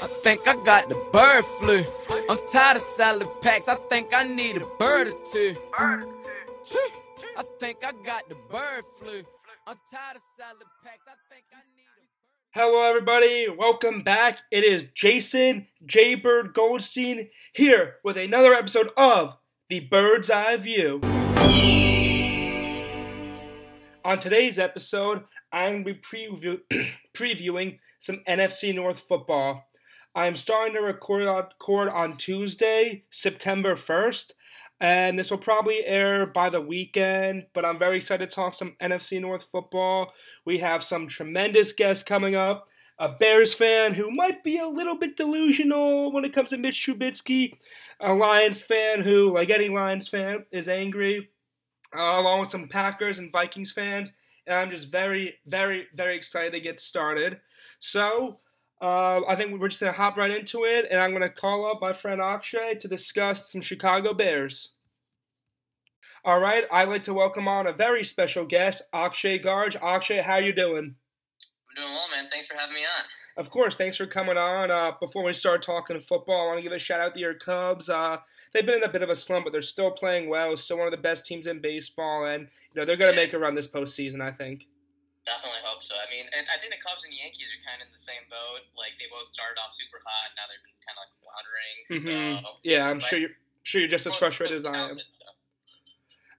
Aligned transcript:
I 0.01 0.07
think 0.23 0.47
I 0.47 0.55
got 0.63 0.89
the 0.89 0.95
bird 1.11 1.45
flu. 1.45 1.81
I'm 2.29 2.37
tired 2.47 2.77
of 2.77 2.83
salad 2.83 3.27
packs. 3.41 3.67
I 3.67 3.75
think 3.75 4.13
I 4.13 4.23
need 4.23 4.57
a 4.57 4.65
bird 4.77 5.07
or 5.07 5.13
two. 5.25 5.55
I 5.77 7.43
think 7.59 7.77
I 7.83 7.91
got 8.05 8.29
the 8.29 8.35
bird 8.49 8.83
flu. 8.99 9.23
I'm 9.65 9.77
tired 9.91 10.15
of 10.17 10.21
salad 10.37 10.67
packs. 10.83 11.05
I 11.07 11.15
think 11.33 11.45
I 11.51 11.61
need 11.75 11.87
a 11.87 11.99
bird. 11.99 12.51
Hello, 12.51 12.83
everybody. 12.87 13.47
Welcome 13.49 14.03
back. 14.03 14.39
It 14.51 14.63
is 14.63 14.85
Jason 14.93 15.67
J. 15.85 16.13
Bird 16.15 16.53
Goldstein 16.53 17.29
here 17.53 17.95
with 18.03 18.17
another 18.17 18.53
episode 18.53 18.91
of 18.95 19.37
The 19.69 19.79
Bird's 19.79 20.29
Eye 20.29 20.57
View. 20.57 21.01
On 24.09 24.17
today's 24.17 24.57
episode, 24.57 25.21
I'm 25.53 25.83
going 25.83 25.85
to 25.85 25.93
be 25.93 25.99
preview- 25.99 26.61
previewing 27.13 27.77
some 27.99 28.23
NFC 28.27 28.73
North 28.73 29.03
football. 29.07 29.67
I'm 30.15 30.35
starting 30.35 30.73
to 30.73 30.81
record 30.81 31.27
on, 31.27 31.43
record 31.43 31.89
on 31.89 32.17
Tuesday, 32.17 33.03
September 33.11 33.75
1st, 33.75 34.31
and 34.79 35.19
this 35.19 35.29
will 35.29 35.37
probably 35.37 35.85
air 35.85 36.25
by 36.25 36.49
the 36.49 36.59
weekend, 36.59 37.45
but 37.53 37.63
I'm 37.63 37.77
very 37.77 37.97
excited 37.97 38.27
to 38.27 38.35
talk 38.35 38.55
some 38.55 38.75
NFC 38.81 39.21
North 39.21 39.45
football. 39.51 40.11
We 40.43 40.57
have 40.57 40.83
some 40.83 41.07
tremendous 41.07 41.71
guests 41.71 42.03
coming 42.03 42.33
up. 42.33 42.67
A 42.97 43.09
Bears 43.09 43.53
fan 43.53 43.93
who 43.93 44.09
might 44.09 44.43
be 44.43 44.57
a 44.57 44.67
little 44.67 44.97
bit 44.97 45.17
delusional 45.17 46.11
when 46.11 46.25
it 46.25 46.33
comes 46.33 46.49
to 46.49 46.57
Mitch 46.57 46.83
Trubisky. 46.83 47.53
A 47.99 48.15
Lions 48.15 48.59
fan 48.59 49.03
who, 49.03 49.35
like 49.35 49.51
any 49.51 49.69
Lions 49.69 50.07
fan, 50.07 50.47
is 50.51 50.67
angry. 50.67 51.29
Uh, 51.95 52.19
along 52.19 52.41
with 52.41 52.51
some 52.51 52.67
Packers 52.67 53.19
and 53.19 53.31
Vikings 53.31 53.71
fans. 53.71 54.13
And 54.45 54.55
I'm 54.55 54.69
just 54.69 54.89
very, 54.89 55.35
very, 55.45 55.87
very 55.95 56.15
excited 56.15 56.51
to 56.53 56.59
get 56.59 56.79
started. 56.79 57.39
So, 57.79 58.39
uh, 58.81 59.21
I 59.27 59.35
think 59.35 59.59
we're 59.59 59.67
just 59.67 59.81
going 59.81 59.91
to 59.91 59.97
hop 59.97 60.17
right 60.17 60.31
into 60.31 60.65
it. 60.65 60.87
And 60.89 60.99
I'm 60.99 61.11
going 61.11 61.21
to 61.23 61.29
call 61.29 61.69
up 61.69 61.81
my 61.81 61.93
friend 61.93 62.21
Akshay 62.21 62.75
to 62.75 62.87
discuss 62.87 63.51
some 63.51 63.61
Chicago 63.61 64.13
Bears. 64.13 64.71
All 66.25 66.39
right, 66.39 66.65
I'd 66.69 66.89
like 66.89 67.05
to 67.05 67.13
welcome 67.13 67.47
on 67.47 67.65
a 67.65 67.71
very 67.71 68.03
special 68.03 68.43
guest, 68.43 68.81
Akshay 68.93 69.39
Garg. 69.39 69.81
Akshay, 69.81 70.21
how 70.21 70.35
you 70.35 70.51
doing? 70.51 70.95
I'm 71.69 71.75
doing 71.75 71.93
well, 71.93 72.09
man. 72.13 72.29
Thanks 72.29 72.45
for 72.45 72.55
having 72.55 72.75
me 72.75 72.81
on. 72.81 73.05
Of 73.37 73.49
course, 73.49 73.75
thanks 73.75 73.95
for 73.95 74.05
coming 74.05 74.37
on. 74.37 74.69
Uh, 74.69 74.91
before 74.99 75.23
we 75.23 75.31
start 75.31 75.61
talking 75.61 75.97
football, 76.01 76.41
I 76.41 76.45
want 76.47 76.57
to 76.57 76.63
give 76.63 76.73
a 76.73 76.79
shout 76.79 76.99
out 76.99 77.13
to 77.13 77.19
your 77.21 77.35
Cubs. 77.35 77.89
Uh, 77.89 78.17
they've 78.53 78.65
been 78.65 78.75
in 78.75 78.83
a 78.83 78.91
bit 78.91 79.03
of 79.03 79.09
a 79.09 79.15
slump, 79.15 79.45
but 79.45 79.51
they're 79.51 79.61
still 79.61 79.91
playing 79.91 80.29
well. 80.29 80.55
Still 80.57 80.77
one 80.77 80.87
of 80.87 80.91
the 80.91 80.97
best 81.01 81.25
teams 81.25 81.47
in 81.47 81.59
baseball, 81.61 82.25
and 82.25 82.47
you 82.73 82.75
know 82.81 82.85
they're 82.85 82.97
going 82.97 83.13
to 83.13 83.15
make 83.19 83.33
a 83.33 83.39
run 83.39 83.55
this 83.55 83.67
postseason. 83.67 84.21
I 84.21 84.31
think. 84.31 84.65
Definitely 85.25 85.59
hope 85.63 85.83
so. 85.83 85.93
I 85.95 86.09
mean, 86.09 86.25
and 86.35 86.47
I 86.47 86.57
think 86.59 86.73
the 86.73 86.79
Cubs 86.81 87.03
and 87.05 87.13
Yankees 87.13 87.45
are 87.53 87.61
kind 87.67 87.81
of 87.83 87.87
in 87.87 87.93
the 87.93 88.01
same 88.01 88.23
boat. 88.31 88.63
Like 88.77 88.93
they 88.99 89.05
both 89.11 89.27
started 89.27 89.59
off 89.61 89.75
super 89.75 90.01
hot, 90.01 90.31
now 90.39 90.47
they've 90.49 90.63
been 90.63 90.79
kind 90.81 90.95
of 90.95 91.01
like 91.05 91.13
floundering. 91.21 91.77
Mhm. 91.91 92.41
So 92.41 92.49
Yeah, 92.63 92.89
I'm 92.89 92.99
sure 93.03 93.19
you're 93.19 93.35
sure 93.63 93.81
you're 93.81 93.91
just 93.91 94.07
as 94.07 94.15
frustrated 94.15 94.55
as 94.55 94.65
I 94.65 94.73
am. 94.89 94.97
so. 94.97 95.03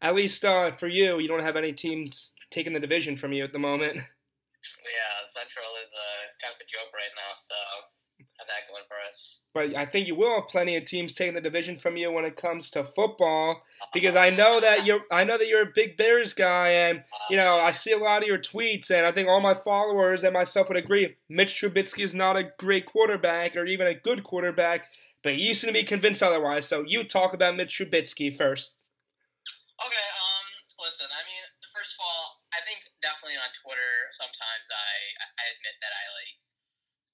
At 0.03 0.15
least 0.17 0.45
uh, 0.45 0.73
for 0.73 0.89
you, 0.89 1.21
you 1.21 1.29
don't 1.29 1.45
have 1.45 1.57
any 1.57 1.73
teams 1.73 2.33
taking 2.51 2.73
the 2.73 2.81
division 2.81 3.17
from 3.17 3.33
you 3.33 3.45
at 3.45 3.53
the 3.53 3.59
moment. 3.61 4.01
Yeah, 4.61 5.25
Central 5.33 5.65
is 5.81 5.89
uh, 5.89 6.23
kind 6.37 6.53
of 6.53 6.61
a 6.61 6.69
joke 6.69 6.93
right 6.93 7.09
now, 7.17 7.33
so 7.41 7.57
that 8.51 8.71
going 8.71 8.85
for 8.89 8.97
us. 9.09 9.41
But 9.55 9.77
I 9.77 9.87
think 9.87 10.07
you 10.07 10.15
will 10.15 10.41
have 10.41 10.49
plenty 10.49 10.77
of 10.77 10.85
teams 10.85 11.15
taking 11.15 11.35
the 11.35 11.41
division 11.41 11.79
from 11.79 11.97
you 11.97 12.13
when 12.13 12.25
it 12.25 12.37
comes 12.37 12.71
to 12.71 12.85
football, 12.85 13.63
because 13.93 14.15
I 14.15 14.31
know 14.31 14.61
that 14.61 14.87
you're 14.87 15.01
I 15.11 15.25
know 15.25 15.39
that 15.39 15.49
you're 15.49 15.63
a 15.63 15.73
big 15.75 15.97
Bears 15.97 16.35
guy, 16.35 16.69
and 16.69 17.03
you 17.31 17.37
know 17.37 17.59
I 17.59 17.73
see 17.73 17.93
a 17.93 17.99
lot 17.99 18.23
of 18.23 18.29
your 18.29 18.39
tweets, 18.39 18.91
and 18.91 19.07
I 19.07 19.13
think 19.13 19.29
all 19.29 19.41
my 19.41 19.55
followers 19.55 20.23
and 20.23 20.35
myself 20.35 20.69
would 20.69 20.77
agree. 20.77 21.17
Mitch 21.29 21.55
Trubisky 21.55 22.05
is 22.05 22.15
not 22.15 22.37
a 22.37 22.51
great 22.59 22.87
quarterback 22.87 23.57
or 23.57 23.67
even 23.67 23.87
a 23.87 23.95
good 23.95 24.23
quarterback, 24.23 24.87
but 25.23 25.37
you 25.37 25.55
seem 25.55 25.69
to 25.69 25.75
be 25.75 25.85
convinced 25.85 26.23
otherwise. 26.23 26.67
So 26.67 26.85
you 26.87 27.05
talk 27.05 27.35
about 27.35 27.57
Mitch 27.57 27.79
Trubisky 27.79 28.37
first. 28.37 28.77
Okay, 29.81 30.09
um, 30.21 30.47
listen, 30.79 31.09
I 31.09 31.25
mean, 31.25 31.43
first 31.75 31.97
of 31.97 32.05
all, 32.05 32.45
I 32.53 32.61
think 32.69 32.85
definitely 33.03 33.41
on 33.41 33.51
Twitter 33.65 33.93
sometimes 34.13 34.67
I 34.71 34.93
I 35.41 35.45
admit 35.57 35.75
that 35.81 35.91
I 35.91 36.05
like 36.21 36.50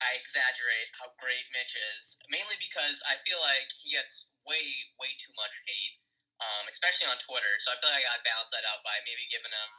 I 0.05 0.21
exaggerate 0.21 0.89
how 1.01 1.13
great 1.17 1.47
Mitch 1.57 1.73
is, 1.97 2.21
mainly 2.29 2.57
because 2.61 3.01
I 3.09 3.17
feel 3.25 3.41
like 3.41 3.69
he 3.81 3.97
gets 3.97 4.29
way 4.45 4.63
way 5.01 5.11
too 5.17 5.33
much 5.41 5.55
hate, 5.65 5.97
um, 6.45 6.69
especially 6.69 7.09
on 7.09 7.17
Twitter. 7.25 7.55
So 7.65 7.73
I 7.73 7.81
feel 7.81 7.93
like 7.93 8.05
I 8.05 8.21
balance 8.23 8.53
that 8.53 8.67
out 8.69 8.85
by 8.85 8.97
maybe 9.09 9.25
giving 9.33 9.53
him 9.53 9.71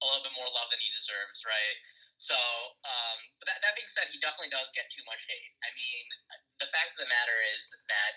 a 0.00 0.04
little 0.06 0.24
bit 0.24 0.34
more 0.38 0.48
love 0.54 0.70
than 0.70 0.80
he 0.80 0.88
deserves, 0.94 1.42
right? 1.44 1.78
So, 2.20 2.36
um, 2.36 3.18
but 3.40 3.48
that, 3.48 3.64
that 3.64 3.72
being 3.74 3.88
said, 3.88 4.12
he 4.12 4.20
definitely 4.20 4.52
does 4.52 4.68
get 4.76 4.92
too 4.92 5.04
much 5.08 5.24
hate. 5.24 5.52
I 5.64 5.72
mean, 5.72 6.04
the 6.60 6.68
fact 6.68 6.92
of 6.92 7.00
the 7.00 7.08
matter 7.08 7.38
is 7.56 7.64
that 7.88 8.12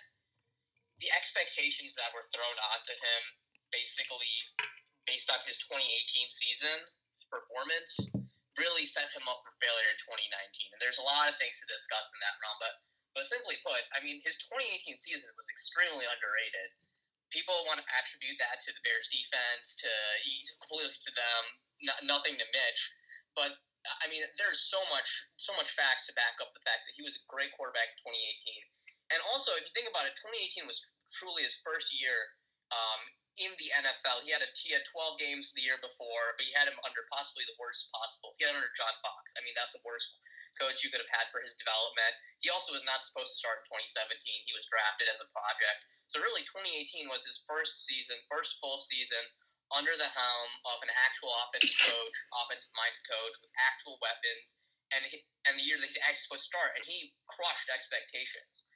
the 1.00 1.08
expectations 1.16 1.96
that 1.96 2.12
were 2.12 2.28
thrown 2.36 2.58
onto 2.72 2.94
him 2.96 3.22
basically 3.72 4.32
based 5.08 5.32
on 5.32 5.40
his 5.48 5.60
2018 5.68 5.88
season 6.32 6.78
performance 7.32 8.23
really 8.58 8.86
set 8.86 9.10
him 9.14 9.26
up 9.26 9.42
for 9.42 9.54
failure 9.58 9.90
in 9.90 10.00
2019. 10.06 10.74
And 10.74 10.80
there's 10.82 11.02
a 11.02 11.06
lot 11.06 11.30
of 11.30 11.36
things 11.42 11.58
to 11.62 11.66
discuss 11.70 12.06
in 12.14 12.20
that 12.22 12.38
realm, 12.42 12.58
but 12.62 12.76
but 13.14 13.30
simply 13.30 13.62
put, 13.62 13.86
I 13.94 14.02
mean, 14.02 14.26
his 14.26 14.42
2018 14.50 14.98
season 14.98 15.30
was 15.38 15.46
extremely 15.46 16.02
underrated. 16.10 16.74
People 17.30 17.54
want 17.70 17.78
to 17.78 17.86
attribute 17.94 18.42
that 18.42 18.58
to 18.66 18.74
the 18.74 18.82
Bears 18.82 19.06
defense, 19.06 19.78
to 19.86 19.92
completely 20.58 20.98
to 20.98 21.12
them, 21.14 21.42
not, 21.86 22.00
nothing 22.10 22.34
to 22.42 22.46
Mitch. 22.50 22.82
But 23.38 23.62
I 24.02 24.10
mean, 24.10 24.26
there's 24.42 24.66
so 24.66 24.82
much 24.90 25.06
so 25.38 25.54
much 25.54 25.78
facts 25.78 26.10
to 26.10 26.14
back 26.18 26.42
up 26.42 26.58
the 26.58 26.66
fact 26.66 26.90
that 26.90 26.98
he 26.98 27.06
was 27.06 27.14
a 27.14 27.24
great 27.30 27.54
quarterback 27.54 27.94
in 27.94 27.98
2018. 28.02 28.66
And 29.14 29.20
also, 29.30 29.54
if 29.62 29.70
you 29.70 29.74
think 29.78 29.90
about 29.90 30.10
it, 30.10 30.18
2018 30.18 30.66
was 30.66 30.82
truly 31.14 31.46
his 31.46 31.62
first 31.62 31.94
year 31.94 32.34
um, 32.74 33.02
in 33.42 33.52
the 33.58 33.70
NFL. 33.74 34.26
He 34.26 34.30
had 34.30 34.46
a 34.46 34.50
he 34.60 34.74
had 34.74 34.86
12 34.94 35.18
games 35.18 35.54
the 35.54 35.66
year 35.66 35.82
before, 35.82 36.38
but 36.38 36.46
he 36.46 36.54
had 36.54 36.70
him 36.70 36.78
under 36.86 37.06
possibly 37.10 37.46
the 37.50 37.58
worst 37.58 37.90
possible. 37.90 38.38
He 38.38 38.46
had 38.46 38.54
him 38.54 38.62
under 38.62 38.74
John 38.78 38.94
Fox. 39.02 39.34
I 39.34 39.42
mean, 39.42 39.58
that's 39.58 39.74
the 39.74 39.82
worst 39.82 40.06
coach 40.62 40.86
you 40.86 40.94
could 40.94 41.02
have 41.02 41.14
had 41.14 41.34
for 41.34 41.42
his 41.42 41.58
development. 41.58 42.14
He 42.46 42.54
also 42.54 42.76
was 42.76 42.86
not 42.86 43.02
supposed 43.02 43.34
to 43.34 43.38
start 43.42 43.66
in 43.66 43.74
2017. 43.90 44.22
He 44.46 44.54
was 44.54 44.70
drafted 44.70 45.10
as 45.10 45.18
a 45.24 45.30
project. 45.34 45.82
So 46.14 46.22
really, 46.22 46.46
2018 46.46 47.10
was 47.10 47.26
his 47.26 47.42
first 47.50 47.90
season, 47.90 48.20
first 48.30 48.62
full 48.62 48.78
season 48.78 49.24
under 49.74 49.98
the 49.98 50.12
helm 50.14 50.50
of 50.70 50.78
an 50.86 50.94
actual 50.94 51.34
offensive 51.42 51.74
coach, 51.90 52.16
offensive 52.46 52.70
minded 52.78 53.02
coach 53.10 53.36
with 53.42 53.50
actual 53.58 53.98
weapons, 53.98 54.54
and 54.94 55.02
he, 55.10 55.26
and 55.50 55.58
the 55.58 55.66
year 55.66 55.82
that 55.82 55.90
he's 55.90 55.98
actually 56.06 56.30
supposed 56.30 56.46
to 56.46 56.54
start, 56.54 56.72
and 56.78 56.86
he 56.86 57.10
crushed 57.26 57.70
expectations. 57.74 58.70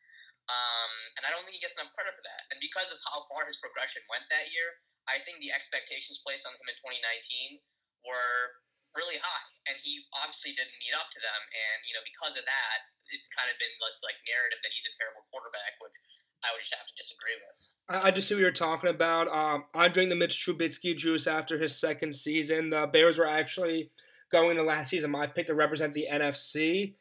Um, 0.48 0.92
and 1.20 1.28
I 1.28 1.30
don't 1.36 1.44
think 1.44 1.60
he 1.60 1.64
gets 1.64 1.76
enough 1.76 1.92
credit 1.92 2.16
for 2.16 2.24
that. 2.24 2.48
And 2.52 2.58
because 2.64 2.88
of 2.90 3.00
how 3.04 3.28
far 3.28 3.44
his 3.44 3.60
progression 3.60 4.00
went 4.08 4.24
that 4.32 4.48
year, 4.56 4.80
I 5.08 5.20
think 5.24 5.44
the 5.44 5.52
expectations 5.52 6.24
placed 6.24 6.48
on 6.48 6.56
him 6.56 6.68
in 6.68 6.76
2019 6.80 7.60
were 8.08 8.64
really 8.96 9.20
high, 9.20 9.48
and 9.68 9.76
he 9.84 10.04
obviously 10.16 10.56
didn't 10.56 10.76
meet 10.80 10.96
up 10.96 11.12
to 11.12 11.20
them. 11.20 11.42
And 11.52 11.78
you 11.88 11.94
know, 11.96 12.04
because 12.08 12.40
of 12.40 12.44
that, 12.48 12.78
it's 13.12 13.28
kind 13.32 13.52
of 13.52 13.56
been 13.60 13.72
this 13.80 14.04
like 14.04 14.20
narrative 14.28 14.60
that 14.64 14.72
he's 14.72 14.88
a 14.88 14.94
terrible 14.96 15.24
quarterback, 15.32 15.80
which 15.84 15.96
I 16.44 16.52
would 16.56 16.64
just 16.64 16.76
have 16.76 16.88
to 16.88 16.96
disagree 16.96 17.38
with. 17.40 17.60
I 17.88 17.96
I 18.08 18.10
just 18.12 18.28
see 18.28 18.36
what 18.36 18.44
you're 18.44 18.56
talking 18.56 18.92
about. 18.92 19.28
Um, 19.32 19.68
I 19.76 19.88
drank 19.92 20.12
the 20.12 20.20
Mitch 20.20 20.40
Trubisky 20.40 20.96
juice 20.96 21.28
after 21.28 21.60
his 21.60 21.76
second 21.76 22.16
season. 22.16 22.72
The 22.72 22.88
Bears 22.88 23.20
were 23.20 23.28
actually 23.28 23.92
going 24.32 24.58
to 24.58 24.64
last 24.64 24.92
season. 24.92 25.12
My 25.12 25.28
pick 25.28 25.48
to 25.48 25.56
represent 25.56 25.94
the 25.94 26.08
NFC 26.12 26.96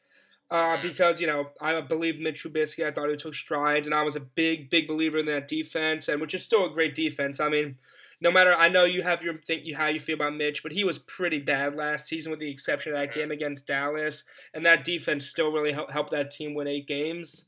uh, 0.50 0.76
Mhm. 0.76 0.82
because 0.82 1.20
you 1.20 1.26
know 1.26 1.52
I 1.60 1.80
believe 1.80 2.18
Mitch 2.20 2.42
Trubisky. 2.44 2.86
I 2.86 2.92
thought 2.92 3.10
he 3.10 3.16
took 3.16 3.34
strides, 3.34 3.86
and 3.86 3.94
I 3.94 4.02
was 4.02 4.16
a 4.16 4.20
big, 4.20 4.70
big 4.70 4.86
believer 4.86 5.18
in 5.18 5.26
that 5.26 5.48
defense, 5.48 6.08
and 6.08 6.20
which 6.20 6.34
is 6.34 6.44
still 6.44 6.64
a 6.66 6.70
great 6.70 6.94
defense. 6.94 7.40
I 7.40 7.48
mean, 7.48 7.78
no 8.20 8.30
matter 8.30 8.54
I 8.54 8.68
know 8.68 8.84
you 8.84 9.02
have 9.02 9.22
your 9.22 9.36
think 9.36 9.64
you 9.64 9.76
how 9.76 9.86
you 9.88 10.00
feel 10.00 10.14
about 10.14 10.34
Mitch, 10.34 10.62
but 10.62 10.72
he 10.72 10.84
was 10.84 10.98
pretty 10.98 11.38
bad 11.38 11.74
last 11.74 12.06
season, 12.06 12.30
with 12.30 12.40
the 12.40 12.50
exception 12.50 12.92
of 12.92 12.98
that 12.98 13.10
Mhm. 13.10 13.14
game 13.14 13.30
against 13.32 13.66
Dallas, 13.66 14.24
and 14.54 14.64
that 14.64 14.84
defense 14.84 15.26
still 15.26 15.52
really 15.52 15.72
hel- 15.72 15.90
helped 15.90 16.10
that 16.12 16.30
team 16.30 16.54
win 16.54 16.68
eight 16.68 16.86
games. 16.86 17.46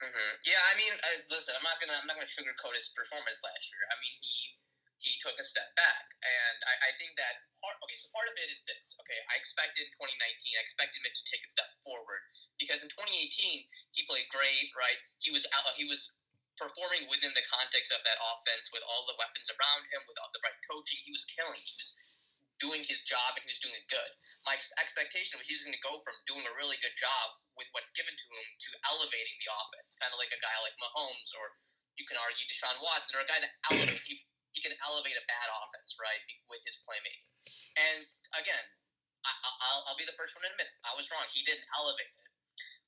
hmm 0.00 0.34
Yeah, 0.44 0.58
I 0.72 0.76
mean, 0.76 0.92
I, 1.02 1.22
listen, 1.30 1.54
I'm 1.56 1.62
not 1.62 1.80
gonna 1.80 1.94
I'm 1.98 2.06
not 2.06 2.16
gonna 2.16 2.26
sugarcoat 2.26 2.74
his 2.76 2.88
performance 2.88 3.40
last 3.44 3.70
year. 3.72 3.86
I 3.90 3.94
mean, 4.00 4.18
he 4.20 4.58
he 5.02 5.18
took 5.18 5.34
a 5.34 5.42
step 5.42 5.74
back, 5.74 6.14
and 6.22 6.56
I, 6.62 6.74
I 6.86 6.90
think 6.96 7.18
that 7.18 7.42
part. 7.58 7.74
Okay, 7.82 7.98
so 7.98 8.06
part 8.14 8.30
of 8.30 8.38
it 8.38 8.48
is 8.48 8.62
this. 8.70 8.94
Okay, 9.02 9.18
I 9.28 9.34
expected 9.36 9.82
in 9.82 9.90
2019, 9.98 10.14
I 10.54 10.62
expected 10.62 11.02
Mitch 11.02 11.18
to 11.20 11.26
take 11.26 11.42
a 11.42 11.50
step 11.50 11.66
forward 11.82 12.22
because 12.56 12.86
in 12.86 12.90
2018 12.94 13.66
he 13.90 14.00
played 14.06 14.30
great, 14.30 14.70
right? 14.78 14.98
He 15.18 15.34
was 15.34 15.42
out, 15.50 15.74
he 15.74 15.84
was 15.84 16.14
performing 16.54 17.10
within 17.10 17.34
the 17.34 17.42
context 17.50 17.90
of 17.90 17.98
that 18.06 18.18
offense 18.22 18.70
with 18.70 18.84
all 18.86 19.02
the 19.10 19.18
weapons 19.18 19.50
around 19.50 19.82
him, 19.90 20.06
with 20.06 20.18
all 20.22 20.30
the 20.30 20.42
right 20.46 20.56
coaching. 20.62 21.00
He 21.02 21.10
was 21.10 21.26
killing. 21.26 21.58
He 21.58 21.74
was 21.74 21.90
doing 22.62 22.86
his 22.86 23.02
job 23.02 23.34
and 23.34 23.42
he 23.42 23.50
was 23.50 23.58
doing 23.58 23.74
it 23.74 23.82
good. 23.90 24.10
My 24.46 24.54
expectation 24.78 25.34
was 25.42 25.50
he 25.50 25.58
was 25.58 25.66
going 25.66 25.74
to 25.74 25.82
go 25.82 25.98
from 26.06 26.14
doing 26.30 26.46
a 26.46 26.54
really 26.54 26.78
good 26.78 26.94
job 26.94 27.34
with 27.58 27.66
what's 27.74 27.90
given 27.98 28.14
to 28.14 28.26
him 28.30 28.46
to 28.54 28.70
elevating 28.94 29.34
the 29.42 29.50
offense, 29.50 29.98
kind 29.98 30.14
of 30.14 30.22
like 30.22 30.30
a 30.30 30.38
guy 30.38 30.54
like 30.62 30.76
Mahomes 30.78 31.34
or 31.34 31.58
you 31.98 32.06
can 32.06 32.16
argue 32.16 32.46
Deshaun 32.48 32.78
Watson 32.80 33.18
or 33.18 33.26
a 33.26 33.28
guy 33.28 33.42
that 33.42 33.52
elevates. 33.68 34.06
He 34.52 34.60
can 34.60 34.72
elevate 34.84 35.16
a 35.16 35.24
bad 35.28 35.48
offense, 35.48 35.96
right, 35.96 36.20
with 36.52 36.60
his 36.68 36.76
playmaking. 36.84 37.24
And 37.76 38.04
again, 38.36 38.64
I, 39.24 39.30
I'll, 39.72 39.82
I'll 39.88 40.00
be 40.00 40.04
the 40.08 40.16
first 40.18 40.36
one 40.36 40.44
to 40.44 40.50
admit 40.52 40.68
it. 40.68 40.76
I 40.84 40.92
was 40.96 41.08
wrong. 41.08 41.24
He 41.32 41.40
didn't 41.44 41.64
elevate 41.76 42.10
it. 42.12 42.30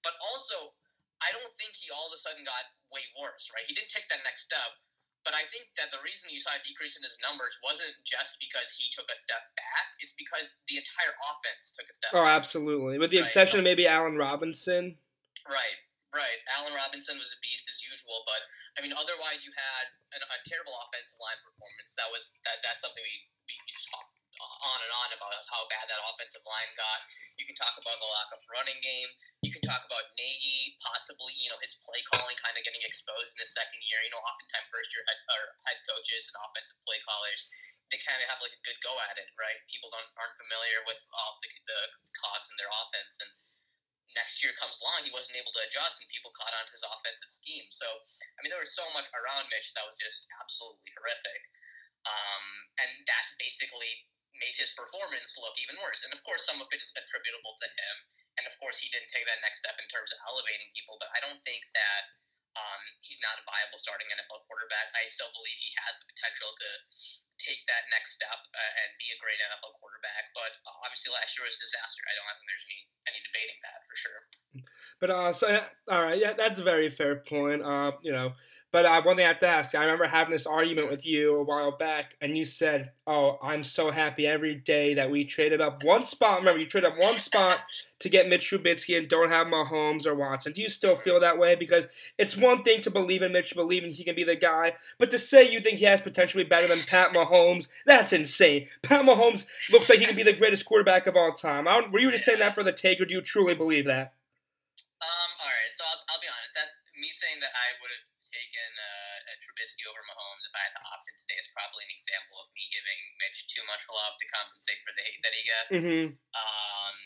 But 0.05 0.17
also, 0.21 0.77
I 1.25 1.33
don't 1.33 1.53
think 1.57 1.73
he 1.73 1.89
all 1.89 2.11
of 2.11 2.15
a 2.15 2.21
sudden 2.21 2.45
got 2.45 2.69
way 2.93 3.05
worse, 3.17 3.49
right? 3.57 3.65
He 3.65 3.73
didn't 3.73 3.89
take 3.93 4.05
that 4.13 4.21
next 4.29 4.45
step. 4.45 4.77
But 5.25 5.33
I 5.33 5.49
think 5.49 5.73
that 5.81 5.89
the 5.89 6.05
reason 6.05 6.29
you 6.29 6.37
saw 6.37 6.53
a 6.53 6.61
decrease 6.61 7.01
in 7.01 7.03
his 7.07 7.17
numbers 7.25 7.57
wasn't 7.65 7.97
just 8.05 8.37
because 8.37 8.69
he 8.77 8.93
took 8.93 9.09
a 9.09 9.17
step 9.17 9.41
back; 9.57 9.97
it's 9.97 10.13
because 10.13 10.61
the 10.69 10.77
entire 10.77 11.17
offense 11.17 11.73
took 11.73 11.89
a 11.89 11.95
step. 11.97 12.13
Oh, 12.13 12.29
back. 12.29 12.37
absolutely. 12.37 13.01
With 13.01 13.09
the 13.09 13.25
Right. 13.25 13.33
exception 13.33 13.57
of 13.57 13.65
maybe 13.65 13.89
Allen 13.89 14.21
Robinson. 14.21 15.01
Right, 15.49 15.81
right. 16.13 16.45
Allen 16.61 16.77
Robinson 16.77 17.17
was 17.17 17.33
a 17.33 17.41
beast 17.41 17.65
as 17.73 17.81
usual, 17.81 18.21
but 18.29 18.45
I 18.75 18.83
mean, 18.83 18.95
otherwise 18.95 19.47
you 19.47 19.55
had 19.55 19.85
an, 20.19 20.23
a 20.23 20.39
terrible 20.51 20.75
offensive 20.87 21.19
line 21.23 21.39
performance. 21.47 21.95
That 21.95 22.11
was 22.11 22.35
that. 22.43 22.59
That's 22.67 22.83
something 22.83 23.03
we 23.03 23.17
we 23.47 23.55
just 23.71 23.87
talk 23.91 24.07
uh, 24.43 24.69
on 24.75 24.79
and 24.83 24.93
on 24.93 25.09
about 25.15 25.31
how 25.47 25.63
bad 25.71 25.87
that 25.87 26.01
offensive 26.03 26.43
line 26.43 26.71
got. 26.75 27.07
You 27.39 27.47
can 27.47 27.59
talk 27.59 27.75
about 27.79 27.99
the 27.99 28.11
lack 28.11 28.31
of 28.35 28.41
running 28.51 28.79
game. 28.83 29.11
You 29.43 29.51
can 29.51 29.63
talk 29.67 29.83
about 29.87 30.07
Nagy 30.15 30.79
possibly, 30.83 31.35
you 31.39 31.51
know, 31.51 31.59
his 31.59 31.75
play 31.83 31.99
calling 32.15 32.39
kind 32.39 32.55
of 32.55 32.63
getting 32.63 32.83
exposed 32.87 33.35
in 33.35 33.39
his 33.43 33.51
second 33.55 33.83
year. 33.91 34.03
You 34.07 34.15
know, 34.15 34.23
oftentimes 34.23 34.71
first 34.71 34.95
year 34.95 35.03
head, 35.07 35.19
head 35.67 35.79
coaches 35.87 36.31
and 36.31 36.35
offensive 36.39 36.79
play 36.87 36.99
callers, 37.03 37.43
they 37.91 37.99
kind 38.03 38.19
of 38.23 38.27
have 38.31 38.41
like 38.43 38.55
a 38.55 38.63
good 38.63 38.79
go 38.83 38.95
at 39.11 39.19
it, 39.19 39.29
right? 39.39 39.59
People 39.71 39.91
don't 39.91 40.09
aren't 40.19 40.35
familiar 40.39 40.83
with 40.87 40.99
all 41.15 41.39
the, 41.43 41.51
the 41.51 41.81
cogs 42.23 42.51
in 42.51 42.57
their 42.59 42.71
offense, 42.71 43.19
and 43.23 43.31
next 44.15 44.41
year 44.43 44.55
comes 44.57 44.79
along, 44.81 45.07
he 45.07 45.15
wasn't 45.15 45.39
able 45.39 45.53
to 45.55 45.63
adjust, 45.67 46.01
and 46.01 46.09
people 46.11 46.35
caught 46.35 46.55
on 46.55 46.65
to 46.67 46.75
his 46.75 46.87
offensive 46.87 47.31
scheme. 47.31 47.67
So, 47.75 47.87
I 47.87 48.43
mean, 48.43 48.51
there 48.55 48.63
was 48.63 48.75
so 48.75 48.87
much 48.95 49.11
around 49.13 49.51
Mitch 49.51 49.75
that 49.75 49.87
was 49.87 49.99
just 49.99 50.27
absolutely 50.39 50.91
horrific, 50.95 51.41
um, 52.07 52.45
and 52.83 52.91
that 53.11 53.25
basically 53.39 54.09
made 54.39 54.55
his 54.59 54.75
performance 54.75 55.39
look 55.39 55.55
even 55.63 55.79
worse. 55.79 56.03
And 56.03 56.11
of 56.11 56.23
course, 56.27 56.43
some 56.43 56.59
of 56.59 56.71
it 56.75 56.83
is 56.83 56.91
attributable 56.95 57.55
to 57.59 57.69
him, 57.71 57.95
and 58.39 58.45
of 58.51 58.55
course, 58.59 58.83
he 58.83 58.91
didn't 58.91 59.11
take 59.11 59.27
that 59.31 59.43
next 59.43 59.63
step 59.63 59.79
in 59.79 59.87
terms 59.91 60.11
of 60.11 60.19
elevating 60.27 60.71
people. 60.75 60.99
But 60.99 61.11
I 61.15 61.23
don't 61.23 61.43
think 61.47 61.63
that 61.75 62.03
um, 62.55 62.83
he's 63.03 63.19
not 63.19 63.35
a 63.39 63.45
viable 63.47 63.79
starting 63.79 64.07
NFL 64.15 64.47
quarterback. 64.47 64.95
I 64.95 65.11
still 65.11 65.31
believe 65.35 65.59
he 65.59 65.75
has 65.83 65.99
the 65.99 66.07
potential 66.07 66.51
to 66.55 66.69
take 67.43 67.59
that 67.67 67.91
next 67.91 68.15
step 68.15 68.39
uh, 68.55 68.73
and 68.81 68.89
be 69.03 69.11
a 69.11 69.19
great 69.19 69.39
NFL 69.43 69.75
quarterback. 69.83 70.31
But 70.39 70.55
uh, 70.63 70.87
obviously, 70.87 71.11
last 71.11 71.35
year 71.35 71.47
was 71.47 71.59
a 71.59 71.63
disaster. 71.63 72.03
I 72.07 72.15
don't 72.15 72.27
think 72.31 72.47
there's 72.47 72.67
any 72.67 72.81
any 73.11 73.21
debating 73.27 73.59
that 73.67 73.79
for 73.87 73.97
sure. 73.99 74.21
But 75.03 75.11
uh, 75.11 75.31
so 75.35 75.47
all 75.91 76.03
right, 76.07 76.19
yeah, 76.19 76.39
that's 76.39 76.63
a 76.63 76.67
very 76.67 76.89
fair 76.89 77.27
point. 77.27 77.61
Uh, 77.61 77.99
you 78.07 78.15
know, 78.15 78.39
but 78.75 78.87
uh, 78.87 79.01
one 79.03 79.15
thing 79.15 79.25
I 79.25 79.29
have 79.29 79.39
to 79.39 79.47
ask, 79.47 79.73
I 79.77 79.85
remember 79.85 80.05
having 80.05 80.33
this 80.33 80.49
argument 80.49 80.91
with 80.91 81.07
you 81.07 81.37
a 81.37 81.45
while 81.45 81.71
back, 81.71 82.17
and 82.21 82.37
you 82.37 82.45
said, 82.45 82.91
"Oh, 83.07 83.39
I'm 83.41 83.63
so 83.63 83.93
happy 83.93 84.27
every 84.27 84.57
day 84.57 84.95
that 84.95 85.13
we 85.13 85.25
traded 85.25 85.61
up 85.61 85.85
one 85.85 86.05
spot." 86.05 86.41
Remember, 86.41 86.59
you 86.59 86.67
traded 86.67 86.91
up 86.91 86.99
one 86.99 87.15
spot 87.15 87.61
to 88.01 88.09
get 88.09 88.29
Mitch 88.29 88.51
Trubisky 88.51 88.99
and 88.99 89.07
don't 89.07 89.29
have 89.29 89.47
Mahomes 89.47 90.07
or 90.07 90.17
Watson. 90.17 90.55
Do 90.55 90.61
you 90.61 90.69
still 90.69 90.97
feel 90.97 91.21
that 91.21 91.39
way? 91.39 91.55
Because 91.55 91.87
it's 92.19 92.37
one 92.37 92.65
thing 92.65 92.81
to 92.81 92.91
believe 92.91 93.23
in 93.23 93.31
Mitch, 93.31 93.55
believing 93.55 93.93
he 93.93 94.03
can 94.03 94.17
be 94.17 94.25
the 94.25 94.35
guy, 94.35 94.73
but 94.99 95.09
to 95.13 95.21
say 95.21 95.49
you 95.49 95.61
think 95.61 95.79
he 95.79 95.85
has 95.85 96.01
potentially 96.01 96.43
better 96.43 96.67
than 96.67 96.81
Pat 96.81 97.15
Mahomes, 97.15 97.69
that's 97.87 98.13
insane. 98.13 98.67
Pat 98.83 99.03
Mahomes 99.03 99.47
looks 99.71 99.89
like 99.89 100.01
he 100.01 100.07
can 100.07 100.17
be 100.17 100.25
the 100.25 100.33
greatest 100.33 100.65
quarterback 100.65 101.07
of 101.07 101.17
all 101.17 101.33
time. 101.33 101.69
I 101.69 101.83
were 101.93 102.01
you 102.01 102.11
just 102.11 102.25
saying 102.25 102.41
that 102.41 102.57
for 102.57 102.65
the 102.65 102.73
take, 102.73 103.01
or 103.01 103.05
do 103.05 103.15
you 103.15 103.23
truly 103.23 103.55
believe 103.55 103.85
that? 103.85 104.15
Um, 105.01 105.31
all 105.39 105.47
right, 105.47 105.71
so 105.71 105.85
I'll, 105.85 106.03
I'll 106.11 106.21
be 106.21 106.27
honest. 106.27 106.55
That 106.57 106.75
me 106.99 107.11
saying 107.13 107.39
that 107.39 107.55
I 107.55 107.79
would 107.79 107.91
have 107.95 108.14
Trubisky 109.55 109.87
over 109.87 110.03
Mahomes 110.11 110.43
if 110.43 110.55
I 110.59 110.67
had 110.67 110.75
the 110.75 110.83
option 110.83 111.15
today 111.15 111.39
is 111.39 111.47
probably 111.55 111.87
an 111.87 111.95
example 111.95 112.43
of 112.43 112.51
me 112.59 112.67
giving 112.75 112.99
Mitch 113.23 113.47
too 113.47 113.63
much 113.71 113.87
love 113.87 114.19
to 114.19 114.27
compensate 114.35 114.83
for 114.83 114.91
the 114.99 115.03
hate 115.07 115.23
that 115.23 115.35
he 115.35 115.43
gets. 115.47 115.71
Mm-hmm. 115.79 116.07
Um, 116.35 116.97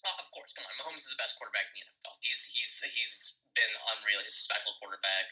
well, 0.00 0.16
of 0.16 0.32
course, 0.32 0.56
come 0.56 0.64
on, 0.64 0.72
Mahomes 0.80 1.04
is 1.04 1.12
the 1.12 1.20
best 1.20 1.36
quarterback 1.36 1.68
in 1.76 1.84
the 1.84 1.92
NFL. 1.92 2.16
He's 2.24 2.48
he's 2.48 2.72
he's 2.96 3.36
been 3.52 3.72
unreal. 3.92 4.24
He's 4.24 4.32
a 4.32 4.44
special 4.48 4.72
quarterback. 4.80 5.28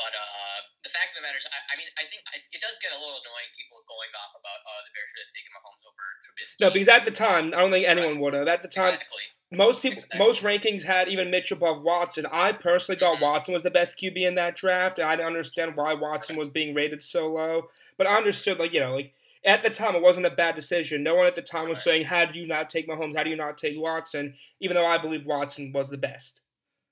But 0.00 0.14
uh, 0.14 0.58
the 0.86 0.94
fact 0.94 1.10
of 1.10 1.18
the 1.18 1.24
matter 1.26 1.42
is, 1.42 1.46
I, 1.50 1.58
I 1.58 1.74
mean, 1.74 1.90
I 1.98 2.06
think 2.06 2.22
it, 2.30 2.46
it 2.54 2.62
does 2.62 2.78
get 2.78 2.94
a 2.94 2.98
little 3.02 3.18
annoying. 3.18 3.50
People 3.58 3.82
going 3.90 4.06
off 4.14 4.30
about, 4.30 4.62
oh, 4.62 4.80
the 4.86 4.94
Bears 4.94 5.10
should 5.10 5.26
have 5.26 5.34
taken 5.34 5.50
Mahomes 5.58 5.82
over 5.82 6.04
Trubisky. 6.22 6.58
No, 6.62 6.70
because 6.70 6.86
at 6.86 7.02
the 7.02 7.10
time, 7.10 7.50
I 7.50 7.58
don't 7.58 7.74
think 7.74 7.82
anyone 7.82 8.22
would 8.22 8.38
have. 8.38 8.46
At 8.46 8.62
the 8.62 8.70
time, 8.70 8.94
exactly. 8.94 9.26
Most 9.50 9.80
people, 9.80 9.96
Exactly. 9.96 10.18
most 10.18 10.42
rankings 10.42 10.82
had 10.82 11.08
even 11.08 11.30
Mitch 11.30 11.50
above 11.52 11.82
Watson. 11.82 12.26
I 12.26 12.52
personally 12.52 12.98
thought. 12.98 13.20
Watson 13.20 13.54
was 13.54 13.62
the 13.62 13.70
best 13.70 13.96
QB 13.96 14.20
in 14.20 14.34
that 14.34 14.56
draft, 14.56 15.00
I 15.00 15.16
didn't 15.16 15.26
understand 15.26 15.76
why 15.76 15.94
Watson 15.94 16.36
was 16.36 16.48
being 16.48 16.74
rated 16.74 17.02
so 17.02 17.32
low. 17.32 17.70
But 17.96 18.06
I 18.06 18.16
understood, 18.16 18.58
like 18.58 18.72
you 18.72 18.80
know, 18.80 18.94
like 18.94 19.14
at 19.44 19.62
the 19.62 19.70
time, 19.70 19.96
it 19.96 20.02
wasn't 20.02 20.26
a 20.26 20.34
bad 20.34 20.54
decision. 20.54 21.02
No 21.02 21.16
one 21.16 21.26
at 21.26 21.34
the 21.34 21.42
time 21.42 21.68
was 21.68 21.82
saying, 21.82 22.04
"How 22.04 22.26
do 22.26 22.38
you 22.38 22.46
not 22.46 22.68
take 22.68 22.86
Mahomes? 22.86 23.16
How 23.16 23.24
do 23.24 23.30
you 23.30 23.40
not 23.40 23.56
take 23.56 23.78
Watson?" 23.78 24.36
Even 24.60 24.76
though 24.76 24.86
I 24.86 24.98
believe 24.98 25.24
Watson 25.24 25.72
was 25.72 25.88
the 25.88 25.96
best. 25.96 26.42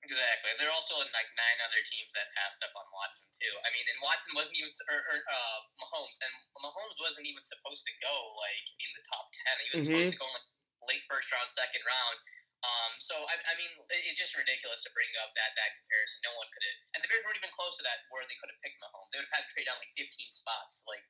Exactly. 0.01 0.51
There 0.57 0.71
are 0.71 0.73
also 0.73 0.95
like 0.97 1.29
nine 1.35 1.59
other 1.67 1.83
teams 1.83 2.09
that 2.15 2.31
passed 2.33 2.63
up 2.63 2.71
on 2.73 2.87
Watson 2.89 3.27
too. 3.37 3.53
I 3.61 3.69
mean, 3.75 3.85
and 3.91 3.99
Watson 4.01 4.33
wasn't 4.33 4.57
even 4.57 4.71
or, 4.87 4.97
er, 4.97 5.03
or 5.03 5.19
er, 5.19 5.23
uh, 5.29 5.59
Mahomes, 5.83 6.17
and 6.25 6.33
Mahomes 6.63 6.97
wasn't 7.03 7.27
even 7.27 7.43
supposed 7.43 7.85
to 7.85 7.93
go 8.01 8.15
like 8.39 8.65
in 8.81 8.89
the 8.97 9.03
top 9.05 9.29
ten. 9.29 9.55
He 9.61 9.69
was 9.75 9.81
supposed 9.85 10.09
mm-hmm. 10.09 10.17
to 10.17 10.23
go 10.23 10.27
in 10.31 10.33
like 10.33 10.47
late 10.87 11.03
first 11.11 11.29
round, 11.29 11.51
second 11.51 11.83
round. 11.85 12.17
Um, 12.65 12.97
so 12.97 13.13
I, 13.29 13.37
I 13.37 13.53
mean, 13.61 13.69
it's 13.93 14.17
just 14.17 14.33
ridiculous 14.33 14.81
to 14.81 14.89
bring 14.97 15.09
up 15.21 15.29
that 15.37 15.53
that 15.53 15.77
comparison. 15.77 16.25
No 16.25 16.33
one 16.41 16.49
could 16.49 16.65
have, 16.65 16.77
and 16.97 16.99
the 17.05 17.07
Bears 17.09 17.21
weren't 17.21 17.37
even 17.37 17.53
close 17.53 17.77
to 17.77 17.85
that 17.85 18.09
where 18.09 18.25
they 18.25 18.33
could 18.41 18.49
have 18.49 18.61
picked 18.65 18.81
Mahomes. 18.81 19.13
They 19.13 19.21
would 19.21 19.29
have 19.29 19.41
had 19.41 19.45
to 19.45 19.51
trade 19.53 19.69
down 19.69 19.77
like 19.77 19.93
15 19.93 20.09
spots. 20.33 20.81
Like 20.89 21.05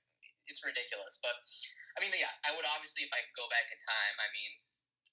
it's 0.51 0.59
ridiculous. 0.63 1.19
But 1.23 1.39
I 1.95 2.03
mean, 2.03 2.11
yes, 2.19 2.43
I 2.43 2.51
would 2.51 2.67
obviously 2.67 3.07
if 3.07 3.11
I 3.15 3.23
could 3.23 3.37
go 3.39 3.47
back 3.47 3.71
in 3.71 3.79
time. 3.79 4.15
I 4.19 4.27
mean, 4.35 4.51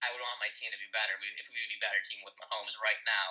I 0.03 0.11
would 0.11 0.23
want 0.23 0.43
my 0.43 0.51
team 0.59 0.75
to 0.75 0.81
be 0.83 0.91
better. 0.91 1.15
If 1.15 1.47
we 1.47 1.59
would 1.59 1.75
be 1.75 1.79
better 1.79 2.03
team 2.03 2.27
with 2.27 2.35
Mahomes 2.43 2.75
right 2.83 3.03
now, 3.07 3.29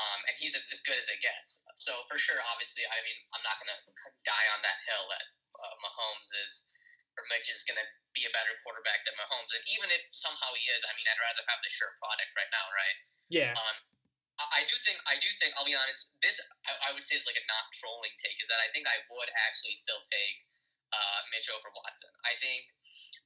um, 0.00 0.20
and 0.24 0.34
he's 0.40 0.56
as 0.56 0.64
as 0.72 0.80
good 0.80 0.96
as 0.96 1.12
it 1.12 1.20
gets. 1.20 1.60
So 1.76 1.92
for 2.08 2.16
sure, 2.16 2.40
obviously, 2.56 2.88
I 2.88 2.98
mean, 3.04 3.18
I'm 3.36 3.44
not 3.44 3.60
gonna 3.60 3.80
die 4.24 4.48
on 4.56 4.64
that 4.64 4.80
hill 4.88 5.04
that 5.12 5.26
uh, 5.60 5.74
Mahomes 5.84 6.32
is 6.48 6.64
or 7.20 7.28
Mitch 7.28 7.52
is 7.52 7.60
gonna 7.68 7.84
be 8.16 8.24
a 8.24 8.32
better 8.32 8.56
quarterback 8.64 9.04
than 9.04 9.12
Mahomes. 9.20 9.52
And 9.52 9.60
even 9.68 9.92
if 9.92 10.00
somehow 10.08 10.56
he 10.56 10.64
is, 10.72 10.80
I 10.88 10.96
mean, 10.96 11.04
I'd 11.04 11.20
rather 11.20 11.44
have 11.44 11.60
the 11.60 11.68
sure 11.68 11.92
product 12.00 12.32
right 12.32 12.48
now, 12.48 12.64
right? 12.72 12.96
Yeah. 13.28 13.52
Um, 13.52 13.76
I 14.40 14.64
I 14.64 14.66
do 14.66 14.74
think 14.88 14.96
I 15.04 15.20
do 15.20 15.28
think 15.36 15.52
I'll 15.60 15.68
be 15.68 15.76
honest. 15.76 16.08
This 16.24 16.40
I, 16.64 16.72
I 16.88 16.96
would 16.96 17.04
say 17.04 17.20
is 17.20 17.28
like 17.28 17.36
a 17.36 17.44
not 17.44 17.68
trolling 17.76 18.16
take. 18.24 18.40
Is 18.40 18.48
that 18.48 18.64
I 18.64 18.72
think 18.72 18.88
I 18.88 18.96
would 19.12 19.30
actually 19.36 19.76
still 19.76 20.00
take 20.08 20.48
uh, 20.90 21.20
Mitch 21.30 21.48
over 21.50 21.70
Watson. 21.72 22.10
I 22.26 22.34
think 22.38 22.70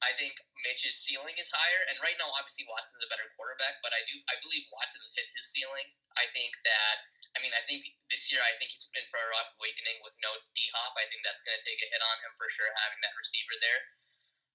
I 0.03 0.13
think 0.21 0.37
Mitch's 0.67 1.01
ceiling 1.01 1.39
is 1.41 1.49
higher, 1.49 1.83
and 1.89 1.97
right 2.05 2.17
now 2.21 2.29
obviously 2.37 2.69
Watson's 2.69 3.01
a 3.05 3.11
better 3.11 3.31
quarterback. 3.37 3.81
But 3.81 3.97
I 3.97 4.05
do 4.05 4.17
I 4.29 4.37
believe 4.45 4.69
Watson's 4.73 5.09
hit 5.17 5.29
his 5.37 5.49
ceiling. 5.49 5.89
I 6.19 6.29
think 6.37 6.57
that 6.67 6.97
I 7.35 7.41
mean 7.41 7.55
I 7.57 7.63
think 7.65 7.89
this 8.13 8.29
year 8.29 8.45
I 8.45 8.53
think 8.61 8.73
he's 8.73 8.91
been 8.93 9.07
for 9.09 9.21
a 9.21 9.29
rough 9.33 9.55
awakening 9.57 10.05
with 10.05 10.17
no 10.21 10.37
D 10.53 10.69
Hop. 10.77 10.93
I 10.97 11.09
think 11.09 11.25
that's 11.25 11.41
going 11.45 11.57
to 11.57 11.65
take 11.65 11.81
a 11.81 11.89
hit 11.89 12.03
on 12.05 12.17
him 12.21 12.33
for 12.37 12.49
sure 12.53 12.69
having 12.85 13.01
that 13.01 13.17
receiver 13.17 13.57
there. 13.61 13.81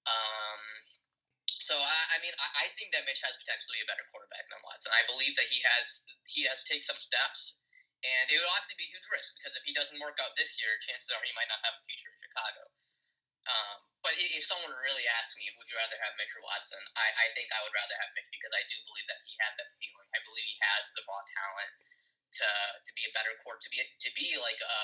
Um, 0.08 0.62
so 1.60 1.76
I, 1.76 2.16
I 2.16 2.22
mean, 2.24 2.32
I, 2.40 2.64
I 2.64 2.72
think 2.74 2.90
that 2.96 3.04
Mitch 3.04 3.20
has 3.20 3.36
potentially 3.36 3.84
a 3.84 3.86
better 3.86 4.02
quarterback 4.08 4.48
than 4.48 4.58
Watson. 4.64 4.90
I 4.96 5.04
believe 5.04 5.36
that 5.36 5.52
he 5.52 5.60
has 5.66 6.00
he 6.24 6.48
has 6.48 6.64
to 6.64 6.66
take 6.66 6.80
some 6.80 6.96
steps, 6.96 7.60
and 8.00 8.24
it 8.32 8.40
would 8.40 8.48
obviously 8.48 8.80
be 8.80 8.88
a 8.88 8.92
huge 8.96 9.06
risk 9.12 9.36
because 9.36 9.54
if 9.54 9.64
he 9.68 9.76
doesn't 9.76 10.00
work 10.00 10.16
out 10.24 10.32
this 10.40 10.56
year, 10.56 10.72
chances 10.80 11.12
are 11.12 11.20
he 11.20 11.36
might 11.36 11.52
not 11.52 11.60
have 11.62 11.76
a 11.76 11.82
future 11.84 12.08
in 12.10 12.18
Chicago. 12.22 12.62
Um, 13.50 13.76
but 14.00 14.16
if 14.16 14.46
someone 14.46 14.72
really 14.72 15.04
asked 15.18 15.36
me, 15.36 15.44
would 15.58 15.68
you 15.68 15.76
rather 15.76 15.98
have 16.00 16.16
Mitch 16.16 16.32
or 16.32 16.40
Watson? 16.46 16.80
I, 16.96 17.08
I 17.20 17.26
think 17.36 17.52
I 17.52 17.60
would 17.60 17.74
rather 17.74 17.96
have 18.00 18.10
Mitch 18.16 18.30
because 18.32 18.54
I 18.56 18.62
do 18.70 18.76
believe 18.88 19.08
that 19.10 19.20
he 19.26 19.34
had 19.42 19.52
that 19.60 19.68
ceiling. 19.68 20.08
I 20.14 20.20
believe 20.24 20.46
he 20.46 20.56
has 20.62 20.88
the 20.96 21.04
raw 21.04 21.20
talent 21.20 21.72
to 22.40 22.48
to 22.80 22.90
be 22.94 23.04
a 23.04 23.12
better 23.12 23.34
court 23.42 23.58
to 23.60 23.68
be 23.68 23.82
to 23.82 24.10
be 24.14 24.38
like 24.38 24.60
a 24.62 24.78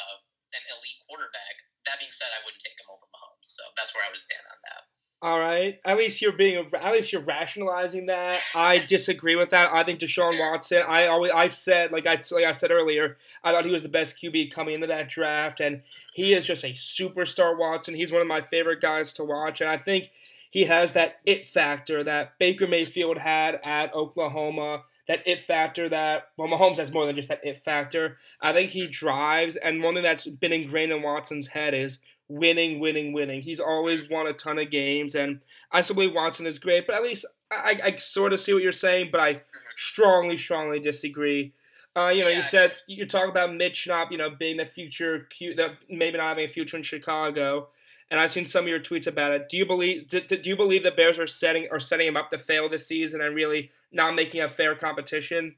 an 0.53 0.63
elite 0.75 1.01
quarterback. 1.07 1.63
That 1.87 2.03
being 2.03 2.13
said, 2.13 2.31
I 2.35 2.43
wouldn't 2.43 2.63
take 2.63 2.77
him 2.77 2.91
over 2.91 3.07
Mahomes. 3.15 3.47
So 3.57 3.63
that's 3.79 3.95
where 3.95 4.03
I 4.03 4.11
would 4.11 4.21
stand 4.21 4.43
on 4.51 4.59
that. 4.67 4.91
All 5.23 5.41
right. 5.41 5.81
At 5.85 5.97
least 5.97 6.21
you're 6.21 6.33
being. 6.33 6.71
At 6.79 6.93
least 6.93 7.11
you're 7.11 7.23
rationalizing 7.23 8.07
that. 8.07 8.39
I 8.55 8.79
disagree 8.79 9.35
with 9.35 9.51
that. 9.51 9.73
I 9.73 9.83
think 9.83 9.99
Deshaun 9.99 10.39
Watson. 10.39 10.83
I 10.87 11.07
always. 11.07 11.33
I 11.35 11.49
said 11.49 11.91
like 11.91 12.07
I 12.07 12.21
like 12.31 12.45
I 12.45 12.53
said 12.53 12.71
earlier. 12.71 13.17
I 13.43 13.51
thought 13.51 13.65
he 13.65 13.71
was 13.71 13.83
the 13.83 13.89
best 13.89 14.17
QB 14.17 14.53
coming 14.53 14.75
into 14.75 14.87
that 14.89 15.09
draft, 15.09 15.61
and 15.61 15.83
he 16.13 16.35
is 16.35 16.47
just 16.47 16.65
a 16.65 16.73
superstar. 16.73 17.59
Watson. 17.59 17.95
He's 17.95 18.13
one 18.13 18.21
of 18.21 18.29
my 18.29 18.43
favorite 18.43 18.83
guys 18.83 19.15
to 19.15 19.25
watch, 19.25 19.63
and 19.63 19.71
I 19.71 19.79
think 19.79 20.11
he 20.51 20.65
has 20.65 20.93
that 20.93 21.17
it 21.25 21.47
factor 21.47 22.05
that 22.05 22.39
Baker 22.39 22.67
Mayfield 22.67 23.19
had 23.19 23.59
at 23.65 23.95
Oklahoma. 23.95 24.83
That 25.09 25.23
it 25.25 25.41
factor 25.41 25.89
that 25.89 26.31
well, 26.37 26.49
Mahomes 26.49 26.79
has 26.79 26.93
more 26.93 27.07
than 27.07 27.17
just 27.17 27.29
that 27.29 27.41
it 27.45 27.65
factor. 27.65 28.19
I 28.43 28.53
think 28.53 28.71
he 28.71 28.87
drives, 28.87 29.57
and 29.57 29.83
one 29.83 29.95
thing 29.95 30.03
that's 30.03 30.27
been 30.27 30.53
ingrained 30.53 30.93
in 30.93 31.01
Watson's 31.01 31.47
head 31.47 31.75
is 31.75 31.99
winning, 32.29 32.81
winning, 32.81 33.13
winning. 33.13 33.41
He's 33.41 33.61
always 33.61 34.09
won 34.09 34.27
a 34.27 34.33
ton 34.33 34.59
of 34.59 34.71
games, 34.71 35.15
and 35.15 35.41
I 35.71 35.81
still 35.81 35.95
believe 35.95 36.15
Watson 36.15 36.47
is 36.47 36.59
great. 36.59 36.87
But 36.87 36.97
at 36.97 37.03
least 37.03 37.25
I, 37.51 37.55
I, 37.55 37.87
I 37.87 37.97
sort 37.97 38.33
of 38.33 38.41
see 38.41 38.53
what 38.53 38.63
you're 38.63 38.73
saying, 38.73 39.11
but 39.13 39.21
I 39.21 39.43
strongly, 39.77 40.37
strongly 40.37 40.81
disagree. 40.81 41.53
Uh, 41.97 42.09
you 42.09 42.23
know, 42.23 42.29
you 42.29 42.43
said 42.43 42.73
you're 42.87 43.07
talking 43.07 43.31
about 43.31 43.55
Mitch 43.55 43.87
not, 43.89 44.13
you 44.13 44.19
know, 44.19 44.29
being 44.29 44.59
the 44.59 44.67
future, 44.67 45.29
that 45.57 45.71
maybe 45.89 46.19
not 46.19 46.29
having 46.29 46.45
a 46.45 46.49
future 46.49 46.77
in 46.77 46.83
Chicago, 46.83 47.69
and 48.11 48.21
I've 48.21 48.31
seen 48.31 48.45
some 48.45 48.65
of 48.65 48.69
your 48.69 48.81
tweets 48.81 49.07
about 49.07 49.33
it. 49.33 49.49
Do 49.49 49.57
you 49.57 49.65
believe 49.65 50.09
do, 50.09 50.21
do 50.21 50.49
you 50.49 50.57
believe 50.57 50.83
the 50.83 50.91
Bears 50.91 51.19
are 51.19 51.27
setting 51.27 51.69
are 51.71 51.81
setting 51.81 52.07
him 52.07 52.17
up 52.17 52.31
to 52.31 52.39
fail 52.39 52.69
this 52.69 52.87
season 52.87 53.23
and 53.23 53.35
really 53.35 53.71
not 53.93 54.15
making 54.15 54.43
a 54.43 54.49
fair 54.49 54.75
competition? 54.75 55.57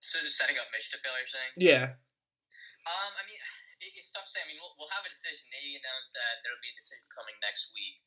So 0.00 0.18
setting 0.26 0.56
up 0.56 0.64
Mitch 0.72 0.90
to 0.90 0.96
fail, 0.96 1.12
you're 1.18 1.28
saying? 1.28 1.52
Yeah. 1.56 1.84
Um, 2.88 3.12
I 3.14 3.22
mean, 3.28 3.38
it's 4.00 4.08
tough 4.08 4.24
to 4.24 4.32
say. 4.32 4.40
I 4.40 4.48
mean, 4.48 4.56
we'll, 4.56 4.72
we'll 4.80 4.90
have 4.96 5.04
a 5.04 5.12
decision. 5.12 5.52
They 5.52 5.76
announced 5.76 6.16
that 6.16 6.40
there'll 6.40 6.64
be 6.64 6.72
a 6.72 6.78
decision 6.80 7.04
coming 7.12 7.36
next 7.44 7.68
week. 7.76 8.00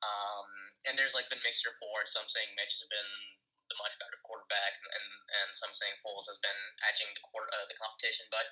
Um, 0.00 0.48
and 0.88 0.96
there's 0.96 1.12
like 1.12 1.28
been 1.28 1.44
mixed 1.44 1.68
reports. 1.68 2.16
Some 2.16 2.24
saying 2.32 2.48
Mitch 2.56 2.80
has 2.80 2.88
been 2.88 3.12
the 3.72 3.76
much 3.80 3.96
better 3.96 4.20
quarterback, 4.24 4.76
and 4.76 4.88
and, 4.92 5.06
and 5.40 5.48
some 5.56 5.72
saying 5.72 5.96
Foles 6.04 6.28
has 6.28 6.36
been 6.44 6.60
edging 6.84 7.08
the 7.16 7.24
quarter 7.28 7.48
uh, 7.52 7.64
the 7.68 7.76
competition. 7.80 8.28
But 8.28 8.44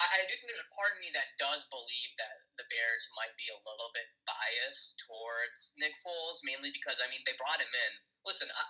I, 0.00 0.20
I 0.20 0.28
do 0.28 0.36
think 0.36 0.48
there's 0.48 0.64
a 0.64 0.74
part 0.76 0.96
of 0.96 1.00
me 1.00 1.08
that 1.16 1.32
does 1.40 1.64
believe 1.72 2.12
that 2.20 2.44
the 2.60 2.68
Bears 2.68 3.04
might 3.16 3.32
be 3.40 3.48
a 3.48 3.62
little 3.64 3.92
bit 3.96 4.08
biased 4.28 5.00
towards 5.08 5.72
Nick 5.80 5.96
Foles, 6.04 6.44
mainly 6.44 6.72
because 6.72 7.00
I 7.00 7.08
mean 7.08 7.24
they 7.24 7.36
brought 7.40 7.60
him 7.60 7.72
in. 7.72 7.92
Listen, 8.28 8.48
I, 8.52 8.64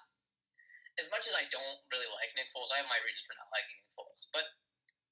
as 1.02 1.10
much 1.10 1.26
as 1.26 1.34
I 1.34 1.50
don't 1.50 1.82
really 1.90 2.10
like 2.14 2.30
Nick 2.38 2.50
Foles, 2.54 2.70
I 2.70 2.78
have 2.78 2.90
my 2.90 3.02
reasons 3.02 3.26
for 3.26 3.34
not 3.34 3.50
liking 3.50 3.74
Nick 3.82 3.90
Foles, 3.98 4.30
but 4.30 4.46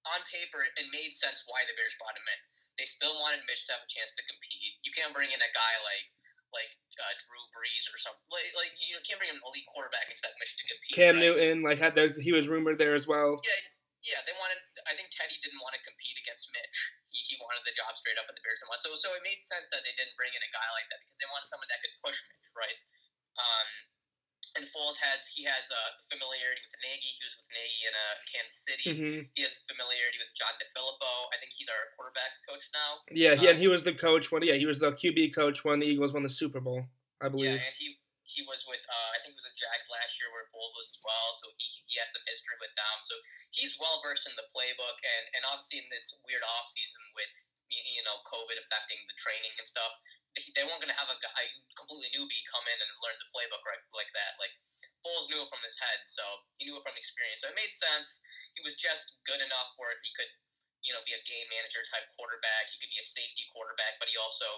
on 0.08 0.20
paper, 0.28 0.66
it 0.66 0.86
made 0.90 1.14
sense 1.14 1.46
why 1.46 1.62
the 1.66 1.74
Bears 1.78 1.94
brought 1.98 2.18
him 2.18 2.26
in. 2.26 2.40
They 2.80 2.88
still 2.88 3.14
wanted 3.22 3.44
Mitch 3.46 3.62
to 3.70 3.78
have 3.78 3.84
a 3.84 3.90
chance 3.90 4.12
to 4.18 4.22
compete. 4.26 4.82
You 4.82 4.92
can't 4.94 5.14
bring 5.14 5.30
in 5.30 5.38
a 5.38 5.52
guy 5.54 5.74
like 5.86 6.06
like 6.52 6.72
uh, 7.00 7.14
Drew 7.24 7.42
Brees 7.56 7.88
or 7.88 7.96
something. 7.96 8.28
Like, 8.28 8.52
like 8.52 8.72
you 8.76 9.00
can't 9.02 9.16
bring 9.16 9.32
in 9.32 9.40
an 9.40 9.44
elite 9.44 9.64
quarterback 9.72 10.04
and 10.06 10.12
expect 10.12 10.36
Mitch 10.36 10.54
to 10.60 10.64
compete. 10.68 10.92
Cam 10.92 11.16
right? 11.16 11.24
Newton, 11.24 11.64
like 11.64 11.80
had 11.80 11.96
the, 11.96 12.12
he 12.20 12.30
was 12.30 12.46
rumored 12.46 12.76
there 12.76 12.92
as 12.92 13.08
well. 13.08 13.40
Yeah, 13.40 13.60
yeah. 14.04 14.20
They 14.28 14.36
wanted. 14.36 14.60
I 14.84 14.92
think 14.92 15.08
Teddy 15.08 15.40
didn't 15.40 15.60
want 15.64 15.72
to 15.72 15.82
compete 15.82 16.16
against 16.20 16.52
Mitch. 16.52 16.78
He, 17.08 17.24
he 17.32 17.34
wanted 17.40 17.64
the 17.64 17.72
job 17.72 17.96
straight 17.96 18.20
up 18.20 18.28
at 18.28 18.36
the 18.36 18.44
Bears. 18.44 18.60
So 18.84 18.92
so 18.94 19.16
it 19.16 19.24
made 19.24 19.40
sense 19.40 19.72
that 19.72 19.80
they 19.82 19.94
didn't 19.96 20.14
bring 20.20 20.32
in 20.36 20.42
a 20.44 20.50
guy 20.52 20.68
like 20.76 20.86
that 20.92 21.00
because 21.02 21.16
they 21.16 21.28
wanted 21.32 21.48
someone 21.48 21.68
that 21.72 21.80
could 21.80 21.94
push 22.04 22.20
Mitch, 22.20 22.48
right? 22.52 22.78
Um, 23.40 23.68
and 24.56 24.68
Foles 24.68 24.98
has 25.00 25.24
he 25.28 25.42
has 25.48 25.68
uh, 25.72 25.90
familiarity 26.12 26.60
with 26.60 26.76
Nagy. 26.84 27.10
He 27.16 27.22
was 27.24 27.34
with 27.40 27.48
Nagy 27.52 27.80
in 27.88 27.94
uh, 27.96 28.14
Kansas 28.28 28.60
City. 28.64 28.84
hmm 28.92 29.20
He 29.32 29.40
has 29.44 29.60
familiarity 29.64 30.20
with 30.20 30.32
John 30.36 30.52
DeFilippo. 30.60 31.12
I 31.32 31.40
think 31.40 31.56
he's 31.56 31.68
our 31.72 31.92
quarterbacks 31.96 32.44
coach 32.44 32.68
now. 32.76 33.00
Yeah, 33.08 33.34
he, 33.36 33.48
and 33.48 33.56
Um, 33.56 33.62
he 33.64 33.68
was 33.68 33.82
the 33.82 33.96
coach 33.96 34.28
when 34.30 34.44
yeah 34.44 34.56
he 34.60 34.68
was 34.68 34.78
the 34.78 34.92
QB 34.92 35.34
coach 35.34 35.64
when 35.64 35.80
the 35.80 35.88
Eagles 35.88 36.12
won 36.12 36.22
the 36.22 36.32
Super 36.32 36.60
Bowl, 36.60 36.84
I 37.20 37.28
believe. 37.32 37.56
Yeah, 37.56 37.66
and 37.66 37.76
he 37.76 37.96
he 38.22 38.40
was 38.48 38.64
with 38.64 38.80
uh, 38.88 39.08
I 39.12 39.20
think 39.20 39.36
it 39.36 39.40
was 39.40 39.48
the 39.50 39.58
Jags 39.58 39.88
last 39.92 40.16
year 40.20 40.30
where 40.32 40.48
Foles 40.52 40.72
was 40.76 40.88
as 40.94 41.00
well. 41.04 41.28
So 41.36 41.52
he, 41.60 41.68
he 41.90 41.94
has 42.00 42.08
some 42.12 42.24
history 42.24 42.56
with 42.62 42.72
them. 42.78 42.96
So 43.04 43.14
he's 43.52 43.76
well 43.76 44.00
versed 44.00 44.24
in 44.28 44.34
the 44.38 44.48
playbook, 44.52 44.96
and 45.00 45.24
and 45.36 45.42
obviously 45.48 45.80
in 45.84 45.88
this 45.92 46.12
weird 46.24 46.44
off 46.44 46.68
season 46.70 47.02
with 47.16 47.32
you 47.72 48.04
know 48.04 48.20
COVID 48.28 48.56
affecting 48.60 49.00
the 49.08 49.16
training 49.16 49.52
and 49.56 49.64
stuff, 49.64 49.92
they, 50.32 50.64
weren't 50.64 50.80
going 50.80 50.92
to 50.92 50.96
have 50.96 51.12
a 51.12 51.18
guy 51.20 51.44
completely 51.76 52.08
newbie 52.16 52.42
come 52.48 52.64
in 52.64 52.78
and 52.80 52.90
learn 53.04 53.16
the 53.20 53.28
playbook 53.28 53.60
right 53.68 53.80
like 53.92 54.08
that. 54.16 54.40
Like 54.40 54.52
Foles 55.04 55.28
knew 55.28 55.44
it 55.44 55.50
from 55.52 55.60
his 55.60 55.76
head, 55.76 56.00
so 56.08 56.24
he 56.56 56.64
knew 56.64 56.80
it 56.80 56.84
from 56.84 56.96
experience. 56.96 57.44
So 57.44 57.52
it 57.52 57.56
made 57.58 57.72
sense. 57.74 58.24
He 58.56 58.64
was 58.64 58.78
just 58.78 59.20
good 59.28 59.44
enough 59.44 59.76
where 59.76 59.92
he 60.00 60.10
could, 60.16 60.32
you 60.80 60.96
know, 60.96 61.04
be 61.04 61.12
a 61.12 61.22
game 61.28 61.48
manager 61.52 61.84
type 61.92 62.08
quarterback. 62.16 62.72
He 62.72 62.80
could 62.80 62.92
be 62.92 63.00
a 63.02 63.06
safety 63.06 63.44
quarterback, 63.52 64.00
but 64.00 64.08
he 64.08 64.16
also 64.16 64.48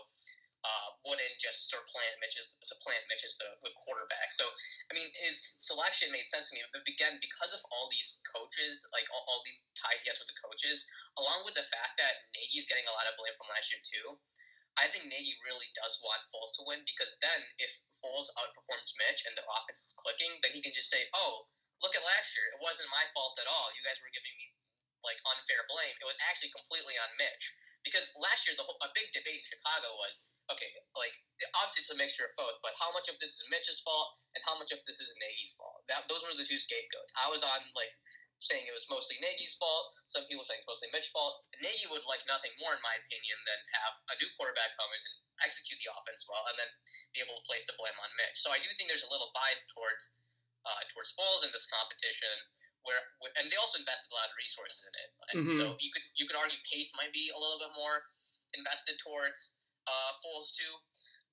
uh, 0.65 0.89
wouldn't 1.05 1.37
just 1.37 1.69
supplant 1.69 2.17
Mitch's 2.23 2.57
supplant 2.65 3.05
Mitch's 3.11 3.37
the, 3.37 3.51
the 3.67 3.73
quarterback. 3.85 4.33
So 4.33 4.49
I 4.89 4.97
mean, 4.97 5.11
his 5.21 5.59
selection 5.61 6.09
made 6.15 6.25
sense 6.31 6.49
to 6.49 6.57
me. 6.57 6.65
But 6.71 6.87
again, 6.89 7.21
because 7.21 7.53
of 7.53 7.61
all 7.75 7.91
these 7.93 8.23
coaches, 8.25 8.81
like 8.95 9.05
all, 9.13 9.27
all 9.29 9.45
these 9.45 9.67
ties 9.77 10.01
he 10.01 10.09
has 10.09 10.17
with 10.23 10.31
the 10.31 10.39
coaches, 10.41 10.87
along 11.21 11.45
with 11.45 11.59
the 11.59 11.67
fact 11.69 12.01
that 12.01 12.31
Nagy's 12.33 12.65
getting 12.65 12.87
a 12.89 12.95
lot 12.95 13.11
of 13.11 13.19
blame 13.21 13.35
from 13.37 13.51
last 13.53 13.75
year 13.75 13.83
too. 13.85 14.17
I 14.75 14.91
think 14.91 15.07
Nagy 15.07 15.35
really 15.47 15.71
does 15.79 15.99
want 16.03 16.27
Foles 16.35 16.55
to 16.59 16.67
win 16.67 16.83
because 16.83 17.15
then 17.23 17.41
if 17.63 17.71
Foles 18.03 18.31
outperforms 18.35 18.91
Mitch 18.99 19.23
and 19.27 19.35
the 19.39 19.47
offense 19.47 19.87
is 19.87 19.95
clicking, 19.95 20.35
then 20.43 20.51
he 20.51 20.61
can 20.63 20.75
just 20.75 20.91
say, 20.91 21.07
"Oh, 21.15 21.47
look 21.83 21.95
at 21.95 22.03
last 22.03 22.35
year. 22.35 22.51
It 22.55 22.63
wasn't 22.63 22.91
my 22.91 23.07
fault 23.15 23.39
at 23.39 23.47
all. 23.47 23.71
You 23.75 23.87
guys 23.87 24.01
were 24.03 24.11
giving 24.11 24.35
me 24.35 24.51
like 25.07 25.21
unfair 25.29 25.63
blame. 25.71 25.95
It 26.01 26.09
was 26.09 26.19
actually 26.27 26.51
completely 26.51 26.99
on 26.99 27.11
Mitch." 27.19 27.45
Because 27.87 28.11
last 28.17 28.49
year, 28.49 28.57
the 28.57 28.65
whole, 28.65 28.81
a 28.81 28.91
big 28.97 29.13
debate 29.13 29.45
in 29.45 29.47
Chicago 29.47 29.93
was, 30.01 30.25
okay, 30.51 30.73
like 30.97 31.15
obviously 31.55 31.85
it's 31.85 31.93
a 31.93 31.99
mixture 32.01 32.27
of 32.27 32.35
both, 32.35 32.59
but 32.65 32.75
how 32.81 32.91
much 32.91 33.07
of 33.13 33.21
this 33.21 33.37
is 33.37 33.45
Mitch's 33.53 33.81
fault 33.85 34.17
and 34.35 34.43
how 34.43 34.57
much 34.57 34.73
of 34.73 34.81
this 34.89 34.99
is 34.99 35.09
Nagy's 35.21 35.55
fault? 35.55 35.85
That 35.87 36.09
those 36.09 36.25
were 36.25 36.35
the 36.35 36.49
two 36.49 36.59
scapegoats. 36.59 37.13
I 37.15 37.29
was 37.29 37.45
on 37.45 37.61
like 37.77 37.93
saying 38.45 38.69
it 38.69 38.77
was 38.77 38.85
mostly 38.93 39.17
Nagy's 39.25 39.57
fault. 39.57 39.97
Some 40.07 40.29
people 40.29 40.45
saying 40.45 40.61
it's 40.61 40.69
mostly 40.69 40.93
Mitch's 40.93 41.11
fault. 41.11 41.41
Nagy 41.65 41.89
would 41.89 42.05
like 42.05 42.21
nothing 42.29 42.53
more, 42.61 42.77
in 42.77 42.83
my 42.85 42.95
opinion, 43.01 43.37
than 43.49 43.59
to 43.59 43.71
have 43.81 43.95
a 44.13 44.15
new 44.21 44.29
quarterback 44.37 44.77
come 44.77 44.93
in 44.93 45.01
and 45.01 45.17
execute 45.49 45.81
the 45.81 45.89
offense 45.97 46.29
well, 46.29 46.45
and 46.53 46.57
then 46.61 46.69
be 47.17 47.25
able 47.25 47.41
to 47.41 47.45
place 47.49 47.65
the 47.65 47.75
blame 47.81 47.97
on 48.05 48.11
Mitch. 48.21 48.37
So 48.45 48.53
I 48.53 48.61
do 48.61 48.69
think 48.77 48.93
there's 48.93 49.05
a 49.05 49.13
little 49.13 49.33
bias 49.35 49.65
towards 49.73 50.13
uh, 50.65 50.81
towards 50.97 51.13
Foles 51.13 51.45
in 51.45 51.53
this 51.53 51.69
competition. 51.69 52.33
Where, 52.85 53.01
and 53.41 53.49
they 53.49 53.57
also 53.57 53.81
invested 53.81 54.13
a 54.13 54.17
lot 54.17 54.29
of 54.29 54.37
resources 54.37 54.81
in 54.85 54.93
it, 55.01 55.11
and 55.33 55.37
Mhm. 55.49 55.57
so 55.57 55.65
you 55.81 55.89
could 55.89 56.05
you 56.21 56.29
could 56.29 56.37
argue 56.37 56.61
Pace 56.69 56.93
might 57.01 57.13
be 57.17 57.33
a 57.33 57.39
little 57.41 57.57
bit 57.59 57.73
more 57.73 58.05
invested 58.53 59.01
towards 59.01 59.57
uh, 59.89 60.13
Foles 60.21 60.53
too, 60.53 60.73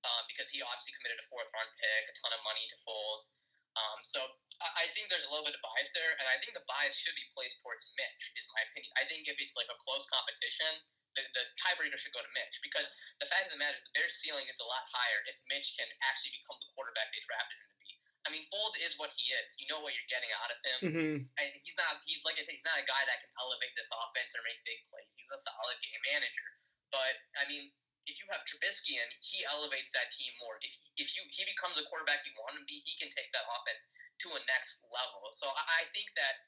um, 0.04 0.24
because 0.28 0.48
he 0.48 0.60
obviously 0.64 0.92
committed 0.96 1.20
a 1.20 1.26
fourth 1.28 1.48
round 1.52 1.68
pick, 1.76 2.08
a 2.08 2.14
ton 2.24 2.32
of 2.32 2.40
money 2.44 2.64
to 2.72 2.76
Foles. 2.88 3.32
Um, 3.72 3.98
so 4.04 4.20
I, 4.60 4.86
think 4.92 5.08
there's 5.08 5.24
a 5.24 5.32
little 5.32 5.48
bit 5.48 5.56
of 5.56 5.62
bias 5.64 5.88
there, 5.96 6.12
and 6.20 6.26
I 6.28 6.36
think 6.38 6.52
the 6.52 6.66
bias 6.68 6.94
should 6.94 7.16
be 7.16 7.24
placed 7.32 7.64
towards 7.64 7.88
Mitch, 7.96 8.22
is 8.36 8.46
my 8.52 8.62
opinion. 8.68 8.92
I 9.00 9.08
think 9.08 9.26
if 9.26 9.36
it's 9.40 9.56
like 9.56 9.70
a 9.72 9.78
close 9.80 10.04
competition, 10.12 10.84
the, 11.16 11.24
the 11.36 11.44
tiebreaker 11.60 11.96
should 11.96 12.12
go 12.12 12.24
to 12.24 12.32
Mitch 12.36 12.56
because 12.64 12.88
the 13.20 13.28
fact 13.28 13.48
of 13.48 13.52
the 13.52 13.60
matter 13.60 13.76
is 13.76 13.84
the 13.84 13.92
Bears' 13.96 14.16
ceiling 14.20 14.48
is 14.48 14.60
a 14.60 14.68
lot 14.68 14.84
higher 14.92 15.20
if 15.28 15.36
Mitch 15.48 15.76
can 15.76 15.88
actually 16.04 16.32
become 16.40 16.56
the 16.60 16.68
quarterback 16.72 17.12
they 17.12 17.20
drafted 17.24 17.56
him 17.60 17.68
to 17.68 17.76
be. 17.80 17.90
I 18.22 18.28
mean, 18.30 18.46
Foles 18.54 18.78
is 18.78 18.94
what 19.02 19.10
he 19.18 19.34
is. 19.34 19.58
You 19.58 19.66
know 19.66 19.82
what 19.82 19.92
you're 19.98 20.08
getting 20.08 20.30
out 20.38 20.50
of 20.52 20.58
him. 20.62 20.78
hmm 20.86 21.16
And 21.42 21.48
he's 21.66 21.74
not. 21.74 21.98
He's 22.06 22.22
like 22.22 22.38
I 22.38 22.46
said. 22.46 22.54
He's 22.54 22.64
not 22.64 22.78
a 22.78 22.86
guy 22.86 23.02
that 23.02 23.18
can 23.18 23.30
elevate 23.34 23.74
this 23.74 23.90
offense 23.90 24.30
or 24.38 24.46
make 24.46 24.62
big 24.62 24.78
plays. 24.88 25.10
He's 25.18 25.26
a 25.26 25.38
solid 25.42 25.78
game 25.82 26.02
manager. 26.06 26.48
But 26.94 27.18
I 27.34 27.50
mean, 27.50 27.74
if 28.06 28.18
you 28.18 28.26
have 28.34 28.42
Trubisky 28.48 28.98
and 28.98 29.10
he 29.22 29.46
elevates 29.46 29.94
that 29.94 30.10
team 30.10 30.32
more, 30.42 30.58
if 30.62 30.74
if 30.98 31.08
you 31.14 31.22
he 31.30 31.46
becomes 31.46 31.78
the 31.78 31.86
quarterback 31.86 32.22
you 32.26 32.34
want 32.38 32.58
him 32.58 32.66
to 32.66 32.70
be, 32.70 32.82
he 32.82 32.98
can 32.98 33.10
take 33.12 33.30
that 33.34 33.46
offense 33.46 33.82
to 34.26 34.34
a 34.34 34.40
next 34.50 34.82
level. 34.90 35.30
So 35.34 35.50
I, 35.50 35.82
I 35.82 35.92
think 35.94 36.10
that, 36.18 36.46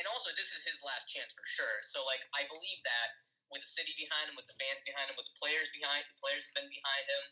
and 0.00 0.04
also 0.08 0.32
this 0.36 0.52
is 0.52 0.64
his 0.64 0.80
last 0.84 1.08
chance 1.08 1.32
for 1.32 1.44
sure. 1.48 1.80
So 1.84 2.04
like 2.04 2.24
I 2.36 2.44
believe 2.48 2.80
that 2.84 3.08
with 3.52 3.64
the 3.64 3.72
city 3.72 3.92
behind 4.00 4.32
him, 4.32 4.36
with 4.36 4.48
the 4.48 4.56
fans 4.56 4.80
behind 4.84 5.12
him, 5.12 5.16
with 5.16 5.28
the 5.28 5.36
players 5.36 5.68
behind, 5.76 6.04
the 6.08 6.18
players 6.20 6.48
have 6.48 6.56
been 6.56 6.72
behind 6.72 7.04
him, 7.04 7.24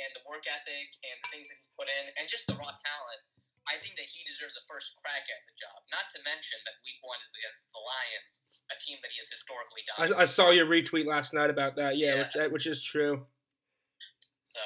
and 0.00 0.10
the 0.16 0.24
work 0.24 0.48
ethic 0.48 0.88
and 1.04 1.16
the 1.24 1.28
things 1.28 1.48
that 1.52 1.56
he's 1.60 1.72
put 1.76 1.88
in, 1.88 2.04
and 2.16 2.24
just 2.28 2.48
the 2.48 2.56
raw 2.56 2.72
talent. 2.72 3.20
I 3.68 3.76
think 3.84 4.00
that 4.00 4.08
he 4.08 4.24
deserves 4.24 4.56
the 4.56 4.64
first 4.64 4.96
crack 4.96 5.28
at 5.28 5.44
the 5.44 5.52
job. 5.60 5.76
Not 5.92 6.08
to 6.16 6.24
mention 6.24 6.56
that 6.64 6.80
Week 6.88 6.96
One 7.04 7.20
is 7.20 7.28
against 7.36 7.68
the 7.68 7.82
Lions, 7.84 8.40
a 8.70 8.76
team 8.84 8.98
that 9.02 9.10
he 9.12 9.18
has 9.18 9.28
historically 9.28 9.82
done. 9.96 10.12
I, 10.18 10.22
I 10.22 10.24
saw 10.24 10.50
your 10.50 10.66
retweet 10.66 11.06
last 11.06 11.32
night 11.34 11.50
about 11.50 11.76
that. 11.76 11.96
Yeah, 11.96 12.14
Yeah. 12.14 12.18
Which, 12.22 12.32
that- 12.34 12.52
which 12.52 12.66
is 12.66 12.82
true. 12.82 13.26
so 14.40 14.60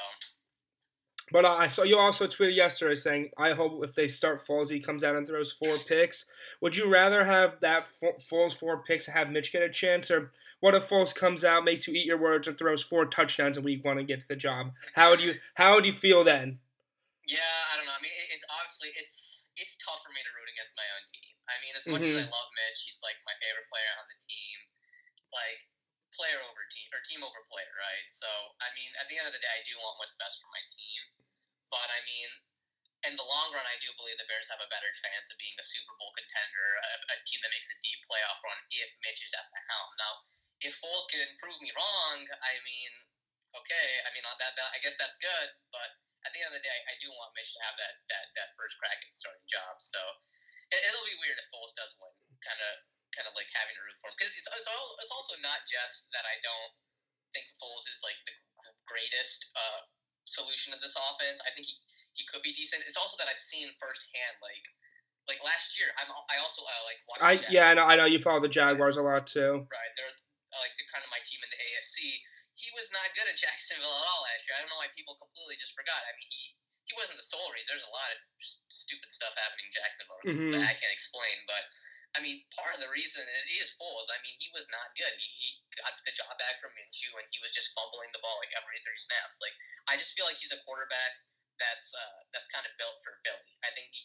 But 1.31 1.45
uh, 1.45 1.55
I 1.55 1.67
saw 1.69 1.83
you 1.83 1.99
also 1.99 2.27
tweeted 2.27 2.57
yesterday 2.57 2.95
saying, 2.95 3.31
"I 3.39 3.53
hope 3.53 3.83
if 3.85 3.95
they 3.95 4.09
start 4.09 4.47
Foles, 4.47 4.71
he 4.71 4.81
comes 4.81 5.03
out 5.03 5.17
and 5.17 5.27
throws 5.27 5.53
four 5.53 5.77
picks." 5.89 6.27
Would 6.61 6.77
you 6.77 6.91
rather 6.93 7.25
have 7.25 7.55
that 7.61 7.87
Foles 8.31 8.55
four 8.55 8.83
picks 8.83 9.07
and 9.09 9.17
have 9.17 9.31
Mitch 9.31 9.53
get 9.53 9.63
a 9.63 9.71
chance, 9.71 10.11
or 10.11 10.31
what 10.61 10.75
if 10.75 10.89
Foles 10.89 11.15
comes 11.15 11.43
out, 11.45 11.65
makes 11.65 11.87
you 11.89 11.95
eat 11.95 12.07
your 12.07 12.19
words, 12.19 12.47
and 12.49 12.59
throws 12.59 12.83
four 12.83 13.07
touchdowns 13.07 13.57
in 13.57 13.63
Week 13.65 13.85
One 13.85 13.99
and 13.99 14.07
gets 14.09 14.27
the 14.27 14.37
job? 14.37 14.73
How 14.95 15.11
would 15.11 15.21
you 15.21 15.35
How 15.55 15.75
would 15.75 15.87
you 15.87 15.93
feel 15.95 16.23
then? 16.25 16.59
yeah, 17.29 17.39
I 17.73 17.77
don't 17.77 17.87
know. 17.87 17.93
I 17.99 18.03
mean, 18.03 18.13
it, 18.13 18.35
it's 18.37 18.45
obviously 18.61 18.89
it's 19.01 19.32
it's 19.57 19.77
tough 19.77 20.01
for 20.01 20.13
me 20.13 20.23
to 20.25 20.33
root 20.33 20.49
against 20.49 20.73
my 20.77 20.89
own 20.97 21.05
team. 21.13 21.35
I 21.49 21.61
mean, 21.61 21.75
as 21.77 21.87
much 21.89 22.03
Mhm. 22.03 22.17
as 22.17 22.27
I 22.27 22.31
love 22.33 22.49
Mitch, 22.57 22.81
he's 22.89 23.01
like 23.05 23.21
my 23.25 23.37
favorite 23.37 23.69
player 23.69 23.93
on 24.01 24.09
the 24.09 24.19
team. 24.25 24.59
Like 25.33 25.69
player 26.13 26.41
over 26.45 26.65
team 26.69 26.89
or 26.93 27.01
team 27.01 27.25
over 27.25 27.45
player, 27.49 27.73
right? 27.77 28.07
So 28.09 28.29
I 28.61 28.73
mean, 28.75 28.93
at 28.97 29.09
the 29.09 29.19
end 29.19 29.27
of 29.27 29.33
the 29.33 29.41
day, 29.41 29.49
I 29.49 29.63
do 29.65 29.77
want 29.81 29.99
what's 29.99 30.15
best 30.15 30.41
for 30.41 30.49
my 30.53 30.63
team. 30.69 31.03
But 31.71 31.89
I 31.89 32.01
mean, 32.05 32.29
in 33.05 33.17
the 33.17 33.25
long 33.25 33.51
run, 33.53 33.67
I 33.67 33.77
do 33.83 33.91
believe 33.99 34.17
the 34.19 34.29
Bears 34.29 34.47
have 34.49 34.61
a 34.63 34.69
better 34.71 34.93
chance 35.03 35.27
of 35.33 35.37
being 35.39 35.57
a 35.59 35.65
Super 35.65 35.95
Bowl 35.99 36.13
contender, 36.15 36.69
a, 36.79 36.91
a 37.13 37.17
team 37.27 37.41
that 37.43 37.51
makes 37.51 37.67
a 37.73 37.77
deep 37.83 37.99
playoff 38.07 38.39
run 38.45 38.59
if 38.71 38.91
Mitch 39.03 39.25
is 39.25 39.35
at 39.35 39.51
the 39.51 39.61
helm. 39.67 39.91
Now, 39.99 40.13
if 40.63 40.79
Foles 40.79 41.09
can 41.11 41.27
prove 41.43 41.59
me 41.59 41.75
wrong, 41.75 42.23
I 42.23 42.55
mean, 42.63 42.93
okay, 43.59 43.89
I 44.07 44.15
mean 44.15 44.23
that, 44.23 44.55
that 44.55 44.71
I 44.71 44.79
guess 44.79 44.95
that's 44.95 45.19
good. 45.19 45.49
But 45.75 45.99
at 46.23 46.31
the 46.31 46.39
end 46.43 46.55
of 46.55 46.57
the 46.59 46.65
day, 46.65 46.79
I 46.87 46.95
do 47.03 47.11
want 47.11 47.35
Mitch 47.35 47.51
to 47.57 47.61
have 47.67 47.75
that 47.79 47.95
that, 48.11 48.25
that 48.39 48.49
first 48.55 48.79
crack 48.79 48.99
at 49.03 49.13
starting 49.15 49.47
job. 49.51 49.79
So 49.83 50.01
it, 50.71 50.81
it'll 50.89 51.07
be 51.07 51.19
weird 51.19 51.39
if 51.39 51.47
Foles 51.51 51.75
does 51.75 51.93
win, 51.99 52.13
kind 52.43 52.61
of 52.63 52.73
kind 53.13 53.29
of 53.29 53.37
like 53.37 53.51
having 53.53 53.77
to 53.77 53.83
root 53.85 53.97
for 54.01 54.09
him 54.09 54.17
because 54.17 54.33
it's, 54.33 54.49
it's 54.49 54.69
it's 54.69 55.13
also 55.13 55.37
not 55.45 55.61
just 55.69 56.09
that 56.17 56.25
I 56.25 56.41
don't 56.41 56.73
think 57.37 57.49
Foles 57.61 57.85
is 57.89 58.01
like 58.01 58.17
the 58.25 58.35
greatest 58.89 59.49
uh, 59.57 59.81
solution 60.25 60.73
of 60.73 60.81
this 60.81 60.97
offense. 60.97 61.41
I 61.45 61.51
think 61.53 61.69
he, 61.69 61.77
he 62.17 62.23
could 62.29 62.45
be 62.45 62.53
decent. 62.53 62.85
It's 62.85 63.01
also 63.01 63.17
that 63.21 63.29
I've 63.29 63.41
seen 63.41 63.73
firsthand 63.81 64.39
like 64.41 64.65
like 65.31 65.41
last 65.47 65.79
year. 65.79 65.91
I'm 65.99 66.11
I 66.31 66.39
also 66.43 66.63
uh, 66.63 66.83
like 66.87 67.01
watched. 67.09 67.25
I 67.25 67.33
yeah, 67.51 67.71
I 67.71 67.75
know. 67.75 67.87
I 67.87 67.95
know 67.97 68.07
you 68.07 68.19
follow 68.19 68.43
the 68.43 68.53
Jaguars 68.53 68.97
a 68.99 69.05
lot 69.05 69.27
too. 69.27 69.65
right. 69.69 69.93
They're 69.97 70.15
uh, 70.53 70.61
like 70.61 70.75
they're 70.77 70.93
kind 70.93 71.05
of 71.05 71.11
my 71.11 71.23
team 71.25 71.41
in 71.41 71.51
the 71.51 71.61
AFC. 71.61 72.21
He 72.55 72.69
was 72.77 72.93
not 72.93 73.11
good 73.17 73.27
at 73.29 73.37
Jacksonville 73.39 73.89
at 73.89 74.07
all 74.09 74.23
last 74.29 74.45
year. 74.47 74.55
I 74.57 74.61
don't 74.63 74.71
know 74.73 74.81
why 74.81 74.93
people 74.93 75.17
completely 75.17 75.57
just 75.57 75.73
forgot. 75.77 76.01
I 76.05 76.13
mean, 76.19 76.29
he 76.31 76.57
he 76.91 76.99
wasn't 76.99 77.17
the 77.17 77.25
sole 77.25 77.47
reason. 77.55 77.73
There's 77.73 77.87
a 77.89 77.95
lot 77.95 78.11
of 78.11 78.19
just 78.43 78.67
stupid 78.69 79.09
stuff 79.15 79.33
happening 79.39 79.71
in 79.71 79.73
Jacksonville 79.73 80.19
Mhm. 80.27 80.51
that 80.53 80.67
I 80.67 80.75
can't 80.75 80.93
explain. 80.93 81.47
But 81.47 81.63
I 82.13 82.21
mean, 82.21 82.45
part 82.53 82.75
of 82.77 82.81
the 82.83 82.91
reason 82.93 83.23
it 83.25 83.47
is 83.57 83.73
Foles. 83.81 84.11
I 84.13 84.19
mean, 84.21 84.37
he 84.37 84.51
was 84.53 84.69
not 84.69 84.93
good. 84.99 85.15
He, 85.17 85.29
he 85.41 85.49
got 85.81 85.97
the 86.05 86.13
job 86.13 86.37
back 86.37 86.61
from 86.61 86.75
Minshew, 86.77 87.09
and 87.17 87.25
he 87.33 87.39
was 87.41 87.55
just 87.57 87.73
fumbling 87.73 88.11
the 88.13 88.21
ball 88.21 88.37
like 88.43 88.53
every 88.53 88.77
three 88.85 88.99
snaps. 89.01 89.41
Like 89.41 89.55
I 89.89 89.97
just 89.97 90.13
feel 90.13 90.27
like 90.29 90.37
he's 90.37 90.53
a 90.53 90.61
quarterback 90.67 91.23
that's 91.57 91.95
uh, 91.95 92.19
that's 92.35 92.51
kind 92.53 92.67
of 92.67 92.73
built 92.77 92.99
for 93.07 93.17
Philly. 93.25 93.55
I 93.65 93.71
think 93.73 93.89
he, 93.95 94.05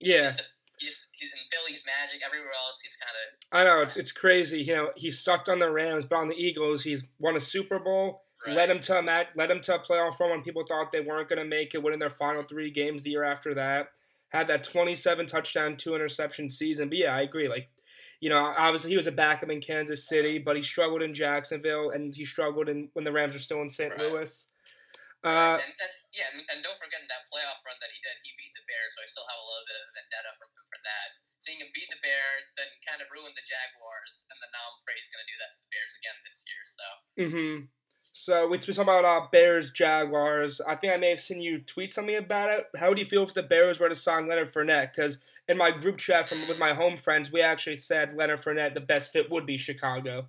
Yeah. 0.00 0.30
he's, 0.30 0.38
just 0.38 0.46
a, 0.46 0.48
he's, 0.82 1.06
he's 1.12 1.30
in 1.30 1.38
Philly's 1.50 1.84
magic. 1.86 2.20
Everywhere 2.26 2.52
else, 2.66 2.80
he's 2.82 2.96
kind 2.96 3.14
of 3.14 3.58
I 3.58 3.64
know 3.64 3.82
it's 3.82 3.96
it's 3.96 4.12
crazy. 4.12 4.60
You 4.62 4.74
know, 4.74 4.90
he 4.96 5.10
sucked 5.10 5.48
on 5.48 5.58
the 5.58 5.70
Rams, 5.70 6.04
but 6.04 6.16
on 6.16 6.28
the 6.28 6.34
Eagles, 6.34 6.82
he's 6.82 7.04
won 7.18 7.36
a 7.36 7.40
Super 7.40 7.78
Bowl. 7.78 8.22
Led 8.46 8.70
him 8.70 8.80
to 8.80 8.98
a 8.98 9.02
match, 9.02 9.28
led 9.36 9.52
him 9.52 9.60
to 9.60 9.76
a 9.76 9.78
playoff 9.78 10.18
run 10.18 10.30
when 10.30 10.42
people 10.42 10.64
thought 10.66 10.90
they 10.90 11.00
weren't 11.00 11.28
going 11.28 11.38
to 11.38 11.44
make 11.44 11.74
it, 11.74 11.82
winning 11.82 12.00
their 12.00 12.10
final 12.10 12.42
three 12.42 12.72
games 12.72 13.02
the 13.02 13.10
year 13.10 13.22
after 13.22 13.54
that. 13.54 13.90
Had 14.30 14.48
that 14.48 14.64
27 14.64 15.26
touchdown, 15.26 15.76
two 15.76 15.94
interception 15.94 16.50
season. 16.50 16.88
But 16.88 16.98
yeah, 16.98 17.14
I 17.14 17.20
agree. 17.20 17.48
Like, 17.48 17.68
you 18.20 18.30
know, 18.30 18.52
obviously 18.58 18.90
he 18.90 18.96
was 18.96 19.06
a 19.06 19.12
backup 19.12 19.50
in 19.50 19.60
Kansas 19.60 20.08
City, 20.08 20.38
but 20.38 20.56
he 20.56 20.62
struggled 20.62 21.02
in 21.02 21.14
Jacksonville 21.14 21.90
and 21.90 22.14
he 22.14 22.24
struggled 22.24 22.68
in 22.68 22.88
when 22.94 23.04
the 23.04 23.12
Rams 23.12 23.34
were 23.34 23.40
still 23.40 23.62
in 23.62 23.68
St. 23.68 23.92
Right. 23.92 24.00
Louis. 24.00 24.48
Uh, 25.22 25.54
and, 25.54 25.70
and 25.78 25.92
yeah, 26.10 26.26
and, 26.34 26.42
and 26.50 26.58
don't 26.66 26.78
forget 26.82 26.98
that 27.06 27.22
playoff 27.30 27.62
run 27.62 27.78
that 27.78 27.94
he 27.94 27.98
did, 28.02 28.18
he 28.26 28.34
beat 28.34 28.50
the 28.58 28.66
Bears, 28.66 28.90
so 28.94 29.02
I 29.02 29.06
still 29.06 29.26
have 29.30 29.38
a 29.38 29.46
little 29.46 29.66
bit 29.70 29.78
of 29.78 29.86
vendetta 29.94 30.34
from 30.34 30.50
him 30.50 30.66
for 30.66 30.80
that. 30.82 31.08
Seeing 31.38 31.62
him 31.62 31.70
beat 31.74 31.90
the 31.90 32.02
Bears, 32.02 32.50
then 32.58 32.66
kind 32.82 32.98
of 32.98 33.06
ruin 33.14 33.30
the 33.34 33.46
Jaguars, 33.46 34.26
and 34.30 34.36
then 34.42 34.50
now 34.50 34.66
I'm 34.66 34.78
afraid 34.82 34.98
he's 34.98 35.10
going 35.10 35.22
to 35.22 35.30
do 35.30 35.38
that 35.38 35.50
to 35.54 35.58
the 35.62 35.70
Bears 35.70 35.94
again 35.94 36.18
this 36.26 36.36
year. 36.46 36.62
So 36.66 36.86
hmm 37.22 37.56
So 38.12 38.50
we 38.50 38.58
we 38.58 38.74
talking 38.74 38.82
about 38.82 39.06
uh, 39.06 39.26
Bears 39.30 39.70
Jaguars. 39.70 40.60
I 40.60 40.74
think 40.76 40.92
I 40.92 40.98
may 40.98 41.10
have 41.10 41.22
seen 41.22 41.40
you 41.40 41.62
tweet 41.62 41.94
something 41.94 42.16
about 42.18 42.50
it. 42.50 42.66
How 42.76 42.90
would 42.90 42.98
you 42.98 43.06
feel 43.06 43.22
if 43.22 43.34
the 43.34 43.42
Bears 43.46 43.78
were 43.80 43.88
to 43.88 43.94
sign 43.94 44.26
Leonard 44.28 44.52
Fournette? 44.52 44.90
Because 44.94 45.18
in 45.48 45.56
my 45.56 45.70
group 45.70 45.98
chat 45.98 46.28
from 46.28 46.46
with 46.48 46.58
my 46.58 46.74
home 46.74 46.96
friends, 46.98 47.30
we 47.32 47.40
actually 47.42 47.78
said 47.78 48.14
Leonard 48.18 48.42
Fournette 48.42 48.74
the 48.74 48.80
best 48.82 49.12
fit 49.12 49.30
would 49.30 49.46
be 49.46 49.56
Chicago. 49.56 50.28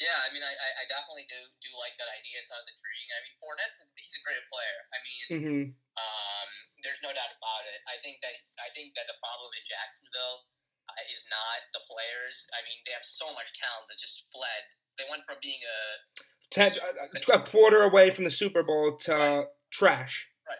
yeah, 0.00 0.16
I 0.24 0.32
mean, 0.32 0.42
I, 0.42 0.52
I, 0.52 0.68
I 0.82 0.84
definitely 0.88 1.28
do 1.28 1.36
do 1.60 1.70
like 1.76 1.92
that 2.00 2.08
idea. 2.08 2.40
It 2.40 2.48
sounds 2.48 2.64
intriguing. 2.64 2.89
I 3.14 3.20
mean, 3.26 3.34
Fournette's 3.42 3.82
he's 3.98 4.16
a 4.16 4.22
great 4.22 4.42
player. 4.50 4.78
I 4.94 4.98
mean, 5.02 5.24
hmm 5.30 5.64
Um, 5.98 6.50
there's 6.80 7.02
no 7.04 7.12
doubt 7.12 7.32
about 7.36 7.64
it. 7.68 7.80
I 7.90 8.00
think 8.00 8.22
that 8.24 8.34
I 8.56 8.72
think 8.72 8.96
that 8.96 9.10
the 9.10 9.18
problem 9.20 9.50
in 9.56 9.64
Jacksonville 9.66 10.48
uh, 10.88 11.12
is 11.12 11.26
not 11.28 11.66
the 11.76 11.82
players. 11.86 12.48
I 12.56 12.64
mean, 12.64 12.80
they 12.88 12.94
have 12.96 13.06
so 13.06 13.28
much 13.36 13.52
talent 13.56 13.90
that 13.90 14.00
just 14.00 14.30
fled. 14.32 14.62
They 14.96 15.06
went 15.08 15.24
from 15.28 15.38
being 15.40 15.60
a 15.60 15.78
Ten, 16.50 16.74
a, 16.74 17.38
a 17.38 17.40
quarter 17.46 17.86
away 17.86 18.10
from 18.10 18.26
the 18.26 18.34
Super 18.34 18.66
Bowl 18.66 18.98
to 19.06 19.46
trash. 19.70 20.26
Right. 20.42 20.58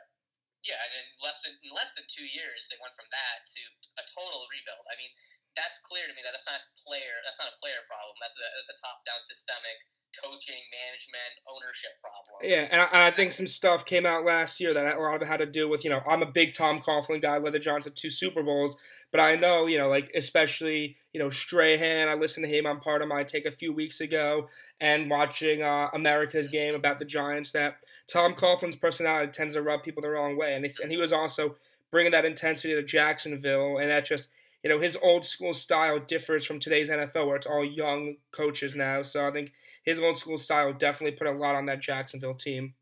Yeah, 0.63 0.79
and 0.79 0.93
in 1.03 1.07
less 1.19 1.43
than 1.43 1.59
in 1.67 1.75
less 1.75 1.99
than 1.99 2.07
two 2.07 2.23
years, 2.23 2.71
they 2.71 2.79
went 2.79 2.95
from 2.95 3.11
that 3.11 3.43
to 3.43 3.63
a 3.99 4.05
total 4.15 4.47
rebuild. 4.47 4.87
I 4.87 4.95
mean, 4.95 5.11
that's 5.59 5.83
clear 5.83 6.07
to 6.07 6.15
me 6.15 6.23
that 6.23 6.31
that's 6.31 6.47
not 6.47 6.63
player. 6.79 7.19
That's 7.27 7.43
not 7.43 7.51
a 7.51 7.59
player 7.59 7.83
problem. 7.91 8.15
That's 8.23 8.39
a 8.39 8.47
that's 8.55 8.71
a 8.71 8.79
top 8.79 9.03
down 9.03 9.19
systemic 9.27 9.83
coaching, 10.23 10.61
management, 10.71 11.33
ownership 11.49 11.91
problem. 12.01 12.41
Yeah, 12.43 12.69
and 12.71 12.81
I, 12.81 12.85
and 12.87 13.03
I 13.03 13.11
think 13.11 13.33
some 13.33 13.47
stuff 13.47 13.85
came 13.85 14.07
out 14.07 14.25
last 14.25 14.61
year 14.61 14.75
that 14.75 14.97
a 14.97 15.01
lot 15.01 15.17
of 15.17 15.23
it 15.23 15.29
had 15.29 15.39
to 15.39 15.47
do 15.47 15.69
with 15.69 15.85
you 15.85 15.91
know 15.91 16.01
I'm 16.09 16.23
a 16.23 16.31
big 16.31 16.55
Tom 16.55 16.81
Coughlin 16.81 17.23
guy, 17.23 17.39
led 17.39 17.53
the 17.53 17.59
Giants 17.59 17.87
to 17.87 17.91
two 17.91 18.11
Super 18.11 18.43
Bowls, 18.43 18.77
but 19.11 19.21
I 19.21 19.37
know 19.37 19.67
you 19.67 19.79
know 19.79 19.89
like 19.89 20.11
especially 20.15 20.97
you 21.13 21.21
know 21.21 21.31
Strahan. 21.31 22.09
I 22.09 22.15
listened 22.15 22.47
to 22.47 22.57
him 22.57 22.67
on 22.67 22.81
Pardon 22.81 23.09
My 23.09 23.25
Take 23.25 23.47
a 23.47 23.51
few 23.51 23.73
weeks 23.73 24.01
ago, 24.01 24.49
and 24.81 25.11
watching 25.11 25.63
uh, 25.63 25.89
America's 25.95 26.49
game 26.49 26.75
about 26.75 26.99
the 26.99 27.05
Giants 27.05 27.53
that 27.53 27.77
Tom 28.11 28.35
Coughlin's 28.35 28.77
personality 28.77 29.33
tends 29.33 29.55
to 29.55 29.63
rub 29.63 29.83
people 29.83 30.03
the 30.03 30.11
wrong 30.11 30.37
way, 30.37 30.55
and 30.55 30.65
it's, 30.65 30.81
and 30.81 30.91
he 30.91 30.97
was 30.97 31.13
also 31.13 31.57
bringing 31.91 32.13
that 32.13 32.25
intensity 32.25 32.75
to 32.75 32.83
Jacksonville, 32.83 33.79
and 33.79 33.91
that 33.91 34.05
just 34.05 34.29
you 34.63 34.69
know 34.69 34.79
his 34.79 34.97
old 35.01 35.25
school 35.25 35.55
style 35.55 35.99
differs 35.99 36.45
from 36.45 36.61
today's 36.61 36.89
NFL 36.89 37.27
where 37.27 37.37
it's 37.37 37.49
all 37.49 37.65
young 37.65 38.17
coaches 38.33 38.77
now. 38.77 39.03
So 39.03 39.27
I 39.27 39.33
think 39.33 39.53
his 39.85 39.99
old 39.99 40.19
school 40.19 40.37
style 40.37 40.73
definitely 40.73 41.17
put 41.17 41.27
a 41.27 41.37
lot 41.37 41.57
on 41.57 41.67
that 41.67 41.81
Jacksonville 41.81 42.37
team. 42.37 42.75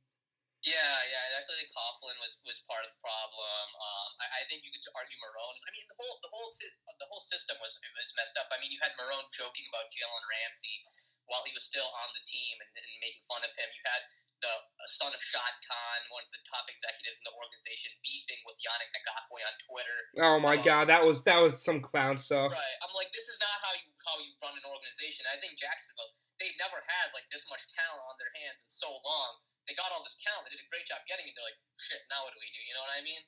Yeah, 0.66 0.74
yeah, 0.74 1.22
I 1.22 1.38
definitely 1.38 1.70
think 1.70 1.70
Coughlin 1.70 2.18
was, 2.18 2.34
was 2.42 2.58
part 2.66 2.82
of 2.82 2.90
the 2.90 2.98
problem. 2.98 3.66
Um, 3.78 4.10
I, 4.18 4.26
I 4.26 4.50
think 4.50 4.66
you 4.66 4.74
could 4.74 4.82
argue 4.98 5.14
Marrone. 5.22 5.58
I 5.62 5.70
mean, 5.70 5.86
the 5.86 5.94
whole 5.94 6.18
the 6.18 6.30
whole 6.34 6.50
the 6.50 7.06
whole 7.06 7.22
system 7.22 7.54
was 7.62 7.78
was 7.78 8.10
messed 8.18 8.34
up. 8.34 8.50
I 8.50 8.58
mean, 8.58 8.74
you 8.74 8.82
had 8.82 8.90
Marrone 8.98 9.30
joking 9.30 9.62
about 9.70 9.86
Jalen 9.94 10.24
Ramsey 10.26 10.82
while 11.30 11.46
he 11.46 11.54
was 11.54 11.62
still 11.62 11.86
on 11.86 12.10
the 12.10 12.24
team 12.26 12.58
and, 12.58 12.70
and 12.74 12.90
making 12.98 13.22
fun 13.30 13.46
of 13.46 13.54
him. 13.54 13.70
You 13.70 13.84
had 13.86 14.02
the 14.40 14.54
son 14.94 15.10
of 15.10 15.20
Shad 15.20 15.54
Khan, 15.66 15.98
one 16.14 16.22
of 16.22 16.30
the 16.32 16.42
top 16.46 16.64
executives 16.70 17.18
in 17.20 17.26
the 17.26 17.34
organization, 17.34 17.90
beefing 18.06 18.38
with 18.46 18.54
Yannick 18.62 18.90
Ngakoue 18.94 19.42
on 19.42 19.56
Twitter. 19.66 19.98
Oh 20.22 20.38
my 20.38 20.56
Oh. 20.56 20.62
god, 20.62 20.84
that 20.88 21.02
was 21.02 21.26
that 21.26 21.42
was 21.42 21.58
some 21.58 21.82
clown 21.82 22.14
stuff. 22.16 22.54
Right. 22.54 22.76
I'm 22.82 22.94
like, 22.94 23.10
this 23.10 23.26
is 23.26 23.38
not 23.42 23.56
how 23.62 23.72
you 23.74 23.86
how 24.06 24.14
you 24.22 24.30
run 24.40 24.54
an 24.54 24.66
organization. 24.66 25.26
I 25.28 25.36
think 25.42 25.58
Jacksonville, 25.58 26.14
they've 26.38 26.56
never 26.62 26.78
had 26.86 27.10
like 27.12 27.26
this 27.34 27.44
much 27.50 27.62
talent 27.74 28.02
on 28.06 28.16
their 28.22 28.30
hands 28.38 28.62
in 28.62 28.70
so 28.70 28.88
long. 28.88 29.30
They 29.66 29.76
got 29.76 29.92
all 29.92 30.00
this 30.06 30.16
talent. 30.22 30.48
They 30.48 30.56
did 30.56 30.64
a 30.64 30.70
great 30.72 30.88
job 30.88 31.04
getting 31.04 31.28
it. 31.28 31.34
They're 31.36 31.44
like, 31.44 31.60
shit. 31.76 32.00
Now 32.08 32.24
what 32.24 32.32
do 32.32 32.40
we 32.40 32.48
do? 32.54 32.62
You 32.64 32.72
know 32.78 32.82
what 32.86 32.94
I 32.96 33.04
mean? 33.04 33.20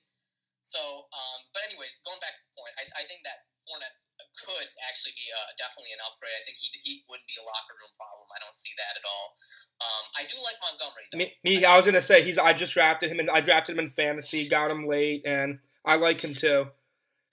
So, 0.65 1.09
um, 1.13 1.39
but 1.57 1.65
anyways, 1.69 2.01
going 2.05 2.21
back 2.21 2.37
to 2.37 2.43
the 2.45 2.53
point, 2.57 2.73
I, 2.81 2.85
I 3.01 3.05
think 3.09 3.25
that 3.25 3.49
Fournette 3.71 4.11
could 4.35 4.67
actually 4.83 5.15
be 5.15 5.31
uh, 5.31 5.55
definitely 5.55 5.95
an 5.95 6.03
upgrade. 6.03 6.35
I 6.35 6.43
think 6.43 6.59
he 6.59 6.75
he 6.83 6.93
wouldn't 7.07 7.27
be 7.31 7.39
a 7.39 7.47
locker 7.47 7.79
room 7.79 7.95
problem. 7.95 8.27
I 8.35 8.43
don't 8.43 8.55
see 8.55 8.75
that 8.75 8.99
at 8.99 9.07
all. 9.07 9.39
Um, 9.79 10.05
I 10.19 10.23
do 10.27 10.35
like 10.43 10.59
Montgomery 10.59 11.07
though. 11.11 11.19
Me, 11.23 11.27
me, 11.47 11.65
I 11.65 11.77
was 11.79 11.87
gonna 11.87 12.03
say 12.03 12.27
he's. 12.27 12.39
I 12.39 12.53
just 12.53 12.75
drafted 12.75 13.11
him 13.11 13.23
and 13.23 13.31
I 13.31 13.41
drafted 13.41 13.79
him 13.79 13.85
in 13.87 13.91
fantasy, 13.95 14.49
got 14.49 14.71
him 14.71 14.87
late, 14.91 15.23
and 15.23 15.63
I 15.85 15.97
like 15.97 16.21
him 16.21 16.35
too. 16.35 16.67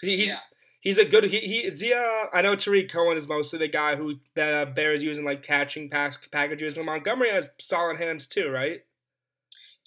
He, 0.02 0.18
he's 0.18 0.28
yeah. 0.30 0.46
he's 0.82 0.98
a 0.98 1.06
good. 1.06 1.26
He, 1.26 1.40
he 1.42 1.58
is 1.66 1.82
he. 1.82 1.94
Uh, 1.94 2.30
I 2.34 2.42
know 2.42 2.56
Tarik 2.56 2.90
Cohen 2.90 3.18
is 3.18 3.28
mostly 3.28 3.58
the 3.58 3.68
guy 3.68 3.96
who 3.96 4.22
the 4.36 4.70
Bears 4.76 5.02
using 5.02 5.26
like 5.26 5.42
catching 5.42 5.90
pack, 5.90 6.30
packages, 6.32 6.76
but 6.76 6.86
Montgomery 6.86 7.32
has 7.32 7.48
solid 7.58 7.98
hands 7.98 8.28
too, 8.28 8.50
right? 8.50 8.82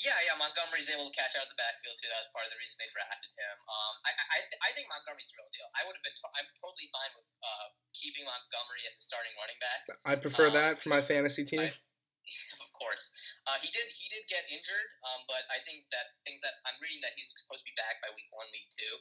Yeah, 0.01 0.17
yeah, 0.25 0.33
Montgomery's 0.41 0.89
able 0.89 1.13
to 1.13 1.15
catch 1.15 1.37
out 1.37 1.45
of 1.45 1.53
the 1.53 1.61
backfield 1.61 1.93
too. 2.01 2.09
That 2.09 2.25
was 2.25 2.33
part 2.33 2.49
of 2.49 2.53
the 2.57 2.61
reason 2.61 2.81
they 2.81 2.89
drafted 2.89 3.29
him. 3.37 3.57
Um, 3.69 3.95
I, 4.09 4.11
I, 4.17 4.25
I 4.33 4.39
th- 4.49 4.61
I 4.65 4.71
think 4.73 4.89
Montgomery's 4.89 5.29
the 5.29 5.37
real 5.37 5.53
deal. 5.53 5.69
I 5.77 5.85
would 5.85 5.93
have 5.93 6.01
been. 6.05 6.17
I'm 6.41 6.49
totally 6.57 6.89
fine 6.89 7.13
with 7.21 7.29
uh, 7.45 7.67
keeping 7.93 8.25
Montgomery 8.25 8.89
as 8.89 8.97
a 8.97 9.03
starting 9.05 9.37
running 9.37 9.61
back. 9.61 9.85
I 10.09 10.17
prefer 10.17 10.49
Um, 10.49 10.57
that 10.57 10.81
for 10.81 10.89
my 10.89 11.05
fantasy 11.05 11.45
team. 11.45 11.69
I- 11.69 11.77
of 12.65 12.71
course, 12.81 13.13
uh, 13.45 13.61
he 13.61 13.69
did. 13.75 13.93
He 13.93 14.09
did 14.09 14.25
get 14.31 14.49
injured, 14.49 14.89
um, 15.05 15.21
but 15.29 15.45
I 15.53 15.61
think 15.69 15.85
that 15.93 16.17
things 16.25 16.41
that 16.41 16.57
I'm 16.65 16.81
reading 16.81 17.05
that 17.05 17.13
he's 17.21 17.29
supposed 17.37 17.61
to 17.61 17.69
be 17.69 17.77
back 17.77 18.01
by 18.01 18.09
week 18.17 18.29
one, 18.33 18.49
week 18.57 18.69
two. 18.73 18.95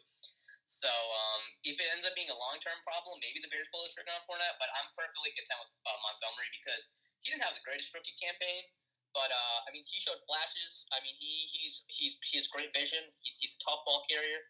So 0.67 0.91
um, 0.91 1.41
if 1.63 1.79
it 1.79 1.87
ends 1.95 2.03
up 2.05 2.13
being 2.13 2.29
a 2.29 2.35
long 2.37 2.59
term 2.59 2.75
problem, 2.83 3.17
maybe 3.23 3.39
the 3.39 3.47
Bears 3.47 3.71
pull 3.71 3.87
the 3.87 3.91
trigger 3.95 4.11
on 4.11 4.21
Fournette. 4.27 4.59
But 4.59 4.67
I'm 4.75 4.89
perfectly 4.99 5.31
content 5.31 5.63
with 5.63 5.71
uh, 5.87 5.95
Montgomery 6.03 6.49
because 6.51 6.91
he 7.23 7.31
didn't 7.31 7.45
have 7.47 7.55
the 7.55 7.63
greatest 7.63 7.89
rookie 7.95 8.15
campaign. 8.19 8.67
But 9.13 9.33
uh, 9.33 9.57
I 9.65 9.69
mean, 9.73 9.83
he 9.89 9.97
showed 9.97 10.21
flashes. 10.29 10.85
I 10.93 11.01
mean, 11.01 11.17
he 11.17 11.49
he's 11.49 11.83
he's 11.89 12.13
he 12.21 12.37
has 12.37 12.45
great 12.49 12.69
vision. 12.71 13.01
He's 13.25 13.37
he's 13.41 13.57
a 13.57 13.61
tough 13.65 13.81
ball 13.83 14.05
carrier. 14.05 14.45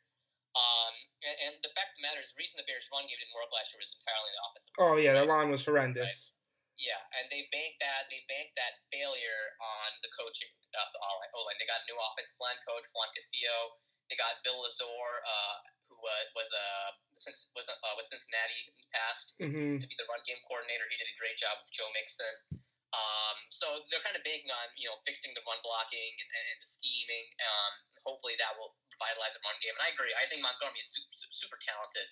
Um, 0.57 0.93
and, 1.21 1.35
and 1.45 1.53
the 1.61 1.69
fact 1.77 1.93
of 1.93 2.01
the 2.01 2.03
matter 2.09 2.17
is, 2.17 2.33
the 2.33 2.41
reason 2.41 2.57
the 2.57 2.65
Bears' 2.65 2.89
run 2.89 3.05
game 3.05 3.21
didn't 3.21 3.37
work 3.37 3.53
last 3.53 3.69
year 3.69 3.79
was 3.79 3.93
entirely 3.93 4.31
the 4.33 4.41
offensive. 4.49 4.73
oh 4.81 4.95
yeah, 4.97 5.13
the 5.13 5.25
line 5.29 5.53
was 5.53 5.61
horrendous. 5.61 6.33
Yeah, 6.79 6.99
and 7.19 7.27
they 7.27 7.43
banked 7.51 7.83
that 7.83 8.07
they 8.07 8.23
banked 8.31 8.55
that 8.55 8.79
failure 8.87 9.43
on 9.59 9.99
the 9.99 10.07
coaching 10.15 10.47
of 10.73 10.87
the 10.95 10.99
O 11.03 11.43
line. 11.43 11.59
They 11.59 11.67
got 11.67 11.83
a 11.83 11.87
new 11.91 11.99
offensive 11.99 12.39
line 12.39 12.55
coach 12.63 12.87
Juan 12.95 13.11
Castillo. 13.11 13.75
They 14.07 14.15
got 14.15 14.39
Bill 14.47 14.63
Lazor, 14.63 15.07
uh, 15.21 15.55
who 15.91 15.99
uh, 15.99 16.23
was 16.39 16.49
uh, 16.49 16.89
since 17.19 17.51
was 17.51 17.67
uh, 17.67 17.75
with 17.99 18.07
Cincinnati 18.07 18.63
in 18.63 18.73
the 18.79 18.87
past 18.95 19.35
hmm 19.37 19.75
to 19.75 19.85
be 19.91 19.95
the 19.99 20.07
run 20.07 20.23
game 20.23 20.39
coordinator. 20.47 20.87
He 20.87 20.95
did 20.95 21.11
a 21.11 21.17
great 21.19 21.35
job 21.35 21.59
with 21.59 21.69
Joe 21.75 21.91
Mixon. 21.91 22.58
Um, 22.89 23.37
so 23.53 23.85
they're 23.93 24.01
kind 24.01 24.17
of 24.17 24.25
banking 24.25 24.49
on 24.49 24.67
you 24.73 24.89
know 24.89 24.97
fixing 25.05 25.29
the 25.37 25.45
run 25.45 25.61
blocking 25.61 26.13
and, 26.17 26.29
and, 26.33 26.57
the 26.57 26.65
scheming. 26.65 27.27
Um, 27.37 27.73
hopefully 28.01 28.33
that 28.41 28.57
will 28.57 28.73
revitalize 28.97 29.37
the 29.37 29.43
run 29.45 29.57
game. 29.61 29.77
And 29.77 29.85
I 29.85 29.93
agree. 29.93 30.09
I 30.17 30.25
think 30.25 30.41
Montgomery 30.41 30.81
is 30.81 30.89
super, 30.89 31.13
super 31.29 31.59
talented. 31.61 32.09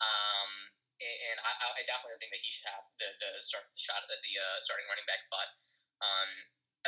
Um, 0.00 0.50
and, 0.96 1.18
and 1.28 1.36
I, 1.44 1.76
I 1.76 1.82
definitely 1.84 2.16
think 2.24 2.32
that 2.32 2.40
he 2.40 2.48
should 2.48 2.64
have 2.72 2.88
the 2.96 3.08
the 3.20 3.30
start 3.44 3.68
the 3.68 3.76
shot 3.76 4.00
at 4.00 4.08
the 4.08 4.34
uh, 4.40 4.56
starting 4.64 4.88
running 4.88 5.04
back 5.04 5.20
spot. 5.20 5.48
Um, 6.00 6.30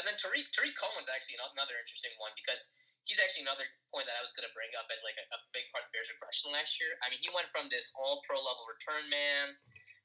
and 0.01 0.05
then 0.09 0.17
Tarik 0.17 0.49
Tarik 0.57 0.73
Cohen's 0.77 1.13
actually 1.13 1.37
another 1.37 1.77
interesting 1.77 2.17
one 2.17 2.33
because 2.41 2.73
he's 3.05 3.23
actually 3.23 3.47
another 3.47 3.65
point 3.93 4.05
that 4.11 4.19
I 4.19 4.23
was 4.25 4.35
going 4.35 4.45
to 4.45 4.53
bring 4.53 4.75
up 4.77 4.91
as 4.91 5.01
like 5.07 5.17
a, 5.17 5.25
a 5.31 5.41
big 5.55 5.71
part 5.71 5.87
of 5.87 5.91
Bears' 5.95 6.11
regression 6.11 6.51
last 6.53 6.77
year. 6.83 6.99
I 7.01 7.09
mean, 7.09 7.23
he 7.23 7.31
went 7.31 7.49
from 7.55 7.71
this 7.71 7.95
all 7.95 8.21
pro 8.27 8.37
level 8.37 8.67
return 8.67 9.07
man, 9.09 9.55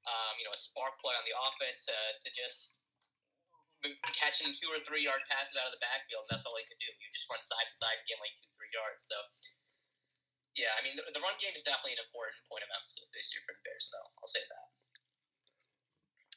um, 0.05 0.33
you 0.37 0.45
know, 0.45 0.53
a 0.53 0.61
spark 0.61 0.95
plug 1.01 1.17
on 1.17 1.25
the 1.25 1.35
offense 1.35 1.89
uh, 1.89 2.13
to 2.21 2.29
just 2.31 2.80
catching 4.13 4.53
two 4.53 4.69
or 4.69 4.79
three 4.81 5.01
yard 5.01 5.21
passes 5.25 5.57
out 5.57 5.65
of 5.65 5.73
the 5.73 5.81
backfield, 5.81 6.29
and 6.29 6.31
that's 6.37 6.45
all 6.45 6.53
he 6.57 6.65
could 6.69 6.77
do. 6.77 6.89
You 6.89 7.09
just 7.13 7.25
run 7.29 7.41
side 7.41 7.65
to 7.65 7.73
side 7.73 7.97
and 7.97 8.05
get 8.05 8.21
like 8.21 8.33
two, 8.37 8.49
three 8.53 8.69
yards. 8.69 9.05
So, 9.09 9.17
yeah, 10.53 10.73
I 10.77 10.85
mean, 10.85 10.99
the, 10.99 11.03
the 11.09 11.21
run 11.23 11.33
game 11.41 11.55
is 11.57 11.65
definitely 11.65 11.97
an 11.97 12.05
important 12.05 12.37
point 12.45 12.61
of 12.61 12.69
emphasis 12.69 13.09
this 13.09 13.33
year 13.33 13.41
for 13.49 13.57
the 13.57 13.63
Bears. 13.65 13.89
So 13.89 13.97
I'll 14.21 14.29
say 14.29 14.43
that. 14.45 14.67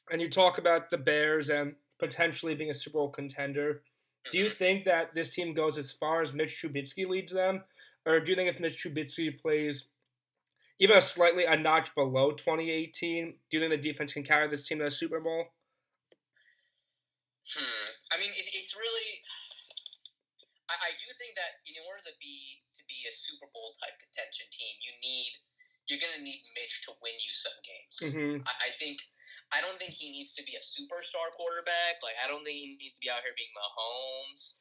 And 0.09 0.21
you 0.21 0.29
talk 0.29 0.57
about 0.57 0.89
the 0.89 0.97
Bears, 1.01 1.49
and 1.49 1.75
potentially 1.99 2.55
being 2.55 2.71
a 2.71 2.77
Super 2.77 2.99
Bowl 2.99 3.09
contender. 3.09 3.83
Do 4.31 4.37
you 4.37 4.45
Mhm. 4.45 4.57
think 4.57 4.85
that 4.85 5.13
this 5.13 5.33
team 5.33 5.53
goes 5.53 5.77
as 5.77 5.91
far 5.91 6.21
as 6.21 6.33
Mitch 6.33 6.61
Trubisky 6.61 7.07
leads 7.07 7.31
them, 7.31 7.63
or 8.05 8.19
do 8.19 8.29
you 8.29 8.35
think 8.35 8.49
if 8.49 8.59
Mitch 8.59 8.83
Trubisky 8.83 9.39
plays 9.39 9.85
even 10.79 10.97
a 10.97 11.01
slightly 11.01 11.45
a 11.45 11.55
notch 11.55 11.93
below 11.95 12.33
2018, 12.33 13.39
do 13.49 13.57
you 13.57 13.59
think 13.59 13.71
the 13.71 13.89
defense 13.91 14.13
can 14.13 14.23
carry 14.23 14.47
this 14.47 14.67
team 14.67 14.79
to 14.79 14.85
the 14.85 14.91
Super 14.91 15.21
Bowl? 15.21 15.54
Hmm. 17.53 17.85
I 18.11 18.15
mean, 18.17 18.33
it's, 18.33 18.49
it's 18.53 18.73
really. 18.73 19.09
I, 20.65 20.89
I 20.89 20.91
do 20.97 21.05
think 21.21 21.37
that 21.37 21.61
in 21.69 21.77
order 21.85 22.01
to 22.09 22.13
be 22.17 22.65
to 22.73 22.81
be 22.89 23.05
a 23.05 23.13
Super 23.13 23.45
Bowl 23.53 23.73
type 23.77 23.93
contention 24.01 24.49
team, 24.49 24.73
you 24.81 24.93
need 25.01 25.29
you're 25.85 26.01
gonna 26.01 26.21
need 26.25 26.41
Mitch 26.57 26.81
to 26.89 26.97
win 27.05 27.13
you 27.21 27.33
some 27.33 27.57
games. 27.61 27.95
hmm 28.09 28.35
I, 28.49 28.53
I 28.67 28.69
think 28.81 28.97
I 29.53 29.61
don't 29.61 29.77
think 29.77 29.93
he 29.93 30.09
needs 30.09 30.33
to 30.33 30.43
be 30.43 30.57
a 30.57 30.63
superstar 30.63 31.29
quarterback. 31.37 32.01
Like 32.01 32.17
I 32.17 32.25
don't 32.25 32.41
think 32.41 32.57
he 32.57 32.73
needs 32.81 32.97
to 32.97 33.01
be 33.05 33.09
out 33.13 33.21
here 33.21 33.35
being 33.37 33.53
Mahomes. 33.53 34.57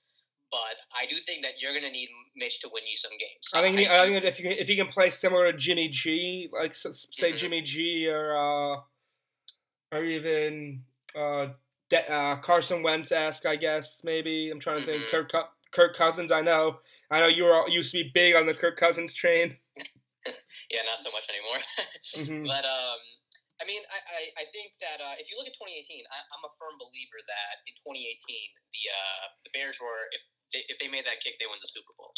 But 0.52 0.76
I 0.94 1.06
do 1.08 1.16
think 1.24 1.42
that 1.42 1.58
you're 1.58 1.72
gonna 1.74 1.90
need 1.90 2.12
Mitch 2.36 2.60
to 2.60 2.68
win 2.70 2.84
you 2.86 2.96
some 3.00 3.10
games. 3.18 3.42
I 3.56 3.64
think 3.64 3.78
he, 3.80 3.88
I 3.88 4.04
do- 4.06 4.12
think 4.20 4.24
if 4.28 4.38
you 4.38 4.44
can, 4.44 4.52
if 4.60 4.68
he 4.68 4.76
can 4.76 4.86
play 4.86 5.08
similar 5.10 5.50
to 5.50 5.56
Jimmy 5.56 5.88
G, 5.88 6.48
like 6.52 6.74
say 6.74 7.32
Mhm. 7.32 7.36
Jimmy 7.38 7.62
G 7.62 8.06
or 8.06 8.36
uh, 8.36 8.76
or 9.90 10.04
even 10.04 10.84
uh, 11.16 11.48
uh, 11.92 12.36
Carson 12.40 12.82
Wentz 12.82 13.12
esque, 13.12 13.46
I 13.46 13.56
guess 13.56 14.02
maybe. 14.04 14.50
I'm 14.50 14.60
trying 14.60 14.80
to 14.80 14.86
think. 14.86 15.04
Mhm. 15.04 15.10
Kirk 15.10 15.32
Kirk 15.72 15.96
Cousins. 15.96 16.30
I 16.32 16.40
know. 16.40 16.80
I 17.10 17.20
know 17.20 17.26
you 17.28 17.44
were 17.44 17.54
all, 17.54 17.68
used 17.68 17.92
to 17.92 18.02
be 18.02 18.10
big 18.14 18.34
on 18.34 18.46
the 18.46 18.54
Kirk 18.54 18.76
Cousins 18.76 19.12
train. 19.12 19.58
yeah, 20.72 20.82
not 20.88 21.02
so 21.02 21.10
much 21.12 21.26
anymore. 21.28 21.60
hmm 22.16 22.46
But 22.48 22.64
um, 22.64 23.00
I 23.60 23.64
mean, 23.68 23.82
I, 23.92 23.98
I, 24.00 24.22
I 24.42 24.44
think 24.50 24.72
that 24.80 24.98
uh, 25.04 25.14
if 25.20 25.28
you 25.30 25.36
look 25.38 25.46
at 25.46 25.54
2018, 25.54 25.84
I, 26.10 26.18
I'm 26.34 26.42
a 26.48 26.52
firm 26.58 26.74
believer 26.80 27.20
that 27.28 27.54
in 27.68 27.74
2018 27.86 28.18
the 28.72 28.82
uh, 28.90 29.24
the 29.46 29.50
Bears 29.54 29.76
were 29.78 30.08
if 30.16 30.22
they, 30.54 30.62
if 30.72 30.76
they 30.80 30.88
made 30.90 31.04
that 31.06 31.20
kick, 31.22 31.36
they 31.38 31.46
win 31.46 31.60
the 31.62 31.70
Super 31.70 31.92
Bowl, 31.98 32.14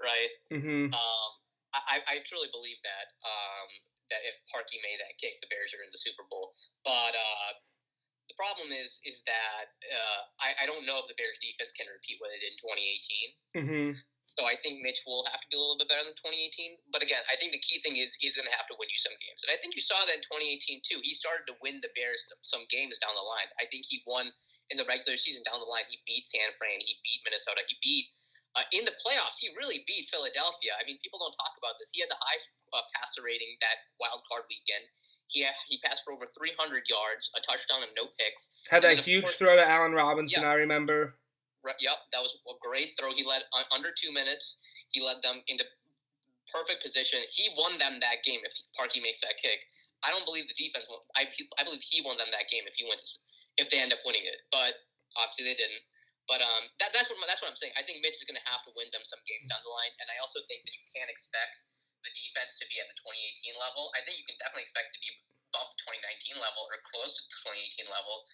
right? 0.00 0.30
hmm 0.50 0.90
Um, 0.94 1.30
I, 1.74 1.98
I- 2.00 2.06
I 2.06 2.14
truly 2.26 2.48
believe 2.54 2.78
that 2.86 3.06
um, 3.26 3.68
that 4.14 4.22
if 4.26 4.34
Parkey 4.52 4.78
made 4.84 4.98
that 5.02 5.14
kick, 5.20 5.38
the 5.42 5.50
Bears 5.50 5.72
are 5.74 5.82
in 5.82 5.90
the 5.90 5.98
Super 6.00 6.22
Bowl. 6.30 6.54
But 6.86 7.14
uh, 7.14 7.48
the 8.34 8.42
problem 8.42 8.74
is 8.74 8.98
is 9.06 9.22
that 9.30 9.70
uh, 9.86 10.20
I, 10.42 10.58
I 10.58 10.64
don't 10.66 10.82
know 10.82 10.98
if 10.98 11.06
the 11.06 11.14
Bears 11.14 11.38
defense 11.38 11.70
can 11.70 11.86
repeat 11.86 12.18
what 12.18 12.34
it 12.34 12.42
did 12.42 12.50
in 12.50 12.58
2018. 12.58 13.30
hmm 13.62 13.90
So 14.34 14.50
I 14.50 14.58
think 14.58 14.82
Mitch 14.82 15.06
will 15.06 15.22
have 15.30 15.38
to 15.38 15.46
be 15.46 15.54
a 15.54 15.62
little 15.62 15.78
bit 15.78 15.86
better 15.86 16.02
than 16.02 16.18
2018. 16.18 16.82
But 16.90 17.06
again, 17.06 17.22
I 17.30 17.38
think 17.38 17.54
the 17.54 17.62
key 17.62 17.78
thing 17.86 18.02
is 18.02 18.18
he's 18.18 18.34
going 18.34 18.50
to 18.50 18.56
have 18.58 18.66
to 18.66 18.74
win 18.74 18.90
you 18.90 18.98
some 18.98 19.14
games. 19.22 19.46
And 19.46 19.54
I 19.54 19.58
think 19.62 19.78
you 19.78 19.84
saw 19.86 20.02
that 20.02 20.18
in 20.18 20.26
2018 20.26 20.82
too. 20.82 20.98
He 21.06 21.14
started 21.14 21.46
to 21.46 21.54
win 21.62 21.78
the 21.78 21.94
Bears 21.94 22.26
some, 22.26 22.42
some 22.42 22.64
games 22.66 22.98
down 22.98 23.14
the 23.14 23.22
line. 23.22 23.46
I 23.62 23.70
think 23.70 23.86
he 23.86 24.02
won 24.02 24.34
in 24.74 24.82
the 24.82 24.88
regular 24.90 25.14
season 25.14 25.46
down 25.46 25.62
the 25.62 25.70
line. 25.70 25.86
He 25.86 26.02
beat 26.02 26.26
San 26.26 26.50
Fran. 26.58 26.82
He 26.82 26.98
beat 27.06 27.22
Minnesota. 27.22 27.62
He 27.70 27.78
beat 27.78 28.10
uh, 28.58 28.66
in 28.74 28.82
the 28.82 28.98
playoffs. 28.98 29.38
He 29.38 29.54
really 29.54 29.86
beat 29.86 30.10
Philadelphia. 30.10 30.74
I 30.74 30.82
mean, 30.82 30.98
people 30.98 31.22
don't 31.22 31.36
talk 31.38 31.54
about 31.54 31.78
this. 31.78 31.94
He 31.94 32.02
had 32.02 32.10
the 32.10 32.18
highest 32.18 32.50
uh, 32.74 32.82
passer 32.98 33.22
rating 33.22 33.54
that 33.62 33.86
wild 34.02 34.26
card 34.26 34.50
weekend. 34.50 34.82
He 35.34 35.42
he 35.66 35.82
passed 35.82 36.06
for 36.06 36.14
over 36.14 36.30
300 36.30 36.86
yards, 36.86 37.34
a 37.34 37.42
touchdown, 37.42 37.82
and 37.82 37.90
no 37.98 38.06
picks. 38.22 38.54
Had 38.70 38.86
And 38.86 38.96
that 38.96 39.02
huge 39.04 39.26
course- 39.26 39.34
throw 39.34 39.56
to 39.58 39.66
Allen 39.66 39.90
Robinson. 39.92 40.46
I 40.46 40.54
remember. 40.54 41.18
Right, 41.66 41.74
Yep, 41.82 41.98
that 42.14 42.22
was 42.22 42.30
a 42.46 42.54
great 42.62 42.94
throw. 42.94 43.10
He 43.12 43.24
led 43.24 43.42
un- 43.52 43.66
under 43.74 43.90
two 43.90 44.12
minutes. 44.12 44.58
He 44.94 45.00
led 45.02 45.22
them 45.26 45.42
into 45.48 45.64
perfect 46.52 46.82
position. 46.86 47.18
He 47.34 47.50
won 47.58 47.78
them 47.82 47.98
that 47.98 48.22
game 48.22 48.38
if 48.46 48.52
Parkey 48.78 49.02
makes 49.02 49.18
that 49.26 49.34
kick. 49.42 49.58
I 50.06 50.12
don't 50.14 50.24
believe 50.24 50.46
the 50.46 50.54
defense. 50.54 50.86
Won. 50.88 51.00
I 51.18 51.26
I 51.58 51.64
believe 51.64 51.82
he 51.82 51.98
won 52.00 52.16
them 52.16 52.30
that 52.30 52.46
game 52.48 52.62
if 52.70 52.74
he 52.78 52.84
went 52.86 53.00
to, 53.02 53.10
if 53.58 53.66
they 53.74 53.80
end 53.82 53.90
up 53.92 53.98
winning 54.06 54.22
it. 54.24 54.38
But 54.54 54.76
obviously 55.18 55.50
they 55.50 55.58
didn't. 55.58 55.82
But 56.30 56.40
um, 56.46 56.70
that, 56.78 56.92
that's 56.94 57.10
what 57.10 57.18
that's 57.26 57.42
what 57.42 57.50
I'm 57.50 57.56
saying. 57.58 57.74
I 57.76 57.82
think 57.82 58.00
Mitch 58.06 58.16
is 58.16 58.24
going 58.24 58.38
to 58.38 58.46
have 58.48 58.62
to 58.68 58.72
win 58.78 58.86
them 58.94 59.02
some 59.04 59.20
games 59.26 59.50
down 59.50 59.60
the 59.66 59.72
line, 59.72 59.92
and 59.98 60.06
I 60.14 60.16
also 60.22 60.40
think 60.46 60.62
that 60.62 60.72
you 60.72 60.84
can't 60.94 61.10
expect 61.10 61.60
the 62.04 62.12
defense 62.12 62.60
to 62.60 62.68
be 62.68 62.78
at 62.78 62.86
the 62.86 62.96
2018 63.00 63.56
level. 63.56 63.90
I 63.96 64.04
think 64.04 64.20
you 64.20 64.26
can 64.28 64.36
definitely 64.38 64.68
expect 64.68 64.92
to 64.92 65.00
be 65.00 65.10
above 65.50 65.72
the 65.74 65.78
2019 65.88 66.38
level 66.38 66.68
or 66.68 66.78
close 66.92 67.18
to 67.18 67.22
the 67.24 67.32
2018 67.82 67.88
level. 67.90 68.24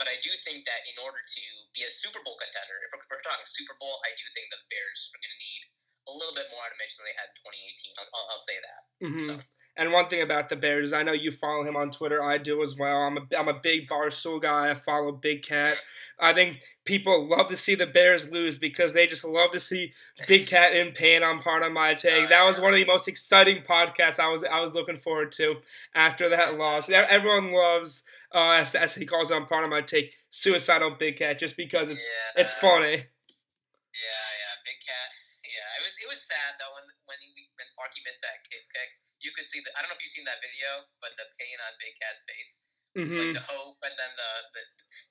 But 0.00 0.08
I 0.08 0.16
do 0.24 0.32
think 0.48 0.64
that 0.64 0.80
in 0.88 0.96
order 1.04 1.20
to 1.20 1.44
be 1.76 1.84
a 1.84 1.92
Super 1.92 2.24
Bowl 2.24 2.40
contender, 2.40 2.80
if 2.86 2.90
we're, 2.96 3.04
we're 3.12 3.24
talking 3.24 3.44
Super 3.44 3.76
Bowl, 3.76 4.00
I 4.02 4.16
do 4.16 4.24
think 4.32 4.48
the 4.48 4.62
Bears 4.72 5.12
are 5.12 5.20
going 5.20 5.34
to 5.36 5.42
need 5.44 5.62
a 6.08 6.14
little 6.16 6.32
bit 6.32 6.48
more 6.48 6.64
automation 6.64 7.04
than 7.04 7.06
they 7.12 7.18
had 7.20 7.28
in 7.28 7.36
2018. 7.44 8.00
I'll, 8.00 8.26
I'll, 8.32 8.40
say 8.42 8.56
that. 8.64 8.80
hmm 9.04 9.28
So. 9.28 9.34
And 9.76 9.92
one 9.92 10.08
thing 10.08 10.24
about 10.24 10.48
the 10.48 10.56
Bears, 10.56 10.92
I 10.92 11.02
know 11.04 11.12
you 11.12 11.30
follow 11.30 11.64
him 11.64 11.76
on 11.76 11.90
Twitter. 11.90 12.22
I 12.22 12.38
do 12.38 12.62
as 12.62 12.76
well. 12.76 13.04
I'm 13.04 13.16
a 13.18 13.24
I'm 13.36 13.48
a 13.48 13.60
big 13.60 13.88
Barstool 13.88 14.40
guy. 14.40 14.70
I 14.70 14.74
follow 14.74 15.12
Big 15.12 15.42
Cat. 15.42 15.76
I 16.20 16.32
think 16.32 16.60
people 16.84 17.28
love 17.28 17.48
to 17.48 17.56
see 17.56 17.74
the 17.74 17.86
Bears 17.86 18.30
lose 18.30 18.58
because 18.58 18.92
they 18.92 19.06
just 19.06 19.24
love 19.24 19.52
to 19.52 19.60
see 19.60 19.92
Big 20.28 20.46
Cat 20.52 20.74
in 20.74 20.92
pain 20.92 21.22
on 21.22 21.40
Pardon 21.40 21.72
My 21.72 21.94
Take. 21.94 22.28
That 22.28 22.44
was 22.44 22.60
one 22.60 22.74
of 22.74 22.78
the 22.78 22.84
most 22.84 23.08
exciting 23.08 23.62
podcasts 23.62 24.20
I 24.20 24.28
was 24.28 24.44
I 24.44 24.60
was 24.60 24.74
looking 24.74 24.98
forward 24.98 25.32
to 25.32 25.56
after 25.94 26.28
that 26.28 26.58
loss. 26.58 26.90
Everyone 26.90 27.52
loves 27.52 28.02
uh, 28.34 28.60
as, 28.60 28.74
as 28.74 28.94
he 28.94 29.06
calls 29.06 29.30
it 29.30 29.34
on 29.34 29.46
Pardon 29.46 29.70
My 29.70 29.80
Take, 29.80 30.12
suicidal 30.30 30.96
Big 30.98 31.16
Cat, 31.16 31.38
just 31.38 31.56
because 31.56 31.88
it's 31.88 32.06
yeah, 32.36 32.42
it's 32.42 32.54
funny. 32.54 32.96
Yeah, 32.96 34.26
yeah, 34.40 34.54
Big 34.64 34.78
Cat. 34.84 35.08
Yeah, 35.44 35.78
it 35.80 35.82
was 35.82 35.94
it 35.98 36.08
was 36.08 36.20
sad 36.22 36.60
though 36.60 36.74
when 36.76 36.84
when 37.06 37.18
he 37.20 37.32
when 37.56 37.68
Parkey 37.78 38.04
missed 38.04 38.20
that 38.22 38.44
kick. 38.44 38.66
kick 38.72 38.90
you 39.20 39.30
could 39.36 39.44
see 39.44 39.60
the 39.60 39.68
I 39.76 39.84
don't 39.84 39.92
know 39.92 39.96
if 39.96 40.02
you've 40.02 40.12
seen 40.12 40.24
that 40.24 40.40
video, 40.40 40.88
but 41.04 41.12
the 41.20 41.28
pain 41.36 41.56
on 41.60 41.76
Big 41.76 41.92
Cat's 42.00 42.24
face, 42.24 42.64
hmm 42.96 43.14
like 43.14 43.36
the 43.36 43.46
hope, 43.46 43.78
and 43.86 43.94
then 43.94 44.12
the, 44.18 44.30
the 44.54 44.62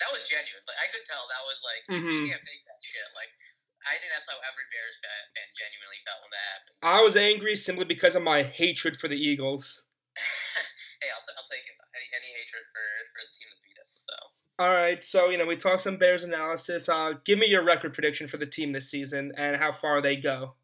that 0.04 0.10
was 0.12 0.28
genuine. 0.28 0.64
Like 0.68 0.80
I 0.84 0.88
could 0.92 1.06
tell 1.08 1.24
that 1.28 1.44
was 1.48 1.60
like 1.64 1.84
Mhm. 1.88 2.28
you 2.28 2.32
can't 2.34 2.44
fake 2.44 2.64
that 2.68 2.80
shit. 2.84 3.08
Like 3.16 3.32
I 3.88 3.96
think 3.96 4.12
that's 4.12 4.28
how 4.28 4.36
every 4.44 4.68
Bears 4.76 5.00
fan, 5.00 5.24
fan 5.32 5.50
genuinely 5.56 6.00
felt 6.04 6.20
when 6.20 6.32
that 6.36 6.46
happened. 6.52 6.76
I 6.84 7.00
was 7.00 7.16
angry 7.16 7.56
simply 7.56 7.88
because 7.88 8.16
of 8.16 8.24
my 8.24 8.44
hatred 8.44 9.00
for 9.00 9.08
the 9.08 9.16
Eagles. 9.16 9.88
hey, 11.00 11.10
I'll, 11.16 11.24
I'll 11.40 11.48
take 11.48 11.64
it. 11.64 11.76
Any, 11.96 12.08
any 12.12 12.30
hatred 12.36 12.68
for 12.76 12.86
for 13.16 13.20
the 13.24 13.32
team 13.32 13.48
that 13.52 13.62
beat 13.64 13.80
us. 13.80 14.04
So. 14.04 14.16
All 14.60 14.76
right, 14.76 15.00
so 15.00 15.32
you 15.32 15.40
know 15.40 15.48
we 15.48 15.56
talked 15.56 15.80
some 15.88 15.96
Bears 15.96 16.28
analysis. 16.28 16.92
Uh, 16.92 17.16
give 17.24 17.40
me 17.40 17.48
your 17.48 17.64
record 17.64 17.96
prediction 17.96 18.28
for 18.28 18.36
the 18.36 18.46
team 18.46 18.76
this 18.76 18.92
season 18.92 19.32
and 19.40 19.56
how 19.56 19.72
far 19.72 20.04
they 20.04 20.20
go. 20.20 20.60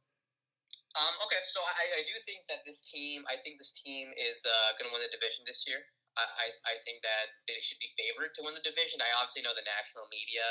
Um, 0.95 1.15
okay, 1.28 1.43
so 1.51 1.60
I, 1.60 1.99
I 1.99 2.01
do 2.08 2.15
think 2.23 2.47
that 2.47 2.63
this 2.63 2.80
team, 2.80 3.28
I 3.28 3.36
think 3.43 3.60
this 3.60 3.75
team 3.75 4.15
is 4.15 4.47
uh, 4.47 4.80
going 4.80 4.88
to 4.88 4.93
win 4.95 5.04
the 5.04 5.12
division 5.12 5.43
this 5.43 5.67
year. 5.67 5.84
I, 6.15 6.47
I, 6.63 6.75
think 6.88 7.04
that 7.04 7.36
they 7.43 7.60
should 7.60 7.80
be 7.84 7.91
favored 7.99 8.32
to 8.36 8.41
win 8.43 8.56
the 8.56 8.63
division. 8.63 9.04
I 9.04 9.12
obviously 9.19 9.43
know 9.43 9.51
the 9.51 9.67
national 9.67 10.08
media. 10.08 10.47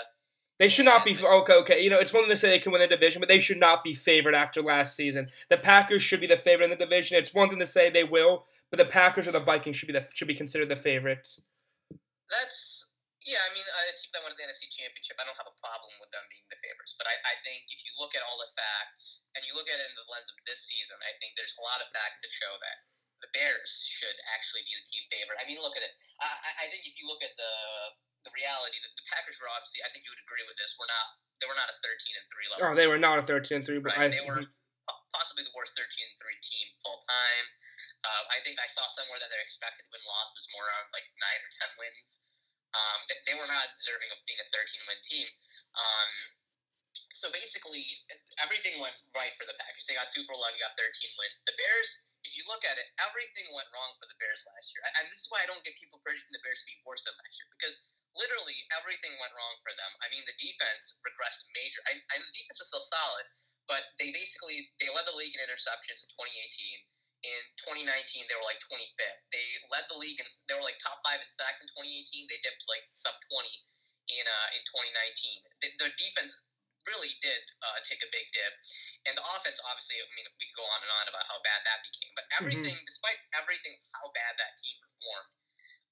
They 0.60 0.68
should 0.68 0.84
not 0.84 1.02
be 1.02 1.16
okay. 1.16 1.56
Okay, 1.64 1.80
you 1.80 1.90
know 1.90 1.98
it's 1.98 2.12
one 2.12 2.22
thing 2.22 2.30
to 2.30 2.38
say 2.38 2.52
they 2.52 2.62
can 2.62 2.70
win 2.70 2.84
the 2.84 2.90
division, 2.90 3.18
but 3.18 3.32
they 3.32 3.40
should 3.40 3.58
not 3.58 3.82
be 3.82 3.96
favored 3.96 4.36
after 4.36 4.62
last 4.62 4.94
season. 4.94 5.32
The 5.48 5.58
Packers 5.58 6.04
should 6.04 6.20
be 6.20 6.30
the 6.30 6.38
favorite 6.38 6.70
in 6.70 6.76
the 6.76 6.84
division. 6.84 7.16
It's 7.16 7.34
one 7.34 7.48
thing 7.48 7.58
to 7.58 7.66
say 7.66 7.88
they 7.88 8.04
will, 8.04 8.46
but 8.70 8.78
the 8.78 8.86
Packers 8.86 9.26
or 9.26 9.32
the 9.32 9.42
Vikings 9.42 9.74
should 9.74 9.88
be 9.90 9.96
the 9.96 10.06
should 10.14 10.30
be 10.30 10.36
considered 10.36 10.68
the 10.68 10.78
favorites. 10.78 11.40
That's, 12.30 12.88
yeah, 13.24 13.40
I 13.40 13.52
mean, 13.52 13.64
a 13.64 13.94
team 13.96 14.10
that 14.16 14.24
won 14.24 14.32
the 14.32 14.44
NFC 14.44 14.68
Championship, 14.72 15.20
I 15.20 15.28
don't 15.28 15.36
have 15.36 15.48
a 15.48 15.58
problem 15.60 15.92
with 16.00 16.08
them 16.12 16.24
being 16.32 16.46
the 16.48 16.60
favorites. 16.60 16.96
But 16.96 17.08
I, 17.08 17.16
I 17.24 17.34
think 17.44 17.68
if 17.68 17.80
you 17.84 17.92
look 18.00 18.16
at 18.16 18.24
all 18.24 18.40
the 18.40 18.48
facts 18.56 19.24
and 19.36 19.44
you 19.44 19.52
look 19.56 19.68
at 19.68 19.76
it 19.76 19.88
in 19.90 19.96
the 19.96 20.08
lens 20.08 20.28
of 20.28 20.38
this 20.48 20.64
season, 20.64 20.96
I 21.04 21.12
think 21.20 21.36
there's 21.36 21.56
a 21.56 21.64
lot 21.64 21.84
of 21.84 21.90
facts 21.92 22.20
that 22.24 22.32
show 22.32 22.52
that 22.62 22.78
the 23.24 23.32
Bears 23.32 23.88
should 23.88 24.18
actually 24.36 24.60
be 24.68 24.76
the 24.76 24.84
team 24.92 25.04
favorite. 25.08 25.40
I 25.40 25.48
mean, 25.48 25.56
look 25.64 25.72
at 25.80 25.84
it. 25.84 25.96
I, 26.20 26.28
I- 26.28 26.56
I 26.64 26.64
think 26.68 26.84
if 26.84 26.92
you 27.00 27.08
look 27.08 27.24
at 27.24 27.32
the 27.40 27.52
the 28.24 28.32
reality, 28.32 28.80
that 28.80 28.92
the 28.96 29.04
Packers 29.12 29.36
were 29.36 29.52
obviously, 29.52 29.84
I 29.84 29.92
think 29.92 30.00
you 30.08 30.12
would 30.12 30.24
agree 30.24 30.40
with 30.48 30.56
this, 30.56 30.72
we're 30.80 30.88
not, 30.88 31.06
they 31.40 31.48
were 31.48 31.52
not 31.60 31.68
a 31.68 31.76
13 31.84 31.92
and 32.16 32.24
3 32.32 32.48
level. 32.56 32.60
Oh, 32.64 32.72
they 32.72 32.88
were 32.88 32.96
not 32.96 33.20
a 33.20 33.24
thirteen 33.28 33.60
and 33.60 33.66
three, 33.68 33.84
but 33.84 33.92
Right, 34.00 34.08
I 34.08 34.16
they 34.16 34.24
were 34.24 34.40
possibly 35.12 35.44
the 35.44 35.52
worst 35.52 35.76
13 35.76 35.84
and 35.84 36.16
3 36.16 36.32
team 36.40 36.66
full 36.80 37.04
time. 37.04 37.44
Uh, 38.00 38.24
I 38.32 38.40
think 38.40 38.56
I 38.56 38.68
saw 38.72 38.88
somewhere 38.96 39.20
that 39.20 39.28
their 39.28 39.44
expected 39.44 39.84
win 39.92 40.00
loss 40.08 40.32
was 40.32 40.48
more 40.56 40.64
around 40.64 40.88
like 40.96 41.04
9 41.20 41.20
or 41.20 41.50
10 41.68 41.80
wins. 41.80 42.08
Um, 42.72 42.98
they, 43.12 43.16
they 43.28 43.36
were 43.36 43.44
not 43.48 43.76
deserving 43.76 44.08
of 44.08 44.16
being 44.24 44.40
a 44.40 44.48
13 44.48 44.88
win 44.88 45.00
team. 45.04 45.28
Um, 45.76 46.10
so 47.12 47.28
basically, 47.28 47.84
everything 48.40 48.80
went 48.80 48.96
right 49.12 49.36
for 49.36 49.44
the 49.44 49.54
Packers. 49.60 49.84
They 49.84 50.00
got 50.00 50.08
Super 50.08 50.32
lucky, 50.32 50.64
got 50.64 50.72
13 50.80 51.12
wins. 51.20 51.44
The 51.44 51.52
Bears, 51.60 51.88
if 52.24 52.32
you 52.32 52.44
look 52.48 52.64
at 52.64 52.80
it, 52.80 52.88
everything 53.00 53.46
went 53.52 53.68
wrong 53.70 53.92
for 54.00 54.08
the 54.08 54.16
Bears 54.16 54.42
last 54.48 54.72
year. 54.72 54.82
And 55.00 55.08
this 55.12 55.24
is 55.24 55.28
why 55.28 55.44
I 55.44 55.48
don't 55.48 55.62
get 55.62 55.76
people 55.76 56.00
predicting 56.00 56.32
the 56.32 56.42
Bears 56.42 56.64
to 56.64 56.68
be 56.68 56.80
worse 56.88 57.04
than 57.04 57.12
last 57.14 57.36
year 57.36 57.48
because 57.56 57.76
literally 58.16 58.56
everything 58.72 59.12
went 59.20 59.34
wrong 59.36 59.54
for 59.60 59.76
them. 59.76 59.92
I 60.00 60.08
mean, 60.10 60.24
the 60.24 60.36
defense 60.40 60.98
regressed 61.04 61.44
major. 61.52 61.80
I, 61.86 62.00
I 62.10 62.18
the 62.18 62.34
defense 62.34 62.58
was 62.58 62.68
still 62.72 62.86
solid, 62.86 63.26
but 63.68 63.92
they 64.00 64.10
basically 64.14 64.72
they 64.80 64.88
led 64.90 65.04
the 65.04 65.16
league 65.16 65.36
in 65.36 65.40
interceptions 65.44 66.02
in 66.02 66.08
2018. 66.16 66.84
In 67.24 67.40
2019, 67.88 68.28
they 68.28 68.36
were 68.36 68.44
like 68.44 68.60
25th. 68.68 69.20
They 69.32 69.46
led 69.72 69.88
the 69.88 69.96
league 69.96 70.20
and 70.20 70.28
they 70.44 70.52
were 70.52 70.64
like 70.64 70.76
top 70.76 71.00
five 71.00 71.24
in 71.24 71.28
sacks 71.32 71.64
in 71.64 71.68
2018. 71.72 72.28
They 72.28 72.36
dipped 72.44 72.68
like 72.68 72.84
sub 72.92 73.16
20 73.32 73.48
in 74.12 74.24
uh, 74.28 74.48
in 74.52 74.62
2019. 74.68 75.40
The, 75.64 75.68
their 75.80 75.94
defense 75.96 76.36
really 76.88 77.12
did 77.20 77.42
uh, 77.64 77.78
take 77.84 78.00
a 78.04 78.10
big 78.12 78.26
dip, 78.32 78.52
and 79.08 79.14
the 79.16 79.24
offense 79.36 79.58
obviously. 79.64 80.00
I 80.00 80.06
mean, 80.16 80.28
we 80.36 80.44
could 80.48 80.58
go 80.60 80.66
on 80.68 80.80
and 80.80 80.92
on 81.00 81.06
about 81.08 81.26
how 81.28 81.38
bad 81.44 81.60
that 81.64 81.80
became, 81.84 82.12
but 82.16 82.26
everything, 82.36 82.76
despite 82.84 83.18
everything, 83.36 83.76
how 83.96 84.08
bad 84.12 84.36
that 84.36 84.56
team 84.60 84.76
performed 84.80 85.30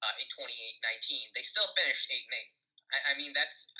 uh, 0.02 0.14
in 0.18 0.26
2019, 0.34 1.36
they 1.38 1.44
still 1.46 1.66
finished 1.78 2.10
eight 2.10 2.26
and 2.26 2.36
eight. 2.36 2.52
I, 2.92 2.98
I 3.10 3.12
mean, 3.16 3.32
that's 3.32 3.70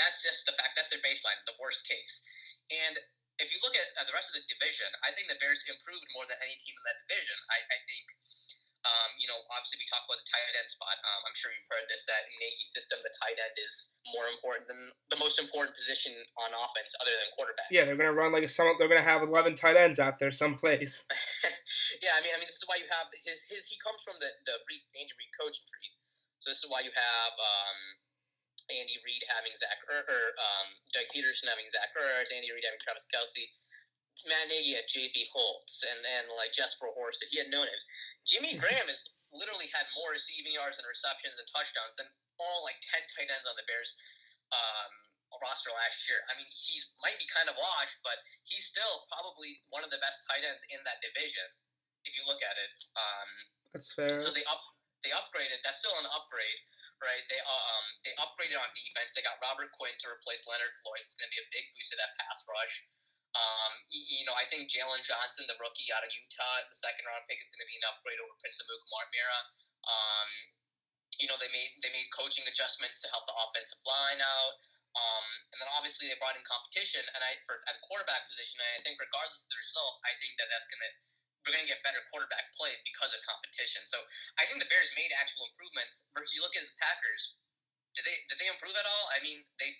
that's 0.00 0.22
just 0.24 0.48
the 0.48 0.54
fact. 0.56 0.76
That's 0.76 0.88
their 0.92 1.02
baseline, 1.04 1.36
the 1.44 1.56
worst 1.60 1.84
case. 1.84 2.22
And 2.72 2.96
if 3.36 3.52
you 3.52 3.60
look 3.60 3.76
at 3.76 3.88
uh, 4.00 4.04
the 4.08 4.16
rest 4.16 4.32
of 4.32 4.40
the 4.40 4.44
division, 4.48 4.88
I 5.04 5.12
think 5.12 5.28
the 5.28 5.36
Bears 5.40 5.60
improved 5.68 6.08
more 6.16 6.24
than 6.24 6.40
any 6.40 6.56
team 6.56 6.72
in 6.72 6.84
that 6.88 6.98
division. 7.04 7.36
I, 7.52 7.58
I 7.68 7.78
think, 7.84 8.04
um, 8.86 9.10
you 9.18 9.26
know, 9.26 9.38
obviously 9.50 9.82
we 9.82 9.86
talk 9.90 10.06
about 10.06 10.22
the 10.22 10.28
tight 10.30 10.46
end 10.54 10.68
spot. 10.70 10.94
Um, 11.02 11.20
I'm 11.26 11.36
sure 11.36 11.50
you've 11.50 11.66
heard 11.66 11.86
this 11.90 12.06
that 12.06 12.22
in 12.30 12.34
Nagy's 12.38 12.70
system, 12.70 13.02
the 13.02 13.10
tight 13.18 13.34
end 13.34 13.54
is 13.58 13.94
more 14.14 14.30
important 14.30 14.70
than 14.70 14.94
the 15.10 15.18
most 15.18 15.42
important 15.42 15.74
position 15.74 16.14
on 16.38 16.54
offense, 16.54 16.94
other 17.02 17.10
than 17.10 17.26
quarterback. 17.34 17.66
Yeah, 17.74 17.82
they're 17.82 17.98
gonna 17.98 18.14
run 18.14 18.30
like 18.30 18.46
a 18.46 18.50
some. 18.50 18.70
They're 18.78 18.90
gonna 18.90 19.04
have 19.06 19.26
eleven 19.26 19.58
tight 19.58 19.74
ends 19.74 19.98
out 19.98 20.22
there 20.22 20.30
someplace. 20.30 21.02
yeah, 22.04 22.14
I 22.14 22.22
mean, 22.22 22.30
I 22.30 22.38
mean, 22.38 22.46
this 22.46 22.62
is 22.62 22.68
why 22.70 22.78
you 22.78 22.86
have 22.94 23.10
his 23.26 23.42
his. 23.50 23.66
He 23.66 23.76
comes 23.82 24.00
from 24.06 24.16
the 24.22 24.30
the 24.46 24.62
Reid, 24.70 24.82
Andy 24.94 25.14
Reid 25.18 25.32
coaching 25.34 25.66
tree, 25.66 25.90
so 26.38 26.54
this 26.54 26.62
is 26.62 26.68
why 26.70 26.86
you 26.86 26.94
have. 26.94 27.34
Um, 27.34 27.78
Andy 28.66 28.98
Reid 29.06 29.22
having 29.30 29.54
Zach 29.54 29.78
or, 29.86 30.02
or 30.10 30.22
um, 30.42 30.66
Doug 30.90 31.06
Pederson 31.14 31.46
having 31.46 31.70
Zach 31.70 31.94
Ertz, 31.94 32.34
Andy 32.34 32.50
Reid 32.50 32.66
having 32.66 32.82
Travis 32.82 33.06
Kelce, 33.14 33.46
Matt 34.24 34.48
Nagy 34.48 34.74
had 34.74 34.88
J.P. 34.88 35.28
Holtz, 35.30 35.84
and 35.86 36.00
and 36.02 36.32
like 36.34 36.56
Jesper 36.56 36.88
Horst. 36.96 37.20
He 37.28 37.38
had 37.38 37.52
no 37.52 37.62
names. 37.62 37.84
Jimmy 38.26 38.58
Graham 38.58 38.90
has 38.90 39.06
literally 39.30 39.70
had 39.70 39.86
more 39.94 40.10
receiving 40.10 40.54
yards 40.54 40.76
and 40.82 40.86
receptions 40.86 41.38
and 41.38 41.46
touchdowns 41.50 41.94
than 41.96 42.10
all 42.42 42.66
like 42.66 42.76
ten 42.82 43.02
tight 43.16 43.30
ends 43.30 43.46
on 43.46 43.54
the 43.56 43.64
Bears 43.70 43.94
um, 44.52 44.92
roster 45.42 45.72
last 45.72 46.04
year. 46.10 46.20
I 46.30 46.36
mean, 46.36 46.46
he's 46.50 46.90
might 47.00 47.16
be 47.22 47.26
kind 47.30 47.46
of 47.46 47.56
washed, 47.56 47.98
but 48.02 48.18
he's 48.44 48.66
still 48.66 49.06
probably 49.10 49.62
one 49.70 49.86
of 49.86 49.90
the 49.94 50.02
best 50.02 50.26
tight 50.26 50.42
ends 50.42 50.66
in 50.68 50.82
that 50.84 50.98
division 51.00 51.46
if 52.06 52.14
you 52.14 52.22
look 52.26 52.42
at 52.42 52.54
it. 52.58 52.74
Um, 52.94 53.28
That's 53.74 53.90
fair. 53.94 54.18
so 54.18 54.30
they 54.34 54.46
up 54.46 54.62
they 55.06 55.14
upgraded. 55.14 55.62
That's 55.62 55.82
still 55.82 55.94
an 56.02 56.08
upgrade, 56.10 56.60
right? 57.02 57.22
They 57.30 57.38
uh, 57.38 57.50
um 57.50 57.86
they 58.02 58.14
upgraded 58.18 58.58
on 58.58 58.68
defense. 58.74 59.14
They 59.14 59.22
got 59.22 59.38
Robert 59.42 59.70
Quinn 59.74 59.94
to 60.02 60.06
replace 60.10 60.46
Leonard 60.50 60.74
Floyd. 60.82 61.02
It's 61.06 61.14
going 61.18 61.30
to 61.30 61.34
be 61.34 61.42
a 61.42 61.48
big 61.54 61.66
boost 61.78 61.94
to 61.94 61.98
that 62.02 62.10
pass 62.18 62.42
rush. 62.50 62.74
Um, 63.36 63.72
you, 63.92 64.24
know, 64.24 64.32
I 64.32 64.48
think 64.48 64.72
Jaylon 64.72 65.04
Johnson, 65.04 65.44
the 65.44 65.60
rookie 65.60 65.92
out 65.92 66.00
of 66.00 66.08
Utah, 66.08 66.64
the 66.64 66.78
second 66.78 67.04
round 67.04 67.28
pick, 67.28 67.36
is 67.36 67.48
going 67.52 67.60
to 67.60 67.68
be 67.68 67.76
an 67.76 67.84
upgrade 67.84 68.16
over 68.24 68.32
Prince 68.40 68.56
Amukamara. 68.64 69.40
Um, 69.84 70.28
you 71.20 71.28
know, 71.28 71.36
they 71.36 71.52
made 71.52 71.72
they 71.80 71.92
made 71.92 72.08
coaching 72.12 72.44
adjustments 72.48 73.00
to 73.04 73.08
help 73.12 73.28
the 73.28 73.36
offensive 73.36 73.80
line 73.84 74.20
out. 74.20 74.56
Um, 74.96 75.26
and 75.52 75.56
then 75.60 75.68
obviously 75.76 76.08
they 76.08 76.16
brought 76.16 76.40
in 76.40 76.44
competition, 76.48 77.04
and 77.12 77.20
I 77.20 77.36
for 77.44 77.60
at 77.68 77.76
quarterback 77.84 78.24
position, 78.32 78.56
and 78.56 78.80
I 78.80 78.82
think 78.84 78.96
regardless 78.96 79.44
of 79.44 79.48
the 79.52 79.60
result, 79.60 80.00
I 80.08 80.16
think 80.20 80.40
that 80.40 80.48
that's 80.48 80.68
gonna 80.68 80.92
we're 81.44 81.52
gonna 81.52 81.68
get 81.68 81.84
better 81.84 82.00
quarterback 82.08 82.48
play 82.56 82.72
because 82.88 83.12
of 83.12 83.20
competition. 83.28 83.84
So 83.84 84.00
I 84.40 84.48
think 84.48 84.60
the 84.60 84.68
Bears 84.72 84.88
made 84.96 85.12
actual 85.12 85.48
improvements. 85.52 86.08
Versus 86.16 86.32
you 86.32 86.40
look 86.40 86.56
at 86.56 86.64
the 86.64 86.76
Packers, 86.80 87.36
did 87.92 88.08
they 88.08 88.16
did 88.28 88.40
they 88.40 88.48
improve 88.48 88.76
at 88.76 88.88
all? 88.88 89.04
I 89.12 89.20
mean, 89.20 89.44
they 89.60 89.76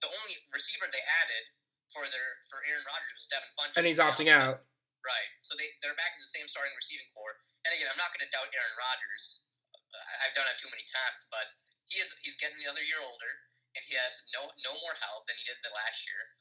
the 0.00 0.08
only 0.08 0.36
receiver 0.52 0.88
they 0.88 1.04
added 1.04 1.44
for 1.94 2.04
their 2.10 2.28
for 2.50 2.60
Aaron 2.66 2.82
Rodgers 2.84 3.14
was 3.14 3.26
Devin 3.30 3.48
Funchess, 3.54 3.78
and 3.78 3.86
he's 3.86 4.02
opting 4.02 4.28
out. 4.28 4.66
Right. 5.06 5.30
So 5.46 5.54
they 5.54 5.70
they're 5.80 5.96
back 5.96 6.18
in 6.18 6.20
the 6.20 6.28
same 6.34 6.50
starting 6.50 6.74
receiving 6.74 7.06
core. 7.14 7.38
And 7.64 7.72
again, 7.72 7.88
I'm 7.88 7.96
not 7.96 8.10
going 8.12 8.26
to 8.26 8.30
doubt 8.34 8.50
Aaron 8.50 8.76
Rodgers. 8.76 9.46
I've 9.94 10.34
done 10.34 10.50
it 10.50 10.58
too 10.58 10.68
many 10.74 10.82
times, 10.90 11.22
but 11.30 11.46
he 11.86 12.02
is 12.02 12.10
he's 12.20 12.34
getting 12.36 12.58
another 12.66 12.82
year 12.82 12.98
older, 12.98 13.32
and 13.78 13.82
he 13.86 13.94
has 13.94 14.18
no 14.34 14.50
no 14.66 14.74
more 14.82 14.98
help 14.98 15.30
than 15.30 15.38
he 15.38 15.46
did 15.46 15.62
the 15.62 15.70
last 15.70 16.02
year. 16.04 16.34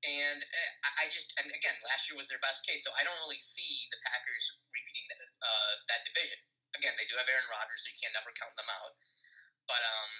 And 0.00 0.40
I- 0.82 1.04
I 1.04 1.12
just 1.12 1.30
and 1.38 1.46
again, 1.52 1.76
last 1.86 2.08
year 2.10 2.16
was 2.18 2.26
their 2.32 2.40
best 2.42 2.66
case, 2.66 2.82
so 2.82 2.90
I 2.98 3.04
don't 3.06 3.20
really 3.22 3.38
see 3.38 3.86
the 3.92 4.00
Packers 4.02 4.44
repeating 4.74 5.06
that, 5.12 5.20
uh, 5.44 5.72
that 5.92 6.02
division. 6.08 6.40
Again, 6.74 6.96
they 6.96 7.04
do 7.04 7.14
have 7.20 7.28
Aaron 7.28 7.46
Rodgers, 7.52 7.84
so 7.84 7.92
you 7.92 7.98
can 8.00 8.12
never 8.16 8.32
count 8.32 8.56
them 8.56 8.70
out. 8.72 8.96
But 9.68 9.84
um, 9.84 10.10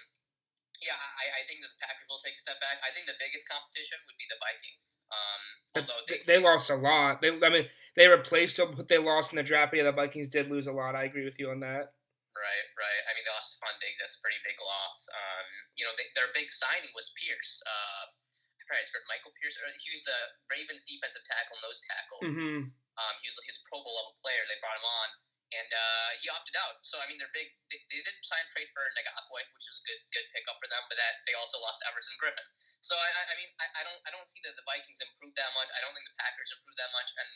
yeah, 0.79 0.95
I, 0.95 1.25
I 1.39 1.41
think 1.45 1.59
that 1.61 1.71
the 1.75 1.81
Packers 1.83 2.07
will 2.07 2.23
take 2.23 2.37
a 2.37 2.41
step 2.41 2.57
back. 2.63 2.79
I 2.81 2.89
think 2.95 3.05
the 3.05 3.19
biggest 3.19 3.43
competition 3.45 3.99
would 4.07 4.15
be 4.15 4.27
the 4.31 4.39
Vikings. 4.39 4.97
Um, 5.11 5.41
although 5.83 6.01
they, 6.07 6.23
they, 6.23 6.37
they 6.37 6.39
lost 6.39 6.71
a 6.71 6.79
lot. 6.79 7.19
They, 7.19 7.35
I 7.35 7.49
mean, 7.51 7.67
they 7.99 8.07
replaced 8.07 8.57
them, 8.57 8.73
but 8.73 8.87
they 8.87 8.97
lost 8.97 9.35
in 9.35 9.37
the 9.37 9.45
draft. 9.45 9.75
Yeah, 9.75 9.89
the 9.89 9.93
Vikings 9.93 10.31
did 10.31 10.47
lose 10.47 10.65
a 10.65 10.73
lot. 10.73 10.95
I 10.95 11.05
agree 11.05 11.27
with 11.27 11.37
you 11.37 11.51
on 11.51 11.59
that. 11.61 11.93
Right, 12.31 12.67
right. 12.79 13.01
I 13.05 13.11
mean, 13.11 13.27
they 13.27 13.33
lost 13.35 13.59
Stefon 13.59 13.75
Diggs. 13.83 13.99
That's 13.99 14.15
a 14.15 14.23
pretty 14.23 14.39
big 14.47 14.55
loss. 14.63 14.99
Um, 15.11 15.47
you 15.75 15.83
know, 15.83 15.91
they, 15.99 16.07
their 16.15 16.31
big 16.31 16.47
signing 16.47 16.95
was 16.95 17.11
Pierce. 17.19 17.59
Uh, 17.67 18.07
I 18.07 18.59
forgot 18.63 18.87
his 18.87 18.91
name, 18.95 19.03
Michael 19.11 19.35
Pierce. 19.35 19.59
He 19.59 19.91
was 19.91 20.07
a 20.07 20.19
Ravens 20.47 20.87
defensive 20.87 21.27
tackle, 21.27 21.59
nose 21.59 21.83
tackle. 21.83 22.21
Mm-hmm. 22.23 22.59
Um, 22.71 23.15
he 23.19 23.27
was 23.27 23.35
he's 23.43 23.59
a 23.59 23.63
Pro 23.67 23.83
Bowl 23.83 23.91
level 23.99 24.15
player. 24.23 24.47
They 24.47 24.55
brought 24.63 24.79
him 24.79 24.87
on, 24.87 25.07
and 25.51 25.69
uh, 25.71 26.09
he 26.23 26.31
opted 26.31 26.55
out. 26.55 26.79
So 26.87 26.99
I 26.99 27.05
mean, 27.11 27.19
they're 27.19 27.31
big. 27.35 27.51
They, 27.67 27.79
they 27.91 27.99
did 27.99 28.15
sign 28.23 28.43
trade 28.51 28.71
for 28.71 28.83
Ngakoue, 28.95 29.43
which 29.51 29.65
was 29.67 29.77
a 29.79 29.83
good 29.85 30.01
good 30.15 30.27
pickup 30.31 30.57
for 30.63 30.71
them. 30.71 30.83
But 30.87 30.97
that 30.99 31.23
they 31.27 31.35
also 31.35 31.59
lost 31.59 31.83
Everson 31.87 32.15
Griffen. 32.17 32.47
So 32.81 32.97
I, 32.97 33.09
I, 33.29 33.35
mean, 33.37 33.51
I, 33.61 33.65
I 33.77 33.81
don't 33.85 34.01
I 34.07 34.09
don't 34.09 34.25
see 34.25 34.41
that 34.47 34.57
the 34.57 34.65
Vikings 34.65 34.99
improved 35.03 35.37
that 35.37 35.51
much. 35.53 35.69
I 35.75 35.79
don't 35.83 35.93
think 35.93 36.07
the 36.07 36.17
Packers 36.17 36.49
improved 36.55 36.79
that 36.81 36.91
much, 36.95 37.09
and 37.13 37.29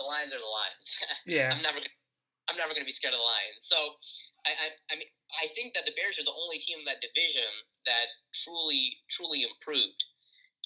the 0.00 0.04
Lions 0.04 0.32
are 0.34 0.42
the 0.42 0.50
Lions. 0.50 0.86
Yeah. 1.24 1.48
I'm 1.54 1.64
never 1.64 1.80
gonna, 1.80 1.96
I'm 2.50 2.58
never 2.60 2.76
going 2.76 2.84
to 2.84 2.88
be 2.88 2.92
scared 2.92 3.16
of 3.16 3.20
the 3.20 3.24
Lions. 3.24 3.64
So, 3.64 3.96
I, 4.44 4.52
I, 4.52 4.66
I 4.92 4.94
mean, 5.00 5.08
I 5.40 5.48
think 5.56 5.72
that 5.72 5.88
the 5.88 5.96
Bears 5.96 6.20
are 6.20 6.26
the 6.26 6.36
only 6.36 6.60
team 6.60 6.84
in 6.84 6.86
that 6.88 7.00
division 7.00 7.48
that 7.88 8.12
truly, 8.44 9.00
truly 9.08 9.48
improved. 9.48 10.04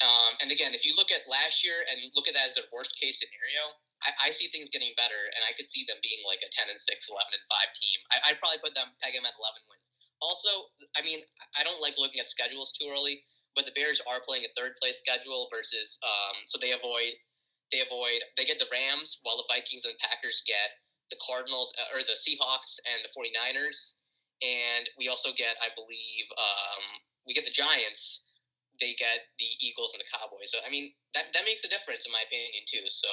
Um, 0.02 0.34
and 0.42 0.50
again, 0.50 0.74
if 0.74 0.82
you 0.82 0.98
look 0.98 1.14
at 1.14 1.26
last 1.30 1.62
year 1.62 1.86
and 1.86 1.98
look 2.14 2.26
at 2.26 2.34
that 2.34 2.50
as 2.50 2.54
their 2.58 2.66
worst 2.74 2.94
case 2.98 3.22
scenario, 3.22 3.78
I, 4.04 4.30
I 4.30 4.36
see 4.36 4.48
things 4.50 4.70
getting 4.70 4.94
better, 4.94 5.18
and 5.34 5.42
I 5.42 5.54
could 5.58 5.66
see 5.66 5.82
them 5.86 5.98
being 6.00 6.22
like 6.22 6.42
a 6.42 6.50
10 6.50 6.70
and 6.70 6.78
6, 6.78 6.86
11 6.86 7.34
and 7.34 7.44
5 7.50 7.78
team. 7.78 7.98
I, 8.14 8.16
I'd 8.30 8.40
probably 8.42 8.62
put 8.62 8.74
them, 8.78 8.94
peg 9.02 9.14
them 9.14 9.26
at 9.26 9.34
11 9.34 9.66
wins. 9.66 9.88
Also, 10.18 10.70
I 10.98 11.02
mean, 11.02 11.22
I 11.54 11.62
don't 11.62 11.82
like 11.82 11.98
looking 11.98 12.18
at 12.18 12.30
schedules 12.30 12.74
too 12.74 12.90
early, 12.90 13.22
but 13.54 13.66
the 13.66 13.74
Bears 13.74 14.02
are 14.06 14.22
playing 14.22 14.46
a 14.46 14.52
third 14.58 14.78
place 14.78 14.98
schedule 14.98 15.46
versus, 15.50 15.98
um, 16.02 16.42
so 16.46 16.58
they 16.58 16.74
avoid, 16.74 17.14
they 17.70 17.82
avoid, 17.82 18.22
they 18.34 18.46
get 18.46 18.58
the 18.58 18.70
Rams 18.70 19.22
while 19.22 19.38
the 19.38 19.46
Vikings 19.46 19.86
and 19.86 19.94
Packers 20.02 20.42
get 20.46 20.78
the 21.10 21.18
Cardinals 21.22 21.72
uh, 21.78 21.94
or 21.94 22.02
the 22.02 22.18
Seahawks 22.18 22.82
and 22.84 23.02
the 23.02 23.12
49ers. 23.14 23.98
And 24.42 24.86
we 24.94 25.10
also 25.10 25.34
get, 25.34 25.58
I 25.58 25.74
believe, 25.74 26.26
um, 26.38 27.02
we 27.26 27.34
get 27.34 27.44
the 27.44 27.54
Giants. 27.54 28.22
They 28.80 28.94
get 28.94 29.28
the 29.42 29.50
Eagles 29.58 29.92
and 29.92 30.00
the 30.00 30.08
Cowboys. 30.08 30.54
So 30.54 30.62
I 30.62 30.70
mean, 30.70 30.94
that 31.12 31.34
that 31.34 31.42
makes 31.42 31.66
a 31.66 31.70
difference 31.70 32.06
in 32.06 32.14
my 32.14 32.22
opinion 32.22 32.62
too. 32.70 32.86
So 32.86 33.10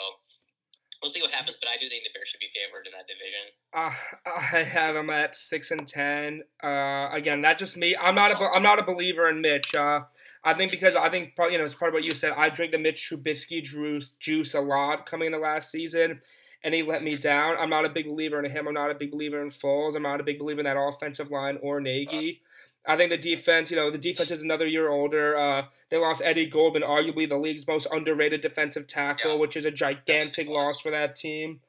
we'll 1.05 1.11
see 1.11 1.21
what 1.21 1.31
happens. 1.31 1.55
But 1.61 1.69
I 1.69 1.77
do 1.79 1.87
think 1.87 2.03
the 2.03 2.09
Bears 2.13 2.29
should 2.29 2.39
be 2.39 2.49
favored 2.53 2.87
in 2.87 2.93
that 2.93 3.05
division. 3.07 3.53
Uh, 3.71 3.93
I 4.25 4.63
have 4.63 4.95
them 4.95 5.11
at 5.11 5.35
six 5.35 5.69
and 5.69 5.87
ten. 5.87 6.41
Uh, 6.63 7.09
again, 7.13 7.41
that 7.43 7.59
just 7.59 7.77
me. 7.77 7.95
I'm 7.95 8.15
not 8.15 8.31
a 8.31 8.37
I'm 8.37 8.63
not 8.63 8.79
a 8.79 8.83
believer 8.83 9.29
in 9.29 9.41
Mitch. 9.41 9.75
Uh, 9.75 10.01
I 10.43 10.55
think 10.55 10.71
because 10.71 10.95
I 10.95 11.09
think 11.09 11.35
probably 11.35 11.53
you 11.53 11.59
know 11.59 11.65
it's 11.65 11.75
part 11.75 11.89
of 11.89 11.93
what 11.93 12.03
you 12.03 12.15
said. 12.15 12.33
I 12.35 12.49
drink 12.49 12.71
the 12.71 12.79
Mitch 12.79 13.07
Trubisky 13.09 13.63
juice 13.63 14.09
juice 14.19 14.55
a 14.55 14.61
lot 14.61 15.05
coming 15.05 15.27
in 15.27 15.31
the 15.31 15.37
last 15.37 15.69
season, 15.69 16.21
and 16.63 16.73
he 16.73 16.81
let 16.81 17.03
me 17.03 17.15
down. 17.17 17.55
I'm 17.59 17.69
not 17.69 17.85
a 17.85 17.89
big 17.89 18.07
believer 18.07 18.43
in 18.43 18.49
him. 18.49 18.67
I'm 18.67 18.73
not 18.73 18.89
a 18.89 18.95
big 18.95 19.11
believer 19.11 19.41
in 19.43 19.51
Foles. 19.51 19.95
I'm 19.95 20.03
not 20.03 20.19
a 20.19 20.23
big 20.23 20.39
believer 20.39 20.59
in 20.59 20.65
that 20.65 20.77
offensive 20.77 21.29
line 21.29 21.59
or 21.61 21.79
Nagy. 21.79 22.41
I 22.87 22.95
think 22.97 23.09
the 23.09 23.17
defense, 23.17 23.71
you 23.71 23.77
know, 23.77 23.89
the 23.89 23.97
defense 23.97 24.29
is 24.31 24.41
another 24.41 24.67
year 24.67 24.89
older. 24.89 25.37
Uh, 25.37 25.63
they 25.89 25.97
lost 25.97 26.21
Eddie 26.23 26.45
Goldman, 26.45 26.83
arguably 26.83 27.27
the 27.27 27.37
league's 27.37 27.65
most 27.67 27.87
underrated 27.91 28.41
defensive 28.41 28.85
tackle, 28.87 29.33
Yeah. 29.33 29.37
which 29.39 29.57
is 29.57 29.65
a 29.65 29.71
gigantic 29.71 30.47
loss 30.47 30.79
for 30.81 30.91
that 30.91 31.15
team. 31.15 31.61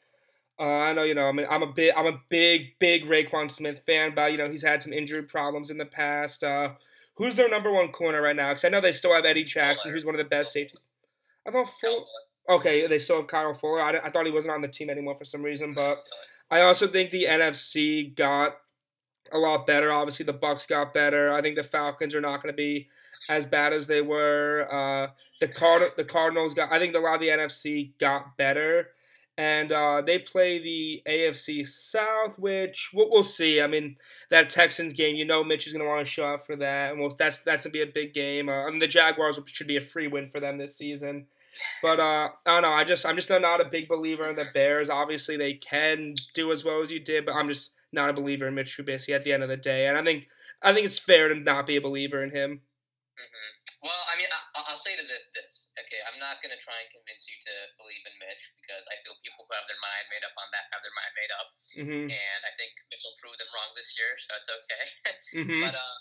Uh, 0.59 0.65
I 0.65 0.93
know, 0.95 1.03
you 1.03 1.15
know, 1.15 1.27
I 1.27 1.33
mean, 1.33 1.47
I'm 1.51 1.63
a 1.63 1.67
big, 1.73 1.93
I'm 1.97 2.07
a 2.07 2.21
big, 2.29 2.79
big 2.79 3.05
Roquan 3.05 3.51
Smith 3.51 3.83
fan, 3.87 4.13
but 4.15 4.33
you 4.33 4.39
know, 4.39 4.51
he's 4.51 4.63
had 4.63 4.83
some 4.83 4.93
injury 4.93 5.23
problems 5.23 5.71
in 5.71 5.79
the 5.79 5.85
past. 5.87 6.43
Uh, 6.45 6.71
who's 7.17 7.35
their 7.35 7.49
number 7.49 7.71
one 7.73 7.93
corner 7.93 8.23
right 8.23 8.37
now? 8.37 8.49
Because 8.51 8.65
I 8.65 8.69
know 8.71 8.81
they 8.81 8.93
still 8.93 9.15
have 9.15 9.25
Eddie 9.27 9.45
Jackson, 9.45 9.93
who's 9.93 10.05
one 10.05 10.15
of 10.15 10.19
the 10.19 10.25
best 10.25 10.53
safety. 10.53 10.79
I 11.47 11.51
thought 11.51 11.69
Fuller. 11.81 12.05
Okay, 12.49 12.87
they 12.87 12.99
still 12.99 13.17
have 13.17 13.27
Kyle 13.27 13.53
Fuller. 13.55 13.83
I, 13.83 13.99
I 14.07 14.11
thought 14.11 14.25
he 14.27 14.33
wasn't 14.33 14.55
on 14.55 14.63
the 14.63 14.69
team 14.69 14.89
anymore 14.89 15.17
for 15.17 15.25
some 15.25 15.43
reason, 15.43 15.75
but 15.75 15.99
I 16.51 16.61
also 16.61 16.87
think 16.87 17.11
the 17.11 17.25
NFC 17.25 18.15
got 18.15 18.57
a 19.33 19.39
lot 19.39 19.67
better. 19.67 19.93
Obviously, 19.93 20.25
the 20.25 20.35
Bucs 20.35 20.69
got 20.69 20.95
better. 20.95 21.33
I 21.33 21.43
think 21.43 21.57
the 21.57 21.63
Falcons 21.63 22.15
are 22.15 22.21
not 22.21 22.43
going 22.43 22.53
to 22.53 22.57
be 22.57 22.89
as 23.29 23.47
bad 23.47 23.73
as 23.73 23.87
they 23.87 24.01
were. 24.01 24.69
Uh, 24.71 25.13
the 25.41 25.49
Card 25.49 25.83
the 25.97 26.05
Cardinals 26.05 26.55
got. 26.55 26.73
I 26.73 26.79
think 26.79 26.95
a 26.95 26.99
lot 26.99 27.15
of 27.15 27.21
the 27.21 27.29
NFC 27.29 27.91
got 27.99 28.37
better, 28.37 28.89
and 29.37 29.73
uh, 29.73 30.03
they 30.05 30.19
play 30.19 30.59
the 30.59 31.03
AFC 31.09 31.69
South, 31.69 32.39
which 32.39 32.91
we'll, 32.95 33.11
we'll 33.11 33.23
see. 33.23 33.61
I 33.61 33.67
mean, 33.67 33.97
that 34.31 34.51
Texans 34.51 34.93
game, 34.93 35.17
you 35.17 35.25
know, 35.25 35.45
Mitch 35.45 35.67
is 35.67 35.73
going 35.73 35.85
to 35.85 35.89
want 35.89 36.07
to 36.07 36.11
show 36.11 36.35
up 36.35 36.47
for 36.47 36.57
that, 36.57 36.93
and 36.93 37.01
we'll, 37.01 37.11
that's 37.11 37.39
that's 37.41 37.65
going 37.65 37.73
to 37.73 37.79
be 37.79 37.83
a 37.83 37.93
big 37.93 38.15
game. 38.15 38.49
Uh, 38.49 38.67
I 38.67 38.71
mean, 38.71 38.79
the 38.79 38.87
Jaguars 38.87 39.39
should 39.47 39.67
be 39.67 39.77
a 39.77 39.83
free 39.83 40.09
win 40.09 40.31
for 40.31 40.41
them 40.41 40.59
this 40.59 40.77
season. 40.77 41.27
But 41.83 42.01
uh, 42.01 42.29
I 42.45 42.53
don't 42.53 42.63
know. 42.63 42.73
I 42.73 42.85
just 42.85 43.07
I'm 43.07 43.17
just 43.17 43.31
not 43.31 43.61
a 43.61 43.65
big 43.65 43.89
believer 43.89 44.29
in 44.29 44.37
the 44.37 44.45
Bears. 44.53 44.91
Obviously, 44.91 45.37
they 45.37 45.55
can 45.55 46.15
do 46.35 46.53
as 46.53 46.65
well 46.65 46.83
as 46.83 46.91
you 46.91 47.01
did, 47.01 47.25
but 47.25 47.33
I'm 47.33 47.49
just 47.49 47.73
not 47.93 48.11
a 48.11 48.17
believer 48.17 48.49
in 48.49 48.55
Mitch 48.55 48.77
Trubisky 48.77 49.15
at 49.15 49.25
the 49.25 49.33
end 49.33 49.43
of 49.43 49.49
the 49.49 49.57
day. 49.57 49.87
And 49.87 49.97
I 49.97 50.03
think 50.03 50.27
I 50.63 50.73
think 50.73 50.87
it's 50.87 50.99
fair 50.99 51.29
to 51.29 51.37
not 51.37 51.67
be 51.67 51.77
a 51.77 51.85
believer 51.85 52.23
in 52.25 52.31
him. 52.33 52.61
hmm 53.17 53.51
Well, 53.85 54.03
I 54.13 54.15
mean, 54.19 54.29
I, 54.33 54.41
I'll 54.67 54.81
say 54.81 54.97
to 54.97 55.07
this, 55.07 55.29
this. 55.37 55.69
Okay, 55.77 56.01
I'm 56.09 56.19
not 56.19 56.41
going 56.43 56.53
to 56.53 56.61
try 56.61 56.75
and 56.81 56.89
convince 56.91 57.25
you 57.29 57.37
to 57.47 57.55
believe 57.81 58.05
in 58.09 58.15
Mitch 58.21 58.45
because 58.61 58.85
I 58.89 58.97
feel 59.05 59.17
people 59.23 59.45
who 59.47 59.53
have 59.55 59.69
their 59.69 59.81
mind 59.81 60.07
made 60.11 60.25
up 60.27 60.35
on 60.37 60.49
that 60.53 60.67
have 60.73 60.83
their 60.83 60.97
mind 60.97 61.13
made 61.15 61.33
up, 61.37 61.49
hmm 61.77 62.07
and 62.11 62.41
I 62.43 62.53
think 62.59 62.73
Mitch 62.91 63.05
will 63.05 63.19
prove 63.23 63.37
them 63.39 63.51
wrong 63.55 63.71
this 63.77 63.93
year, 63.95 64.13
so 64.19 64.31
it's 64.37 64.51
okay. 64.51 64.85
hmm 65.45 65.63
But 65.65 65.77
uh, 65.77 65.97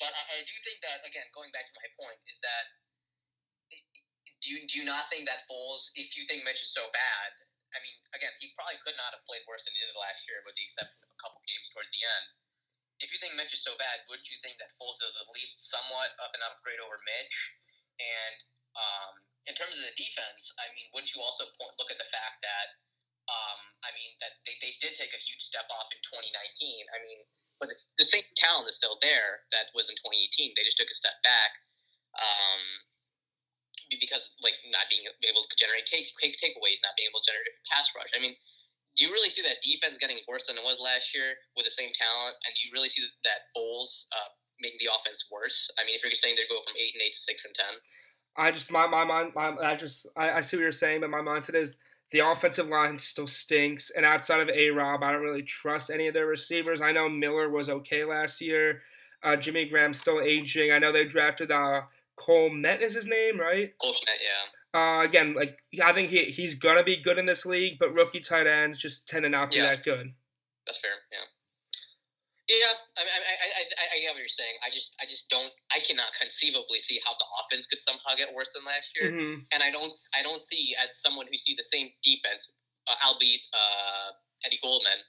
but 0.00 0.12
I, 0.12 0.22
I 0.36 0.36
I 0.36 0.44
do 0.44 0.54
think 0.66 0.78
that 0.84 1.00
again, 1.08 1.28
going 1.32 1.48
back 1.56 1.68
to 1.68 1.74
my 1.80 1.88
point, 1.96 2.20
is 2.28 2.36
that 2.44 2.64
do 4.42 4.52
you 4.52 4.60
do 4.68 4.78
you 4.80 4.84
not 4.84 5.08
think 5.08 5.24
that 5.26 5.48
Foles, 5.48 5.88
if 5.96 6.16
you 6.16 6.28
think 6.28 6.44
Mitch 6.44 6.60
is 6.60 6.72
so 6.72 6.84
bad, 6.92 7.30
I 7.74 7.78
mean, 7.82 7.96
again, 8.14 8.32
he 8.38 8.54
probably 8.54 8.78
could 8.84 8.96
not 8.96 9.14
have 9.16 9.24
played 9.26 9.42
worse 9.48 9.66
than 9.66 9.74
he 9.74 9.82
did 9.82 9.92
last 9.98 10.24
year, 10.30 10.44
with 10.46 10.54
the 10.54 10.64
exception 10.64 11.00
of 11.02 11.10
a 11.10 11.18
couple 11.18 11.42
games 11.44 11.66
towards 11.74 11.90
the 11.90 12.02
end. 12.04 12.26
If 13.02 13.12
you 13.12 13.20
think 13.20 13.36
Mitch 13.36 13.52
is 13.52 13.60
so 13.60 13.76
bad, 13.76 14.06
wouldn't 14.08 14.30
you 14.32 14.40
think 14.40 14.56
that 14.56 14.72
Foles 14.80 15.02
is 15.04 15.18
at 15.20 15.28
least 15.36 15.68
somewhat 15.68 16.16
of 16.16 16.32
an 16.32 16.40
upgrade 16.46 16.80
over 16.80 16.96
Mitch? 17.04 17.36
And 18.00 18.36
um, 18.76 19.12
in 19.44 19.52
terms 19.52 19.76
of 19.76 19.82
the 19.84 19.92
defense, 19.94 20.52
I 20.56 20.72
mean, 20.72 20.88
wouldn't 20.96 21.12
you 21.12 21.20
also 21.20 21.44
point, 21.60 21.76
look 21.76 21.92
at 21.92 22.00
the 22.00 22.08
fact 22.08 22.40
that, 22.40 22.80
um, 23.28 23.60
I 23.84 23.92
mean, 23.92 24.16
that 24.24 24.40
they, 24.48 24.56
they 24.64 24.80
did 24.80 24.96
take 24.96 25.12
a 25.12 25.20
huge 25.20 25.44
step 25.44 25.68
off 25.68 25.92
in 25.92 26.00
2019. 26.00 26.32
I 26.88 26.98
mean, 27.04 27.20
but 27.60 27.72
the 27.96 28.08
same 28.08 28.24
talent 28.36 28.68
is 28.68 28.76
still 28.76 29.00
there 29.00 29.48
that 29.52 29.72
was 29.72 29.88
in 29.88 29.96
2018. 30.00 30.56
They 30.56 30.64
just 30.64 30.76
took 30.80 30.92
a 30.92 30.96
step 30.96 31.16
back. 31.24 31.52
Um, 32.16 32.62
because 33.88 34.34
like 34.42 34.58
not 34.70 34.90
being 34.90 35.06
able 35.26 35.46
to 35.46 35.54
generate 35.54 35.86
take, 35.86 36.10
take 36.18 36.34
takeaways, 36.36 36.82
not 36.82 36.94
being 36.98 37.08
able 37.10 37.22
to 37.22 37.28
generate 37.30 37.54
pass 37.70 37.90
rush. 37.94 38.10
I 38.14 38.20
mean, 38.20 38.34
do 38.96 39.04
you 39.04 39.12
really 39.12 39.28
see 39.28 39.44
that 39.44 39.60
defense 39.60 40.00
getting 40.00 40.18
worse 40.26 40.48
than 40.48 40.56
it 40.56 40.64
was 40.64 40.80
last 40.80 41.12
year 41.12 41.36
with 41.54 41.68
the 41.68 41.74
same 41.74 41.92
talent? 41.92 42.34
And 42.42 42.50
do 42.56 42.60
you 42.66 42.72
really 42.72 42.88
see 42.88 43.04
that 43.24 43.52
Foles 43.52 44.08
uh, 44.10 44.32
making 44.58 44.80
the 44.80 44.88
offense 44.88 45.28
worse? 45.28 45.68
I 45.76 45.84
mean, 45.84 45.94
if 45.94 46.02
you're 46.02 46.16
saying 46.16 46.36
they 46.36 46.48
go 46.48 46.64
from 46.64 46.74
eight 46.80 46.96
and 46.96 47.04
eight 47.04 47.12
to 47.12 47.20
six 47.20 47.44
and 47.44 47.54
ten. 47.54 47.76
I 48.36 48.52
just 48.52 48.70
my 48.70 48.86
my 48.86 49.04
mind 49.04 49.32
my, 49.34 49.56
I 49.62 49.76
just 49.76 50.06
I, 50.16 50.38
I 50.38 50.40
see 50.40 50.56
what 50.56 50.62
you're 50.62 50.72
saying, 50.72 51.00
but 51.00 51.10
my 51.10 51.20
mindset 51.20 51.54
is 51.54 51.76
the 52.12 52.20
offensive 52.20 52.68
line 52.68 52.98
still 52.98 53.26
stinks, 53.26 53.90
and 53.90 54.04
outside 54.04 54.40
of 54.40 54.48
A 54.48 54.70
Rob, 54.70 55.02
I 55.02 55.12
don't 55.12 55.22
really 55.22 55.42
trust 55.42 55.90
any 55.90 56.06
of 56.06 56.14
their 56.14 56.26
receivers. 56.26 56.80
I 56.80 56.92
know 56.92 57.08
Miller 57.08 57.50
was 57.50 57.68
okay 57.68 58.04
last 58.04 58.40
year. 58.40 58.82
Uh, 59.22 59.36
Jimmy 59.36 59.64
Graham's 59.64 59.98
still 59.98 60.20
aging. 60.20 60.70
I 60.70 60.78
know 60.78 60.92
they 60.92 61.04
drafted 61.04 61.50
uh, 61.50 61.82
Cole 62.16 62.50
Kmet 62.50 62.80
is 62.80 62.94
his 62.94 63.06
name, 63.06 63.38
right? 63.38 63.72
Cole 63.80 63.92
Kmet, 63.92 64.20
yeah. 64.20 64.80
Uh, 64.80 65.02
again, 65.04 65.34
like 65.34 65.58
I 65.82 65.92
think 65.92 66.10
he 66.10 66.24
he's 66.24 66.54
gonna 66.54 66.84
be 66.84 67.00
good 67.00 67.18
in 67.18 67.26
this 67.26 67.46
league, 67.46 67.78
but 67.78 67.94
rookie 67.94 68.20
tight 68.20 68.46
ends 68.46 68.78
just 68.78 69.08
tend 69.08 69.24
to 69.24 69.28
not 69.30 69.50
be 69.50 69.56
Yeah. 69.56 69.68
that 69.68 69.84
good. 69.84 70.12
That's 70.66 70.78
fair. 70.78 70.92
Yeah. 71.12 71.24
Yeah, 72.46 72.78
I, 72.94 73.02
mean, 73.02 73.10
I, 73.10 73.22
I, 73.26 73.48
I, 73.58 73.84
I, 73.90 73.96
get 73.98 74.14
what 74.14 74.22
you're 74.22 74.30
saying. 74.30 74.54
I 74.62 74.70
just, 74.70 74.94
I 75.02 75.04
just 75.10 75.26
don't, 75.26 75.50
I 75.74 75.82
cannot 75.82 76.14
conceivably 76.14 76.78
see 76.78 77.02
how 77.02 77.18
the 77.18 77.26
offense 77.42 77.66
could 77.66 77.82
somehow 77.82 78.14
get 78.14 78.30
worse 78.30 78.54
than 78.54 78.62
last 78.62 78.94
year. 78.94 79.10
hmm 79.10 79.42
And 79.50 79.66
I 79.66 79.74
don't, 79.74 79.90
I 80.14 80.22
don't 80.22 80.38
see 80.38 80.70
as 80.78 81.02
someone 81.02 81.26
who 81.26 81.34
sees 81.34 81.58
the 81.58 81.66
same 81.66 81.90
defense, 82.06 82.54
uh, 82.86 82.94
albeit 83.02 83.42
uh, 83.50 84.14
Eddie 84.46 84.62
Goldman, 84.62 85.02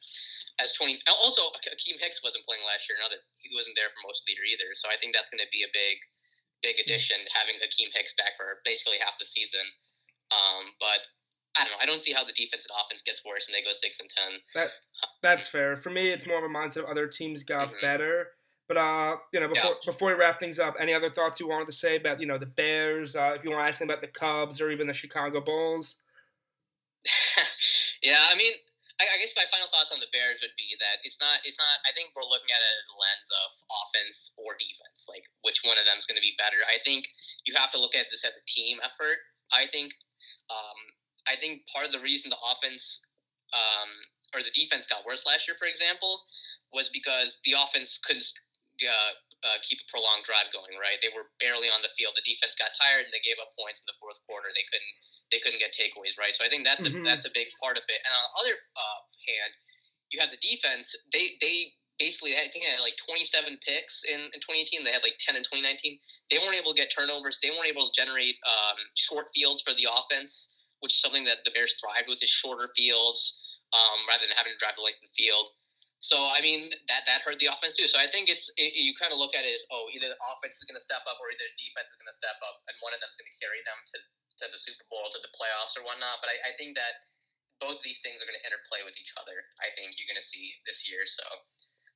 as 0.58 0.74
twenty. 0.74 0.98
Also, 1.06 1.54
Akiem 1.70 2.02
Hicks 2.02 2.26
wasn't 2.26 2.42
playing 2.50 2.66
last 2.66 2.90
year. 2.90 2.98
Another, 2.98 3.22
he 3.38 3.54
wasn't 3.54 3.78
there 3.78 3.94
for 3.94 4.02
most 4.10 4.26
of 4.26 4.34
the 4.34 4.34
year 4.34 4.50
either. 4.50 4.74
So 4.74 4.90
I 4.90 4.98
think 4.98 5.14
that's 5.14 5.30
going 5.30 5.46
to 5.46 5.52
be 5.54 5.62
a 5.62 5.70
big, 5.70 6.02
big 6.64 6.76
addition 6.84 7.18
having 7.34 7.56
Akiem 7.62 7.90
Hicks 7.94 8.14
back 8.18 8.38
for 8.38 8.60
basically 8.66 8.98
half 9.00 9.14
the 9.20 9.26
season. 9.26 9.62
Um, 10.32 10.74
but 10.80 11.00
I 11.58 11.64
don't 11.64 11.72
know. 11.72 11.78
I 11.82 11.86
don't 11.86 12.02
see 12.02 12.14
how 12.14 12.24
the 12.24 12.34
defense 12.34 12.68
and 12.70 12.76
offense 12.78 13.02
gets 13.02 13.24
worse 13.26 13.48
and 13.48 13.56
they 13.56 13.62
go 13.64 13.72
six 13.72 14.00
and 14.00 14.10
ten. 14.10 14.40
That 14.56 14.70
That's 15.22 15.48
fair. 15.48 15.78
For 15.78 15.90
me, 15.90 16.10
it's 16.12 16.28
more 16.28 16.38
of 16.38 16.44
a 16.44 16.54
mindset 16.54 16.84
of 16.84 16.90
other 16.90 17.08
teams 17.08 17.44
got 17.44 17.74
Mhm. 17.74 17.82
better. 17.82 18.32
But 18.68 18.78
uh, 18.78 19.16
you 19.32 19.40
know, 19.40 19.48
before 19.48 19.76
before 19.86 20.08
we 20.10 20.16
wrap 20.16 20.40
things 20.40 20.60
up, 20.60 20.76
any 20.80 20.94
other 20.94 21.10
thoughts 21.10 21.40
you 21.40 21.48
wanted 21.48 21.68
to 21.68 21.74
say 21.74 21.96
about 21.96 22.20
you 22.20 22.28
know 22.28 22.38
the 22.38 22.46
Bears? 22.46 23.16
Uh, 23.16 23.34
if 23.36 23.44
you 23.44 23.52
want 23.52 23.64
to 23.64 23.70
ask 23.70 23.80
them 23.80 23.90
about 23.90 24.02
the 24.02 24.08
Cubs 24.08 24.60
or 24.60 24.70
even 24.72 24.88
the 24.88 24.94
Chicago 24.94 25.40
Bulls. 25.40 25.96
yeah, 28.04 28.20
I 28.30 28.36
mean, 28.36 28.54
I, 28.98 29.06
I 29.14 29.16
guess 29.22 29.38
my 29.38 29.46
final 29.54 29.70
thoughts 29.70 29.94
on 29.94 30.02
the 30.02 30.10
Bears 30.10 30.42
would 30.42 30.58
be 30.58 30.74
that 30.82 31.06
it's 31.06 31.22
not, 31.22 31.46
it's 31.46 31.58
not. 31.62 31.78
I 31.86 31.94
think 31.94 32.18
we're 32.18 32.26
looking 32.26 32.50
at 32.50 32.62
it 32.62 32.74
as 32.82 32.88
a 32.90 32.98
lens 32.98 33.30
of 33.30 33.50
offense 33.70 34.18
or 34.42 34.58
defense, 34.58 35.06
like 35.06 35.26
which 35.46 35.62
one 35.62 35.78
of 35.78 35.86
them 35.86 36.02
is 36.02 36.10
going 36.10 36.18
to 36.18 36.26
be 36.26 36.34
better. 36.42 36.66
I 36.66 36.82
think 36.82 37.06
you 37.46 37.54
have 37.54 37.70
to 37.78 37.80
look 37.82 37.94
at 37.94 38.10
this 38.10 38.26
as 38.26 38.34
a 38.34 38.44
team 38.50 38.82
effort. 38.82 39.22
I 39.54 39.70
think, 39.70 39.94
um, 40.50 40.80
I 41.30 41.38
think 41.38 41.70
part 41.70 41.86
of 41.86 41.94
the 41.94 42.02
reason 42.02 42.34
the 42.34 42.42
offense 42.42 43.02
um, 43.54 43.90
or 44.34 44.42
the 44.42 44.54
defense 44.58 44.90
got 44.90 45.06
worse 45.06 45.30
last 45.30 45.46
year, 45.46 45.56
for 45.62 45.70
example, 45.70 46.26
was 46.74 46.90
because 46.90 47.38
the 47.46 47.54
offense 47.54 48.02
couldn't. 48.02 48.26
Uh, 48.78 49.14
uh, 49.46 49.62
keep 49.62 49.78
a 49.78 49.88
prolonged 49.94 50.26
drive 50.26 50.50
going, 50.50 50.74
right? 50.82 50.98
They 50.98 51.14
were 51.14 51.30
barely 51.38 51.70
on 51.70 51.86
the 51.86 51.94
field. 51.94 52.18
The 52.18 52.26
defense 52.26 52.58
got 52.58 52.74
tired 52.74 53.06
and 53.06 53.14
they 53.14 53.22
gave 53.22 53.38
up 53.38 53.54
points 53.54 53.86
in 53.86 53.88
the 53.90 53.98
fourth 54.02 54.18
quarter. 54.26 54.50
They 54.50 54.66
couldn't 54.66 54.96
they 55.32 55.40
couldn't 55.40 55.60
get 55.60 55.74
takeaways, 55.76 56.16
right? 56.20 56.34
So 56.34 56.46
I 56.46 56.50
think 56.50 56.64
that's 56.64 56.86
Mhm. 56.86 57.02
a 57.02 57.04
that's 57.04 57.26
a 57.26 57.32
big 57.34 57.48
part 57.62 57.78
of 57.78 57.84
it. 57.88 58.00
And 58.06 58.12
on 58.14 58.22
the 58.24 58.34
other 58.42 58.56
uh, 58.76 59.00
hand, 59.28 59.52
you 60.10 60.20
have 60.20 60.32
the 60.32 60.38
defense. 60.38 60.96
They 61.12 61.38
they 61.42 61.74
basically 62.00 62.38
I 62.38 62.48
think 62.48 62.64
they 62.66 62.72
had 62.72 62.80
like 62.82 62.96
27 62.98 63.58
picks 63.66 64.04
in, 64.06 64.22
in 64.32 64.40
2018. 64.40 64.84
They 64.84 64.94
had 64.94 65.04
like 65.04 65.18
10 65.20 65.36
in 65.36 65.44
2019. 65.44 66.00
They 66.30 66.38
weren't 66.40 66.56
able 66.56 66.72
to 66.74 66.78
get 66.78 66.92
turnovers. 66.94 67.40
They 67.42 67.50
weren't 67.50 67.68
able 67.68 67.90
to 67.90 67.94
generate 67.94 68.38
um, 68.48 68.78
short 68.96 69.28
fields 69.36 69.62
for 69.66 69.74
the 69.74 69.88
offense, 69.90 70.54
which 70.80 70.94
is 70.94 71.02
something 71.02 71.26
that 71.26 71.44
the 71.44 71.52
Bears 71.52 71.74
thrived 71.82 72.08
with 72.08 72.22
is 72.24 72.30
shorter 72.30 72.70
fields 72.78 73.40
um, 73.74 74.00
rather 74.08 74.24
than 74.28 74.36
having 74.38 74.54
to 74.54 74.60
drive 74.60 74.76
the 74.78 74.84
length 74.86 75.02
of 75.04 75.10
the 75.10 75.16
field. 75.18 75.50
So 76.00 76.16
I 76.16 76.40
mean 76.46 76.70
that 76.94 77.10
that 77.10 77.26
hurt 77.26 77.42
the 77.42 77.50
offense 77.50 77.74
too. 77.74 77.90
So 77.90 77.98
I 77.98 78.06
think 78.06 78.30
it's 78.30 78.48
it, 78.56 78.78
you 78.78 78.94
kind 78.96 79.10
of 79.12 79.18
look 79.18 79.34
at 79.34 79.44
it 79.50 79.58
as 79.58 79.66
oh 79.74 79.90
either 79.90 80.14
the 80.14 80.20
offense 80.38 80.62
is 80.62 80.64
going 80.70 80.78
to 80.78 80.86
step 80.86 81.02
up 81.10 81.18
or 81.18 81.34
either 81.34 81.42
the 81.42 81.58
defense 81.58 81.90
is 81.90 81.98
going 81.98 82.08
to 82.08 82.14
step 82.16 82.38
up, 82.46 82.56
and 82.70 82.78
one 82.86 82.94
of 82.94 83.02
them 83.02 83.10
is 83.10 83.18
going 83.18 83.26
to 83.26 83.38
carry 83.42 83.60
them 83.66 83.80
to 83.82 83.98
to 84.40 84.46
the 84.50 84.60
Super 84.60 84.86
Bowl, 84.90 85.10
to 85.12 85.20
the 85.22 85.34
playoffs, 85.34 85.74
or 85.78 85.84
whatnot. 85.86 86.22
But 86.22 86.30
I, 86.34 86.52
I 86.52 86.58
think 86.58 86.78
that 86.78 87.08
both 87.58 87.82
of 87.82 87.86
these 87.86 88.00
things 88.06 88.22
are 88.22 88.28
going 88.30 88.38
to 88.38 88.46
interplay 88.46 88.86
with 88.86 88.94
each 89.02 89.14
other. 89.18 89.34
I 89.58 89.74
think 89.74 89.98
you're 89.98 90.10
going 90.10 90.22
to 90.22 90.26
see 90.26 90.54
this 90.70 90.86
year. 90.86 91.06
So 91.10 91.26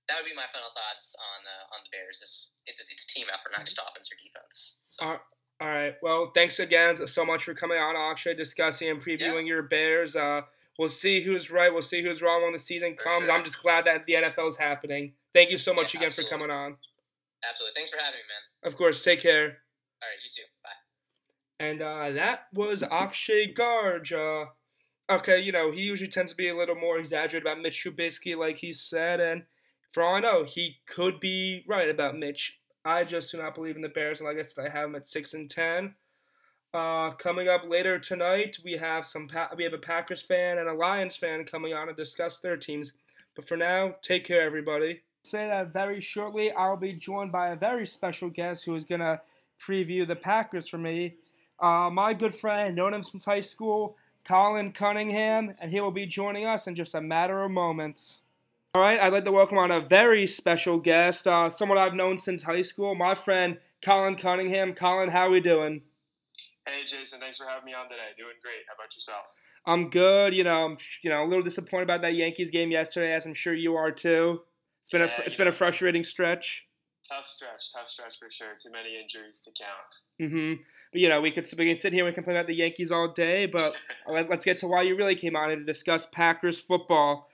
that 0.10 0.18
would 0.18 0.26
be 0.28 0.34
my 0.34 0.50
final 0.50 0.74
thoughts 0.74 1.14
on 1.16 1.40
uh, 1.46 1.74
on 1.78 1.80
the 1.86 1.90
Bears. 1.94 2.18
It's, 2.22 2.52
it's 2.66 2.82
it's 2.82 3.06
team 3.08 3.30
effort, 3.30 3.54
not 3.54 3.66
just 3.66 3.78
offense 3.78 4.10
or 4.10 4.18
defense. 4.18 4.82
So, 4.90 5.00
All 5.06 5.18
All 5.62 5.70
right. 5.70 5.96
Well, 6.02 6.34
thanks 6.34 6.58
again 6.58 6.98
so 7.08 7.24
much 7.24 7.46
for 7.46 7.54
coming 7.54 7.78
on, 7.78 7.94
Akshay, 7.96 8.34
discussing 8.34 8.90
and 8.90 8.98
previewing 9.02 9.46
your 9.46 9.62
Bears. 9.62 10.18
Uh, 10.18 10.42
we'll 10.82 10.90
see 10.90 11.22
who's 11.22 11.52
right. 11.54 11.72
We'll 11.72 11.86
see 11.86 12.02
who's 12.02 12.22
wrong 12.22 12.42
when 12.42 12.54
the 12.54 12.60
season 12.60 12.96
comes. 12.98 13.26
sure. 13.26 13.32
I'm 13.32 13.46
just 13.46 13.62
glad 13.62 13.86
that 13.86 14.06
the 14.10 14.14
NFL 14.14 14.50
is 14.50 14.58
happening. 14.58 15.14
Thank 15.34 15.52
you 15.52 15.58
so 15.58 15.74
much 15.74 15.94
Yeah, 15.94 16.02
again 16.02 16.12
for 16.12 16.24
coming 16.24 16.50
on. 16.50 16.76
absolutely. 17.48 17.76
Thanks 17.76 17.92
for 17.92 17.98
having 17.98 18.18
me, 18.18 18.26
man. 18.26 18.68
Of 18.72 18.76
course. 18.78 19.04
Take 19.04 19.22
care. 19.22 19.46
All 20.02 20.10
right, 20.10 20.18
you 20.26 20.30
too. 20.34 20.50
Bye. 20.64 20.81
And 21.62 21.80
uh, 21.80 22.10
that 22.14 22.48
was 22.56 22.82
Akshay 22.82 23.54
Garg. 23.54 24.12
Uh, 24.12 24.48
okay, 25.14 25.40
you 25.40 25.52
know, 25.52 25.70
he 25.72 25.82
usually 25.82 26.10
tends 26.10 26.32
to 26.32 26.38
be 26.38 26.50
a 26.50 26.58
little 26.58 26.74
more 26.74 26.98
exaggerated 26.98 27.44
about 27.44 27.62
Mitch 27.62 27.86
Trubisky, 27.86 28.36
like 28.36 28.58
he 28.58 28.74
said. 28.74 29.20
And 29.20 29.44
for 29.92 30.02
all 30.02 30.16
I 30.16 30.22
know, 30.22 30.44
he 30.44 30.78
could 30.88 31.20
be 31.20 31.64
right 31.68 31.88
about 31.88 32.18
Mitch. 32.18 32.58
I 32.84 33.04
just 33.04 33.32
do 33.32 33.38
not 33.38 33.54
believe 33.54 33.76
in 33.76 33.84
the 33.84 33.90
Bears. 33.90 34.22
And 34.22 34.28
like 34.28 34.40
I 34.40 34.42
said, 34.42 34.66
I 34.66 34.70
have 34.70 34.88
them 34.90 34.96
at 34.96 35.06
6 35.06 35.36
and 35.36 35.48
10. 35.48 35.94
Uh, 36.74 37.12
coming 37.12 37.48
up 37.48 37.62
later 37.68 38.00
tonight, 38.00 38.58
we 38.66 38.72
have 38.72 39.06
some 39.06 39.28
pa- 39.28 39.52
we 39.56 39.64
have 39.64 39.74
a 39.74 39.78
Packers 39.78 40.24
fan 40.24 40.58
and 40.58 40.68
a 40.68 40.74
Lions 40.74 41.16
fan 41.16 41.44
coming 41.44 41.76
on 41.76 41.88
to 41.88 41.94
discuss 41.94 42.40
their 42.40 42.58
teams. 42.58 42.94
But 43.36 43.48
for 43.48 43.56
now, 43.56 43.96
take 44.02 44.26
care, 44.26 44.42
everybody. 44.42 45.02
Say 45.26 45.48
that 45.48 45.74
very 45.74 46.02
shortly. 46.02 46.52
I'll 46.54 46.76
be 46.76 46.94
joined 46.94 47.32
by 47.32 47.50
a 47.50 47.56
very 47.56 47.86
special 47.86 48.30
guest 48.30 48.66
who 48.66 48.74
is 48.74 48.86
gonna 48.86 49.22
preview 49.62 50.08
the 50.08 50.16
Packers 50.16 50.68
for 50.68 50.80
me. 50.80 51.18
Uh, 51.62 51.90
my 51.92 52.14
good 52.14 52.34
friend, 52.34 52.76
known 52.76 52.94
him 52.94 53.04
since 53.04 53.24
high 53.24 53.40
school, 53.40 53.96
Colin 54.26 54.72
Cunningham, 54.72 55.54
and 55.60 55.72
he 55.72 55.80
will 55.80 55.92
be 55.92 56.08
joining 56.08 56.46
us 56.46 56.66
in 56.66 56.74
just 56.74 56.96
a 56.96 57.02
matter 57.02 57.44
of 57.44 57.52
moments. 57.52 58.20
All 58.74 58.82
right, 58.82 59.00
I'd 59.00 59.14
like 59.14 59.26
to 59.26 59.32
welcome 59.32 59.60
on 59.60 59.70
a 59.70 59.80
very 59.82 60.26
special 60.26 60.80
guest, 60.80 61.28
uh, 61.28 61.50
someone 61.50 61.78
I've 61.78 61.94
known 61.94 62.18
since 62.18 62.42
high 62.42 62.64
school, 62.64 62.96
my 62.96 63.14
friend 63.14 63.60
Colin 63.84 64.16
Cunningham. 64.16 64.74
Colin, 64.74 65.10
how 65.10 65.28
are 65.28 65.30
we 65.30 65.40
doing? 65.40 65.82
Hey 66.68 66.84
Jason, 66.86 67.20
thanks 67.20 67.38
for 67.38 67.46
having 67.46 67.66
me 67.66 67.74
on 67.74 67.90
today. 67.90 68.10
Doing 68.18 68.36
great. 68.42 68.62
How 68.68 68.76
about 68.76 68.96
yourself? 68.96 69.24
I'm 69.66 69.90
good. 69.90 70.34
You 70.34 70.44
know, 70.44 70.66
I'm 70.66 70.78
you 71.04 71.10
know 71.10 71.24
a 71.24 71.28
little 71.28 71.44
disappointed 71.44 71.84
about 71.84 72.02
that 72.04 72.16
Yankees 72.16 72.50
game 72.50 72.72
yesterday, 72.72 73.14
as 73.14 73.26
I'm 73.26 73.34
sure 73.34 73.54
you 73.54 73.76
are 73.76 73.92
too. 73.92 74.42
It's 74.80 74.90
been 74.90 75.02
a 75.02 75.06
Yeah, 75.06 75.22
it's 75.26 75.36
you 75.36 75.40
been 75.40 75.48
a 75.48 75.52
frustrating 75.52 76.04
stretch. 76.04 76.66
Tough 77.08 77.28
stretch, 77.28 77.74
tough 77.74 77.90
stretch 77.90 78.20
for 78.20 78.30
sure. 78.30 78.54
Too 78.62 78.72
many 78.72 79.00
injuries 79.00 79.42
to 79.42 79.52
count. 79.52 80.32
hmm 80.32 80.62
But 80.92 81.02
you 81.02 81.10
know, 81.10 81.22
we 81.22 81.32
could 81.32 81.48
we 81.58 81.68
can 81.68 81.78
sit 81.78 81.94
here 81.94 82.06
and 82.06 82.14
complain 82.14 82.38
about 82.38 82.48
the 82.48 82.56
Yankees 82.56 82.92
all 82.92 83.08
day, 83.08 83.46
but 83.46 83.76
let, 84.08 84.30
let's 84.30 84.46
get 84.46 84.60
to 84.60 84.68
why 84.68 84.82
you 84.82 84.96
really 84.96 85.16
came 85.16 85.36
on 85.36 85.50
here 85.50 85.58
to 85.58 85.64
discuss 85.64 86.06
Packers 86.06 86.60
football. 86.60 87.30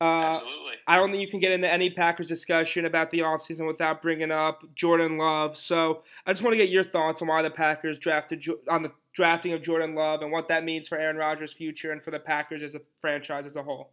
Uh, 0.00 0.04
Absolutely. 0.04 0.74
I 0.86 0.96
don't 0.96 1.10
think 1.10 1.22
you 1.22 1.28
can 1.28 1.40
get 1.40 1.52
into 1.52 1.72
any 1.72 1.88
Packers 1.88 2.28
discussion 2.28 2.84
about 2.84 3.10
the 3.10 3.20
offseason 3.20 3.66
without 3.66 4.02
bringing 4.02 4.30
up 4.30 4.62
Jordan 4.74 5.16
Love. 5.16 5.56
So 5.56 6.02
I 6.26 6.32
just 6.32 6.42
want 6.42 6.52
to 6.52 6.58
get 6.58 6.68
your 6.68 6.84
thoughts 6.84 7.22
on 7.22 7.28
why 7.28 7.40
the 7.40 7.50
Packers 7.50 7.98
drafted 7.98 8.46
on 8.68 8.82
the 8.82 8.92
drafting 9.14 9.52
of 9.52 9.62
Jordan 9.62 9.94
Love 9.94 10.20
and 10.20 10.30
what 10.30 10.48
that 10.48 10.64
means 10.64 10.86
for 10.86 10.98
Aaron 10.98 11.16
Rodgers' 11.16 11.54
future 11.54 11.92
and 11.92 12.02
for 12.02 12.10
the 12.10 12.18
Packers 12.18 12.62
as 12.62 12.74
a 12.74 12.80
franchise 13.00 13.46
as 13.46 13.56
a 13.56 13.62
whole. 13.62 13.90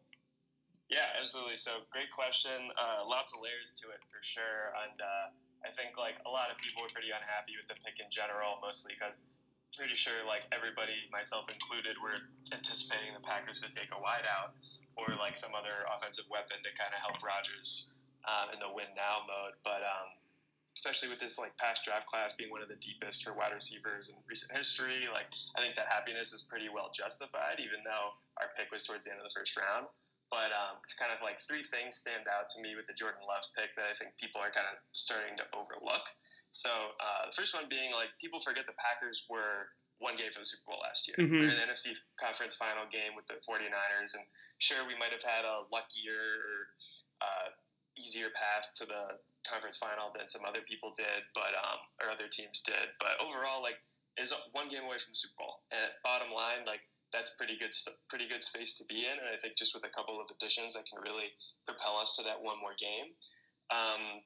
Yeah, 0.90 1.08
absolutely. 1.20 1.56
So 1.56 1.72
great 1.90 2.12
question. 2.12 2.52
Uh, 2.78 3.08
lots 3.08 3.34
of 3.34 3.40
layers 3.42 3.72
to 3.82 3.88
it 3.88 4.00
for 4.12 4.20
sure. 4.22 4.76
And 4.84 5.00
uh, 5.00 5.32
I 5.64 5.72
think 5.72 5.96
like 5.96 6.20
a 6.28 6.32
lot 6.32 6.52
of 6.52 6.60
people 6.60 6.84
were 6.84 6.92
pretty 6.92 7.12
unhappy 7.12 7.56
with 7.56 7.68
the 7.72 7.80
pick 7.80 8.00
in 8.00 8.12
general, 8.12 8.60
mostly 8.60 8.94
because 8.96 9.28
pretty 9.74 9.98
sure 9.98 10.22
like 10.28 10.46
everybody, 10.54 11.10
myself 11.10 11.50
included, 11.50 11.98
were 11.98 12.30
anticipating 12.54 13.16
the 13.16 13.24
Packers 13.24 13.64
to 13.66 13.70
take 13.74 13.90
a 13.90 14.00
wideout 14.00 14.54
or 14.96 15.18
like 15.18 15.34
some 15.34 15.58
other 15.58 15.88
offensive 15.90 16.30
weapon 16.30 16.62
to 16.62 16.72
kind 16.78 16.94
of 16.94 17.02
help 17.02 17.18
Rodgers 17.24 17.90
um, 18.30 18.54
in 18.54 18.60
the 18.62 18.70
win 18.70 18.92
now 18.94 19.26
mode. 19.26 19.58
But 19.66 19.82
um, 19.82 20.14
especially 20.76 21.10
with 21.10 21.22
this 21.22 21.38
like 21.38 21.58
past 21.58 21.86
draft 21.86 22.06
class 22.06 22.34
being 22.34 22.50
one 22.50 22.62
of 22.62 22.70
the 22.70 22.78
deepest 22.82 23.24
for 23.24 23.34
wide 23.34 23.54
receivers 23.54 24.10
in 24.10 24.16
recent 24.30 24.54
history. 24.54 25.06
Like 25.10 25.30
I 25.58 25.62
think 25.62 25.76
that 25.76 25.90
happiness 25.90 26.34
is 26.34 26.46
pretty 26.46 26.70
well 26.70 26.90
justified, 26.94 27.58
even 27.62 27.82
though 27.86 28.18
our 28.42 28.54
pick 28.58 28.72
was 28.72 28.86
towards 28.86 29.06
the 29.06 29.12
end 29.12 29.22
of 29.22 29.26
the 29.26 29.34
first 29.34 29.58
round. 29.58 29.88
But 30.34 30.50
um, 30.50 30.82
kind 30.98 31.14
of 31.14 31.22
like 31.22 31.38
three 31.38 31.62
things 31.62 32.02
stand 32.02 32.26
out 32.26 32.50
to 32.50 32.58
me 32.58 32.74
with 32.74 32.90
the 32.90 32.98
Jordan 32.98 33.22
Love 33.30 33.46
pick 33.54 33.70
that 33.78 33.86
I 33.86 33.94
think 33.94 34.18
people 34.18 34.42
are 34.42 34.50
kind 34.50 34.66
of 34.66 34.82
starting 34.98 35.38
to 35.38 35.46
overlook. 35.54 36.10
So 36.50 36.74
uh, 36.98 37.30
the 37.30 37.36
first 37.38 37.54
one 37.54 37.70
being 37.70 37.94
like 37.94 38.10
people 38.18 38.42
forget 38.42 38.66
the 38.66 38.74
Packers 38.82 39.30
were 39.30 39.70
one 40.02 40.18
game 40.18 40.34
from 40.34 40.42
the 40.42 40.50
Super 40.50 40.74
Bowl 40.74 40.82
last 40.82 41.06
year. 41.06 41.22
Mhm. 41.22 41.38
We 41.38 41.46
were 41.46 41.54
in 41.54 41.62
the 41.62 41.70
NFC 41.70 41.94
conference 42.18 42.58
final 42.58 42.90
game 42.90 43.14
with 43.14 43.30
the 43.30 43.38
49ers, 43.46 44.18
and 44.18 44.26
sure, 44.58 44.82
we 44.90 44.98
might 44.98 45.14
have 45.14 45.22
had 45.22 45.46
a 45.46 45.70
luckier, 45.70 46.74
uh, 47.22 47.54
easier 47.96 48.34
path 48.34 48.74
to 48.82 48.90
the 48.90 49.22
conference 49.46 49.78
final 49.78 50.10
than 50.18 50.26
some 50.26 50.42
other 50.50 50.66
people 50.66 50.92
did, 50.98 51.30
but 51.38 51.54
um, 51.54 51.78
or 52.02 52.10
other 52.10 52.26
teams 52.28 52.60
did. 52.66 52.90
But 52.98 53.22
overall, 53.22 53.62
like, 53.62 53.78
is 54.18 54.34
one 54.52 54.66
game 54.68 54.84
away 54.90 54.98
from 54.98 55.14
the 55.14 55.22
Super 55.22 55.46
Bowl, 55.46 55.62
and 55.70 55.94
bottom 56.02 56.34
line, 56.34 56.66
like. 56.66 56.82
That's 57.14 57.38
pretty 57.38 57.56
good, 57.62 57.72
pretty 58.10 58.28
good 58.28 58.42
space 58.42 58.76
to 58.82 58.84
be 58.90 59.06
in, 59.06 59.16
and 59.22 59.30
I 59.30 59.38
think 59.38 59.54
just 59.56 59.78
with 59.78 59.86
a 59.86 59.94
couple 59.94 60.18
of 60.18 60.26
additions 60.34 60.74
that 60.74 60.90
can 60.90 60.98
really 61.00 61.30
propel 61.64 62.02
us 62.02 62.18
to 62.18 62.26
that 62.26 62.42
one 62.42 62.58
more 62.58 62.74
game. 62.74 63.14
Um, 63.70 64.26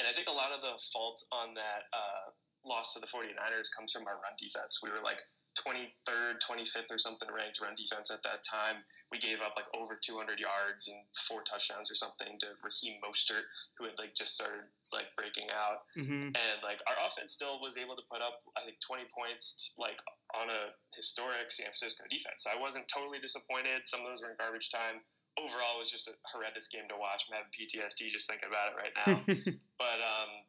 and 0.00 0.08
I 0.08 0.16
think 0.16 0.26
a 0.26 0.34
lot 0.34 0.50
of 0.50 0.64
the 0.64 0.80
fault 0.90 1.20
on 1.30 1.52
that 1.54 1.92
uh, 1.92 2.32
loss 2.64 2.96
to 2.96 3.00
the 3.00 3.06
49ers 3.06 3.68
comes 3.76 3.92
from 3.92 4.08
our 4.08 4.16
run 4.16 4.34
defense. 4.40 4.80
We 4.82 4.88
were 4.88 5.04
like 5.04 5.20
23rd, 5.56 6.40
25th 6.40 6.90
or 6.90 6.98
something 6.98 7.28
ranked 7.28 7.60
run 7.60 7.76
defense 7.76 8.10
at 8.10 8.24
that 8.24 8.40
time. 8.42 8.84
We 9.12 9.20
gave 9.20 9.44
up 9.44 9.52
like 9.56 9.68
over 9.76 10.00
200 10.00 10.40
yards 10.40 10.88
and 10.88 11.04
four 11.28 11.44
touchdowns 11.44 11.92
or 11.92 11.96
something 11.96 12.40
to 12.40 12.56
Raheem 12.64 13.00
Mostert, 13.04 13.44
who 13.76 13.84
had 13.84 13.96
like 14.00 14.16
just 14.16 14.34
started 14.34 14.68
like 14.92 15.12
breaking 15.16 15.52
out. 15.52 15.84
hmm 15.92 16.32
And 16.32 16.56
like 16.64 16.80
our 16.88 16.96
offense 17.04 17.36
still 17.36 17.60
was 17.60 17.76
able 17.76 17.96
to 17.96 18.04
put 18.08 18.24
up, 18.24 18.40
I 18.56 18.64
think, 18.64 18.80
20 18.80 19.04
points 19.12 19.76
like 19.76 20.00
on 20.32 20.48
a 20.48 20.72
historic 20.96 21.52
San 21.52 21.68
Francisco 21.68 22.04
defense. 22.08 22.44
So 22.44 22.50
I 22.52 22.56
wasn't 22.56 22.88
totally 22.88 23.20
disappointed. 23.20 23.84
Some 23.84 24.00
of 24.00 24.08
those 24.08 24.24
were 24.24 24.32
in 24.32 24.40
garbage 24.40 24.72
time. 24.72 25.04
Overall, 25.36 25.80
it 25.80 25.84
was 25.84 25.92
just 25.92 26.08
a 26.08 26.16
horrendous 26.28 26.68
game 26.68 26.88
to 26.92 26.96
watch. 26.96 27.24
I'm 27.28 27.40
having 27.40 27.52
PTSD 27.52 28.12
just 28.12 28.28
thinking 28.28 28.48
about 28.48 28.72
it 28.72 28.76
right 28.76 28.94
now. 28.96 29.16
But 29.82 29.98
um, 29.98 30.46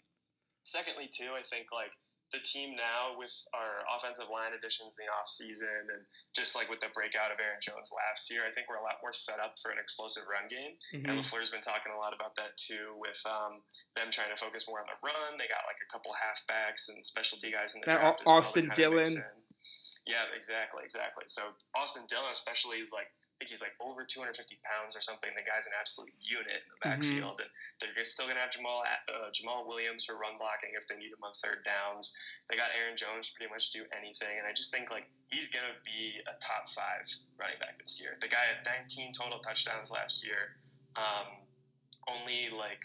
secondly, 0.62 1.10
too, 1.10 1.34
I 1.34 1.42
think 1.42 1.74
like 1.74 1.90
the 2.34 2.42
team 2.42 2.74
now 2.74 3.14
with 3.14 3.32
our 3.54 3.86
offensive 3.94 4.26
line 4.28 4.58
additions 4.58 4.98
in 4.98 5.06
the 5.06 5.10
offseason 5.14 5.86
and 5.94 6.02
just 6.34 6.58
like 6.58 6.66
with 6.68 6.82
the 6.82 6.90
breakout 6.90 7.30
of 7.30 7.38
Aaron 7.38 7.62
Jones 7.62 7.94
last 7.94 8.26
year, 8.34 8.42
I 8.42 8.50
think 8.50 8.66
we're 8.68 8.82
a 8.82 8.84
lot 8.84 8.98
more 9.06 9.14
set 9.14 9.38
up 9.38 9.62
for 9.62 9.70
an 9.70 9.78
explosive 9.78 10.26
run 10.26 10.50
game. 10.50 10.74
And 10.98 11.14
Mhm. 11.14 11.22
LaFleur's 11.22 11.54
been 11.54 11.62
talking 11.62 11.94
a 11.94 11.98
lot 12.02 12.12
about 12.12 12.34
that 12.42 12.58
too, 12.58 12.98
with 12.98 13.22
um, 13.30 13.62
them 13.96 14.10
trying 14.10 14.34
to 14.34 14.38
focus 14.38 14.66
more 14.68 14.82
on 14.82 14.88
the 14.90 14.98
run. 15.06 15.38
They 15.38 15.46
got 15.48 15.64
like 15.70 15.78
a 15.86 15.90
couple 15.94 16.10
halfbacks 16.18 16.90
and 16.90 17.06
specialty 17.06 17.52
guys 17.54 17.76
in 17.78 17.82
the 17.82 17.86
That 17.94 18.02
draft 18.02 18.20
Au- 18.20 18.22
as 18.22 18.26
well. 18.26 18.36
Austin 18.42 18.70
Dillon. 18.74 19.14
Yeah, 20.06 20.26
exactly, 20.36 20.84
exactly. 20.84 21.24
So 21.28 21.54
Austin 21.76 22.04
Dillon, 22.10 22.32
especially, 22.34 22.80
is 22.82 22.92
like 22.92 23.08
think 23.44 23.52
he's 23.52 23.60
like 23.60 23.76
over 23.84 24.08
250 24.08 24.32
pounds 24.64 24.96
or 24.96 25.04
something. 25.04 25.28
The 25.36 25.44
guy's 25.44 25.68
an 25.68 25.76
absolute 25.76 26.16
unit 26.24 26.64
in 26.64 26.70
the 26.72 26.80
Mhm. 26.80 26.88
backfield, 26.88 27.40
and 27.44 27.52
they're 27.80 27.92
just 27.94 28.16
still 28.16 28.26
gonna 28.28 28.40
have 28.40 28.52
Jamaal 28.56 28.88
uh, 28.88 29.30
Jamaal 29.36 29.68
Williams 29.68 30.06
for 30.08 30.16
run 30.16 30.38
blocking 30.40 30.72
if 30.80 30.88
they 30.88 30.96
need 30.96 31.12
him 31.12 31.22
on 31.24 31.34
third 31.34 31.64
downs. 31.66 32.16
They 32.48 32.56
got 32.56 32.72
Aaron 32.72 32.96
Jones 32.96 33.28
to 33.28 33.36
pretty 33.36 33.52
much 33.52 33.72
do 33.72 33.86
anything, 33.92 34.38
and 34.40 34.48
I 34.48 34.54
just 34.54 34.72
think 34.72 34.90
like 34.92 35.10
he's 35.30 35.50
gonna 35.50 35.76
be 35.84 36.24
a 36.26 36.34
top 36.40 36.70
five 36.70 37.04
running 37.36 37.60
back 37.60 37.78
this 37.84 38.00
year. 38.00 38.18
The 38.22 38.30
guy 38.30 38.46
had 38.46 38.64
19 38.66 39.12
total 39.12 39.40
touchdowns 39.40 39.92
last 39.92 40.24
year. 40.24 40.56
Um, 40.96 41.46
only 42.08 42.50
like 42.50 42.84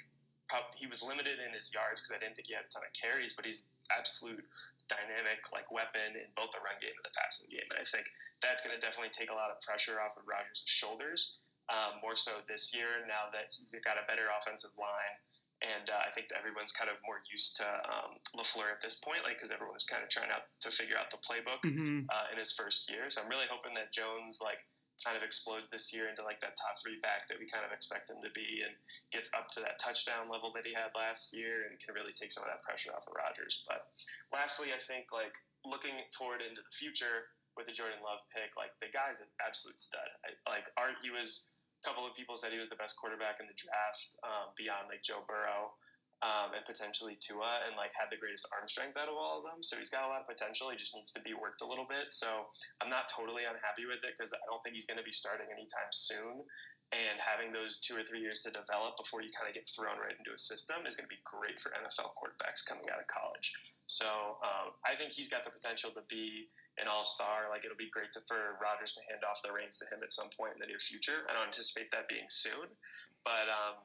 he 0.76 0.86
was 0.86 1.02
limited 1.02 1.38
in 1.40 1.52
his 1.52 1.72
yards 1.74 2.00
because 2.00 2.10
I 2.16 2.18
didn't 2.18 2.34
think 2.34 2.48
he 2.48 2.54
had 2.54 2.64
a 2.64 2.68
ton 2.68 2.82
of 2.82 2.92
carries, 2.94 3.34
but 3.34 3.44
he's 3.44 3.68
absolute 3.92 4.44
dynamic 4.88 5.44
like 5.52 5.68
weapon 5.70 6.16
in 6.16 6.28
both 6.36 6.50
the 6.52 6.60
run 6.64 6.76
game 6.80 6.94
and 6.96 7.04
the 7.04 7.14
passing 7.16 7.48
game. 7.52 7.66
And 7.72 7.78
I 7.80 7.84
think 7.84 8.08
that's 8.40 8.64
going 8.64 8.72
to 8.72 8.80
definitely 8.80 9.12
take 9.12 9.30
a 9.30 9.36
lot 9.36 9.52
of 9.52 9.60
pressure 9.60 10.00
off 10.00 10.16
of 10.16 10.24
Rodgers' 10.28 10.64
shoulders. 10.66 11.38
Um, 11.68 12.00
more 12.00 12.16
so 12.16 12.40
this 12.48 12.72
year 12.72 13.04
now 13.04 13.28
that 13.36 13.52
he's 13.52 13.76
got 13.84 14.00
a 14.00 14.04
better 14.08 14.32
offensive 14.32 14.72
line. 14.80 15.16
And 15.60 15.90
uh, 15.90 16.00
I 16.06 16.08
think 16.14 16.30
that 16.32 16.38
everyone's 16.38 16.70
kind 16.72 16.88
of 16.88 16.96
more 17.04 17.18
used 17.28 17.58
to 17.60 17.66
um, 17.84 18.16
LaFleur 18.38 18.70
at 18.72 18.80
this 18.80 18.94
point, 18.96 19.20
like 19.26 19.36
because 19.36 19.50
everyone 19.50 19.76
kind 19.90 20.00
of 20.00 20.08
trying 20.08 20.30
out 20.30 20.48
to 20.64 20.70
figure 20.70 20.96
out 20.96 21.10
the 21.10 21.18
playbook 21.20 21.60
Mhm. 21.66 22.06
uh, 22.08 22.30
in 22.32 22.38
his 22.38 22.54
first 22.54 22.88
year. 22.88 23.10
So 23.10 23.20
I'm 23.20 23.28
really 23.28 23.50
hoping 23.50 23.74
that 23.74 23.92
Jones 23.92 24.40
like 24.40 24.64
kind 25.02 25.16
of 25.16 25.22
explodes 25.22 25.70
this 25.70 25.90
year 25.94 26.10
into 26.10 26.22
like 26.26 26.42
that 26.42 26.58
top 26.58 26.74
three 26.78 26.98
back 27.00 27.26
that 27.30 27.38
we 27.38 27.46
kind 27.46 27.62
of 27.62 27.70
expect 27.70 28.10
him 28.10 28.18
to 28.22 28.30
be, 28.34 28.62
and 28.66 28.74
gets 29.14 29.30
up 29.34 29.50
to 29.54 29.60
that 29.62 29.78
touchdown 29.78 30.26
level 30.26 30.50
that 30.54 30.66
he 30.66 30.74
had 30.74 30.90
last 30.94 31.30
year, 31.34 31.66
and 31.66 31.78
can 31.78 31.94
really 31.94 32.14
take 32.14 32.30
some 32.30 32.42
of 32.42 32.50
that 32.50 32.62
pressure 32.62 32.90
off 32.92 33.06
of 33.06 33.14
Rodgers. 33.14 33.64
But 33.66 33.90
lastly, 34.34 34.74
I 34.74 34.80
think 34.82 35.14
like 35.14 35.34
looking 35.62 35.96
forward 36.14 36.42
into 36.42 36.62
the 36.62 36.74
future 36.74 37.34
with 37.54 37.66
the 37.66 37.74
Jordan 37.74 38.02
Love 38.02 38.22
pick, 38.30 38.54
like 38.54 38.74
the 38.78 38.90
guy's 38.90 39.22
an 39.22 39.30
absolute 39.42 39.78
stud. 39.78 40.08
I, 40.22 40.34
like 40.50 40.66
Art, 40.78 40.98
he 41.02 41.10
was. 41.10 41.54
A 41.78 41.86
couple 41.86 42.02
of 42.02 42.10
people 42.18 42.34
said 42.34 42.50
he 42.50 42.58
was 42.58 42.66
the 42.66 42.74
best 42.74 42.98
quarterback 42.98 43.38
in 43.38 43.46
the 43.46 43.54
draft, 43.54 44.18
um, 44.26 44.50
beyond 44.58 44.90
like 44.90 44.98
Joe 45.06 45.22
Burrow 45.30 45.78
um, 46.22 46.50
and 46.50 46.66
potentially 46.66 47.14
Tua, 47.22 47.62
and 47.66 47.78
like 47.78 47.94
had 47.94 48.10
the 48.10 48.18
greatest 48.18 48.50
arm 48.50 48.66
strength 48.66 48.98
out 48.98 49.06
of 49.06 49.14
all 49.14 49.38
of 49.38 49.46
them. 49.46 49.62
So 49.62 49.78
he's 49.78 49.90
got 49.90 50.02
a 50.02 50.10
lot 50.10 50.26
of 50.26 50.28
potential. 50.28 50.70
He 50.70 50.78
just 50.78 50.94
needs 50.94 51.14
to 51.14 51.22
be 51.22 51.34
worked 51.34 51.62
a 51.62 51.68
little 51.68 51.86
bit. 51.86 52.10
So 52.10 52.50
I'm 52.82 52.90
not 52.90 53.06
totally 53.06 53.46
unhappy 53.46 53.86
with 53.86 54.02
it 54.02 54.18
because 54.18 54.34
I 54.34 54.42
don't 54.50 54.58
think 54.66 54.74
he's 54.74 54.86
going 54.90 54.98
to 54.98 55.06
be 55.06 55.14
starting 55.14 55.46
anytime 55.46 55.90
soon. 55.94 56.42
And 56.88 57.20
having 57.20 57.52
those 57.52 57.84
two 57.84 57.92
or 57.92 58.02
three 58.02 58.24
years 58.24 58.40
to 58.48 58.50
develop 58.50 58.96
before 58.96 59.20
you 59.20 59.28
kind 59.36 59.44
of 59.44 59.52
get 59.52 59.68
thrown 59.68 60.00
right 60.00 60.16
into 60.16 60.32
a 60.32 60.40
system 60.40 60.88
is 60.88 60.96
going 60.96 61.04
to 61.04 61.12
be 61.12 61.20
great 61.20 61.60
for 61.60 61.68
NFL 61.76 62.16
quarterbacks 62.16 62.64
coming 62.64 62.88
out 62.88 62.96
of 62.96 63.06
college. 63.12 63.52
So 63.84 64.40
um, 64.40 64.72
I 64.88 64.96
think 64.96 65.12
he's 65.12 65.28
got 65.28 65.44
the 65.44 65.52
potential 65.52 65.92
to 65.92 66.00
be 66.08 66.48
an 66.80 66.88
all-star. 66.88 67.52
Like 67.52 67.68
it'll 67.68 67.78
be 67.78 67.92
great 67.92 68.10
to, 68.16 68.24
for 68.24 68.56
Rodgers 68.56 68.96
to 68.96 69.04
hand 69.12 69.20
off 69.20 69.44
the 69.44 69.52
reins 69.52 69.76
to 69.78 69.86
him 69.92 70.00
at 70.00 70.10
some 70.10 70.32
point 70.32 70.56
in 70.56 70.64
the 70.64 70.68
near 70.68 70.80
future. 70.80 71.28
I 71.28 71.36
don't 71.36 71.52
anticipate 71.52 71.92
that 71.92 72.08
being 72.08 72.26
soon, 72.32 72.72
but 73.20 73.52
um, 73.52 73.84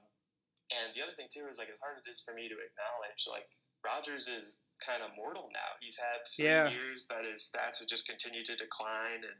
and 0.72 0.94
the 0.96 1.02
other 1.04 1.16
thing 1.18 1.28
too 1.28 1.48
is 1.50 1.58
like 1.58 1.70
as 1.70 1.80
hard 1.80 1.98
as 2.00 2.06
it 2.06 2.10
is 2.10 2.22
for 2.24 2.34
me 2.34 2.48
to 2.48 2.56
acknowledge, 2.56 3.28
like 3.28 3.48
Rodgers 3.84 4.28
is 4.32 4.64
kind 4.80 5.04
of 5.04 5.12
mortal 5.16 5.52
now. 5.52 5.76
He's 5.80 5.98
had 6.00 6.24
Yeah. 6.40 6.70
years 6.72 7.08
that 7.08 7.26
his 7.28 7.44
stats 7.44 7.80
have 7.80 7.88
just 7.88 8.08
continued 8.08 8.46
to 8.48 8.56
decline 8.56 9.24
and 9.28 9.40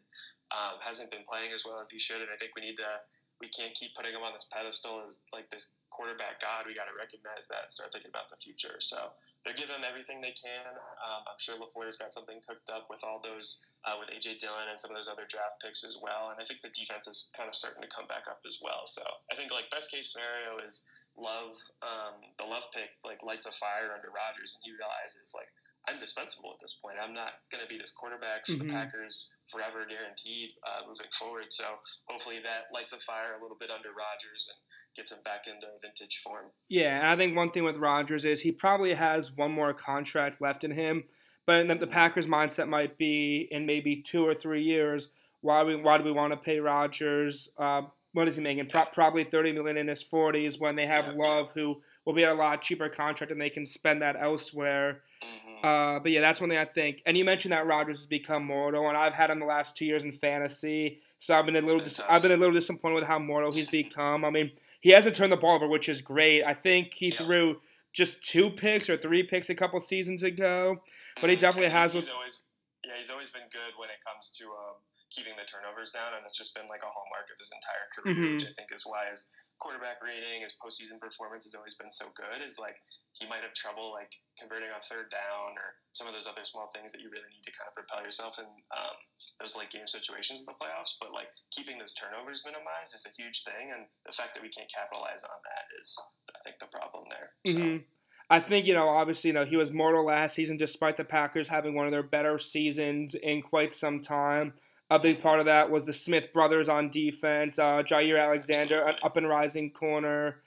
um, 0.52 0.80
hasn't 0.84 1.12
been 1.12 1.24
playing 1.28 1.52
as 1.52 1.64
well 1.66 1.80
as 1.80 1.90
he 1.90 1.98
should. 2.00 2.22
And 2.22 2.30
I 2.32 2.36
think 2.36 2.56
we 2.56 2.62
need 2.62 2.76
to 2.78 3.00
we 3.42 3.50
can't 3.50 3.74
keep 3.74 3.96
putting 3.96 4.14
him 4.14 4.24
on 4.24 4.32
this 4.32 4.48
pedestal 4.54 5.04
as 5.04 5.22
like 5.34 5.50
this 5.50 5.76
quarterback 5.92 6.40
god. 6.40 6.66
We 6.66 6.76
got 6.76 6.86
to 6.86 6.96
recognize 6.96 7.48
that 7.50 7.68
and 7.68 7.74
start 7.74 7.92
thinking 7.92 8.12
about 8.12 8.30
the 8.30 8.38
future. 8.38 8.78
So 8.80 9.12
they're 9.44 9.56
giving 9.56 9.76
him 9.76 9.84
everything 9.84 10.24
they 10.24 10.32
can. 10.32 10.72
Um, 11.04 11.28
I'm 11.28 11.40
sure 11.40 11.60
LaFleur's 11.60 12.00
got 12.00 12.16
something 12.16 12.40
cooked 12.48 12.72
up 12.72 12.88
with 12.88 13.04
all 13.04 13.20
those 13.20 13.60
uh, 13.84 14.00
with 14.00 14.08
AJ 14.08 14.40
Dillon 14.40 14.72
and 14.72 14.80
some 14.80 14.92
of 14.92 14.96
those 14.96 15.12
other 15.12 15.28
draft 15.28 15.60
picks 15.60 15.84
as 15.84 16.00
well. 16.00 16.32
And 16.32 16.40
I 16.40 16.48
think 16.48 16.64
the 16.64 16.72
defense 16.72 17.12
is 17.12 17.28
kind 17.36 17.52
of 17.52 17.56
starting 17.56 17.84
to 17.84 17.92
come 17.92 18.08
back 18.08 18.32
up 18.32 18.40
as 18.48 18.64
well. 18.64 18.88
So 18.88 19.04
I 19.28 19.36
think 19.36 19.52
like 19.52 19.68
best 19.68 19.92
case 19.92 20.16
scenario 20.16 20.64
is 20.64 20.88
Love 21.20 21.54
um, 21.84 22.24
the 22.40 22.48
Love 22.48 22.72
pick 22.72 22.96
like 23.04 23.20
lights 23.20 23.46
a 23.46 23.54
fire 23.54 23.92
under 23.92 24.10
Rodgers 24.10 24.56
and 24.56 24.64
he 24.64 24.72
realizes 24.72 25.36
like 25.36 25.52
I'm 25.88 26.00
dispensable 26.00 26.52
at 26.54 26.60
this 26.62 26.80
point. 26.82 26.96
I'm 27.04 27.14
not 27.14 27.34
going 27.52 27.62
to 27.62 27.68
be 27.68 27.78
this 27.78 27.92
quarterback 27.92 28.46
for 28.46 28.54
Mhm. 28.54 28.68
the 28.68 28.74
Packers 28.74 29.34
forever, 29.52 29.86
guaranteed 29.86 30.52
uh, 30.66 30.88
moving 30.88 31.08
forward. 31.12 31.52
So 31.52 31.66
hopefully 32.08 32.40
that 32.40 32.68
lights 32.74 32.94
a 32.94 33.00
fire 33.00 33.36
a 33.38 33.42
little 33.42 33.58
bit 33.60 33.70
under 33.70 33.90
Rodgers 33.90 34.50
and 34.50 34.58
gets 34.96 35.12
him 35.12 35.22
back 35.24 35.46
into 35.48 35.68
vintage 35.82 36.22
form. 36.24 36.52
Yeah, 36.70 37.00
and 37.00 37.08
I 37.08 37.16
think 37.18 37.36
one 37.36 37.52
thing 37.52 37.64
with 37.66 37.76
Rodgers 37.78 38.24
is 38.24 38.42
he 38.42 38.52
probably 38.52 38.94
has 38.94 39.32
one 39.34 39.52
more 39.52 39.74
contract 39.74 40.40
left 40.40 40.64
in 40.64 40.72
him, 40.72 41.04
but 41.46 41.68
the, 41.68 41.76
the 41.76 41.88
Packers' 41.88 42.28
mindset 42.28 42.70
might 42.70 42.98
be 42.98 43.48
in 43.52 43.66
maybe 43.66 44.02
two 44.02 44.26
or 44.26 44.34
three 44.34 44.64
years. 44.64 45.10
Why 45.42 45.64
we 45.64 45.76
why 45.76 45.98
do 45.98 46.06
we 46.06 46.12
want 46.14 46.32
to 46.32 46.38
pay 46.38 46.60
Rodgers? 46.62 47.50
Uh, 47.58 47.82
what 48.14 48.30
is 48.30 48.38
he 48.38 48.42
making? 48.42 48.70
Pro- 48.70 48.86
probably 48.86 49.26
thirty 49.26 49.52
million 49.52 49.76
in 49.76 49.90
his 49.90 50.02
forties 50.02 50.58
when 50.58 50.78
they 50.78 50.86
have 50.86 51.08
Yeah. 51.08 51.14
Love, 51.18 51.52
who 51.52 51.82
will 52.06 52.14
be 52.14 52.24
at 52.24 52.32
a 52.32 52.36
lot 52.36 52.62
cheaper 52.62 52.88
contract, 52.88 53.32
and 53.34 53.42
they 53.42 53.50
can 53.50 53.66
spend 53.66 54.02
that 54.02 54.16
elsewhere. 54.18 55.04
Hmm 55.24 55.66
Uh, 55.66 56.00
but 56.00 56.12
yeah, 56.12 56.22
that's 56.22 56.42
one 56.42 56.50
thing 56.50 56.60
I 56.60 56.66
think. 56.66 57.02
And 57.06 57.18
you 57.18 57.24
mentioned 57.24 57.54
that 57.54 57.66
Rodgers 57.66 57.98
has 57.98 58.06
become 58.06 58.44
mortal, 58.46 58.88
and 58.90 58.98
I've 58.98 59.14
had 59.14 59.30
him 59.30 59.40
the 59.40 59.46
last 59.46 59.78
two 59.78 59.86
years 59.86 60.04
in 60.04 60.12
fantasy, 60.12 61.02
so 61.20 61.38
I've 61.38 61.46
been 61.46 61.56
a 61.56 61.62
little 61.62 61.80
dis- 61.80 62.02
I've 62.10 62.22
been 62.22 62.32
a 62.34 62.38
little 62.38 62.54
disappointed 62.54 62.96
with 62.96 63.06
how 63.06 63.18
mortal 63.20 63.52
he's 63.54 63.70
become. 63.70 64.26
I 64.26 64.30
mean, 64.30 64.52
he 64.82 64.90
hasn't 64.90 65.16
turned 65.16 65.32
the 65.32 65.38
ball 65.38 65.56
over, 65.56 65.68
which 65.68 65.88
is 65.88 66.02
great. 66.02 66.44
I 66.44 66.54
think 66.54 66.94
he 66.94 67.10
Yeah. 67.12 67.18
threw 67.18 67.62
just 67.94 68.24
two 68.24 68.50
picks 68.50 68.90
or 68.90 68.98
three 68.98 69.24
picks 69.24 69.50
a 69.50 69.56
couple 69.56 69.80
seasons 69.80 70.24
ago. 70.24 70.84
But 71.22 71.30
he 71.30 71.36
Mhm. 71.38 71.40
definitely 71.40 71.68
And 71.68 71.74
has 71.78 71.94
He's 71.94 72.10
always, 72.10 72.42
yeah, 72.84 72.98
he's 72.98 73.12
always 73.12 73.30
been 73.30 73.48
good 73.50 73.78
when 73.78 73.90
it 73.90 74.02
comes 74.04 74.32
to 74.40 74.52
um, 74.52 74.76
keeping 75.12 75.38
the 75.38 75.46
turnovers 75.46 75.92
down, 75.92 76.16
and 76.16 76.26
it's 76.26 76.36
just 76.36 76.56
been 76.56 76.68
like 76.68 76.82
a 76.82 76.88
hallmark 76.90 77.30
of 77.32 77.38
his 77.38 77.52
entire 77.54 77.88
career, 77.96 78.16
Mhm. 78.16 78.34
which 78.34 78.50
I 78.50 78.54
think 78.54 78.72
is 78.74 78.84
why 78.86 79.06
his 79.10 79.32
quarterback 79.64 80.04
rating, 80.04 80.44
his 80.44 80.52
postseason 80.60 81.00
performance 81.00 81.48
has 81.48 81.56
always 81.56 81.80
been 81.80 81.90
so 81.90 82.12
good. 82.20 82.44
Is 82.44 82.60
like 82.60 82.76
he 83.16 83.24
might 83.24 83.48
have 83.48 83.56
trouble 83.56 83.96
like 83.96 84.12
converting 84.36 84.68
on 84.76 84.84
third 84.84 85.08
down 85.08 85.56
or 85.56 85.80
some 85.96 86.04
of 86.04 86.12
those 86.12 86.28
other 86.28 86.44
small 86.44 86.68
things 86.76 86.92
that 86.92 87.00
you 87.00 87.08
really 87.08 87.32
need 87.32 87.48
to 87.48 87.56
kind 87.56 87.72
of 87.72 87.74
propel 87.80 88.04
yourself 88.04 88.36
in 88.44 88.46
um, 88.76 88.98
those 89.40 89.56
late 89.56 89.72
game 89.72 89.88
situations 89.88 90.44
in 90.44 90.48
the 90.52 90.60
playoffs. 90.60 91.00
But 91.00 91.16
like 91.16 91.32
keeping 91.56 91.80
those 91.80 91.96
turnovers 91.96 92.44
minimized 92.44 92.92
is 92.92 93.08
a 93.08 93.16
huge 93.16 93.48
thing, 93.48 93.72
and 93.72 93.88
the 94.04 94.12
fact 94.12 94.36
that 94.36 94.44
we 94.44 94.52
can't 94.52 94.68
capitalize 94.68 95.24
on 95.24 95.40
that 95.48 95.66
is, 95.80 95.96
I 96.36 96.44
think, 96.44 96.60
the 96.60 96.68
problem 96.68 97.08
there. 97.08 97.32
Mhm. 97.48 97.88
I 98.30 98.40
think 98.44 98.68
you 98.68 98.76
know, 98.76 98.90
obviously, 98.92 99.32
you 99.32 99.34
know, 99.34 99.48
he 99.48 99.56
was 99.56 99.72
mortal 99.72 100.04
last 100.04 100.36
season, 100.36 100.60
despite 100.60 101.00
the 101.00 101.08
Packers 101.08 101.48
having 101.48 101.72
one 101.76 101.88
of 101.88 101.96
their 101.96 102.04
better 102.04 102.36
seasons 102.38 103.16
in 103.16 103.42
quite 103.42 103.72
some 103.74 104.02
time. 104.04 104.60
A 104.90 105.00
big 105.00 105.22
part 105.22 105.40
of 105.40 105.46
that 105.46 105.70
was 105.72 105.86
the 105.86 105.94
Smith 105.94 106.32
brothers 106.34 106.70
on 106.70 106.90
defense, 106.90 107.58
uh, 107.58 107.82
Jaire 107.84 108.22
Alexander, 108.24 108.84
an 108.84 108.96
up 109.04 109.18
and 109.18 109.28
rising 109.28 109.72
corner. 109.72 110.42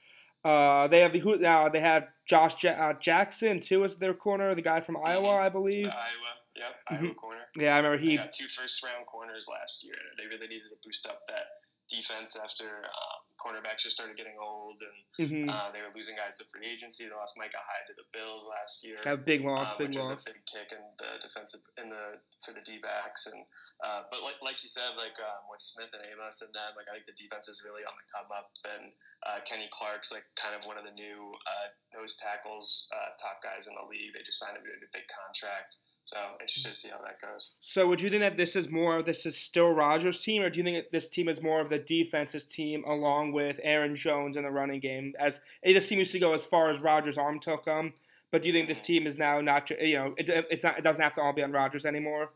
Uh, 0.45 0.87
they 0.87 1.01
have 1.01 1.13
the 1.13 1.19
who 1.19 1.37
now 1.39 1.69
they 1.69 1.81
have 1.81 2.07
Josh 2.27 2.63
ja- 2.63 2.71
uh, 2.71 2.93
Jackson 3.01 3.59
too 3.59 3.83
as 3.83 3.97
their 3.97 4.15
corner, 4.15 4.55
the 4.55 4.63
guy 4.63 4.81
from 4.81 4.97
Iowa, 5.05 5.37
I 5.39 5.49
believe. 5.49 5.87
Iowa, 5.87 6.33
yep, 6.55 6.77
Iowa 6.89 7.15
corner. 7.15 7.41
Yeah, 7.59 7.75
I 7.75 7.79
remember 7.79 7.99
They 7.99 8.11
he. 8.13 8.17
got 8.17 8.31
two 8.31 8.47
first 8.47 8.85
round 8.85 9.07
corners 9.07 9.49
last 9.51 9.85
year. 9.85 9.97
And 10.11 10.19
they 10.19 10.33
really 10.33 10.47
needed 10.47 10.69
to 10.71 10.77
boost 10.87 11.09
up 11.09 11.27
that 11.27 11.47
defense 11.89 12.37
after 12.37 12.67
um, 12.67 13.21
cornerbacks 13.37 13.85
just 13.85 13.95
started 13.95 14.17
getting 14.17 14.35
old 14.41 14.81
and 14.83 14.99
mhm. 15.21 15.47
uh, 15.47 15.71
they 15.71 15.81
were 15.85 15.93
losing 15.95 16.17
guys 16.17 16.37
to 16.39 16.45
free 16.49 16.67
agency. 16.67 17.07
They 17.07 17.15
lost 17.15 17.39
Micah 17.39 17.61
Hyde 17.61 17.87
to 17.87 17.95
the 17.95 18.09
Bills 18.11 18.49
last 18.49 18.83
year. 18.83 18.99
a 19.07 19.17
big 19.17 19.45
loss, 19.45 19.73
uh, 19.73 19.79
big 19.79 19.95
which 19.95 20.03
loss. 20.03 20.25
a 20.27 20.33
big 20.33 20.41
kick 20.49 20.73
in 20.73 20.83
the 20.99 21.21
defensive 21.21 21.63
in 21.79 21.93
the 21.93 22.19
for 22.43 22.53
the 22.53 22.65
D 22.65 22.83
backs 22.83 23.29
and 23.31 23.41
uh, 23.85 24.09
but 24.11 24.25
like 24.27 24.41
like 24.43 24.59
you 24.65 24.71
said 24.71 24.99
like 24.99 25.17
um, 25.23 25.47
with 25.47 25.61
Smith 25.61 25.93
and 25.93 26.03
Amos 26.11 26.43
and 26.43 26.51
them 26.51 26.75
like 26.75 26.91
I 26.91 26.99
think 26.99 27.07
the 27.07 27.17
defense 27.17 27.47
is 27.47 27.63
really 27.63 27.87
on 27.87 27.95
the 27.95 28.07
come 28.11 28.29
up 28.33 28.51
and 28.73 28.91
uh, 29.25 29.39
Kenny 29.47 29.69
Clark's 29.71 30.11
like 30.11 30.27
kind 30.35 30.57
of 30.57 30.67
one 30.67 30.81
of 30.81 30.85
the 30.85 30.95
new 30.97 31.33
uh, 31.47 31.69
nose 31.95 32.17
tackles 32.17 32.89
uh, 32.93 33.15
top 33.21 33.41
guys 33.45 33.69
in 33.69 33.75
the 33.77 33.87
league 33.87 34.13
they 34.17 34.25
just 34.25 34.41
signed 34.41 34.57
him 34.57 34.65
to 34.65 34.73
a 34.73 34.93
big 34.93 35.07
contract 35.09 35.79
so 36.07 36.17
interested 36.41 36.69
to 36.69 36.75
see 36.75 36.89
how 36.89 36.99
that 37.03 37.21
goes 37.21 37.55
So, 37.61 37.89
would 37.89 38.01
you 38.01 38.09
think 38.09 38.23
that 38.23 38.37
this 38.37 38.55
is 38.55 38.71
more? 38.71 39.03
This 39.03 39.27
is 39.27 39.37
still 39.37 39.71
Rodgers' 39.71 40.23
team, 40.23 40.41
or 40.43 40.49
do 40.49 40.61
you 40.61 40.65
think 40.65 40.77
that 40.77 40.93
this 40.93 41.09
team 41.09 41.29
is 41.29 41.43
more 41.43 41.61
of 41.61 41.69
the 41.69 41.81
defense's 41.81 42.45
team, 42.45 42.85
along 42.87 43.33
with 43.33 43.59
Aaron 43.63 43.97
Jones 43.97 44.37
in 44.37 44.45
the 44.45 44.51
running 44.51 44.79
game? 44.79 45.13
As 45.19 45.41
this 45.65 45.89
team 45.89 45.99
used 45.99 46.13
to 46.13 46.21
go 46.21 46.33
as 46.33 46.47
far 46.47 46.71
as 46.71 46.79
Rodgers' 46.79 47.19
arm 47.19 47.41
took 47.41 47.65
them, 47.65 47.93
but 48.31 48.43
do 48.43 48.49
you 48.49 48.55
think 48.55 48.69
this 48.69 48.81
team 48.81 49.05
is 49.07 49.19
now 49.19 49.41
not? 49.41 49.69
You 49.71 49.97
know, 49.97 50.15
it, 50.17 50.31
it's 50.49 50.63
not. 50.63 50.79
It 50.79 50.85
doesn't 50.85 51.03
have 51.03 51.15
to 51.15 51.23
all 51.23 51.33
be 51.33 51.43
on 51.43 51.51
Rodgers 51.51 51.85
anymore. 51.85 52.31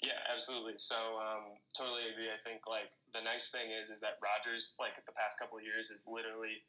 Yeah, 0.00 0.22
absolutely. 0.32 0.74
So 0.76 0.94
um, 0.94 1.58
totally 1.76 2.02
agree. 2.12 2.28
I 2.32 2.38
think 2.38 2.62
like 2.68 2.92
the 3.12 3.22
nice 3.22 3.48
thing 3.48 3.72
is 3.72 3.90
is 3.90 3.98
that 4.00 4.18
Rodgers 4.22 4.76
like 4.78 4.94
the 5.04 5.12
past 5.12 5.40
couple 5.40 5.58
of 5.58 5.64
years 5.64 5.88
has 5.90 6.06
literally 6.06 6.62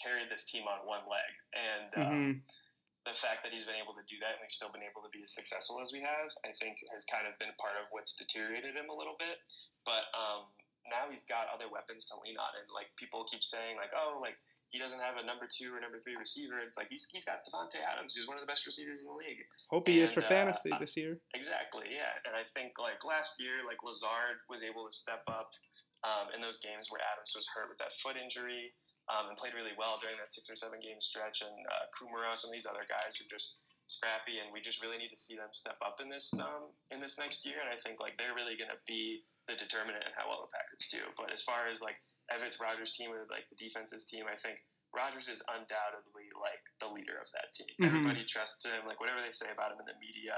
carried 0.00 0.30
this 0.30 0.44
team 0.44 0.64
on 0.70 0.86
one 0.86 1.02
leg, 1.10 1.34
and 1.50 2.06
um, 2.06 2.14
hmm 2.14 2.38
the 3.04 3.12
fact 3.12 3.44
that 3.44 3.52
he's 3.52 3.68
been 3.68 3.76
able 3.76 3.92
to 3.92 4.04
do 4.08 4.16
that 4.24 4.36
and 4.36 4.40
we've 4.40 4.52
still 4.52 4.72
been 4.72 4.84
able 4.84 5.04
to 5.04 5.12
be 5.12 5.20
as 5.20 5.36
successful 5.36 5.76
as 5.80 5.92
we 5.92 6.00
have, 6.00 6.32
I 6.40 6.56
think 6.56 6.80
has 6.88 7.04
kind 7.04 7.28
of 7.28 7.36
been 7.36 7.52
part 7.60 7.76
of 7.76 7.92
what's 7.92 8.16
deteriorated 8.16 8.72
him 8.72 8.88
a 8.88 8.96
little 8.96 9.16
bit. 9.20 9.36
But 9.84 10.08
um, 10.16 10.48
now 10.88 11.08
he's 11.12 11.28
got 11.28 11.52
other 11.52 11.68
weapons 11.68 12.08
to 12.08 12.16
lean 12.24 12.40
on, 12.40 12.52
and 12.56 12.68
like 12.72 12.88
people 12.96 13.28
keep 13.28 13.44
saying 13.44 13.76
like, 13.76 13.92
oh, 13.92 14.20
like 14.24 14.40
he 14.72 14.80
doesn't 14.80 15.04
have 15.04 15.20
a 15.20 15.24
number 15.24 15.44
two 15.44 15.68
or 15.70 15.84
number 15.84 16.00
three 16.00 16.16
receiver. 16.16 16.64
It's 16.64 16.80
like 16.80 16.88
he's, 16.88 17.04
he's 17.12 17.28
got 17.28 17.44
Davante 17.44 17.78
Adams, 17.84 18.16
who's 18.16 18.26
one 18.26 18.40
of 18.40 18.42
the 18.42 18.48
best 18.48 18.64
receivers 18.64 19.04
in 19.04 19.12
the 19.12 19.16
league. 19.20 19.44
Hope 19.68 19.84
he 19.84 20.00
is 20.00 20.10
for 20.10 20.24
uh, 20.24 20.28
fantasy 20.28 20.72
this 20.80 20.96
year. 20.96 21.20
Exactly, 21.36 21.92
yeah. 21.92 22.16
And 22.24 22.32
I 22.32 22.48
think 22.56 22.80
like 22.80 23.04
last 23.04 23.36
year, 23.36 23.62
like 23.68 23.84
Lazard 23.84 24.40
was 24.48 24.64
able 24.64 24.88
to 24.88 24.92
step 24.92 25.22
up 25.28 25.52
um, 26.04 26.32
in 26.32 26.40
those 26.40 26.56
games 26.60 26.88
where 26.88 27.04
Adams 27.04 27.32
was 27.36 27.48
hurt 27.52 27.68
with 27.68 27.78
that 27.84 27.92
foot 27.92 28.16
injury 28.16 28.72
um, 29.12 29.28
and 29.28 29.36
played 29.36 29.52
really 29.54 29.76
well 29.76 29.98
during 30.00 30.16
that 30.16 30.32
six 30.32 30.48
or 30.48 30.56
seven 30.56 30.80
game 30.80 31.00
stretch. 31.00 31.42
And 31.42 31.52
uh, 31.66 31.84
Kumerow, 31.92 32.36
some 32.36 32.48
of 32.50 32.54
these 32.56 32.66
other 32.68 32.86
guys 32.88 33.20
are 33.20 33.28
just 33.28 33.60
scrappy, 33.86 34.40
and 34.40 34.48
we 34.48 34.64
just 34.64 34.80
really 34.80 34.96
need 34.96 35.12
to 35.12 35.20
see 35.20 35.36
them 35.36 35.52
step 35.52 35.76
up 35.84 36.00
in 36.00 36.08
this 36.08 36.32
um, 36.40 36.72
in 36.90 37.00
this 37.00 37.18
next 37.20 37.44
year. 37.44 37.60
And 37.60 37.68
I 37.68 37.76
think 37.76 38.00
like 38.00 38.16
they're 38.16 38.36
really 38.36 38.56
going 38.56 38.72
to 38.72 38.80
be 38.88 39.24
the 39.48 39.56
determinant 39.56 40.04
in 40.08 40.12
how 40.16 40.28
well 40.28 40.40
the 40.40 40.52
Packers 40.52 40.88
do. 40.88 41.04
But 41.20 41.28
as 41.32 41.44
far 41.44 41.68
as 41.68 41.84
like 41.84 42.00
Evans 42.32 42.56
Rodgers' 42.56 42.96
team 42.96 43.12
or 43.12 43.28
like 43.28 43.44
the 43.52 43.60
defense's 43.60 44.08
team, 44.08 44.24
I 44.24 44.36
think 44.40 44.64
Rodgers 44.96 45.28
is 45.28 45.44
undoubtedly 45.52 46.32
like 46.38 46.64
the 46.80 46.88
leader 46.88 47.20
of 47.20 47.28
that 47.36 47.52
team. 47.52 47.68
Mhm. 47.76 47.86
Everybody 47.92 48.24
trusts 48.24 48.64
him. 48.64 48.86
Like 48.88 49.00
whatever 49.04 49.20
they 49.20 49.34
say 49.34 49.52
about 49.52 49.74
him 49.74 49.84
in 49.84 49.88
the 49.90 49.98
media, 50.00 50.32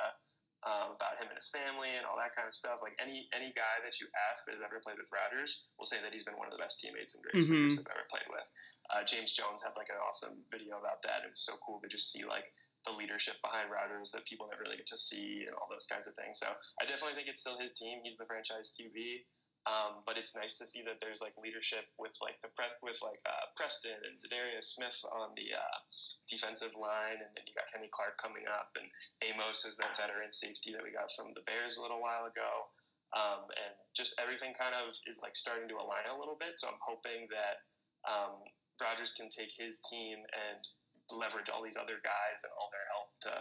um, 0.67 0.99
about 0.99 1.14
him 1.23 1.31
and 1.31 1.39
his 1.39 1.47
family 1.49 1.95
and 1.95 2.03
all 2.03 2.19
that 2.19 2.35
kind 2.35 2.45
of 2.51 2.53
stuff. 2.53 2.83
Like 2.83 2.99
any 2.99 3.31
any 3.31 3.55
guy 3.55 3.79
that 3.87 4.03
you 4.03 4.11
ask 4.29 4.43
that 4.51 4.59
has 4.59 4.64
ever 4.67 4.83
played 4.83 4.99
with 4.99 5.07
Rodgers 5.14 5.71
will 5.79 5.87
say 5.87 6.03
that 6.03 6.11
he's 6.11 6.27
been 6.27 6.35
one 6.37 6.51
of 6.51 6.55
the 6.55 6.61
best 6.61 6.83
teammates 6.83 7.14
and 7.14 7.23
greatest 7.23 7.49
Mhm. 7.49 7.71
leaders 7.71 7.79
they've 7.79 7.95
ever 7.95 8.07
played 8.11 8.27
with. 8.29 8.51
Uh, 8.91 9.03
James 9.07 9.31
Jones 9.33 9.62
had 9.62 9.79
like 9.79 9.89
an 9.95 9.97
awesome 10.03 10.43
video 10.51 10.79
about 10.83 11.01
that. 11.07 11.23
It 11.23 11.31
was 11.31 11.41
so 11.47 11.55
cool 11.62 11.79
to 11.81 11.89
just 11.89 12.11
see 12.11 12.27
like 12.27 12.51
the 12.85 12.93
leadership 12.93 13.39
behind 13.43 13.71
Rodgers 13.71 14.11
that 14.12 14.27
people 14.27 14.47
never 14.47 14.62
really 14.62 14.77
get 14.79 14.87
to 14.91 14.99
see 14.99 15.43
and 15.47 15.55
all 15.59 15.67
those 15.71 15.87
kinds 15.87 16.07
of 16.07 16.14
things. 16.14 16.39
So 16.39 16.47
I 16.81 16.87
definitely 16.87 17.14
think 17.14 17.27
it's 17.31 17.41
still 17.41 17.59
his 17.59 17.73
team. 17.73 18.03
He's 18.03 18.19
the 18.19 18.27
franchise 18.27 18.75
QB. 18.75 19.27
Um, 19.67 20.07
but 20.07 20.14
it's 20.14 20.31
nice 20.31 20.62
to 20.62 20.67
see 20.67 20.87
that 20.87 21.03
there's 21.03 21.19
like 21.19 21.35
leadership 21.35 21.91
with 21.99 22.14
like 22.23 22.39
the 22.39 22.55
pre- 22.55 22.79
with 22.87 23.03
like 23.03 23.19
uh, 23.27 23.51
Preston 23.59 23.99
and 24.07 24.14
Za'Darius 24.14 24.79
Smith 24.79 25.03
on 25.11 25.35
the 25.35 25.59
uh, 25.59 25.79
defensive 26.31 26.79
line, 26.79 27.19
and 27.19 27.35
then 27.35 27.43
you 27.51 27.55
got 27.55 27.67
Kenny 27.67 27.91
Clark 27.91 28.14
coming 28.14 28.47
up, 28.47 28.71
and 28.79 28.87
Amos 29.27 29.67
is 29.67 29.75
that 29.83 29.99
veteran 29.99 30.31
safety 30.31 30.71
that 30.71 30.87
we 30.87 30.95
got 30.95 31.11
from 31.11 31.35
the 31.35 31.43
Bears 31.51 31.77
a 31.79 31.83
little 31.83 31.99
while 31.99 32.31
ago, 32.31 32.71
um, 33.11 33.51
and 33.59 33.75
just 33.91 34.14
everything 34.23 34.55
kind 34.55 34.71
of 34.71 34.95
is 35.11 35.19
like 35.19 35.35
starting 35.35 35.67
to 35.67 35.83
align 35.83 36.07
a 36.07 36.14
little 36.14 36.39
bit. 36.39 36.55
So 36.55 36.71
I'm 36.71 36.79
hoping 36.79 37.27
that 37.35 37.67
um, 38.07 38.47
Rodgers 38.79 39.19
can 39.19 39.27
take 39.27 39.51
his 39.51 39.83
team 39.83 40.23
and 40.31 40.62
leverage 41.11 41.51
all 41.51 41.67
these 41.67 41.79
other 41.79 41.99
guys 42.07 42.47
and 42.47 42.55
all 42.55 42.71
their 42.71 42.87
help 42.95 43.11
to 43.27 43.33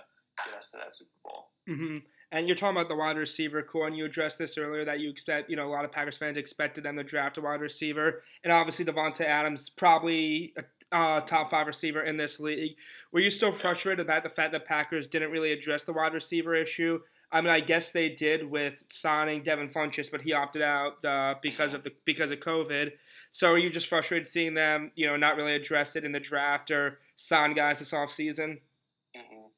get 0.42 0.58
us 0.58 0.74
to 0.74 0.82
that 0.82 0.94
Super 0.94 1.22
Bowl. 1.22 1.54
hmm 1.70 2.02
And 2.32 2.48
you're 2.48 2.56
talking 2.56 2.76
about 2.76 2.90
the 2.90 2.96
wide 2.96 3.18
receiver 3.18 3.62
core, 3.62 3.88
and 3.88 3.96
you 3.96 4.06
addressed 4.06 4.38
this 4.38 4.58
earlier 4.58 4.84
that 4.86 5.00
you 5.00 5.10
expect, 5.10 5.50
you 5.50 5.56
know, 5.56 5.68
a 5.68 5.72
lot 5.72 5.86
of 5.86 5.92
Packers 5.92 6.18
fans 6.18 6.38
expected 6.38 6.84
them 6.84 6.98
to 6.98 7.04
draft 7.04 7.38
a 7.38 7.42
wide 7.42 7.62
receiver, 7.62 8.24
and 8.44 8.52
obviously 8.52 8.86
Davante 8.86 9.22
Adams 9.22 9.70
probably 9.70 10.54
a 10.58 10.64
uh, 10.96 11.22
top 11.22 11.50
five 11.50 11.68
receiver 11.68 12.04
in 12.04 12.18
this 12.18 12.40
league. 12.40 12.76
Were 13.12 13.20
you 13.20 13.30
still 13.30 13.52
frustrated 13.52 14.06
about 14.06 14.24
the 14.24 14.30
fact 14.30 14.52
that 14.52 14.66
Packers 14.66 15.08
didn't 15.08 15.32
really 15.32 15.52
address 15.52 15.84
the 15.84 15.94
wide 15.94 16.14
receiver 16.14 16.56
issue? 16.56 17.00
I 17.32 17.42
mean, 17.42 17.50
I 17.50 17.60
guess 17.60 17.92
they 17.92 18.10
did 18.10 18.50
with 18.50 18.84
signing 18.90 19.44
Devin 19.44 19.70
Funchess, 19.70 20.12
but 20.12 20.22
he 20.22 20.32
opted 20.32 20.62
out 20.62 21.04
uh, 21.04 21.36
because 21.42 21.74
of 21.74 21.84
the 21.84 21.92
because 22.06 22.32
of 22.32 22.40
COVID. 22.40 22.92
So 23.32 23.52
are 23.52 23.58
you 23.58 23.70
just 23.70 23.88
frustrated 23.88 24.28
seeing 24.28 24.54
them, 24.54 24.92
you 24.96 25.08
know, 25.08 25.18
not 25.18 25.36
really 25.36 25.56
address 25.56 25.96
it 25.96 26.06
in 26.06 26.14
the 26.14 26.20
draft 26.20 26.72
or 26.72 27.00
sign 27.18 27.54
guys 27.54 27.80
this 27.80 27.92
offseason? 27.92 28.50
hmm 28.50 28.75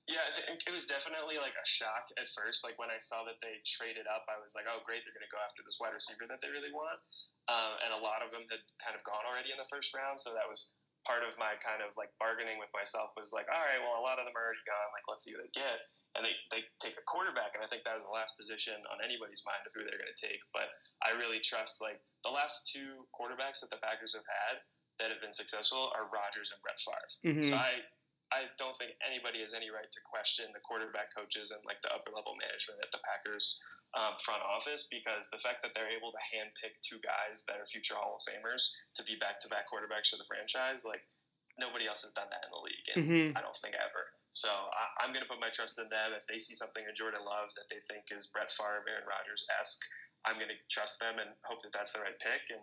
Yeah, 0.07 0.23
it 0.31 0.71
was 0.71 0.87
definitely 0.87 1.35
like 1.35 1.55
a 1.59 1.67
shock 1.67 2.07
at 2.15 2.31
first. 2.31 2.63
Like 2.63 2.79
when 2.79 2.87
I 2.87 2.95
saw 2.95 3.27
that 3.27 3.43
they 3.43 3.59
traded 3.67 4.07
up, 4.07 4.23
I 4.31 4.39
was 4.39 4.55
like, 4.55 4.63
"Oh, 4.63 4.79
great! 4.87 5.03
They're 5.03 5.15
going 5.15 5.27
to 5.27 5.35
go 5.35 5.43
after 5.43 5.59
this 5.67 5.83
wide 5.83 5.91
receiver 5.91 6.23
that 6.31 6.39
they 6.39 6.47
really 6.47 6.71
want." 6.71 7.03
Um, 7.51 7.75
and 7.83 7.91
a 7.91 7.99
lot 7.99 8.23
of 8.23 8.31
them 8.31 8.47
had 8.47 8.63
kind 8.79 8.95
of 8.95 9.03
gone 9.03 9.27
already 9.27 9.51
in 9.51 9.59
the 9.59 9.67
first 9.67 9.91
round, 9.91 10.15
so 10.15 10.31
that 10.31 10.47
was 10.47 10.79
part 11.03 11.27
of 11.27 11.35
my 11.35 11.59
kind 11.59 11.83
of 11.83 11.91
like 11.99 12.11
bargaining 12.23 12.55
with 12.55 12.71
myself. 12.71 13.11
Was 13.19 13.35
like, 13.35 13.51
"All 13.51 13.63
right, 13.67 13.83
well, 13.83 13.99
a 13.99 14.03
lot 14.03 14.15
of 14.15 14.23
them 14.23 14.31
are 14.31 14.47
already 14.47 14.63
gone. 14.63 14.89
Like, 14.95 15.03
let's 15.11 15.27
see 15.27 15.35
what 15.35 15.43
they 15.43 15.51
get." 15.51 15.83
And 16.15 16.23
they, 16.23 16.33
they 16.49 16.63
take 16.79 16.97
a 16.97 17.05
quarterback, 17.05 17.53
and 17.53 17.61
I 17.61 17.67
think 17.67 17.83
that 17.83 17.93
was 17.93 18.07
the 18.07 18.15
last 18.15 18.39
position 18.39 18.79
on 18.89 19.03
anybody's 19.03 19.43
mind 19.45 19.61
of 19.67 19.75
who 19.75 19.83
they're 19.85 19.99
going 20.01 20.09
to 20.09 20.23
take. 20.23 20.39
But 20.55 20.71
I 21.03 21.13
really 21.13 21.43
trust 21.43 21.83
like 21.83 21.99
the 22.23 22.31
last 22.31 22.71
two 22.71 23.05
quarterbacks 23.11 23.59
that 23.61 23.69
the 23.69 23.77
Packers 23.83 24.15
have 24.15 24.25
had 24.25 24.63
that 24.97 25.13
have 25.13 25.21
been 25.21 25.35
successful 25.35 25.93
are 25.93 26.09
Rodgers 26.09 26.49
and 26.49 26.57
Brett 26.63 26.79
Favre. 26.81 27.11
hmm 27.21 27.45
So 27.45 27.53
I, 27.53 27.85
I 28.31 28.51
don't 28.59 28.75
think 28.75 28.99
anybody 28.99 29.39
has 29.39 29.55
any 29.55 29.71
right 29.71 29.87
to 29.87 30.01
question 30.03 30.51
the 30.51 30.63
quarterback 30.63 31.15
coaches 31.15 31.55
and 31.55 31.63
like 31.63 31.79
the 31.79 31.91
upper 31.95 32.11
level 32.11 32.35
management 32.35 32.83
at 32.83 32.91
the 32.91 32.99
Packers 33.03 33.63
um, 33.95 34.19
front 34.19 34.43
office 34.43 34.85
because 34.91 35.31
the 35.31 35.39
fact 35.39 35.63
that 35.63 35.71
they're 35.71 35.91
able 35.91 36.11
to 36.11 36.21
handpick 36.35 36.75
two 36.83 36.99
guys 36.99 37.47
that 37.47 37.55
are 37.55 37.67
future 37.67 37.95
Hall 37.95 38.19
of 38.19 38.23
Famers 38.27 38.75
to 38.99 39.01
be 39.07 39.15
back 39.15 39.39
to 39.43 39.47
back 39.47 39.71
quarterbacks 39.71 40.11
for 40.11 40.19
the 40.19 40.27
franchise, 40.27 40.83
like 40.83 41.07
nobody 41.55 41.87
else 41.87 42.03
has 42.03 42.11
done 42.11 42.27
that 42.29 42.43
in 42.43 42.51
the 42.51 42.63
league, 42.63 42.87
and 42.93 43.01
hmm 43.07 43.27
I 43.37 43.41
don't 43.41 43.55
think 43.55 43.79
ever. 43.79 44.11
So 44.35 44.51
I, 44.51 45.01
I'm 45.01 45.15
going 45.15 45.25
to 45.25 45.31
put 45.31 45.41
my 45.41 45.49
trust 45.49 45.79
in 45.81 45.89
them. 45.89 46.13
If 46.13 46.27
they 46.29 46.37
see 46.37 46.53
something 46.53 46.85
in 46.85 46.93
Jordan 46.93 47.25
Love 47.25 47.55
that 47.57 47.71
they 47.73 47.81
think 47.81 48.11
is 48.13 48.29
Brett 48.29 48.53
Favre, 48.53 48.85
Aaron 48.85 49.07
Rodgers 49.09 49.47
esque, 49.57 49.81
I'm 50.27 50.35
going 50.35 50.51
to 50.51 50.59
trust 50.67 50.99
them 50.99 51.23
and 51.23 51.31
hope 51.47 51.63
that 51.63 51.71
that's 51.71 51.95
the 51.95 52.03
right 52.03 52.19
pick. 52.19 52.51
And 52.51 52.59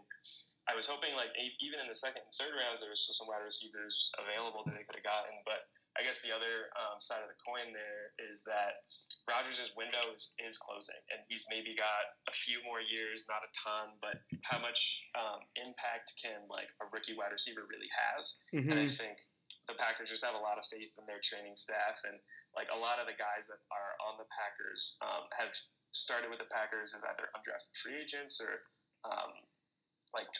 I 0.68 0.76
was 0.76 0.84
hoping, 0.84 1.16
like, 1.16 1.32
even 1.64 1.80
in 1.80 1.88
the 1.88 1.96
second 1.96 2.28
and 2.28 2.34
third 2.36 2.52
rounds, 2.52 2.84
there 2.84 2.92
was 2.92 3.00
still 3.00 3.16
some 3.16 3.32
wide 3.32 3.40
receivers 3.40 4.12
available 4.20 4.60
that 4.68 4.76
they 4.76 4.84
could 4.84 5.00
have 5.00 5.08
gotten. 5.08 5.40
But 5.48 5.64
I 5.96 6.02
guess 6.02 6.20
the 6.20 6.34
other 6.34 6.74
um, 6.74 6.98
side 6.98 7.22
of 7.22 7.30
the 7.30 7.38
coin 7.38 7.70
there 7.70 8.12
is 8.18 8.42
that 8.50 8.82
Rodgers' 9.30 9.70
window 9.78 10.10
is, 10.10 10.34
is 10.42 10.58
closing, 10.58 10.98
and 11.14 11.22
he's 11.30 11.46
maybe 11.46 11.72
got 11.78 12.18
a 12.26 12.34
few 12.34 12.58
more 12.66 12.82
years, 12.82 13.30
not 13.30 13.46
a 13.46 13.50
ton, 13.54 13.96
but 14.02 14.18
how 14.42 14.58
much 14.58 15.06
um, 15.14 15.46
impact 15.54 16.18
can 16.18 16.44
like 16.50 16.68
a 16.82 16.90
rookie 16.90 17.14
wide 17.14 17.30
receiver 17.30 17.62
really 17.64 17.88
have? 17.94 18.26
And 18.52 18.76
I 18.76 18.84
hmm 18.84 18.90
think 18.90 19.16
the 19.70 19.78
Packers 19.78 20.10
just 20.10 20.26
have 20.26 20.34
a 20.36 20.42
lot 20.42 20.58
of 20.58 20.66
faith 20.66 20.98
in 20.98 21.06
their 21.06 21.22
training 21.22 21.54
staff, 21.54 22.02
and 22.04 22.18
like 22.58 22.68
a 22.74 22.78
lot 22.78 22.98
of 22.98 23.06
the 23.06 23.14
guys 23.14 23.46
that 23.46 23.62
are 23.70 23.94
on 24.02 24.18
the 24.18 24.26
Packers 24.34 24.98
um, 24.98 25.30
have 25.38 25.54
started 25.94 26.28
with 26.28 26.42
the 26.42 26.50
Packers 26.50 26.92
as 26.92 27.06
either 27.06 27.30
undrafted 27.32 27.74
free 27.78 28.02
agents 28.02 28.42
or 28.42 28.66
um, 29.06 29.32
like 30.14 30.30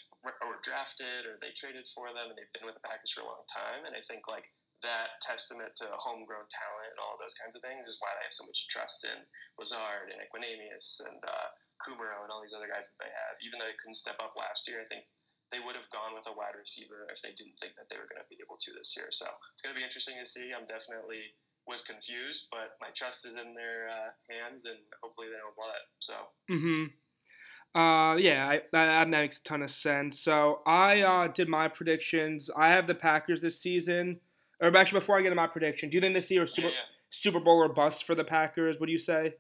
or 0.43 0.63
drafted 0.63 1.27
or 1.27 1.39
they 1.43 1.55
traded 1.55 1.87
for 1.91 2.15
them 2.15 2.31
and 2.31 2.37
they've 2.39 2.55
been 2.55 2.67
with 2.67 2.79
the 2.79 2.87
Packers 2.87 3.11
for 3.11 3.23
a 3.23 3.31
long 3.31 3.47
time. 3.51 3.87
And 3.87 3.95
I 3.95 4.03
think 4.03 4.31
like 4.31 4.51
that 4.87 5.19
testament 5.25 5.75
to 5.81 5.91
homegrown 5.97 6.47
talent 6.53 6.93
and 6.95 7.01
all 7.01 7.17
those 7.17 7.35
kinds 7.35 7.57
of 7.57 7.65
things 7.65 7.89
is 7.89 7.99
why 7.99 8.13
they 8.15 8.27
have 8.27 8.37
so 8.37 8.47
much 8.47 8.69
trust 8.71 9.03
in 9.03 9.27
Lazard 9.57 10.13
and 10.13 10.21
Equanimeous 10.21 11.01
and 11.03 11.19
uh, 11.25 11.49
Kumerow 11.83 12.23
and 12.23 12.31
all 12.31 12.45
these 12.45 12.55
other 12.55 12.71
guys 12.71 12.93
that 12.93 13.01
they 13.01 13.11
have. 13.11 13.35
Even 13.43 13.59
though 13.59 13.67
they 13.67 13.81
couldn't 13.81 13.99
step 13.99 14.21
up 14.23 14.39
last 14.39 14.69
year, 14.71 14.79
I 14.79 14.87
think 14.87 15.09
they 15.49 15.61
would 15.61 15.75
have 15.75 15.91
gone 15.91 16.15
with 16.15 16.29
a 16.29 16.35
wide 16.37 16.57
receiver 16.57 17.09
if 17.11 17.21
they 17.25 17.35
didn't 17.35 17.59
think 17.59 17.75
that 17.81 17.89
they 17.89 17.99
were 17.99 18.09
going 18.09 18.21
to 18.21 18.31
be 18.31 18.41
able 18.41 18.61
to 18.61 18.71
this 18.77 18.95
year. 18.95 19.09
So 19.11 19.27
it's 19.53 19.63
going 19.65 19.75
to 19.75 19.79
be 19.79 19.87
interesting 19.87 20.21
to 20.21 20.29
see. 20.29 20.53
I'm 20.53 20.69
definitely 20.69 21.35
was 21.67 21.83
confused, 21.83 22.49
but 22.51 22.77
my 22.81 22.89
trust 22.95 23.27
is 23.27 23.37
in 23.37 23.55
their 23.55 23.89
uh, 23.89 24.11
hands, 24.31 24.67
and 24.67 24.77
hopefully 25.03 25.29
they 25.29 25.39
don't 25.39 25.57
blow 25.57 25.67
it. 25.67 25.87
So. 25.99 26.15
Mm-hmm. 26.51 27.81
Uh, 27.81 28.15
yeah, 28.17 28.49
I, 28.49 28.61
that 28.73 29.09
makes 29.09 29.41
a 29.41 29.43
ton 29.43 29.63
of 29.63 29.71
sense. 29.71 30.21
So 30.21 30.61
I 30.65 31.03
uh, 31.03 31.29
did 31.29 31.49
my 31.49 31.67
predictions. 31.69 32.49
I 32.57 32.69
have 32.69 32.87
the 32.87 32.95
Packers 32.95 33.41
this 33.41 33.61
season. 33.61 34.21
Or 34.61 34.75
actually, 34.77 35.01
before 35.01 35.19
I 35.19 35.23
get 35.23 35.31
to 35.31 35.35
my 35.35 35.49
prediction, 35.49 35.91
do 35.91 35.97
you 35.97 36.01
think 36.01 36.15
this 36.15 36.31
year 36.31 36.43
is 36.43 36.53
Super, 36.53 36.69
yeah, 36.69 36.75
yeah. 36.75 36.81
Super 37.11 37.41
Bowl 37.41 37.59
or 37.59 37.69
bust 37.69 38.05
for 38.05 38.15
the 38.15 38.23
Packers? 38.23 38.79
What 38.79 38.87
do 38.87 38.93
you 38.93 38.99
say? 38.99 39.35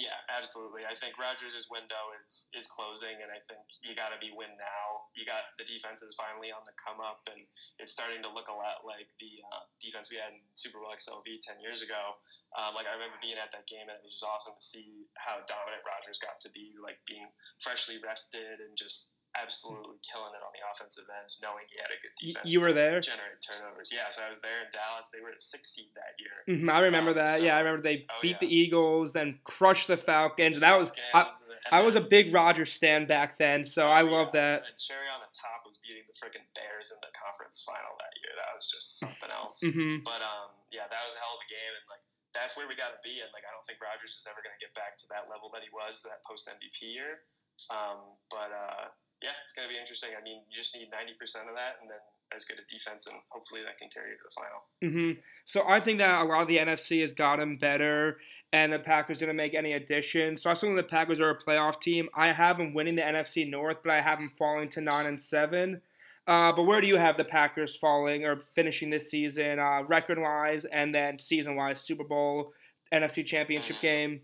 Yeah, 0.00 0.16
absolutely. 0.32 0.88
I 0.88 0.96
think 0.96 1.20
Rodgers' 1.20 1.68
window 1.68 2.16
is 2.16 2.48
is 2.56 2.64
closing, 2.64 3.12
and 3.20 3.28
I 3.28 3.44
think 3.44 3.60
you 3.84 3.92
got 3.92 4.08
to 4.08 4.16
be 4.16 4.32
win 4.32 4.48
now. 4.56 5.04
You 5.12 5.28
got 5.28 5.52
the 5.60 5.68
defense 5.68 6.00
is 6.00 6.16
finally 6.16 6.48
on 6.48 6.64
the 6.64 6.72
come 6.80 6.96
up, 6.96 7.20
and 7.28 7.44
it's 7.76 7.92
starting 7.92 8.24
to 8.24 8.32
look 8.32 8.48
a 8.48 8.56
lot 8.56 8.88
like 8.88 9.12
the 9.20 9.44
uh, 9.52 9.68
defense 9.84 10.08
we 10.08 10.16
had 10.16 10.32
in 10.32 10.40
Super 10.56 10.80
Bowl 10.80 10.96
XLV 10.96 11.28
ten 11.44 11.60
years 11.60 11.84
ago. 11.84 12.16
Um, 12.56 12.72
like 12.72 12.88
I 12.88 12.96
remember 12.96 13.20
being 13.20 13.36
at 13.36 13.52
that 13.52 13.68
game, 13.68 13.84
and 13.84 14.00
it 14.00 14.00
was 14.00 14.16
just 14.16 14.24
awesome 14.24 14.56
to 14.56 14.64
see 14.64 15.12
how 15.20 15.44
dominant 15.44 15.84
Rodgers 15.84 16.16
got 16.16 16.40
to 16.40 16.50
be, 16.56 16.72
like 16.80 16.96
being 17.04 17.28
freshly 17.60 18.00
rested 18.00 18.64
and 18.64 18.72
just 18.72 19.12
absolutely 19.36 19.96
killing 20.04 20.32
it 20.36 20.42
on 20.44 20.52
the 20.52 20.60
offensive 20.68 21.04
end, 21.08 21.28
knowing 21.40 21.64
he 21.72 21.76
had 21.80 21.88
a 21.88 21.98
good 22.00 22.14
defense. 22.20 22.44
You 22.44 22.60
were 22.60 22.72
there. 22.76 23.00
Generate 23.00 23.40
turnovers. 23.40 23.88
Yeah, 23.92 24.08
so 24.12 24.22
I 24.24 24.28
was 24.28 24.40
there 24.44 24.60
in 24.64 24.68
Dallas. 24.72 25.08
They 25.08 25.20
were 25.24 25.32
at 25.32 25.40
six 25.40 25.72
seed 25.72 25.88
that 25.96 26.14
year. 26.20 26.36
Mm-hmm, 26.48 26.68
I 26.68 26.78
remember 26.84 27.12
Um, 27.16 27.20
that. 27.24 27.38
so- 27.38 27.44
yeah, 27.44 27.56
I 27.56 27.60
remember 27.64 27.80
they 27.82 28.04
oh, 28.10 28.20
beat 28.20 28.36
yeah. 28.40 28.44
the 28.44 28.50
Eagles, 28.52 29.12
then 29.12 29.38
crushed 29.44 29.88
the 29.88 29.96
Falcons. 29.96 30.56
And 30.56 30.62
that 30.62 30.76
was 30.76 30.92
I, 31.12 31.24
Falcons, 31.24 31.44
and 31.48 31.72
I 31.72 31.80
was 31.80 31.96
a 31.96 32.04
big 32.04 32.28
Rodgers 32.32 32.72
stand 32.72 33.08
back 33.08 33.38
then, 33.38 33.64
so 33.64 33.88
I 33.88 34.02
Oh, 34.02 34.12
love 34.12 34.30
yeah. 34.34 34.60
that. 34.60 34.68
And 34.68 34.76
cherry 34.78 35.08
on 35.08 35.20
the 35.24 35.32
top 35.32 35.64
was 35.64 35.78
beating 35.80 36.04
the 36.04 36.16
freaking 36.16 36.44
Bears 36.58 36.92
in 36.92 36.98
the 37.00 37.12
conference 37.16 37.64
final 37.64 37.96
that 38.00 38.12
year. 38.20 38.32
That 38.36 38.52
was 38.54 38.68
just 38.68 38.98
something 39.00 39.30
else. 39.32 39.60
hmm 39.64 40.04
But 40.04 40.20
um, 40.20 40.52
yeah, 40.70 40.88
that 40.92 41.02
was 41.08 41.14
a 41.16 41.20
hell 41.20 41.34
of 41.36 41.42
a 41.44 41.48
game, 41.48 41.72
and 41.72 41.86
like 41.88 42.04
that's 42.36 42.56
where 42.56 42.64
we 42.68 42.72
got 42.76 42.92
to 42.96 43.00
be. 43.04 43.20
And 43.20 43.28
like 43.36 43.44
I 43.48 43.52
don't 43.52 43.64
think 43.68 43.76
Rodgers 43.80 44.16
is 44.16 44.24
ever 44.28 44.40
going 44.44 44.56
to 44.56 44.60
get 44.62 44.72
back 44.72 44.96
to 45.00 45.06
that 45.12 45.28
level 45.28 45.48
that 45.52 45.60
he 45.64 45.68
was 45.72 46.00
that 46.04 46.20
post 46.24 46.48
MVP 46.48 46.88
year. 46.92 47.24
Um, 47.70 48.16
but 48.32 48.48
uh, 48.48 48.88
yeah, 49.22 49.30
it's 49.44 49.52
going 49.52 49.68
to 49.68 49.72
be 49.72 49.78
interesting. 49.78 50.10
I 50.18 50.22
mean, 50.22 50.42
you 50.48 50.54
just 50.56 50.74
need 50.76 50.88
ninety 50.90 51.14
percent 51.18 51.48
of 51.48 51.54
that, 51.54 51.76
and 51.80 51.88
then 51.90 51.98
as 52.34 52.44
good 52.44 52.58
a 52.58 52.64
defense, 52.72 53.06
and 53.06 53.16
hopefully 53.28 53.60
that 53.62 53.76
can 53.78 53.88
carry 53.90 54.10
you 54.10 54.16
to 54.16 54.22
the 54.24 54.34
final. 54.34 55.12
hmm 55.14 55.20
So 55.44 55.68
I 55.68 55.80
think 55.80 55.98
that 55.98 56.22
a 56.22 56.24
lot 56.24 56.40
of 56.42 56.48
the 56.48 56.56
NFC 56.58 57.00
has 57.02 57.12
gotten 57.12 57.58
better, 57.58 58.18
and 58.52 58.72
the 58.72 58.78
Packers 58.78 59.18
didn't 59.18 59.36
make 59.36 59.54
any 59.54 59.74
additions. 59.74 60.42
So 60.42 60.50
I 60.50 60.54
think 60.54 60.76
the 60.76 60.82
Packers 60.82 61.20
are 61.20 61.30
a 61.30 61.38
playoff 61.38 61.80
team. 61.80 62.08
I 62.14 62.28
have 62.32 62.56
them 62.56 62.72
winning 62.74 62.96
the 62.96 63.02
NFC 63.02 63.48
North, 63.48 63.78
but 63.84 63.92
I 63.92 64.00
have 64.00 64.18
them 64.18 64.30
falling 64.38 64.68
to 64.70 64.80
nine 64.80 65.06
and 65.06 65.20
seven. 65.20 65.82
Uh, 66.26 66.52
but 66.52 66.62
where 66.62 66.80
do 66.80 66.86
you 66.86 66.96
have 66.96 67.16
the 67.16 67.24
Packers 67.24 67.76
falling 67.76 68.24
or 68.24 68.36
finishing 68.54 68.88
this 68.90 69.10
season, 69.10 69.58
uh, 69.58 69.82
record 69.82 70.18
wise, 70.18 70.64
and 70.64 70.94
then 70.94 71.18
season 71.18 71.56
wise, 71.56 71.80
Super 71.82 72.04
Bowl, 72.04 72.52
NFC 72.94 73.24
Championship 73.26 73.76
Mhm. 73.76 73.80
game? 73.82 74.20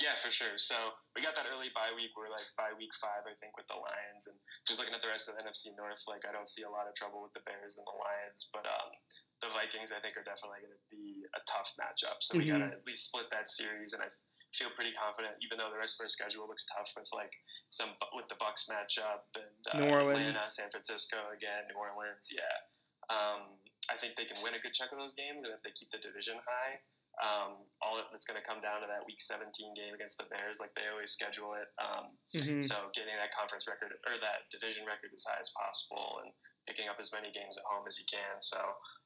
Yeah, 0.00 0.14
for 0.16 0.30
sure. 0.30 0.56
So 0.58 0.74
we 1.14 1.22
got 1.22 1.38
that 1.38 1.46
early 1.46 1.70
bye 1.70 1.94
week. 1.94 2.10
We're 2.18 2.30
like 2.30 2.46
bye 2.58 2.74
week 2.74 2.90
five, 2.98 3.22
I 3.22 3.34
think, 3.38 3.54
with 3.54 3.70
the 3.70 3.78
Lions, 3.78 4.26
and 4.26 4.36
just 4.66 4.82
looking 4.82 4.94
at 4.94 5.02
the 5.02 5.10
rest 5.10 5.30
of 5.30 5.38
the 5.38 5.46
NFC 5.46 5.70
North, 5.78 6.02
like 6.10 6.26
I 6.26 6.34
don't 6.34 6.50
see 6.50 6.66
a 6.66 6.70
lot 6.70 6.90
of 6.90 6.94
trouble 6.98 7.22
with 7.22 7.32
the 7.38 7.44
Bears 7.46 7.78
and 7.78 7.86
the 7.86 7.94
Lions, 7.94 8.50
but 8.50 8.66
um, 8.66 8.90
the 9.38 9.50
Vikings, 9.54 9.94
I 9.94 10.02
think, 10.02 10.18
are 10.18 10.26
definitely 10.26 10.66
going 10.66 10.74
to 10.74 10.86
be 10.90 11.22
a 11.38 11.40
tough 11.46 11.70
matchup. 11.78 12.18
So 12.18 12.34
we 12.34 12.50
got 12.50 12.62
to 12.62 12.70
at 12.74 12.82
least 12.82 13.14
split 13.14 13.30
that 13.30 13.46
series, 13.46 13.94
and 13.94 14.02
I 14.02 14.10
feel 14.50 14.70
pretty 14.74 14.94
confident, 14.94 15.38
even 15.42 15.58
though 15.58 15.70
the 15.70 15.78
rest 15.78 15.98
of 15.98 16.06
our 16.06 16.10
schedule 16.10 16.46
looks 16.50 16.66
tough 16.66 16.90
with 16.98 17.10
like 17.14 17.34
some 17.70 17.94
with 18.14 18.26
the 18.26 18.38
Bucs 18.38 18.66
matchup 18.66 19.30
and 19.38 19.62
uh, 19.70 19.78
New 19.78 19.90
Orleans. 19.94 20.34
Atlanta, 20.34 20.50
San 20.50 20.70
Francisco 20.70 21.30
again, 21.30 21.70
New 21.70 21.78
Orleans. 21.78 22.30
Yeah, 22.34 22.58
um, 23.06 23.58
I 23.86 23.94
think 23.94 24.18
they 24.18 24.26
can 24.26 24.42
win 24.42 24.58
a 24.58 24.62
good 24.62 24.74
chunk 24.74 24.90
of 24.90 24.98
those 24.98 25.14
games, 25.14 25.46
and 25.46 25.54
if 25.54 25.62
they 25.62 25.70
keep 25.74 25.94
the 25.94 26.02
division 26.02 26.42
high. 26.42 26.82
Um, 27.22 27.70
all 27.78 27.94
of 27.94 28.10
it's 28.10 28.26
going 28.26 28.40
to 28.40 28.46
come 28.46 28.58
down 28.58 28.82
to 28.82 28.88
that 28.90 29.06
Week 29.06 29.22
17 29.22 29.46
game 29.78 29.94
against 29.94 30.18
the 30.18 30.26
Bears, 30.26 30.58
like 30.58 30.74
they 30.74 30.90
always 30.90 31.14
schedule 31.14 31.54
it. 31.54 31.70
Um, 31.78 32.18
hmm 32.34 32.62
so 32.64 32.90
getting 32.90 33.14
that 33.18 33.30
conference 33.30 33.70
record 33.70 33.94
or 34.06 34.18
that 34.18 34.50
division 34.50 34.82
record 34.88 35.14
as 35.14 35.22
high 35.22 35.38
as 35.38 35.52
possible, 35.54 36.24
and 36.24 36.34
picking 36.66 36.90
up 36.90 36.98
as 36.98 37.14
many 37.14 37.30
games 37.30 37.54
at 37.54 37.66
home 37.68 37.86
as 37.86 38.00
you 38.00 38.06
can. 38.10 38.42
So 38.42 38.58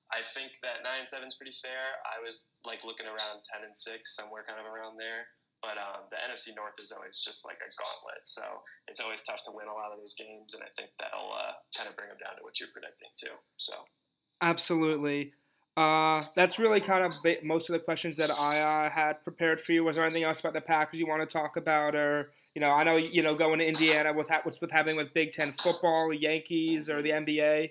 I 0.08 0.24
think 0.24 0.56
that 0.64 0.80
nine 0.80 1.04
and 1.04 1.08
seven 1.08 1.28
is 1.28 1.36
pretty 1.36 1.52
fair. 1.52 2.00
I 2.08 2.22
was 2.24 2.48
like 2.64 2.86
looking 2.86 3.04
around 3.04 3.44
ten 3.44 3.66
and 3.66 3.76
six, 3.76 4.16
somewhere 4.16 4.46
kind 4.46 4.60
of 4.60 4.64
around 4.64 4.96
there. 4.96 5.28
But 5.58 5.74
um, 5.74 6.06
the 6.14 6.22
NFC 6.22 6.54
North 6.54 6.78
is 6.78 6.94
always 6.94 7.18
just 7.18 7.42
like 7.42 7.58
a 7.58 7.66
gauntlet, 7.74 8.22
so 8.22 8.62
it's 8.86 9.02
always 9.02 9.26
tough 9.26 9.42
to 9.42 9.52
win 9.52 9.66
a 9.66 9.74
lot 9.74 9.90
of 9.90 9.98
those 9.98 10.14
games, 10.14 10.54
and 10.54 10.62
I 10.62 10.70
think 10.78 10.94
that'll 11.02 11.34
uh, 11.34 11.58
kind 11.74 11.90
of 11.90 11.98
bring 11.98 12.14
them 12.14 12.22
down 12.22 12.38
to 12.38 12.46
what 12.46 12.62
you're 12.62 12.70
predicting 12.70 13.10
too. 13.18 13.34
So. 13.58 13.74
Absolutely. 14.40 15.34
Uh, 15.78 16.24
that's 16.34 16.58
really 16.58 16.80
kind 16.80 17.04
of 17.04 17.14
ba- 17.22 17.36
most 17.44 17.70
of 17.70 17.72
the 17.72 17.78
questions 17.78 18.16
that 18.16 18.32
I 18.32 18.58
uh, 18.58 18.90
had 18.90 19.22
prepared 19.22 19.60
for 19.60 19.70
you. 19.70 19.84
Was 19.84 19.94
there 19.94 20.04
anything 20.04 20.24
else 20.24 20.40
about 20.40 20.52
the 20.54 20.60
Packers 20.60 20.98
you 20.98 21.06
want 21.06 21.22
to 21.22 21.32
talk 21.32 21.56
about, 21.56 21.94
or 21.94 22.32
you 22.56 22.60
know, 22.60 22.70
I 22.70 22.82
know 22.82 22.96
you 22.96 23.22
know 23.22 23.36
going 23.36 23.60
to 23.60 23.64
Indiana 23.64 24.12
with 24.12 24.28
ha- 24.28 24.40
what's 24.42 24.60
with 24.60 24.72
having 24.72 24.96
with 24.96 25.14
Big 25.14 25.30
Ten 25.30 25.52
football, 25.52 26.12
Yankees, 26.12 26.88
or 26.88 27.00
the 27.00 27.10
NBA. 27.10 27.70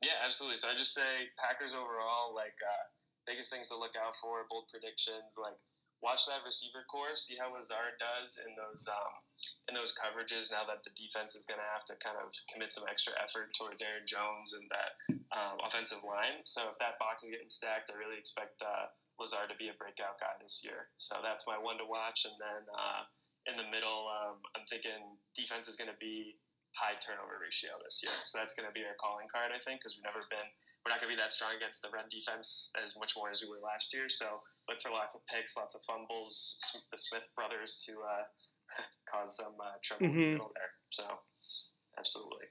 Yeah, 0.00 0.10
absolutely. 0.24 0.58
So 0.58 0.68
I 0.68 0.78
just 0.78 0.94
say 0.94 1.34
Packers 1.34 1.74
overall, 1.74 2.32
like 2.32 2.54
uh, 2.62 2.86
biggest 3.26 3.50
things 3.50 3.66
to 3.70 3.76
look 3.76 3.96
out 3.98 4.14
for, 4.14 4.46
bold 4.48 4.70
predictions, 4.70 5.34
like 5.36 5.58
watch 6.04 6.28
that 6.28 6.44
receiver 6.44 6.84
core, 6.84 7.16
see 7.16 7.40
how 7.40 7.48
Lazard 7.56 7.96
does 7.96 8.36
in 8.36 8.52
those 8.52 8.84
um, 8.84 9.24
in 9.66 9.72
those 9.72 9.96
coverages. 9.96 10.52
Now 10.52 10.68
that 10.68 10.84
the 10.84 10.92
defense 10.92 11.32
is 11.32 11.48
going 11.48 11.58
to 11.58 11.70
have 11.72 11.88
to 11.88 11.96
kind 12.04 12.20
of 12.20 12.28
commit 12.52 12.68
some 12.68 12.84
extra 12.84 13.16
effort 13.16 13.56
towards 13.56 13.80
Aaron 13.80 14.04
Jones 14.04 14.52
and 14.52 14.68
that 14.68 14.92
um, 15.32 15.56
offensive 15.64 16.04
line. 16.04 16.44
So 16.44 16.68
if 16.68 16.76
that 16.78 17.00
box 17.00 17.24
is 17.24 17.32
getting 17.32 17.48
stacked, 17.48 17.88
I 17.88 17.96
really 17.96 18.20
expect 18.20 18.60
uh, 18.60 18.92
Lazard 19.16 19.48
to 19.48 19.56
be 19.56 19.72
a 19.72 19.76
breakout 19.80 20.20
guy 20.20 20.36
this 20.38 20.60
year. 20.60 20.92
So 21.00 21.24
that's 21.24 21.48
my 21.48 21.56
one 21.56 21.80
to 21.80 21.88
watch. 21.88 22.28
And 22.28 22.36
then 22.36 22.62
uh, 22.68 23.08
in 23.48 23.56
the 23.56 23.68
middle, 23.72 24.12
um, 24.12 24.44
I'm 24.52 24.68
thinking 24.68 25.16
defense 25.32 25.66
is 25.66 25.80
going 25.80 25.90
to 25.90 26.00
be 26.00 26.36
high 26.74 26.98
turnover 26.98 27.38
ratio 27.38 27.78
this 27.80 28.02
year. 28.02 28.12
So 28.26 28.38
that's 28.38 28.52
going 28.52 28.66
to 28.66 28.74
be 28.74 28.82
our 28.82 28.98
calling 28.98 29.30
card, 29.30 29.54
I 29.54 29.62
think, 29.62 29.80
because 29.80 29.94
we've 29.94 30.06
never 30.06 30.26
been, 30.26 30.48
we're 30.82 30.90
not 30.90 30.98
going 30.98 31.12
to 31.12 31.14
be 31.16 31.22
that 31.22 31.30
strong 31.30 31.54
against 31.54 31.80
the 31.80 31.90
run 31.94 32.10
defense 32.10 32.74
as 32.74 32.98
much 32.98 33.14
more 33.14 33.30
as 33.30 33.38
we 33.38 33.46
were 33.46 33.62
last 33.62 33.94
year. 33.94 34.10
So 34.10 34.42
look 34.68 34.80
for 34.80 34.90
lots 34.90 35.14
of 35.14 35.20
picks, 35.26 35.56
lots 35.56 35.74
of 35.74 35.82
fumbles, 35.82 36.86
the 36.90 36.98
Smith 36.98 37.28
brothers 37.36 37.84
to 37.86 37.92
uh, 37.92 38.82
cause 39.10 39.36
some 39.36 39.54
uh, 39.60 39.72
trouble 39.82 40.06
in 40.06 40.12
Mhm. 40.12 40.14
the 40.16 40.32
middle 40.32 40.52
there. 40.54 40.70
So 40.90 41.04
absolutely. 41.98 42.46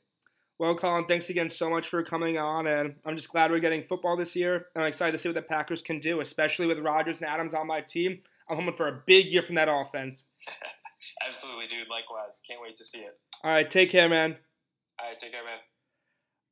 Well, 0.60 0.76
Colin, 0.76 1.06
thanks 1.06 1.30
again 1.30 1.50
so 1.50 1.70
much 1.70 1.90
for 1.90 2.04
coming 2.04 2.38
on, 2.38 2.68
and 2.68 2.96
I'm 3.06 3.16
just 3.16 3.30
glad 3.30 3.50
we're 3.52 3.60
getting 3.60 3.84
football 3.84 4.16
this 4.16 4.36
year. 4.36 4.68
I'm 4.76 4.84
excited 4.84 5.12
to 5.14 5.18
see 5.18 5.28
what 5.30 5.34
the 5.36 5.42
Packers 5.42 5.82
can 5.82 6.00
do, 6.00 6.22
especially 6.22 6.68
with 6.68 6.80
Rodgers 6.80 7.22
and 7.22 7.30
Adams 7.30 7.54
on 7.56 7.66
my 7.68 7.82
team. 7.82 8.22
I'm 8.50 8.58
hoping 8.58 8.74
for 8.74 8.88
a 8.88 9.02
big 9.08 9.26
year 9.28 9.42
from 9.42 9.56
that 9.56 9.68
offense. 9.70 10.26
Absolutely, 11.28 11.68
dude. 11.68 11.90
Likewise. 11.90 12.42
Can't 12.48 12.62
wait 12.62 12.76
to 12.76 12.86
see 12.86 13.00
it. 13.00 13.18
All 13.44 13.52
right, 13.52 13.70
take 13.70 13.90
care, 13.90 14.08
man. 14.08 14.38
All 15.00 15.08
right, 15.10 15.18
take 15.18 15.32
care, 15.32 15.44
man. 15.44 15.58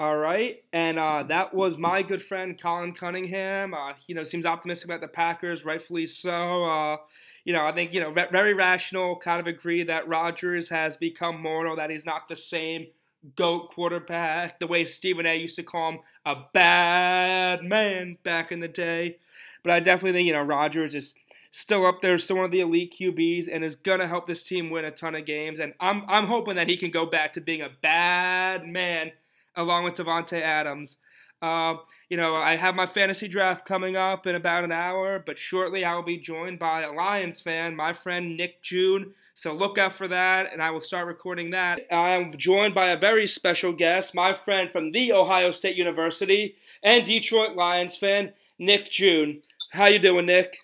All 0.02 0.18
right, 0.18 0.64
and 0.74 0.98
uh, 0.98 1.22
that 1.28 1.54
was 1.54 1.78
my 1.78 2.02
good 2.02 2.24
friend 2.24 2.60
Colin 2.60 2.94
Cunningham. 2.94 3.76
Uh, 3.76 3.94
you 4.08 4.16
know, 4.16 4.24
seems 4.24 4.48
optimistic 4.48 4.86
about 4.86 5.00
the 5.00 5.08
Packers, 5.08 5.64
rightfully 5.64 6.08
so. 6.08 6.64
Uh, 6.64 6.98
you 7.46 7.54
know, 7.54 7.64
I 7.64 7.72
think 7.72 7.94
you 7.94 8.02
know 8.02 8.12
ve- 8.12 8.32
very 8.32 8.56
rational. 8.56 9.16
Kind 9.18 9.40
of 9.40 9.46
agree 9.46 9.84
that 9.84 10.08
Rodgers 10.08 10.70
has 10.70 10.98
become 10.98 11.40
mortal. 11.40 11.76
That 11.76 11.92
he's 11.92 12.04
not 12.04 12.28
the 12.28 12.36
same 12.36 12.88
goat 13.36 13.76
quarterback 13.76 14.58
the 14.58 14.66
way 14.66 14.86
Stephen 14.86 15.28
A. 15.28 15.36
used 15.36 15.56
to 15.58 15.62
call 15.62 15.92
him 15.92 16.00
a 16.26 16.36
bad 16.52 17.64
man 17.64 18.18
back 18.24 18.52
in 18.52 18.60
the 18.60 18.68
day. 18.68 19.18
But 19.62 19.74
I 19.74 19.82
definitely 19.82 20.14
think 20.14 20.26
you 20.26 20.34
know 20.34 20.42
Rodgers 20.42 20.96
is 20.96 21.14
still 21.52 21.86
up 21.86 22.02
there, 22.02 22.18
still 22.18 22.38
one 22.38 22.46
of 22.46 22.52
the 22.52 22.62
elite 22.62 22.96
QBs, 23.00 23.48
and 23.54 23.64
is 23.64 23.76
gonna 23.76 24.08
help 24.08 24.26
this 24.26 24.44
team 24.44 24.72
win 24.72 24.84
a 24.84 24.90
ton 24.90 25.14
of 25.14 25.28
games. 25.28 25.60
And 25.60 25.76
I'm 25.80 26.06
I'm 26.08 26.26
hoping 26.26 26.56
that 26.56 26.68
he 26.68 26.76
can 26.76 26.90
go 26.90 27.06
back 27.06 27.34
to 27.34 27.40
being 27.40 27.62
a 27.62 27.70
bad 27.84 28.66
man 28.66 29.12
along 29.56 29.84
with 29.84 29.96
Davante 29.96 30.42
Adams. 30.42 30.98
Uh, 31.42 31.76
you 32.08 32.18
know, 32.18 32.36
I 32.36 32.56
have 32.56 32.76
my 32.76 32.86
fantasy 32.86 33.28
draft 33.28 33.66
coming 33.66 33.96
up 33.96 34.28
in 34.28 34.36
about 34.36 34.64
an 34.64 34.72
hour, 34.72 35.18
but 35.26 35.40
shortly 35.40 35.84
I 35.84 35.96
will 35.96 36.04
be 36.04 36.18
joined 36.18 36.60
by 36.60 36.84
a 36.84 36.92
Lions 36.92 37.42
fan, 37.42 37.76
my 37.76 37.94
friend 37.94 38.38
Nick 38.38 38.62
June. 38.62 39.14
So 39.34 39.54
look 39.54 39.80
out 39.80 39.94
for 39.94 40.08
that, 40.08 40.54
and 40.54 40.62
I 40.62 40.70
will 40.70 40.82
start 40.82 41.08
recording 41.08 41.50
that. 41.52 41.82
I 41.92 42.10
am 42.10 42.38
joined 42.38 42.76
by 42.76 42.90
a 42.90 43.00
very 43.00 43.26
special 43.26 43.74
guest, 43.74 44.14
my 44.14 44.34
friend 44.34 44.70
from 44.70 44.92
the 44.92 45.14
Ohio 45.14 45.50
State 45.50 45.78
University 45.78 46.56
and 46.84 47.06
Detroit 47.06 47.56
Lions 47.56 47.98
fan, 47.98 48.34
Nick 48.60 48.92
June. 48.92 49.42
How 49.72 49.86
you 49.86 49.98
doing, 49.98 50.28
Nick? 50.28 50.58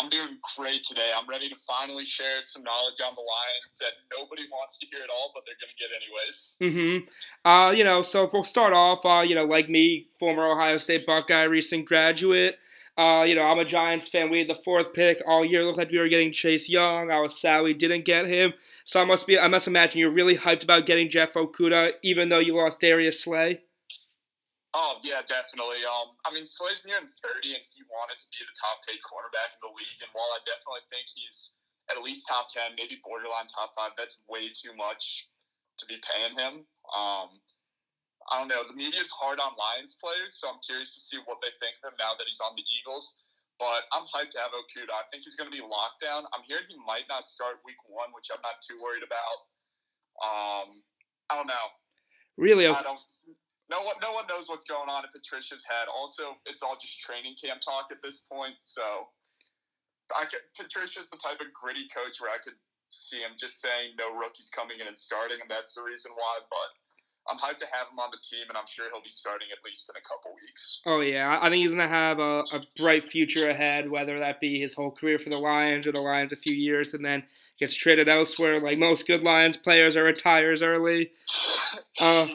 I'm 0.00 0.08
doing 0.08 0.38
great 0.56 0.82
today. 0.82 1.10
I'm 1.14 1.28
ready 1.28 1.48
to 1.50 1.56
finally 1.66 2.06
share 2.06 2.42
some 2.42 2.62
knowledge 2.62 3.00
on 3.06 3.14
the 3.14 3.20
Lions 3.20 3.76
that 3.80 3.92
nobody 4.16 4.42
wants 4.50 4.78
to 4.78 4.86
hear 4.86 5.00
at 5.04 5.10
all, 5.10 5.30
but 5.34 5.42
they're 5.44 5.56
going 5.60 5.68
to 5.68 5.78
get 5.78 5.90
anyways. 6.00 7.04
Mm-hmm. 7.04 7.48
Uh, 7.48 7.70
you 7.72 7.84
know, 7.84 8.00
so 8.00 8.30
we'll 8.32 8.42
start 8.42 8.72
off. 8.72 9.04
Uh, 9.04 9.20
you 9.20 9.34
know, 9.34 9.44
like 9.44 9.68
me, 9.68 10.08
former 10.18 10.50
Ohio 10.50 10.78
State 10.78 11.04
Buckeye, 11.04 11.42
recent 11.42 11.84
graduate. 11.84 12.58
Uh, 12.96 13.24
you 13.24 13.34
know, 13.34 13.42
I'm 13.42 13.58
a 13.58 13.64
Giants 13.64 14.08
fan. 14.08 14.30
We 14.30 14.38
had 14.38 14.48
the 14.48 14.54
fourth 14.54 14.94
pick 14.94 15.22
all 15.26 15.44
year. 15.44 15.60
It 15.60 15.64
looked 15.64 15.78
like 15.78 15.90
we 15.90 15.98
were 15.98 16.08
getting 16.08 16.32
Chase 16.32 16.68
Young. 16.68 17.10
I 17.10 17.20
was 17.20 17.38
sad 17.38 17.62
we 17.62 17.74
didn't 17.74 18.06
get 18.06 18.26
him. 18.26 18.54
So 18.84 19.00
I 19.00 19.04
must 19.04 19.26
be. 19.26 19.38
I 19.38 19.48
must 19.48 19.68
imagine 19.68 20.00
you're 20.00 20.10
really 20.10 20.36
hyped 20.36 20.64
about 20.64 20.86
getting 20.86 21.08
Jeff 21.10 21.34
Okudah, 21.34 21.92
even 22.02 22.30
though 22.30 22.38
you 22.38 22.56
lost 22.56 22.80
Darius 22.80 23.22
Slay. 23.22 23.60
Oh 24.70 25.02
yeah, 25.02 25.26
definitely. 25.26 25.82
Um, 25.82 26.14
I 26.22 26.30
mean, 26.30 26.46
Slay's 26.46 26.86
nearing 26.86 27.10
30, 27.10 27.58
and 27.58 27.64
he 27.66 27.82
wanted 27.90 28.22
to 28.22 28.28
be 28.30 28.38
the 28.46 28.54
top 28.54 28.86
paid 28.86 29.02
cornerback 29.02 29.58
in 29.58 29.60
the 29.66 29.72
league. 29.74 29.98
And 29.98 30.10
while 30.14 30.30
I 30.30 30.38
definitely 30.46 30.86
think 30.86 31.10
he's 31.10 31.58
at 31.90 31.98
least 31.98 32.30
top 32.30 32.46
10, 32.54 32.78
maybe 32.78 33.02
borderline 33.02 33.50
top 33.50 33.74
five, 33.74 33.98
that's 33.98 34.22
way 34.30 34.46
too 34.54 34.70
much 34.78 35.26
to 35.82 35.84
be 35.90 35.98
paying 36.06 36.38
him. 36.38 36.62
Um, 36.94 37.42
I 38.30 38.38
don't 38.38 38.46
know. 38.46 38.62
The 38.62 38.78
media 38.78 39.02
is 39.02 39.10
hard 39.10 39.42
on 39.42 39.58
Lions 39.58 39.98
players, 39.98 40.38
so 40.38 40.46
I'm 40.46 40.62
curious 40.62 40.94
to 40.94 41.00
see 41.02 41.18
what 41.26 41.42
they 41.42 41.50
think 41.58 41.82
of 41.82 41.90
him 41.90 41.98
now 41.98 42.14
that 42.14 42.30
he's 42.30 42.38
on 42.38 42.54
the 42.54 42.62
Eagles. 42.62 43.26
But 43.58 43.90
I'm 43.90 44.06
hyped 44.06 44.32
to 44.38 44.40
have 44.40 44.54
Okudah. 44.54 44.94
I 44.94 45.04
think 45.10 45.26
he's 45.26 45.34
going 45.34 45.50
to 45.50 45.52
be 45.52 45.60
locked 45.60 46.00
down. 46.00 46.24
I'm 46.30 46.46
hearing 46.46 46.64
he 46.70 46.78
might 46.86 47.10
not 47.10 47.26
start 47.26 47.60
week 47.66 47.82
one, 47.90 48.14
which 48.14 48.30
I'm 48.30 48.40
not 48.40 48.62
too 48.62 48.78
worried 48.78 49.02
about. 49.02 49.36
Um, 50.22 50.80
I 51.28 51.36
don't 51.36 51.50
know. 51.50 51.68
Really? 52.38 52.70
I 52.70 52.80
don't. 52.80 53.02
No 53.70 53.86
one, 53.86 53.94
no 54.02 54.10
one 54.10 54.26
knows 54.26 54.50
what's 54.50 54.66
going 54.66 54.90
on 54.90 55.04
in 55.06 55.10
Patricia's 55.14 55.64
head. 55.64 55.86
Also, 55.86 56.34
it's 56.44 56.60
all 56.62 56.74
just 56.74 56.98
training 56.98 57.38
camp 57.38 57.60
talk 57.62 57.86
at 57.94 58.02
this 58.02 58.26
point. 58.26 58.58
So, 58.58 58.82
I 60.10 60.24
could, 60.26 60.42
Patricia's 60.58 61.08
the 61.08 61.18
type 61.22 61.38
of 61.38 61.54
gritty 61.54 61.86
coach 61.94 62.18
where 62.20 62.34
I 62.34 62.42
could 62.42 62.58
see 62.90 63.18
him 63.18 63.38
just 63.38 63.60
saying 63.62 63.94
no 63.96 64.10
rookies 64.18 64.50
coming 64.50 64.78
in 64.80 64.88
and 64.88 64.98
starting, 64.98 65.38
and 65.40 65.48
that's 65.48 65.74
the 65.74 65.82
reason 65.82 66.10
why. 66.16 66.42
But 66.50 66.68
I'm 67.30 67.38
hyped 67.38 67.58
to 67.58 67.66
have 67.66 67.86
him 67.92 67.98
on 67.98 68.10
the 68.10 68.18
team, 68.18 68.46
and 68.48 68.58
I'm 68.58 68.66
sure 68.66 68.86
he'll 68.90 69.02
be 69.02 69.10
starting 69.10 69.48
at 69.52 69.64
least 69.64 69.88
in 69.88 69.96
a 69.96 70.02
couple 70.02 70.34
weeks. 70.42 70.82
Oh 70.86 71.00
yeah, 71.00 71.38
I 71.40 71.48
think 71.48 71.62
he's 71.62 71.70
gonna 71.70 71.88
have 71.88 72.18
a, 72.18 72.42
a 72.52 72.62
bright 72.76 73.04
future 73.04 73.48
ahead, 73.50 73.90
whether 73.90 74.18
that 74.18 74.40
be 74.40 74.58
his 74.58 74.74
whole 74.74 74.90
career 74.90 75.18
for 75.18 75.30
the 75.30 75.38
Lions 75.38 75.86
or 75.86 75.92
the 75.92 76.00
Lions 76.00 76.32
a 76.32 76.36
few 76.36 76.54
years, 76.54 76.94
and 76.94 77.04
then 77.04 77.22
gets 77.58 77.74
traded 77.74 78.08
elsewhere. 78.08 78.60
Like 78.60 78.78
most 78.78 79.06
good 79.06 79.22
Lions 79.22 79.56
players, 79.56 79.96
or 79.96 80.04
retires 80.04 80.62
early. 80.62 81.12
Uh, 82.00 82.26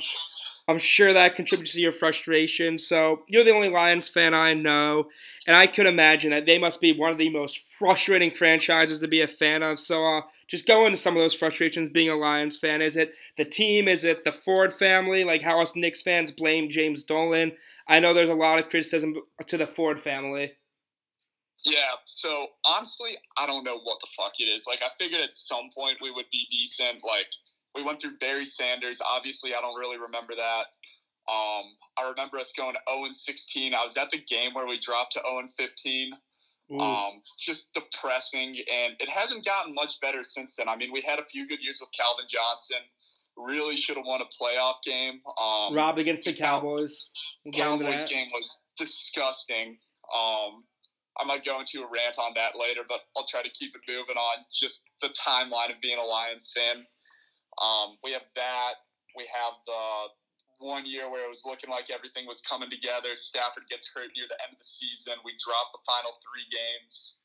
I'm 0.68 0.80
sure 0.80 1.14
that 1.14 1.36
contributes 1.36 1.74
to 1.74 1.82
your 1.82 1.92
frustration. 1.92 2.78
So 2.80 3.24
you're 3.28 3.44
the 3.44 3.54
only 3.54 3.70
Lions 3.70 4.10
fan 4.10 4.34
I 4.34 4.56
know, 4.56 5.10
and 5.46 5.56
I 5.56 5.68
could 5.68 5.86
imagine 5.86 6.32
that 6.32 6.48
they 6.48 6.58
must 6.58 6.82
be 6.82 6.92
one 6.92 7.12
of 7.12 7.20
the 7.20 7.30
most 7.30 7.60
frustrating 7.72 8.32
franchises 8.32 9.00
to 9.00 9.08
be 9.08 9.22
a 9.22 9.28
fan 9.28 9.62
of. 9.62 9.78
So 9.78 10.04
uh, 10.04 10.22
just 10.48 10.66
go 10.66 10.86
into 10.86 10.98
some 10.98 11.16
of 11.16 11.22
those 11.22 11.36
frustrations 11.36 11.90
being 11.90 12.10
a 12.10 12.16
Lions 12.16 12.58
fan. 12.58 12.82
Is 12.82 12.98
it 12.98 13.14
the 13.38 13.46
team? 13.46 13.88
Is 13.88 14.04
it 14.04 14.24
the 14.24 14.32
Ford 14.32 14.74
family? 14.74 15.24
Like 15.24 15.44
how 15.44 15.62
us 15.62 15.76
Knicks 15.76 16.02
fans 16.02 16.32
blame 16.32 16.70
James 16.70 17.04
Dolan? 17.04 17.52
I 17.88 18.00
know 18.00 18.14
there's 18.14 18.30
a 18.30 18.34
lot 18.34 18.58
of 18.58 18.70
criticism 18.70 19.16
to 19.46 19.58
the 19.58 19.68
Ford 19.68 20.00
family. 20.00 20.54
Yeah, 21.66 21.98
so 22.06 22.48
honestly, 22.64 23.18
I 23.38 23.48
don't 23.48 23.64
know 23.64 23.80
what 23.80 24.00
the 24.00 24.08
fuck 24.16 24.34
it 24.40 24.44
is. 24.44 24.66
Like, 24.68 24.84
I 24.84 24.90
figured 25.00 25.20
at 25.20 25.34
some 25.34 25.70
point 25.74 25.98
we 26.00 26.12
would 26.12 26.28
be 26.32 26.46
decent. 26.52 27.00
Like, 27.04 27.28
we 27.76 27.84
went 27.84 28.02
through 28.02 28.18
Barry 28.20 28.46
Sanders. 28.46 29.02
Obviously, 29.08 29.54
I 29.54 29.62
don't 29.62 29.78
really 29.78 29.98
remember 29.98 30.34
that. 30.36 30.66
Um, 31.28 31.64
I 31.98 32.08
remember 32.10 32.38
us 32.38 32.52
going 32.52 32.76
0 32.90 33.06
and 33.06 33.16
16. 33.16 33.74
I 33.74 33.84
was 33.84 33.98
at 33.98 34.10
the 34.10 34.20
game 34.20 34.54
where 34.54 34.68
we 34.68 34.80
dropped 34.80 35.14
to 35.14 35.22
0 35.26 35.40
and 35.40 35.52
15. 35.52 36.14
Um, 36.80 37.22
just 37.38 37.74
depressing, 37.74 38.56
and 38.74 38.96
it 39.00 39.08
hasn't 39.08 39.46
gotten 39.46 39.76
much 39.76 40.02
better 40.02 40.24
since 40.24 40.56
then. 40.56 40.68
I 40.68 40.76
mean, 40.76 40.92
we 40.92 41.00
had 41.02 41.20
a 41.20 41.24
few 41.24 41.48
good 41.48 41.60
years 41.62 41.80
with 41.80 41.92
Calvin 41.92 42.26
Johnson. 42.28 42.78
Really 43.38 43.76
should 43.76 43.98
have 43.98 44.06
won 44.08 44.22
a 44.22 44.26
playoff 44.26 44.82
game. 44.84 45.22
Um, 45.40 45.76
Robbed 45.76 46.00
against 46.00 46.26
the 46.26 46.34
Cowboys. 46.34 47.10
Cowboys 47.54 48.06
game 48.06 48.28
was 48.34 48.64
disgusting. 48.78 49.78
Um, 50.16 50.64
I 51.20 51.26
might 51.26 51.46
go 51.46 51.60
into 51.60 51.82
a 51.82 51.88
rant 51.88 52.18
on 52.18 52.32
that 52.36 52.54
later, 52.60 52.82
but 52.88 53.02
I'll 53.16 53.26
try 53.26 53.44
to 53.44 53.50
keep 53.50 53.76
it 53.76 53.82
moving 53.88 54.18
on. 54.18 54.38
Just 54.52 54.86
the 55.02 55.10
timeline 55.10 55.70
of 55.70 55.80
being 55.82 56.00
a 56.00 56.04
Lions 56.04 56.52
fan. 56.56 56.86
Um, 57.62 57.98
we 58.04 58.12
have 58.12 58.28
that. 58.36 58.86
We 59.16 59.28
have 59.32 59.54
the 59.66 60.12
one 60.60 60.86
year 60.86 61.10
where 61.12 61.26
it 61.26 61.30
was 61.30 61.44
looking 61.46 61.70
like 61.70 61.90
everything 61.92 62.28
was 62.28 62.42
coming 62.42 62.70
together. 62.70 63.16
Stafford 63.16 63.64
gets 63.70 63.92
hurt 63.94 64.12
near 64.16 64.26
the 64.28 64.40
end 64.44 64.54
of 64.54 64.60
the 64.60 64.68
season. 64.68 65.14
We 65.24 65.36
drop 65.40 65.72
the 65.72 65.80
final 65.86 66.12
three 66.24 66.48
games. 66.52 67.20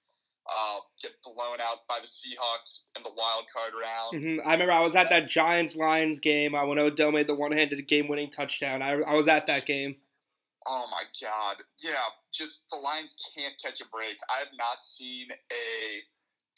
Uh, 0.50 0.80
get 1.00 1.12
blown 1.22 1.60
out 1.60 1.86
by 1.86 1.98
the 2.00 2.08
Seahawks 2.08 2.90
in 2.96 3.02
the 3.04 3.10
wild 3.14 3.44
card 3.52 3.72
round. 3.76 4.16
Mm-hmm. 4.16 4.48
I 4.48 4.52
remember 4.52 4.72
I 4.72 4.80
was 4.80 4.96
at 4.96 5.10
that 5.10 5.28
Giants 5.28 5.76
Lions 5.76 6.18
game 6.18 6.54
uh, 6.54 6.66
when 6.66 6.78
Odell 6.78 7.12
made 7.12 7.28
the 7.28 7.34
one 7.34 7.52
handed 7.52 7.86
game 7.86 8.08
winning 8.08 8.30
touchdown. 8.30 8.82
I, 8.82 8.98
I 9.02 9.14
was 9.14 9.28
at 9.28 9.46
that 9.46 9.66
game. 9.66 9.96
Oh 10.66 10.86
my 10.90 11.04
god. 11.22 11.56
Yeah, 11.82 11.92
just 12.32 12.64
the 12.70 12.76
Lions 12.76 13.16
can't 13.36 13.54
catch 13.62 13.80
a 13.80 13.84
break. 13.92 14.16
I 14.28 14.38
have 14.38 14.52
not 14.58 14.82
seen 14.82 15.28
a 15.30 16.02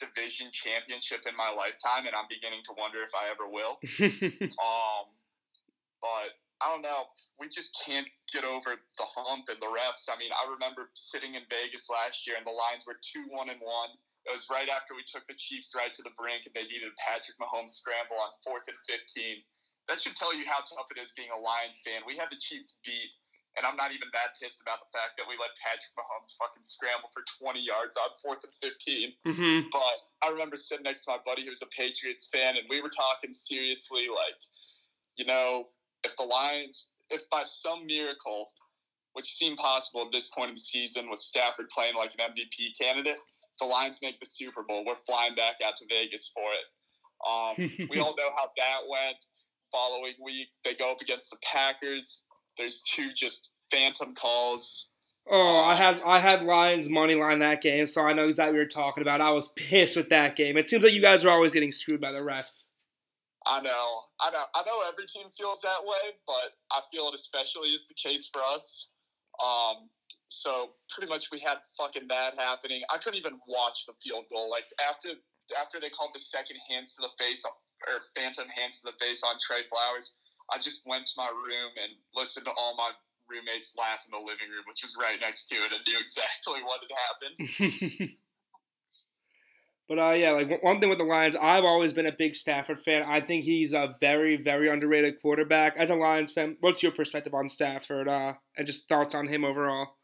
division 0.03 0.51
championship 0.51 1.23
in 1.23 1.35
my 1.39 1.47
lifetime, 1.55 2.03
and 2.03 2.15
I'm 2.15 2.27
beginning 2.27 2.59
to 2.67 2.73
wonder 2.75 2.99
if 2.99 3.15
I 3.15 3.31
ever 3.31 3.47
will. 3.47 3.79
um, 4.59 5.05
but 6.03 6.35
I 6.59 6.71
don't 6.71 6.83
know. 6.83 7.07
We 7.39 7.47
just 7.47 7.71
can't 7.79 8.07
get 8.31 8.43
over 8.43 8.75
the 8.75 9.07
hump 9.07 9.47
and 9.47 9.59
the 9.59 9.71
refs. 9.71 10.11
I 10.11 10.19
mean, 10.19 10.31
I 10.31 10.47
remember 10.47 10.91
sitting 10.95 11.35
in 11.35 11.43
Vegas 11.47 11.87
last 11.91 12.27
year, 12.27 12.35
and 12.35 12.47
the 12.47 12.55
lines 12.55 12.83
were 12.87 12.99
two 12.99 13.23
one 13.31 13.47
and 13.47 13.59
one. 13.59 13.91
It 14.23 14.31
was 14.31 14.47
right 14.47 14.71
after 14.71 14.95
we 14.95 15.03
took 15.03 15.27
the 15.27 15.35
Chiefs 15.35 15.75
right 15.75 15.91
to 15.91 16.03
the 16.03 16.15
brink, 16.15 16.47
and 16.47 16.55
they 16.55 16.63
needed 16.63 16.95
Patrick 16.95 17.35
Mahomes 17.39 17.75
scramble 17.75 18.15
on 18.15 18.31
fourth 18.43 18.67
and 18.71 18.79
fifteen. 18.87 19.43
That 19.91 19.99
should 19.99 20.15
tell 20.15 20.31
you 20.31 20.47
how 20.47 20.63
tough 20.63 20.87
it 20.95 20.99
is 20.99 21.11
being 21.11 21.27
a 21.35 21.39
Lions 21.39 21.83
fan. 21.83 22.07
We 22.07 22.15
had 22.15 22.31
the 22.31 22.39
Chiefs 22.39 22.79
beat 22.87 23.11
and 23.55 23.65
I'm 23.65 23.77
not 23.77 23.93
even 23.93 24.09
that 24.13 24.33
pissed 24.39 24.61
about 24.61 24.81
the 24.81 24.89
fact 24.89 25.13
that 25.17 25.29
we 25.29 25.37
let 25.37 25.53
Patrick 25.61 25.93
Mahomes 25.93 26.33
fucking 26.41 26.65
scramble 26.65 27.09
for 27.13 27.21
20 27.37 27.61
yards 27.61 27.97
on 27.97 28.09
fourth 28.17 28.41
and 28.41 28.53
15. 28.57 29.13
Mm-hmm. 29.25 29.69
But 29.69 29.97
I 30.25 30.33
remember 30.33 30.55
sitting 30.55 30.83
next 30.83 31.05
to 31.05 31.11
my 31.13 31.21
buddy 31.21 31.45
who 31.45 31.53
was 31.53 31.61
a 31.61 31.69
Patriots 31.69 32.29
fan, 32.33 32.57
and 32.57 32.65
we 32.69 32.81
were 32.81 32.89
talking 32.89 33.31
seriously 33.31 34.09
like, 34.09 34.41
you 35.17 35.25
know, 35.25 35.69
if 36.03 36.17
the 36.17 36.23
Lions, 36.23 36.89
if 37.09 37.29
by 37.29 37.43
some 37.43 37.85
miracle, 37.85 38.51
which 39.13 39.29
seemed 39.29 39.57
possible 39.57 40.01
at 40.01 40.11
this 40.11 40.29
point 40.29 40.49
in 40.49 40.55
the 40.55 40.65
season 40.65 41.09
with 41.09 41.19
Stafford 41.19 41.69
playing 41.69 41.95
like 41.95 42.17
an 42.17 42.33
MVP 42.33 42.73
candidate, 42.79 43.21
if 43.21 43.57
the 43.61 43.65
Lions 43.65 43.99
make 44.01 44.19
the 44.19 44.25
Super 44.25 44.63
Bowl, 44.63 44.83
we're 44.85 44.95
flying 44.95 45.35
back 45.35 45.57
out 45.63 45.77
to 45.77 45.85
Vegas 45.89 46.33
for 46.33 46.49
it. 46.57 46.67
Um, 47.21 47.87
we 47.89 47.99
all 47.99 48.15
know 48.17 48.33
how 48.35 48.49
that 48.57 48.81
went. 48.89 49.25
Following 49.71 50.13
week, 50.23 50.49
they 50.63 50.73
go 50.73 50.91
up 50.91 51.01
against 51.01 51.29
the 51.31 51.37
Packers 51.41 52.25
there's 52.57 52.81
two 52.81 53.11
just 53.13 53.49
phantom 53.71 54.13
calls. 54.13 54.89
Oh, 55.29 55.59
I 55.59 55.75
had 55.75 56.01
I 56.05 56.19
had 56.19 56.43
Lions 56.43 56.89
money 56.89 57.15
line 57.15 57.39
that 57.39 57.61
game, 57.61 57.87
so 57.87 58.01
I 58.01 58.13
know 58.13 58.27
exactly 58.27 58.53
what 58.53 58.57
you're 58.57 58.67
talking 58.67 59.01
about. 59.01 59.21
I 59.21 59.31
was 59.31 59.49
pissed 59.49 59.95
with 59.95 60.09
that 60.09 60.35
game. 60.35 60.57
It 60.57 60.67
seems 60.67 60.83
like 60.83 60.93
you 60.93 61.01
guys 61.01 61.23
are 61.23 61.29
always 61.29 61.53
getting 61.53 61.71
screwed 61.71 62.01
by 62.01 62.11
the 62.11 62.19
refs. 62.19 62.69
I 63.45 63.61
know, 63.61 63.99
I 64.21 64.31
know, 64.31 64.43
I 64.55 64.63
know. 64.65 64.81
Every 64.87 65.05
team 65.05 65.27
feels 65.37 65.61
that 65.61 65.83
way, 65.83 66.15
but 66.27 66.55
I 66.71 66.81
feel 66.91 67.07
it 67.07 67.15
especially 67.15 67.69
is 67.69 67.87
the 67.87 67.93
case 67.93 68.29
for 68.31 68.41
us. 68.41 68.91
Um, 69.43 69.89
so 70.27 70.71
pretty 70.89 71.09
much 71.09 71.31
we 71.31 71.39
had 71.39 71.57
fucking 71.77 72.07
that 72.09 72.37
happening. 72.37 72.81
I 72.89 72.97
couldn't 72.97 73.19
even 73.19 73.39
watch 73.47 73.85
the 73.85 73.93
field 74.01 74.25
goal. 74.31 74.49
Like 74.49 74.65
after 74.89 75.09
after 75.59 75.79
they 75.79 75.89
called 75.89 76.11
the 76.13 76.19
second 76.19 76.57
hands 76.69 76.95
to 76.95 77.01
the 77.01 77.23
face 77.23 77.43
or 77.45 77.99
phantom 78.15 78.47
hands 78.47 78.81
to 78.81 78.91
the 78.91 79.05
face 79.05 79.23
on 79.23 79.35
Trey 79.39 79.63
Flowers, 79.67 80.15
I 80.51 80.57
just 80.57 80.81
went 80.85 81.05
to 81.05 81.13
my 81.17 81.27
room 81.27 81.71
and 81.81 81.91
listened 82.15 82.45
to 82.45 82.51
all 82.51 82.75
my 82.77 82.91
roommates 83.29 83.75
laugh 83.77 84.05
in 84.05 84.11
the 84.11 84.17
living 84.17 84.49
room, 84.49 84.63
which 84.67 84.83
was 84.83 84.97
right 84.99 85.19
next 85.19 85.45
to 85.45 85.55
it, 85.55 85.71
and 85.71 85.81
knew 85.87 85.99
exactly 85.99 86.61
what 86.63 86.81
had 86.81 86.91
happened. 87.07 88.09
but 89.87 89.99
uh, 89.99 90.11
yeah, 90.11 90.31
like 90.31 90.63
one 90.63 90.79
thing 90.79 90.89
with 90.89 90.97
the 90.97 91.03
Lions, 91.03 91.35
I've 91.35 91.63
always 91.63 91.93
been 91.93 92.07
a 92.07 92.11
big 92.11 92.35
Stafford 92.35 92.79
fan. 92.79 93.03
I 93.07 93.21
think 93.21 93.43
he's 93.43 93.73
a 93.73 93.95
very, 93.99 94.35
very 94.35 94.69
underrated 94.69 95.21
quarterback. 95.21 95.77
As 95.77 95.89
a 95.89 95.95
Lions 95.95 96.31
fan, 96.31 96.57
what's 96.59 96.83
your 96.83 96.91
perspective 96.91 97.33
on 97.33 97.49
Stafford 97.49 98.07
uh, 98.07 98.33
and 98.57 98.67
just 98.67 98.87
thoughts 98.87 99.15
on 99.15 99.27
him 99.27 99.45
overall? 99.45 99.95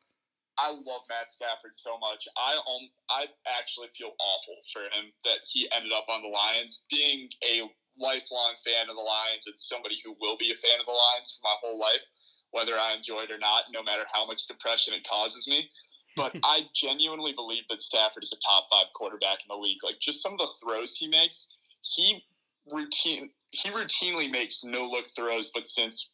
I 0.60 0.72
love 0.72 1.08
Matt 1.08 1.30
Stafford 1.30 1.74
so 1.74 1.98
much. 2.00 2.28
I 2.36 2.54
um, 2.54 2.90
I 3.10 3.26
actually 3.58 3.88
feel 3.96 4.12
awful 4.20 4.56
for 4.74 4.82
him 4.82 5.12
that 5.24 5.40
he 5.48 5.70
ended 5.72 5.94
up 5.94 6.06
on 6.10 6.22
the 6.22 6.28
Lions. 6.28 6.84
Being 6.92 7.30
a 7.48 7.62
lifelong 8.00 8.56
fan 8.64 8.90
of 8.90 8.96
the 8.96 9.02
Lions 9.02 9.48
and 9.48 9.60
somebody 9.60 9.98
who 10.04 10.16
will 10.20 10.38
be 10.38 10.52
a 10.52 10.56
fan 10.56 10.80
of 10.80 10.86
the 10.86 10.92
Lions 10.92 11.38
for 11.38 11.48
my 11.48 11.56
whole 11.62 11.80
life, 11.80 12.04
whether 12.52 12.74
I 12.74 12.94
enjoy 12.94 13.24
it 13.24 13.32
or 13.32 13.38
not, 13.38 13.66
no 13.72 13.84
matter 13.84 14.04
how 14.12 14.26
much 14.26 14.48
depression 14.48 14.94
it 14.94 15.08
causes 15.08 15.48
me. 15.48 15.70
But 16.16 16.36
I 16.44 16.68
genuinely 16.74 17.34
believe 17.34 17.64
that 17.70 17.82
Stafford 17.82 18.24
is 18.24 18.34
a 18.34 18.40
top 18.40 18.68
five 18.72 18.88
quarterback 18.94 19.40
in 19.44 19.50
the 19.50 19.56
league. 19.56 19.84
Like 19.84 20.00
just 20.00 20.22
some 20.22 20.34
of 20.34 20.40
the 20.40 20.50
throws 20.64 20.98
he 20.98 21.08
makes, 21.08 21.48
he 21.82 22.24
routine 22.72 23.30
he 23.52 23.70
routinely 23.70 24.32
makes 24.32 24.64
no 24.64 24.84
look 24.84 25.06
throws. 25.08 25.52
But 25.54 25.66
since 25.66 26.14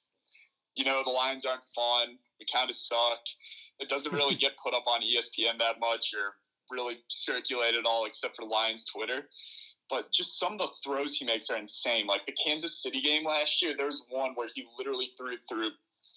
you 0.76 0.86
know 0.86 1.02
the 1.04 1.12
Lions 1.12 1.46
aren't 1.46 1.64
fun, 1.76 2.18
we 2.40 2.46
kind 2.52 2.70
of 2.70 2.76
suck. 2.76 3.20
It 3.80 3.90
doesn't 3.90 4.14
really 4.14 4.36
get 4.44 4.58
put 4.62 4.74
up 4.74 4.88
on 4.88 5.02
ESPN 5.02 5.60
that 5.60 5.80
much 5.80 6.14
or 6.14 6.36
really 6.72 6.98
circulated 7.08 7.82
at 7.82 7.86
all 7.86 8.06
except 8.06 8.36
for 8.36 8.46
Lions 8.46 8.86
Twitter 8.86 9.28
but 9.90 10.12
just 10.12 10.40
some 10.40 10.54
of 10.54 10.60
the 10.60 10.70
throws 10.84 11.16
he 11.16 11.26
makes 11.26 11.50
are 11.50 11.58
insane. 11.58 12.08
Like 12.08 12.26
the 12.26 12.36
Kansas 12.44 12.82
City 12.82 13.02
game 13.02 13.26
last 13.26 13.62
year, 13.62 13.74
there 13.76 13.86
was 13.86 14.06
one 14.10 14.32
where 14.36 14.48
he 14.54 14.66
literally 14.78 15.12
threw 15.18 15.38
through 15.48 15.68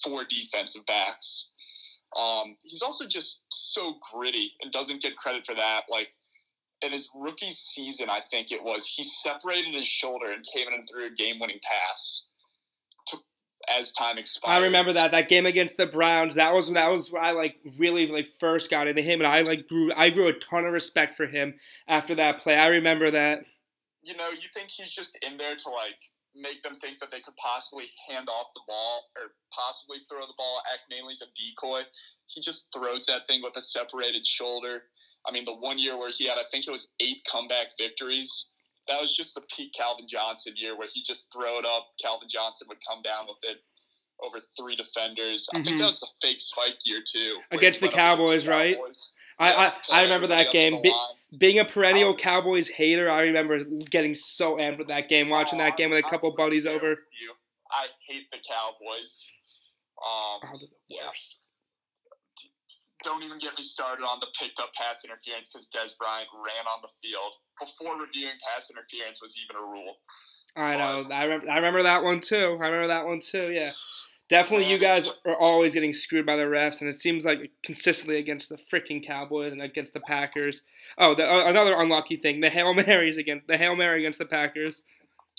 four 0.03 0.25
defensive 0.29 0.87
backs. 0.87 1.51
Um, 2.19 2.57
he's 2.63 2.83
also 2.83 3.07
just 3.07 3.45
so 3.51 3.97
gritty 4.13 4.53
and 4.63 4.73
doesn't 4.73 5.03
get 5.03 5.17
credit 5.17 5.45
for 5.45 5.55
that. 5.55 5.83
Like 5.91 6.11
in 6.81 6.93
his 6.93 7.11
rookie 7.15 7.51
season, 7.51 8.09
I 8.09 8.21
think 8.31 8.51
it 8.51 8.65
was, 8.65 8.87
he 8.87 9.03
separated 9.03 9.75
his 9.75 9.87
shoulder 9.87 10.31
and 10.31 10.43
came 10.55 10.69
in 10.69 10.75
and 10.75 10.85
threw 10.91 11.07
a 11.07 11.11
game-winning 11.11 11.61
pass 11.63 12.29
to, 13.09 13.19
as 13.79 13.93
time 13.93 14.17
expired. 14.17 14.63
I 14.63 14.65
remember 14.65 14.95
that 14.95 15.11
that 15.11 15.29
game 15.29 15.45
against 15.45 15.77
the 15.77 15.87
Browns. 15.87 16.37
That 16.37 16.55
was 16.55 16.71
that 16.73 16.89
was 16.89 17.13
where 17.13 17.23
I 17.23 17.33
like 17.33 17.57
really 17.79 18.07
like 18.07 18.29
first 18.41 18.71
got 18.71 18.89
into 18.89 19.03
him, 19.03 19.21
and 19.21 19.27
I 19.27 19.43
like 19.43 19.69
grew 19.69 19.93
I 19.95 20.09
grew 20.09 20.29
a 20.29 20.33
ton 20.33 20.65
of 20.65 20.73
respect 20.73 21.17
for 21.17 21.27
him 21.27 21.55
after 21.87 22.15
that 22.15 22.39
play. 22.39 22.57
I 22.57 22.69
remember 22.69 23.11
that. 23.11 23.41
You 24.09 24.17
know, 24.17 24.31
you 24.31 24.49
think 24.55 24.71
he's 24.71 24.91
just 24.91 25.19
in 25.21 25.37
there 25.37 25.55
to 25.55 25.69
like 25.69 26.01
make 26.35 26.63
them 26.63 26.75
think 26.75 26.99
that 26.99 27.11
they 27.11 27.21
could 27.21 27.37
possibly 27.37 27.85
hand 28.09 28.29
off 28.29 28.49
the 28.55 28.63
ball 28.67 29.05
or 29.17 29.33
possibly 29.53 29.99
throw 30.09 30.21
the 30.21 30.37
ball. 30.39 30.63
Act 30.73 30.87
mainly 30.89 31.13
as 31.13 31.21
a 31.21 31.27
decoy. 31.37 31.83
He 32.27 32.41
just 32.41 32.73
throws 32.73 33.05
that 33.07 33.27
thing 33.27 33.43
with 33.43 33.57
a 33.57 33.61
separated 33.61 34.25
shoulder. 34.27 34.83
I 35.27 35.33
mean, 35.33 35.45
the 35.45 35.55
one 35.55 35.79
year 35.79 35.99
where 35.99 36.11
he 36.11 36.27
had, 36.27 36.39
I 36.39 36.45
think 36.51 36.67
it 36.67 36.71
was 36.71 36.93
eight 37.01 37.19
comeback 37.31 37.77
victories. 37.77 38.47
That 38.89 38.99
was 38.99 39.15
just 39.15 39.35
the 39.35 39.43
peak 39.55 39.75
Calvin 39.77 40.07
Johnson 40.09 40.55
year 40.57 40.79
where 40.79 40.89
he 40.91 41.03
just 41.03 41.31
throw 41.31 41.59
it 41.59 41.67
up. 41.67 41.89
Calvin 42.01 42.29
Johnson 42.31 42.67
would 42.71 42.79
come 42.89 43.03
down 43.03 43.27
with 43.27 43.37
it 43.43 43.59
over 44.25 44.41
three 44.57 44.75
defenders. 44.75 45.49
I 45.53 45.63
think 45.63 45.77
Mhm. 45.77 45.81
that 45.81 45.87
was 45.87 46.01
the 46.01 46.09
fake 46.23 46.41
spike 46.41 46.79
year 46.87 47.03
too 47.03 47.43
Against 47.51 47.81
the 47.81 47.87
against 47.87 47.97
Cowboys, 47.97 48.45
the 48.45 48.51
right? 48.51 48.77
Cowboys. 48.77 49.13
I, 49.39 49.53
I, 49.53 49.73
I 49.91 50.03
remember 50.03 50.29
that 50.29 50.51
game. 50.51 50.81
Be-. 50.83 50.95
Being 51.37 51.59
a 51.59 51.65
perennial 51.65 52.11
Um, 52.11 52.17
Cowboys 52.17 52.69
hater, 52.69 53.11
I 53.11 53.21
remember 53.23 53.59
getting 53.91 54.15
so 54.15 54.57
amped 54.57 54.79
with 54.79 54.89
that 54.89 55.09
game, 55.11 55.29
watching 55.29 55.61
Oh, 55.61 55.65
that 55.65 55.77
game 55.77 55.91
with 55.91 56.05
a 56.05 56.09
couple 56.09 56.31
buddies 56.35 56.67
over. 56.67 56.89
You. 57.21 57.35
I 57.71 57.87
hate 58.09 58.31
the 58.31 58.39
Cowboys. 58.39 59.31
Um, 59.99 60.41
Oh, 60.55 60.59
the 60.59 60.69
Yeah. 60.89 61.11
don't 63.05 63.23
even 63.23 63.39
get 63.39 63.57
me 63.57 63.63
started 63.63 64.03
on 64.05 64.19
the 64.21 64.27
picked 64.41 64.59
up 64.59 64.73
pass 64.75 65.05
interference 65.05 65.49
because 65.53 65.69
Dez 65.71 65.97
Bryant 65.99 66.29
ran 66.35 66.67
on 66.67 66.81
the 66.83 66.89
field 67.01 67.35
before 67.61 67.97
reviewing 68.01 68.35
pass 68.53 68.71
interference 68.71 69.21
was 69.23 69.37
even 69.39 69.57
a 69.57 69.65
rule. 69.65 69.99
I 70.57 70.77
know. 70.77 71.07
I 71.13 71.25
remember. 71.25 71.51
I 71.51 71.57
remember 71.57 71.83
that 71.85 72.03
one 72.03 72.21
too. 72.21 72.59
I 72.61 72.67
remember 72.67 72.89
that 72.89 73.05
one 73.07 73.21
too. 73.21 73.51
Yeah. 73.53 73.71
Definitely, 74.29 74.71
you 74.71 74.77
guys 74.77 75.09
are 75.25 75.37
always 75.37 75.73
getting 75.73 75.95
screwed 75.95 76.27
by 76.27 76.37
the 76.37 76.45
refs, 76.45 76.83
and 76.83 76.89
it 76.89 76.95
seems 76.95 77.25
like 77.25 77.51
consistently 77.65 78.19
against 78.19 78.51
the 78.51 78.59
freaking 78.59 79.05
Cowboys 79.05 79.53
and 79.53 79.63
against 79.63 79.95
the 79.95 80.01
Packers. 80.01 80.61
Oh, 80.99 81.15
the, 81.15 81.25
uh, 81.25 81.49
another 81.49 81.75
unlucky 81.75 82.17
thing: 82.17 82.41
the 82.41 82.51
hail 82.51 82.75
marys 82.87 83.17
against 83.17 83.49
the 83.49 83.57
hail 83.57 83.75
mary 83.75 84.01
against 84.01 84.19
the 84.19 84.27
Packers. 84.27 84.83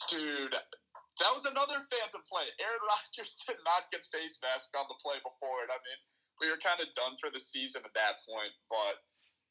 Dude, 0.09 0.55
that 1.19 1.31
was 1.35 1.45
another 1.45 1.77
phantom 1.85 2.25
play. 2.25 2.49
Aaron 2.57 2.81
Rodgers 2.89 3.37
did 3.45 3.61
not 3.61 3.91
get 3.93 4.07
face 4.09 4.39
mask 4.41 4.73
on 4.73 4.89
the 4.89 4.97
play 4.97 5.21
before 5.21 5.67
it. 5.67 5.69
I 5.69 5.77
mean, 5.77 5.99
we 6.41 6.49
were 6.49 6.57
kind 6.57 6.81
of 6.81 6.89
done 6.97 7.13
for 7.21 7.29
the 7.29 7.39
season 7.39 7.85
at 7.85 7.93
that 7.93 8.25
point, 8.25 8.55
but 8.73 8.97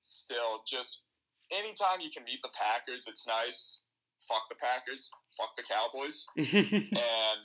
still, 0.01 0.66
just 0.66 1.07
anytime 1.55 2.03
you 2.03 2.11
can 2.11 2.24
meet 2.24 2.43
the 2.43 2.51
Packers, 2.57 3.07
it's 3.07 3.22
nice. 3.22 3.86
Fuck 4.26 4.51
the 4.51 4.59
Packers. 4.59 5.14
Fuck 5.39 5.55
the 5.55 5.62
Cowboys. 5.62 6.26
and 6.34 7.41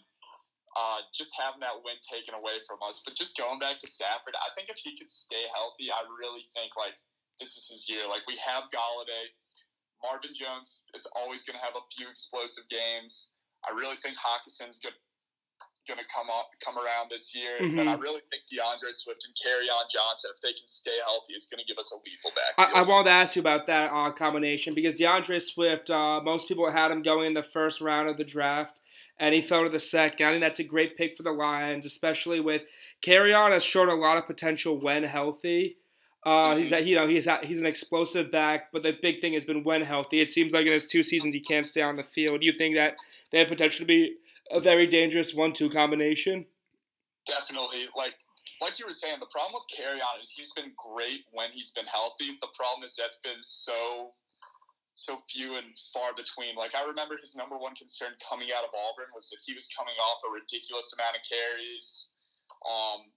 uh, 0.76 1.06
just 1.14 1.32
having 1.38 1.62
that 1.62 1.78
win 1.86 1.98
taken 2.02 2.34
away 2.34 2.62
from 2.66 2.82
us. 2.86 3.02
But 3.06 3.16
just 3.16 3.38
going 3.38 3.60
back 3.60 3.80
to 3.80 3.88
Stafford, 3.88 4.34
I 4.38 4.50
think 4.54 4.70
if 4.70 4.78
he 4.78 4.98
could 4.98 5.10
stay 5.10 5.46
healthy, 5.54 5.94
I 5.94 6.02
really 6.10 6.46
think 6.54 6.74
like 6.78 6.98
this 7.38 7.58
is 7.58 7.70
his 7.70 7.90
year. 7.90 8.10
Like 8.10 8.26
we 8.26 8.38
have 8.42 8.70
Golladay, 8.74 9.32
Marvin 10.02 10.34
Jones 10.34 10.84
is 10.94 11.08
always 11.16 11.44
going 11.44 11.58
to 11.58 11.64
have 11.64 11.78
a 11.78 11.86
few 11.94 12.10
explosive 12.10 12.66
games. 12.70 13.38
I 13.64 13.74
really 13.74 13.96
think 13.98 14.18
Hockenson's 14.18 14.80
good. 14.80 14.94
Going 15.86 16.00
to 16.00 16.06
come 16.16 16.30
up, 16.30 16.48
come 16.64 16.78
around 16.78 17.12
this 17.12 17.36
year, 17.36 17.58
and 17.60 17.90
I 17.90 17.96
really 17.96 18.22
think 18.30 18.44
DeAndre 18.48 18.94
Swift 18.94 19.28
and 19.28 19.36
On 19.68 19.86
Johnson, 19.92 20.32
if 20.34 20.42
they 20.42 20.54
can 20.54 20.66
stay 20.66 20.96
healthy, 21.04 21.34
is 21.34 21.46
going 21.52 21.60
to 21.60 21.68
give 21.68 21.78
us 21.78 21.92
a 21.92 21.98
lethal 22.08 22.32
back. 22.32 22.74
I, 22.74 22.80
I 22.80 22.88
wanted 22.88 23.10
to 23.10 23.10
ask 23.10 23.36
you 23.36 23.42
about 23.42 23.68
that 23.68 23.92
uh, 23.92 24.10
combination 24.12 24.76
because 24.76 24.98
DeAndre 24.98 25.42
Swift, 25.42 25.90
uh, 25.90 26.22
most 26.24 26.48
people 26.48 26.72
had 26.72 26.90
him 26.90 27.02
going 27.02 27.28
in 27.28 27.34
the 27.34 27.44
first 27.44 27.82
round 27.82 28.08
of 28.08 28.16
the 28.16 28.24
draft, 28.24 28.80
and 29.20 29.34
he 29.34 29.42
fell 29.42 29.64
to 29.64 29.70
the 29.70 29.80
second. 29.80 30.26
I 30.26 30.30
think 30.32 30.42
that's 30.42 30.60
a 30.60 30.64
great 30.64 30.98
pick 30.98 31.16
for 31.16 31.24
the 31.24 31.32
Lions, 31.32 31.86
especially 31.86 32.40
with 32.40 32.64
Kerryon 33.02 33.52
has 33.52 33.64
shown 33.64 33.90
a 33.90 33.96
lot 33.96 34.18
of 34.18 34.28
potential 34.28 34.80
when 34.80 35.04
healthy. 35.04 35.78
Uh, 36.26 36.56
He's 36.56 36.72
you 36.72 36.96
know 36.96 37.08
he's 37.08 37.28
he's 37.44 37.60
an 37.60 37.66
explosive 37.66 38.32
back, 38.32 38.72
but 38.72 38.82
the 38.82 38.98
big 39.02 39.20
thing 39.20 39.34
has 39.34 39.46
been 39.46 39.64
when 39.64 39.82
healthy. 39.82 40.22
It 40.22 40.30
seems 40.30 40.54
like 40.54 40.66
in 40.66 40.72
his 40.72 40.88
two 40.88 41.04
seasons 41.04 41.34
he 41.34 41.42
can't 41.42 41.68
stay 41.68 41.82
on 41.82 41.98
the 41.98 42.04
field. 42.04 42.40
Do 42.40 42.46
you 42.46 42.54
think 42.54 42.76
that 42.76 42.96
they 43.32 43.40
have 43.40 43.50
potential 43.50 43.80
to 43.80 43.86
be 43.86 44.16
a 44.52 44.60
very 44.60 44.88
dangerous 44.88 45.34
one-two 45.34 45.70
combination? 45.70 46.46
Definitely, 47.26 47.88
like 47.98 48.16
like 48.62 48.80
you 48.80 48.86
were 48.86 48.92
saying, 48.92 49.18
the 49.20 49.28
problem 49.32 49.54
with 49.54 49.66
Kerryon 49.68 50.22
is 50.22 50.32
he's 50.32 50.54
been 50.54 50.72
great 50.78 51.22
when 51.32 51.52
he's 51.52 51.72
been 51.72 51.86
healthy. 51.86 52.38
The 52.40 52.48
problem 52.58 52.84
is 52.86 52.96
that's 52.96 53.18
been 53.18 53.42
so 53.42 54.14
so 54.94 55.22
few 55.30 55.58
and 55.58 55.74
far 55.94 56.14
between. 56.14 56.56
Like 56.56 56.78
I 56.78 56.86
remember 56.86 57.18
his 57.18 57.36
number 57.36 57.58
one 57.58 57.74
concern 57.74 58.14
coming 58.22 58.54
out 58.54 58.64
of 58.64 58.72
Auburn 58.74 59.10
was 59.14 59.30
that 59.34 59.42
he 59.46 59.54
was 59.54 59.68
coming 59.74 59.98
off 59.98 60.22
a 60.26 60.30
ridiculous 60.30 60.94
amount 60.94 61.18
of 61.18 61.24
carries. 61.26 62.14
Um, 62.66 63.10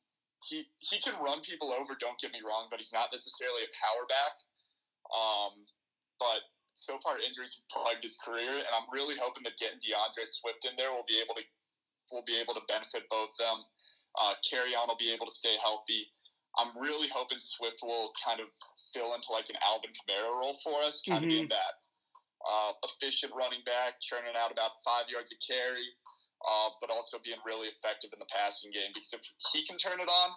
he 0.44 0.64
he 0.80 1.00
can 1.00 1.16
run 1.20 1.40
people 1.40 1.72
over. 1.72 1.96
Don't 1.96 2.18
get 2.18 2.32
me 2.32 2.40
wrong, 2.44 2.68
but 2.72 2.80
he's 2.80 2.92
not 2.92 3.12
necessarily 3.12 3.64
a 3.64 3.70
power 3.76 4.04
back. 4.08 4.34
Um, 5.12 5.52
but 6.18 6.44
so 6.72 7.00
far 7.00 7.20
injuries 7.20 7.56
have 7.56 7.68
plagued 7.72 8.04
his 8.04 8.16
career, 8.20 8.52
and 8.52 8.72
I'm 8.72 8.88
really 8.92 9.16
hoping 9.16 9.44
that 9.44 9.56
getting 9.56 9.80
DeAndre 9.80 10.28
Swift 10.28 10.64
in 10.68 10.76
there 10.76 10.92
will 10.92 11.08
be 11.08 11.20
able 11.20 11.36
to 11.36 11.44
will 12.12 12.26
be 12.26 12.38
able 12.38 12.54
to 12.54 12.64
benefit 12.68 13.08
both 13.10 13.34
them. 13.36 13.64
Uh, 14.16 14.32
Kerryon 14.46 14.88
will 14.88 15.00
be 15.00 15.12
able 15.12 15.26
to 15.26 15.34
stay 15.34 15.56
healthy. 15.60 16.08
I'm 16.58 16.72
really 16.80 17.08
hoping 17.12 17.38
Swift 17.38 17.80
will 17.82 18.12
kind 18.16 18.40
of 18.40 18.48
fill 18.92 19.12
into 19.14 19.28
like 19.32 19.48
an 19.52 19.60
Alvin 19.60 19.92
Kamara 19.92 20.32
role 20.32 20.56
for 20.64 20.82
us, 20.82 21.02
kind 21.04 21.22
of 21.24 21.28
being 21.28 21.48
that 21.52 21.84
uh, 22.40 22.72
efficient 22.88 23.32
running 23.36 23.60
back, 23.68 24.00
churning 24.00 24.32
out 24.32 24.52
about 24.52 24.72
five 24.80 25.04
yards 25.12 25.32
a 25.32 25.38
carry, 25.44 25.84
uh, 26.48 26.72
but 26.80 26.88
also 26.88 27.20
being 27.20 27.40
really 27.44 27.68
effective 27.68 28.08
in 28.12 28.18
the 28.18 28.30
passing 28.32 28.72
game. 28.72 28.88
Because 28.94 29.12
if 29.12 29.20
he 29.52 29.64
can 29.68 29.76
turn 29.76 30.00
it 30.00 30.08
on, 30.08 30.30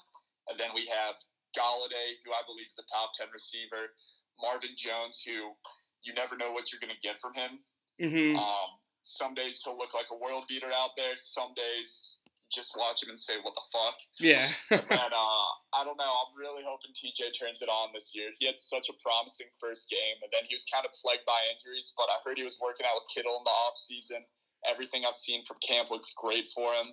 and 0.51 0.59
then 0.59 0.75
we 0.75 0.87
have 0.91 1.15
Golladay, 1.55 2.19
who 2.25 2.35
I 2.35 2.43
believe 2.45 2.67
is 2.67 2.79
a 2.79 2.87
top 2.91 3.15
ten 3.15 3.31
receiver, 3.31 3.95
Marvin 4.41 4.75
Jones, 4.75 5.23
who 5.23 5.55
you 6.03 6.13
never 6.13 6.35
know 6.35 6.51
what 6.51 6.71
you're 6.71 6.83
going 6.83 6.95
to 6.95 6.99
get 6.99 7.19
from 7.19 7.33
him. 7.33 7.63
Mm-hmm. 8.01 8.35
Um, 8.35 8.69
some 9.01 9.33
days 9.33 9.61
he'll 9.63 9.77
look 9.77 9.93
like 9.93 10.11
a 10.11 10.17
world 10.17 10.45
beater 10.47 10.71
out 10.71 10.91
there. 10.95 11.15
Some 11.15 11.53
days 11.55 12.21
just 12.51 12.75
watch 12.77 13.03
him 13.03 13.09
and 13.09 13.19
say, 13.19 13.37
"What 13.41 13.53
the 13.53 13.65
fuck." 13.71 13.97
Yeah. 14.19 14.45
and 14.71 15.13
uh, 15.13 15.49
I 15.73 15.85
don't 15.85 15.97
know. 15.97 16.09
I'm 16.09 16.33
really 16.37 16.65
hoping 16.65 16.91
TJ 16.91 17.37
turns 17.37 17.61
it 17.61 17.69
on 17.69 17.89
this 17.93 18.13
year. 18.13 18.29
He 18.37 18.45
had 18.45 18.57
such 18.57 18.89
a 18.89 18.95
promising 19.01 19.47
first 19.59 19.89
game, 19.89 20.17
and 20.21 20.31
then 20.33 20.45
he 20.49 20.55
was 20.55 20.65
kind 20.65 20.85
of 20.85 20.91
plagued 20.93 21.25
by 21.25 21.39
injuries. 21.53 21.93
But 21.95 22.09
I 22.09 22.17
heard 22.25 22.37
he 22.37 22.43
was 22.43 22.59
working 22.61 22.85
out 22.85 23.01
with 23.01 23.13
Kittle 23.13 23.37
in 23.37 23.43
the 23.45 23.55
off 23.67 23.77
season. 23.77 24.25
Everything 24.67 25.05
I've 25.07 25.15
seen 25.15 25.45
from 25.45 25.57
camp 25.63 25.89
looks 25.89 26.11
great 26.17 26.47
for 26.51 26.73
him. 26.73 26.91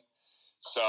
So 0.59 0.83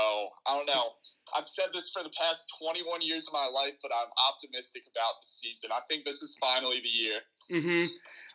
I 0.45 0.55
don't 0.55 0.67
know. 0.67 0.95
I've 1.35 1.47
said 1.47 1.67
this 1.73 1.89
for 1.91 2.03
the 2.03 2.13
past 2.15 2.45
21 2.61 3.01
years 3.01 3.27
of 3.27 3.33
my 3.33 3.47
life, 3.51 3.75
but 3.81 3.91
I'm 3.91 4.07
optimistic 4.31 4.83
about 4.87 5.19
the 5.21 5.27
season. 5.27 5.71
I 5.73 5.81
think 5.89 6.05
this 6.05 6.21
is 6.21 6.37
finally 6.39 6.79
the 6.79 6.89
year. 6.89 7.19
Mm-hmm. 7.51 7.85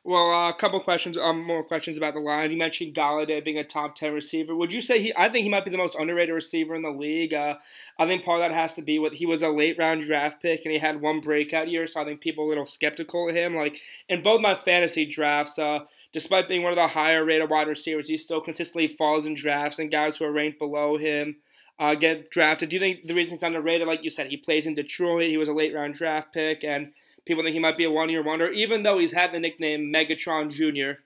Well, 0.04 0.32
uh, 0.32 0.50
a 0.50 0.54
couple 0.54 0.80
questions, 0.80 1.16
um, 1.16 1.44
more 1.44 1.62
questions 1.62 1.96
about 1.96 2.14
the 2.14 2.20
Lions. 2.20 2.52
You 2.52 2.58
mentioned 2.58 2.92
Golladay 2.92 3.44
being 3.44 3.58
a 3.58 3.64
top 3.64 3.94
ten 3.94 4.12
receiver. 4.12 4.56
Would 4.56 4.72
you 4.72 4.82
say 4.82 5.00
he? 5.00 5.12
I 5.16 5.28
think 5.28 5.44
he 5.44 5.48
might 5.48 5.64
be 5.64 5.70
the 5.70 5.78
most 5.78 5.94
underrated 5.94 6.34
receiver 6.34 6.74
in 6.74 6.82
the 6.82 6.90
league. 6.90 7.32
Uh, 7.32 7.54
I 8.00 8.06
think 8.06 8.24
part 8.24 8.40
of 8.40 8.48
that 8.48 8.54
has 8.54 8.74
to 8.74 8.82
be 8.82 8.98
with 8.98 9.12
he 9.12 9.26
was 9.26 9.44
a 9.44 9.48
late 9.48 9.78
round 9.78 10.02
draft 10.02 10.42
pick 10.42 10.64
and 10.64 10.72
he 10.72 10.78
had 10.78 11.00
one 11.00 11.20
breakout 11.20 11.68
year, 11.68 11.86
so 11.86 12.02
I 12.02 12.04
think 12.04 12.20
people 12.20 12.42
are 12.42 12.46
a 12.46 12.48
little 12.48 12.66
skeptical 12.66 13.28
of 13.28 13.36
him. 13.36 13.54
Like 13.54 13.80
in 14.08 14.22
both 14.22 14.40
my 14.40 14.56
fantasy 14.56 15.06
drafts, 15.06 15.56
uh, 15.56 15.80
despite 16.12 16.48
being 16.48 16.64
one 16.64 16.72
of 16.72 16.76
the 16.76 16.88
higher 16.88 17.24
rated 17.24 17.48
wide 17.48 17.68
receivers, 17.68 18.08
he 18.08 18.16
still 18.16 18.40
consistently 18.40 18.88
falls 18.88 19.24
in 19.26 19.36
drafts, 19.36 19.78
and 19.78 19.88
guys 19.88 20.16
who 20.16 20.24
are 20.24 20.32
ranked 20.32 20.58
below 20.58 20.96
him 20.96 21.36
uh, 21.78 21.94
get 21.94 22.28
drafted. 22.28 22.70
Do 22.70 22.76
you 22.76 22.80
think 22.80 23.04
the 23.04 23.14
reason 23.14 23.34
he's 23.34 23.44
underrated, 23.44 23.86
like 23.86 24.02
you 24.02 24.10
said, 24.10 24.26
he 24.26 24.36
plays 24.36 24.66
in 24.66 24.74
Detroit, 24.74 25.26
he 25.26 25.36
was 25.36 25.48
a 25.48 25.54
late 25.54 25.72
round 25.72 25.94
draft 25.94 26.34
pick, 26.34 26.64
and 26.64 26.92
people 27.26 27.42
think 27.42 27.54
he 27.54 27.60
might 27.60 27.76
be 27.76 27.84
a 27.84 27.90
one 27.90 28.08
year 28.08 28.22
wonder, 28.22 28.48
even 28.48 28.82
though 28.82 28.98
he's 28.98 29.12
had 29.12 29.32
the 29.32 29.40
nickname 29.40 29.92
Megatron 29.92 30.50
Jr. 30.50 31.00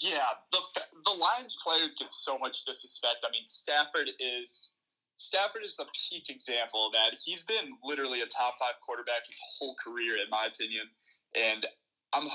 Yeah, 0.00 0.18
the 0.52 0.60
the 1.04 1.10
Lions 1.10 1.56
players 1.62 1.94
get 1.94 2.10
so 2.10 2.38
much 2.38 2.64
disrespect. 2.64 3.24
I 3.26 3.30
mean, 3.30 3.44
Stafford 3.44 4.10
is 4.18 4.72
Stafford 5.16 5.62
is 5.62 5.76
the 5.76 5.86
peak 6.10 6.30
example 6.30 6.86
of 6.86 6.92
that. 6.92 7.16
He's 7.22 7.42
been 7.42 7.76
literally 7.84 8.22
a 8.22 8.26
top 8.26 8.54
five 8.58 8.74
quarterback 8.84 9.26
his 9.26 9.38
whole 9.58 9.76
career, 9.84 10.16
in 10.16 10.28
my 10.30 10.46
opinion. 10.52 10.86
And 11.36 11.66
I'm 12.12 12.26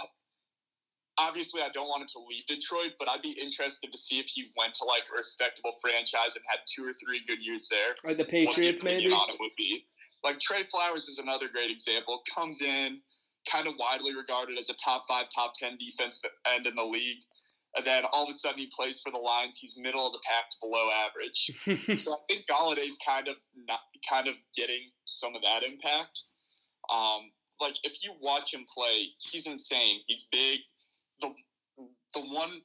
obviously 1.17 1.61
I 1.61 1.69
don't 1.73 1.87
want 1.87 2.01
him 2.01 2.07
to 2.13 2.19
leave 2.29 2.45
Detroit, 2.45 2.93
but 2.97 3.09
I'd 3.09 3.21
be 3.21 3.31
interested 3.31 3.91
to 3.91 3.97
see 3.97 4.19
if 4.19 4.27
he 4.27 4.45
went 4.57 4.73
to 4.75 4.85
like 4.85 5.03
a 5.11 5.15
respectable 5.15 5.71
franchise 5.81 6.35
and 6.35 6.45
had 6.47 6.59
two 6.65 6.87
or 6.87 6.93
three 6.93 7.19
good 7.27 7.43
years 7.43 7.67
there. 7.69 7.95
Like 8.03 8.17
the 8.17 8.23
what 8.23 8.31
the 8.31 8.45
Patriots, 8.45 8.83
maybe? 8.83 9.11
on 9.11 9.29
it 9.29 9.35
would 9.39 9.55
be. 9.57 9.85
Like 10.23 10.39
Trey 10.39 10.63
Flowers 10.69 11.07
is 11.07 11.19
another 11.19 11.47
great 11.47 11.71
example. 11.71 12.21
Comes 12.35 12.61
in, 12.61 12.99
kind 13.49 13.67
of 13.67 13.73
widely 13.79 14.15
regarded 14.15 14.57
as 14.57 14.69
a 14.69 14.73
top 14.73 15.03
five, 15.07 15.25
top 15.33 15.53
ten 15.55 15.77
defensive 15.77 16.29
end 16.53 16.67
in 16.67 16.75
the 16.75 16.83
league. 16.83 17.19
and 17.75 17.85
then 17.85 18.03
all 18.11 18.23
of 18.23 18.29
a 18.29 18.33
sudden 18.33 18.59
he 18.59 18.69
plays 18.75 18.99
for 18.99 19.11
the 19.11 19.17
Lions. 19.17 19.57
He's 19.57 19.77
middle 19.77 20.05
of 20.05 20.13
the 20.13 20.19
pack 20.27 20.49
to 20.49 20.57
below 20.61 20.89
average. 20.91 21.97
so 22.01 22.13
I 22.13 22.17
think 22.27 22.45
Golladay's 22.47 22.97
kind 23.05 23.27
of 23.27 23.35
not 23.67 23.79
kind 24.09 24.27
of 24.27 24.35
getting 24.55 24.89
some 25.05 25.35
of 25.35 25.41
that 25.43 25.63
impact. 25.63 26.23
Um, 26.91 27.31
like 27.61 27.75
if 27.83 28.03
you 28.03 28.13
watch 28.21 28.53
him 28.53 28.65
play, 28.73 29.07
he's 29.19 29.45
insane. 29.47 29.97
He's 30.07 30.25
big. 30.31 30.59
The 31.21 31.33
the 32.13 32.21
one 32.21 32.61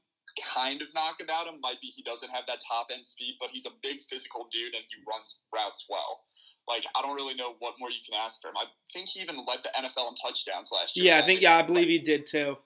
kind 0.55 0.83
of 0.83 0.89
knock 0.95 1.17
about 1.23 1.47
him 1.47 1.61
might 1.61 1.81
be 1.81 1.89
he 1.89 2.03
doesn't 2.03 2.31
have 2.31 2.45
that 2.47 2.61
top 2.67 2.89
end 2.93 3.05
speed, 3.05 3.37
but 3.41 3.51
he's 3.51 3.67
a 3.67 3.75
big 3.83 4.03
physical 4.03 4.49
dude 4.53 4.75
and 4.75 4.85
he 4.89 4.97
runs 5.11 5.39
routes 5.55 5.87
well. 5.89 6.23
Like 6.67 6.85
I 6.97 7.03
don't 7.03 7.15
really 7.15 7.35
know 7.35 7.55
what 7.59 7.75
more 7.79 7.91
you 7.91 8.01
can 8.05 8.19
ask 8.19 8.41
for 8.41 8.49
him. 8.49 8.57
I 8.57 8.65
think 8.93 9.09
he 9.09 9.21
even 9.21 9.37
led 9.47 9.63
the 9.63 9.71
NFL 9.77 10.09
in 10.09 10.15
touchdowns 10.15 10.71
last 10.73 10.97
year. 10.97 11.07
yeah, 11.15 11.19
I 11.19 11.27
think 11.27 11.41
yeah, 11.41 11.57
I 11.57 11.63
believe 11.63 11.89
he 11.89 11.99
did 11.99 12.27
too. 12.27 12.57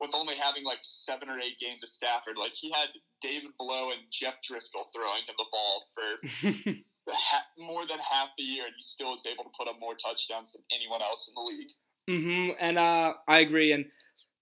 with 0.00 0.14
only 0.14 0.34
having 0.36 0.64
like 0.64 0.78
seven 0.82 1.28
or 1.28 1.38
eight 1.38 1.58
games 1.58 1.82
of 1.82 1.88
Stafford, 1.88 2.36
like 2.38 2.54
he 2.54 2.70
had 2.70 2.88
David 3.20 3.50
Blough 3.58 3.90
and 3.90 4.00
Jeff 4.10 4.34
Driskel 4.40 4.84
throwing 4.94 5.22
him 5.26 5.34
the 5.36 5.46
ball 5.50 5.84
for 5.94 6.72
ha- 7.12 7.46
more 7.58 7.86
than 7.86 7.98
half 7.98 8.28
the 8.38 8.44
year, 8.44 8.64
and 8.64 8.74
he 8.76 8.82
still 8.82 9.10
was 9.10 9.26
able 9.26 9.44
to 9.44 9.50
put 9.56 9.68
up 9.68 9.76
more 9.80 9.94
touchdowns 9.94 10.52
than 10.52 10.62
anyone 10.72 11.02
else 11.02 11.28
in 11.28 11.34
the 11.34 11.40
league. 11.42 11.70
Mm-hmm. 12.08 12.56
And 12.58 12.78
uh, 12.78 13.14
I 13.28 13.40
agree. 13.40 13.72
And 13.72 13.84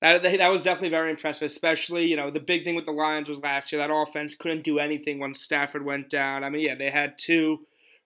that 0.01 0.23
that 0.23 0.49
was 0.51 0.65
definitely 0.65 0.91
very 0.91 1.11
impressive. 1.11 1.47
Especially, 1.47 2.07
you 2.07 2.17
know, 2.17 2.31
the 2.31 2.41
big 2.41 2.65
thing 2.65 2.75
with 2.75 2.87
the 2.87 2.93
Lions 2.93 3.29
was 3.29 3.41
last 3.41 3.73
year 3.73 3.81
that 3.81 3.93
offense 3.93 4.35
couldn't 4.35 4.65
do 4.65 4.79
anything 4.79 5.19
once 5.19 5.41
Stafford 5.41 5.85
went 5.85 6.09
down. 6.09 6.45
I 6.45 6.51
mean, 6.51 6.63
yeah, 6.63 6.75
they 6.75 6.91
had 6.91 7.19
two 7.19 7.61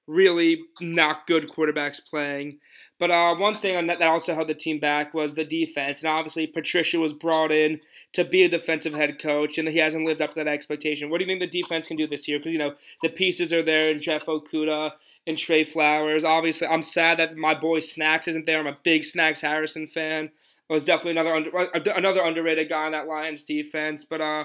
really 0.06 0.62
not 0.80 1.26
good 1.26 1.48
quarterbacks 1.48 2.04
playing. 2.04 2.58
But 2.98 3.10
uh, 3.10 3.34
one 3.34 3.54
thing 3.54 3.86
that 3.86 4.02
also 4.02 4.34
held 4.34 4.48
the 4.48 4.54
team 4.54 4.78
back 4.78 5.12
was 5.14 5.34
the 5.34 5.44
defense. 5.44 6.02
And 6.02 6.10
obviously, 6.10 6.46
Patricia 6.46 6.98
was 6.98 7.12
brought 7.12 7.50
in 7.50 7.80
to 8.12 8.24
be 8.24 8.44
a 8.44 8.48
defensive 8.48 8.94
head 8.94 9.18
coach, 9.20 9.58
and 9.58 9.68
he 9.68 9.78
hasn't 9.78 10.04
lived 10.04 10.22
up 10.22 10.30
to 10.30 10.36
that 10.36 10.48
expectation. 10.48 11.10
What 11.10 11.18
do 11.18 11.24
you 11.24 11.28
think 11.28 11.40
the 11.40 11.62
defense 11.62 11.88
can 11.88 11.96
do 11.96 12.06
this 12.06 12.28
year? 12.28 12.38
Because, 12.38 12.52
you 12.52 12.58
know, 12.58 12.74
the 13.02 13.08
pieces 13.08 13.52
are 13.52 13.62
there, 13.62 13.90
and 13.90 14.00
Jeff 14.00 14.26
Okudah 14.26 14.92
and 15.26 15.38
Trey 15.38 15.64
Flowers. 15.64 16.24
Obviously, 16.24 16.68
I'm 16.68 16.82
sad 16.82 17.18
that 17.18 17.36
my 17.36 17.54
boy 17.54 17.80
Snacks 17.80 18.28
isn't 18.28 18.46
there. 18.46 18.58
I'm 18.58 18.66
a 18.66 18.78
big 18.82 19.04
Snacks 19.04 19.40
Harrison 19.40 19.86
fan. 19.86 20.30
Was 20.70 20.84
definitely 20.84 21.20
another 21.20 21.34
under, 21.34 21.90
another 21.90 22.22
underrated 22.22 22.68
guy 22.68 22.86
on 22.86 22.92
that 22.92 23.06
Lions 23.06 23.44
defense. 23.44 24.04
But 24.08 24.20
uh, 24.20 24.44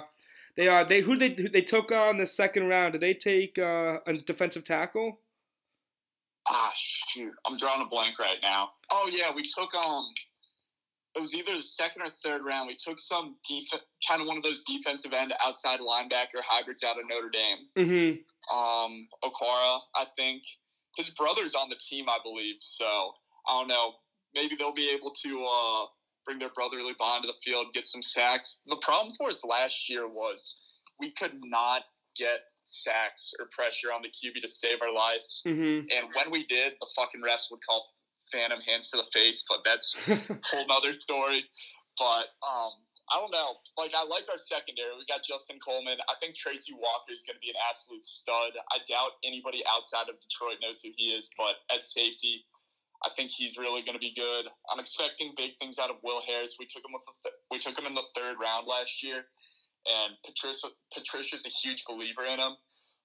they 0.57 0.67
are 0.67 0.83
they 0.83 1.01
who 1.01 1.17
they 1.17 1.29
who 1.29 1.49
they 1.49 1.61
took 1.61 1.91
on 1.91 2.17
the 2.17 2.25
second 2.25 2.67
round. 2.67 2.93
Did 2.93 3.01
they 3.01 3.13
take 3.13 3.57
uh, 3.57 3.99
a 4.05 4.13
defensive 4.25 4.63
tackle? 4.63 5.19
Ah, 6.49 6.71
shoot, 6.75 7.33
I'm 7.45 7.57
drawing 7.57 7.81
a 7.81 7.85
blank 7.85 8.19
right 8.19 8.37
now. 8.41 8.69
Oh 8.91 9.09
yeah, 9.11 9.31
we 9.33 9.43
took 9.43 9.73
um, 9.75 10.05
it 11.17 11.19
was 11.19 11.33
either 11.33 11.55
the 11.55 11.61
second 11.61 12.03
or 12.03 12.09
third 12.09 12.41
round. 12.45 12.67
We 12.67 12.75
took 12.75 12.99
some 12.99 13.35
def- 13.49 13.81
kind 14.07 14.21
of 14.21 14.27
one 14.27 14.37
of 14.37 14.43
those 14.43 14.63
defensive 14.63 15.13
end 15.13 15.33
outside 15.43 15.79
linebacker 15.79 16.41
hybrids 16.45 16.83
out 16.83 16.97
of 16.99 17.05
Notre 17.09 17.29
Dame. 17.29 17.57
Mm-hmm. 17.77 18.55
Um, 18.55 19.07
Okwara, 19.23 19.79
I 19.95 20.05
think 20.15 20.43
his 20.95 21.09
brother's 21.09 21.55
on 21.55 21.69
the 21.69 21.77
team, 21.89 22.05
I 22.07 22.17
believe. 22.23 22.55
So 22.59 22.85
I 23.47 23.59
don't 23.59 23.67
know. 23.67 23.93
Maybe 24.35 24.55
they'll 24.55 24.73
be 24.73 24.91
able 24.93 25.11
to 25.11 25.45
uh, 25.45 25.85
bring 26.27 26.39
their 26.39 26.49
brotherly 26.49 26.93
bond 26.99 27.23
to 27.23 27.27
the 27.27 27.37
field, 27.41 27.67
get 27.73 27.87
some 27.87 28.03
sacks. 28.03 28.61
The 28.67 28.75
problem 28.81 29.13
for 29.17 29.29
us 29.29 29.43
last 29.45 29.89
year 29.89 30.07
was 30.07 30.59
we 30.99 31.11
could 31.11 31.31
not 31.43 31.83
get 32.17 32.41
sacks 32.65 33.33
or 33.39 33.47
pressure 33.49 33.93
on 33.93 34.01
the 34.01 34.09
QB 34.09 34.41
to 34.41 34.47
save 34.47 34.81
our 34.81 34.91
lives. 34.91 35.41
Mm-hmm. 35.47 35.87
And 35.95 36.07
when 36.13 36.29
we 36.29 36.45
did, 36.45 36.73
the 36.81 36.87
fucking 36.95 37.21
refs 37.21 37.49
would 37.49 37.65
call 37.65 37.87
phantom 38.31 38.59
hands 38.67 38.91
to 38.91 38.97
the 38.97 39.07
face, 39.13 39.45
but 39.47 39.59
that's 39.63 39.95
a 40.09 40.15
whole 40.43 40.67
nother 40.67 40.91
story. 40.91 41.45
But 41.97 42.27
um, 42.43 42.75
I 43.09 43.23
don't 43.23 43.31
know. 43.31 43.55
Like 43.77 43.93
I 43.95 44.03
like 44.03 44.27
our 44.29 44.37
secondary. 44.37 44.91
We 44.99 45.07
got 45.07 45.23
Justin 45.23 45.59
Coleman. 45.63 45.97
I 46.09 46.15
think 46.19 46.35
Tracy 46.35 46.73
Walker 46.73 47.11
is 47.11 47.23
going 47.23 47.35
to 47.35 47.39
be 47.39 47.49
an 47.49 47.59
absolute 47.69 48.03
stud. 48.03 48.51
I 48.71 48.83
doubt 48.83 49.15
anybody 49.23 49.63
outside 49.71 50.11
of 50.11 50.19
Detroit 50.19 50.59
knows 50.61 50.81
who 50.81 50.91
he 50.95 51.15
is, 51.15 51.31
but 51.37 51.63
at 51.73 51.83
safety, 51.83 52.43
I 53.05 53.09
think 53.09 53.29
he's 53.29 53.57
really 53.57 53.81
going 53.83 53.93
to 53.93 54.01
be 54.01 54.13
good. 54.15 54.47
I'm 54.71 54.79
expecting 54.79 55.33
big 55.37 55.55
things 55.55 55.77
out 55.77 55.89
of 55.89 55.97
Will 56.03 56.21
Harris. 56.25 56.57
We 56.59 56.65
took 56.65 56.83
him 56.83 56.93
with 56.93 57.05
th- 57.23 57.35
we 57.51 57.59
took 57.59 57.77
him 57.77 57.85
in 57.85 57.93
the 57.93 58.05
third 58.15 58.37
round 58.41 58.65
last 58.65 59.03
year, 59.03 59.25
and 59.85 60.17
Patricia 60.25 60.73
Patricia's 60.93 61.45
a 61.45 61.53
huge 61.53 61.85
believer 61.85 62.25
in 62.25 62.39
him. 62.39 62.57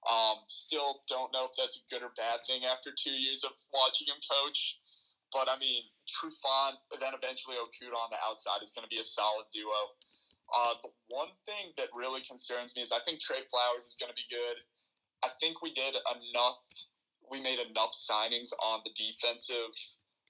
Um, 0.02 0.42
still 0.48 1.04
don't 1.06 1.30
know 1.30 1.46
if 1.46 1.54
that's 1.54 1.78
a 1.78 1.84
good 1.86 2.02
or 2.02 2.10
bad 2.16 2.42
thing 2.46 2.66
after 2.66 2.90
two 2.90 3.14
years 3.14 3.44
of 3.44 3.52
watching 3.70 4.08
him 4.08 4.18
coach. 4.24 4.80
But 5.30 5.48
I 5.48 5.56
mean, 5.56 5.88
Trufant, 6.04 6.76
then 7.00 7.16
eventually 7.16 7.56
Okudah 7.56 7.96
on 7.96 8.10
the 8.12 8.20
outside 8.20 8.60
is 8.60 8.72
going 8.72 8.84
to 8.84 8.92
be 8.92 9.00
a 9.00 9.06
solid 9.06 9.48
duo. 9.52 9.96
Uh, 10.52 10.76
the 10.84 10.92
one 11.08 11.32
thing 11.48 11.72
that 11.80 11.88
really 11.96 12.20
concerns 12.20 12.76
me 12.76 12.82
is 12.82 12.92
I 12.92 13.00
think 13.08 13.20
Trey 13.20 13.40
Flowers 13.48 13.88
is 13.88 13.96
going 13.96 14.12
to 14.12 14.18
be 14.18 14.28
good. 14.28 14.60
I 15.24 15.32
think 15.40 15.62
we 15.62 15.72
did 15.72 15.96
enough. 15.96 16.60
We 17.32 17.40
made 17.40 17.58
enough 17.58 17.96
signings 17.96 18.52
on 18.60 18.80
the 18.84 18.92
defensive 18.92 19.72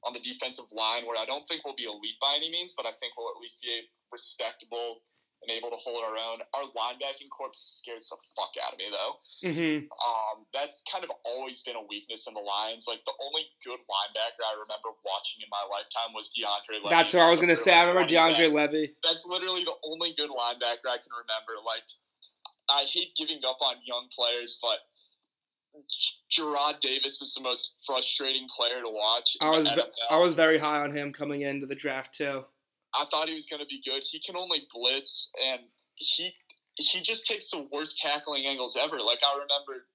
on 0.06 0.12
the 0.12 0.22
defensive 0.22 0.66
line 0.74 1.06
where 1.06 1.18
I 1.18 1.26
don't 1.26 1.44
think 1.46 1.64
we'll 1.64 1.78
be 1.78 1.86
elite 1.86 2.18
by 2.20 2.34
any 2.34 2.50
means, 2.50 2.74
but 2.76 2.86
I 2.86 2.92
think 2.98 3.14
we'll 3.16 3.30
at 3.30 3.38
least 3.40 3.62
be 3.62 3.70
respectable 4.10 4.98
and 5.42 5.50
able 5.50 5.70
to 5.74 5.78
hold 5.78 6.06
our 6.06 6.14
own. 6.14 6.38
Our 6.54 6.70
linebacking 6.70 7.30
corps 7.34 7.54
scares 7.54 8.06
the 8.10 8.18
fuck 8.38 8.54
out 8.62 8.74
of 8.74 8.78
me 8.78 8.86
though. 8.94 9.14
Mm-hmm. 9.42 9.90
Um, 9.90 10.46
that's 10.54 10.82
kind 10.86 11.02
of 11.02 11.10
always 11.26 11.62
been 11.66 11.74
a 11.74 11.82
weakness 11.90 12.30
in 12.30 12.34
the 12.34 12.42
Lions. 12.42 12.86
Like 12.86 13.02
the 13.02 13.14
only 13.18 13.50
good 13.66 13.82
linebacker 13.90 14.42
I 14.42 14.54
remember 14.54 14.94
watching 15.02 15.42
in 15.42 15.50
my 15.50 15.62
lifetime 15.66 16.14
was 16.14 16.30
DeAndre 16.30 16.78
Levy. 16.82 16.94
That's 16.94 17.14
what 17.14 17.26
I 17.26 17.30
was 17.30 17.42
gonna 17.42 17.58
say. 17.58 17.74
I 17.74 17.86
remember 17.86 18.06
DeAndre 18.06 18.54
Levy. 18.54 18.94
Levy. 18.94 18.94
That's 19.02 19.26
literally 19.26 19.66
the 19.66 19.78
only 19.82 20.14
good 20.14 20.30
linebacker 20.30 20.86
I 20.86 20.98
can 21.02 21.10
remember. 21.10 21.58
Like, 21.66 21.86
I 22.70 22.86
hate 22.86 23.10
giving 23.18 23.42
up 23.42 23.58
on 23.58 23.82
young 23.82 24.06
players, 24.14 24.58
but 24.62 24.78
Jarrad 26.30 26.80
Davis 26.80 27.20
is 27.22 27.34
the 27.34 27.42
most 27.42 27.74
frustrating 27.84 28.46
player 28.48 28.80
to 28.80 28.88
watch. 28.88 29.36
I 29.40 29.50
was. 29.50 29.68
I 30.10 30.16
was 30.16 30.34
very 30.34 30.58
high 30.58 30.80
on 30.80 30.94
him 30.94 31.12
coming 31.12 31.42
into 31.42 31.66
the 31.66 31.74
draft 31.74 32.14
too. 32.14 32.44
I 32.94 33.04
thought 33.06 33.28
he 33.28 33.34
was 33.34 33.46
going 33.46 33.60
to 33.60 33.66
be 33.66 33.80
good. 33.84 34.02
He 34.02 34.20
can 34.20 34.36
only 34.36 34.66
blitz, 34.72 35.30
and 35.46 35.60
he 35.94 36.34
he 36.76 37.00
just 37.00 37.26
takes 37.26 37.50
the 37.50 37.68
worst 37.72 37.98
tackling 37.98 38.46
angles 38.46 38.76
ever. 38.80 39.00
Like 39.00 39.20
I 39.24 39.32
remember, 39.32 39.86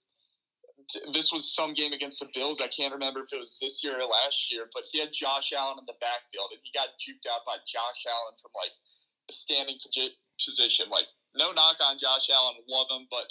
this 1.14 1.32
was 1.32 1.54
some 1.54 1.74
game 1.74 1.94
against 1.94 2.20
the 2.20 2.30
Bills. 2.34 2.62
I 2.62 2.68
can't 2.68 2.94
remember 2.94 3.22
if 3.22 3.34
it 3.34 3.40
was 3.40 3.58
this 3.62 3.84
year 3.84 4.00
or 4.00 4.06
last 4.06 4.52
year, 4.52 4.70
but 4.74 4.84
he 4.92 5.00
had 5.00 5.14
Josh 5.14 5.54
Allen 5.54 5.78
in 5.80 5.86
the 5.86 5.98
backfield, 6.02 6.50
and 6.52 6.62
he 6.64 6.72
got 6.74 6.98
juked 6.98 7.30
out 7.30 7.46
by 7.46 7.58
Josh 7.66 8.06
Allen 8.06 8.34
from 8.42 8.52
like 8.54 8.74
a 9.30 9.34
standing 9.34 9.78
position. 10.44 10.90
Like 10.90 11.08
no 11.36 11.52
knock 11.52 11.78
on 11.82 11.98
Josh 11.98 12.30
Allen, 12.30 12.56
love 12.68 12.88
him, 12.90 13.08
but 13.10 13.30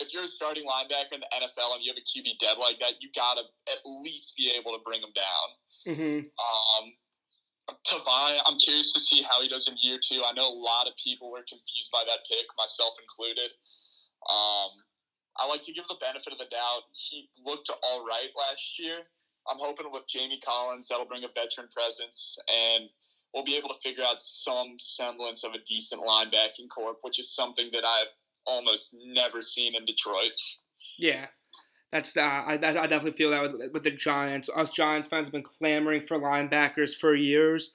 if 0.00 0.14
you're 0.14 0.22
a 0.22 0.30
starting 0.30 0.64
linebacker 0.64 1.12
in 1.12 1.20
the 1.20 1.30
NFL 1.34 1.74
and 1.74 1.82
you 1.82 1.90
have 1.90 1.98
a 1.98 2.06
QB 2.06 2.38
dead 2.38 2.58
like 2.58 2.78
that, 2.80 3.00
you 3.00 3.10
gotta 3.14 3.42
at 3.66 3.82
least 3.84 4.36
be 4.36 4.52
able 4.54 4.72
to 4.72 4.82
bring 4.84 5.02
him 5.02 5.12
down. 5.14 5.46
Mm-hmm. 5.86 6.18
Um, 6.30 6.84
Tavai, 7.84 8.38
I'm 8.46 8.58
curious 8.58 8.92
to 8.94 9.00
see 9.00 9.22
how 9.22 9.42
he 9.42 9.48
does 9.48 9.68
in 9.68 9.76
year 9.82 9.98
two. 10.02 10.22
I 10.24 10.32
know 10.32 10.48
a 10.48 10.58
lot 10.58 10.86
of 10.86 10.94
people 10.96 11.30
were 11.30 11.44
confused 11.44 11.90
by 11.92 12.02
that 12.06 12.24
pick, 12.28 12.46
myself 12.56 12.94
included. 13.00 13.50
Um, 14.30 14.72
I 15.38 15.46
like 15.46 15.62
to 15.62 15.72
give 15.72 15.84
the 15.88 16.00
benefit 16.00 16.32
of 16.32 16.38
the 16.38 16.50
doubt. 16.50 16.88
He 16.92 17.28
looked 17.44 17.70
all 17.70 18.04
right 18.06 18.30
last 18.34 18.78
year. 18.78 19.06
I'm 19.48 19.58
hoping 19.58 19.86
with 19.92 20.08
Jamie 20.08 20.40
Collins 20.44 20.88
that'll 20.88 21.06
bring 21.06 21.24
a 21.24 21.32
veteran 21.34 21.68
presence, 21.72 22.38
and 22.48 22.88
we'll 23.32 23.44
be 23.44 23.56
able 23.56 23.68
to 23.68 23.80
figure 23.80 24.04
out 24.04 24.20
some 24.20 24.76
semblance 24.78 25.44
of 25.44 25.52
a 25.52 25.64
decent 25.66 26.02
linebacking 26.02 26.68
corp, 26.74 26.98
which 27.02 27.18
is 27.18 27.34
something 27.34 27.70
that 27.72 27.84
I've 27.84 28.12
almost 28.48 28.96
never 29.04 29.42
seen 29.42 29.76
in 29.76 29.84
Detroit. 29.84 30.32
Yeah, 30.98 31.26
that's 31.92 32.16
uh, 32.16 32.20
I, 32.20 32.54
I 32.54 32.58
definitely 32.58 33.12
feel 33.12 33.30
that 33.30 33.42
with, 33.42 33.72
with 33.72 33.82
the 33.82 33.90
Giants. 33.90 34.48
Us 34.54 34.72
Giants 34.72 35.08
fans 35.08 35.26
have 35.26 35.32
been 35.32 35.42
clamoring 35.42 36.02
for 36.02 36.18
linebackers 36.18 36.94
for 36.94 37.14
years. 37.14 37.72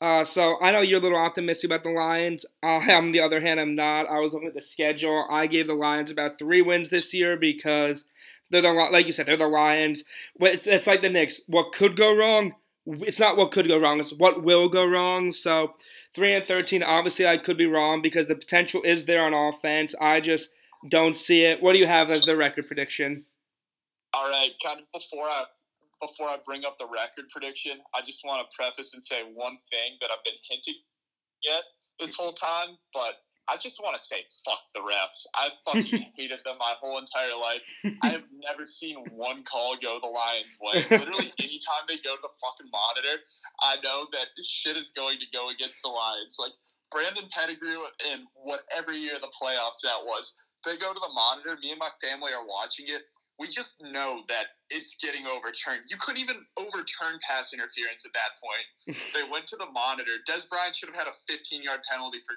Uh, 0.00 0.24
so 0.24 0.56
I 0.60 0.72
know 0.72 0.80
you're 0.80 0.98
a 0.98 1.02
little 1.02 1.18
optimistic 1.18 1.68
about 1.68 1.82
the 1.82 1.90
Lions. 1.90 2.44
I, 2.62 2.92
on 2.94 3.12
the 3.12 3.20
other 3.20 3.40
hand, 3.40 3.60
I'm 3.60 3.74
not. 3.74 4.06
I 4.06 4.18
was 4.18 4.32
looking 4.32 4.48
at 4.48 4.54
the 4.54 4.60
schedule. 4.60 5.26
I 5.30 5.46
gave 5.46 5.66
the 5.66 5.74
Lions 5.74 6.10
about 6.10 6.38
three 6.38 6.62
wins 6.62 6.90
this 6.90 7.12
year 7.14 7.36
because 7.36 8.04
they're 8.50 8.62
the 8.62 8.72
like 8.72 9.06
you 9.06 9.12
said 9.12 9.26
they're 9.26 9.36
the 9.36 9.46
Lions. 9.46 10.04
It's, 10.40 10.66
it's 10.66 10.86
like 10.86 11.02
the 11.02 11.10
Knicks. 11.10 11.40
What 11.46 11.72
could 11.72 11.96
go 11.96 12.14
wrong? 12.14 12.52
It's 12.86 13.18
not 13.18 13.36
what 13.36 13.50
could 13.50 13.66
go 13.66 13.78
wrong. 13.78 13.98
It's 13.98 14.12
what 14.12 14.44
will 14.44 14.68
go 14.68 14.84
wrong. 14.84 15.32
So 15.32 15.74
three 16.16 16.34
and 16.34 16.44
thirteen. 16.44 16.82
Obviously, 16.82 17.28
I 17.28 17.36
could 17.36 17.58
be 17.58 17.66
wrong 17.66 18.00
because 18.00 18.26
the 18.26 18.34
potential 18.34 18.80
is 18.82 19.04
there 19.04 19.22
on 19.22 19.34
offense. 19.34 19.94
I 20.00 20.20
just 20.20 20.50
don't 20.88 21.16
see 21.16 21.44
it. 21.44 21.62
What 21.62 21.74
do 21.74 21.78
you 21.78 21.86
have 21.86 22.10
as 22.10 22.24
the 22.24 22.36
record 22.36 22.66
prediction? 22.66 23.24
All 24.14 24.28
right, 24.28 24.50
kind 24.64 24.80
of 24.80 24.86
before 24.92 25.24
I 25.24 25.44
before 26.00 26.28
I 26.28 26.38
bring 26.44 26.64
up 26.64 26.78
the 26.78 26.86
record 26.86 27.28
prediction, 27.30 27.78
I 27.94 28.00
just 28.00 28.24
want 28.24 28.50
to 28.50 28.56
preface 28.56 28.94
and 28.94 29.04
say 29.04 29.22
one 29.34 29.58
thing 29.70 29.98
that 30.00 30.10
I've 30.10 30.24
been 30.24 30.40
hinting 30.48 30.80
yet 31.42 31.62
this 32.00 32.16
whole 32.16 32.32
time, 32.32 32.76
but 32.92 33.20
I 33.48 33.56
just 33.56 33.80
want 33.82 33.96
to 33.96 34.02
say 34.02 34.26
fuck 34.44 34.60
the 34.74 34.80
refs. 34.80 35.26
I've 35.34 35.54
fucking 35.64 36.12
hated 36.16 36.40
them 36.44 36.56
my 36.58 36.74
whole 36.80 36.98
entire 36.98 37.36
life. 37.38 37.62
I 38.02 38.10
have 38.10 38.24
never 38.42 38.66
seen 38.66 38.96
one 39.12 39.42
call 39.44 39.76
go 39.80 39.98
the 40.02 40.10
Lions' 40.10 40.58
way. 40.60 40.84
Literally, 40.90 41.32
anytime 41.38 41.86
they 41.88 41.96
go 42.02 42.16
to 42.16 42.22
the 42.22 42.34
fucking 42.42 42.70
monitor, 42.70 43.22
I 43.62 43.76
know 43.82 44.06
that 44.12 44.34
shit 44.42 44.76
is 44.76 44.90
going 44.90 45.18
to 45.20 45.26
go 45.32 45.50
against 45.50 45.82
the 45.82 45.88
Lions. 45.88 46.36
Like 46.40 46.52
Brandon 46.90 47.28
Pettigrew 47.30 47.86
in 48.10 48.26
whatever 48.34 48.92
year 48.92 49.14
the 49.20 49.30
playoffs 49.30 49.82
that 49.82 50.02
was. 50.02 50.34
They 50.64 50.76
go 50.76 50.92
to 50.92 50.98
the 50.98 51.14
monitor. 51.14 51.56
Me 51.62 51.70
and 51.70 51.78
my 51.78 51.90
family 52.02 52.32
are 52.32 52.46
watching 52.46 52.86
it. 52.88 53.02
We 53.38 53.46
just 53.46 53.82
know 53.84 54.24
that 54.28 54.56
it's 54.70 54.96
getting 54.96 55.26
overturned. 55.26 55.84
You 55.90 55.98
couldn't 56.00 56.22
even 56.22 56.40
overturn 56.58 57.20
pass 57.20 57.52
interference 57.52 58.02
at 58.06 58.12
that 58.16 58.32
point. 58.40 58.98
they 59.12 59.28
went 59.30 59.46
to 59.48 59.56
the 59.56 59.68
monitor. 59.70 60.18
Dez 60.26 60.48
Bryant 60.48 60.74
should 60.74 60.88
have 60.88 60.96
had 60.96 61.06
a 61.06 61.14
15 61.28 61.62
yard 61.62 61.80
penalty 61.88 62.18
for 62.18 62.34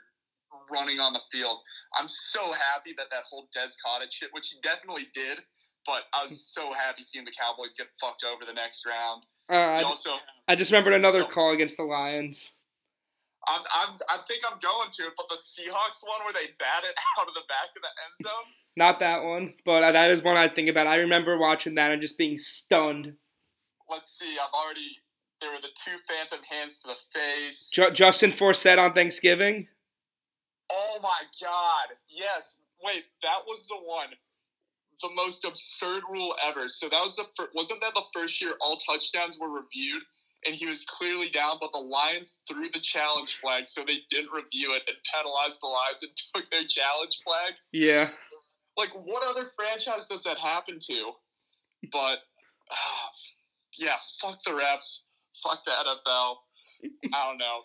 running 0.72 1.00
on 1.00 1.14
the 1.14 1.22
field. 1.32 1.58
I'm 1.98 2.08
so 2.08 2.52
happy 2.52 2.94
that 2.98 3.08
that 3.12 3.24
whole 3.30 3.48
Dez 3.56 3.74
Cottage 3.84 4.14
shit, 4.14 4.30
which 4.32 4.50
he 4.50 4.60
definitely 4.62 5.08
did, 5.14 5.40
but 5.86 6.04
I 6.14 6.22
was 6.22 6.54
so 6.54 6.74
happy 6.74 7.02
seeing 7.02 7.26
the 7.26 7.32
Cowboys 7.38 7.74
get 7.74 7.88
fucked 8.00 8.24
over 8.24 8.46
the 8.46 8.54
next 8.54 8.86
round. 8.86 9.24
Uh, 9.50 9.80
I, 9.80 9.84
also, 9.84 10.12
I 10.48 10.56
just 10.56 10.72
remembered 10.72 10.94
another 10.94 11.24
call 11.24 11.54
against 11.54 11.78
the 11.78 11.84
Lions. 11.84 12.54
I'm, 13.48 13.62
I'm, 13.74 13.96
I 14.10 14.22
think 14.28 14.44
I'm 14.50 14.60
going 14.60 14.90
to 14.92 15.04
it, 15.04 15.14
but 15.16 15.28
the 15.30 15.36
Seahawks 15.36 16.04
one 16.04 16.24
where 16.26 16.34
they 16.34 16.52
bat 16.60 16.84
it 16.84 16.96
out 17.20 17.28
of 17.28 17.34
the 17.34 17.42
back 17.48 17.70
of 17.76 17.82
the 17.82 17.88
end 17.88 18.28
zone. 18.28 18.54
Not 18.78 19.00
that 19.00 19.24
one, 19.24 19.54
but 19.66 19.92
that 19.92 20.12
is 20.12 20.22
one 20.22 20.38
I 20.38 20.48
think 20.48 20.70
about. 20.70 20.88
I 20.88 20.98
remember 20.98 21.38
watching 21.38 21.76
that 21.76 21.92
and 21.92 22.02
just 22.02 22.18
being 22.18 22.38
stunned. 22.38 23.14
Let's 23.90 24.18
see. 24.20 24.36
I've 24.42 24.54
already. 24.54 24.98
There 25.42 25.52
were 25.52 25.62
the 25.62 25.70
two 25.84 25.98
phantom 26.08 26.40
hands 26.50 26.82
to 26.82 26.90
the 26.90 27.20
face. 27.20 27.70
Ju- 27.74 27.92
Justin 27.92 28.30
Forsett 28.30 28.78
on 28.78 28.94
Thanksgiving. 28.94 29.68
Oh 30.72 31.00
my 31.02 31.22
god. 31.42 31.96
Yes. 32.08 32.58
Wait, 32.84 33.06
that 33.24 33.40
was 33.48 33.68
the 33.68 33.76
one. 33.76 34.10
The 35.02 35.10
most 35.16 35.46
absurd 35.46 36.04
rule 36.12 36.36
ever. 36.46 36.68
So 36.68 36.90
that 36.90 37.02
was 37.02 37.16
the 37.16 37.26
fir- 37.36 37.50
wasn't 37.54 37.82
that 37.82 37.94
the 37.94 38.04
first 38.14 38.42
year 38.42 38.54
all 38.62 38.78
touchdowns 38.78 39.40
were 39.40 39.50
reviewed 39.50 40.04
and 40.46 40.56
he 40.56 40.66
was 40.66 40.86
clearly 40.86 41.30
down, 41.30 41.58
but 41.60 41.72
the 41.72 41.80
Lions 41.80 42.40
threw 42.48 42.70
the 42.70 42.80
challenge 42.80 43.36
flag, 43.36 43.68
so 43.68 43.84
they 43.86 44.00
didn't 44.10 44.32
review 44.32 44.74
it 44.74 44.84
and 44.88 44.96
penalized 45.14 45.62
the 45.62 45.68
Lions 45.68 46.04
and 46.04 46.12
took 46.34 46.50
their 46.50 46.64
challenge 46.64 47.22
flag. 47.24 47.54
Yeah. 47.72 48.10
Like, 48.78 48.94
what 48.94 49.24
other 49.28 49.50
franchise 49.56 50.08
does 50.08 50.24
that 50.24 50.40
happen 50.40 50.80
to? 50.88 51.12
But 51.92 52.20
ah, 52.72 53.10
yeah, 53.78 53.98
fuck 54.22 54.42
the 54.44 54.52
refs, 54.52 55.00
fuck 55.44 55.66
the 55.66 55.72
NFL. 55.72 56.36
I 57.14 57.28
don't 57.28 57.38
know. 57.38 57.62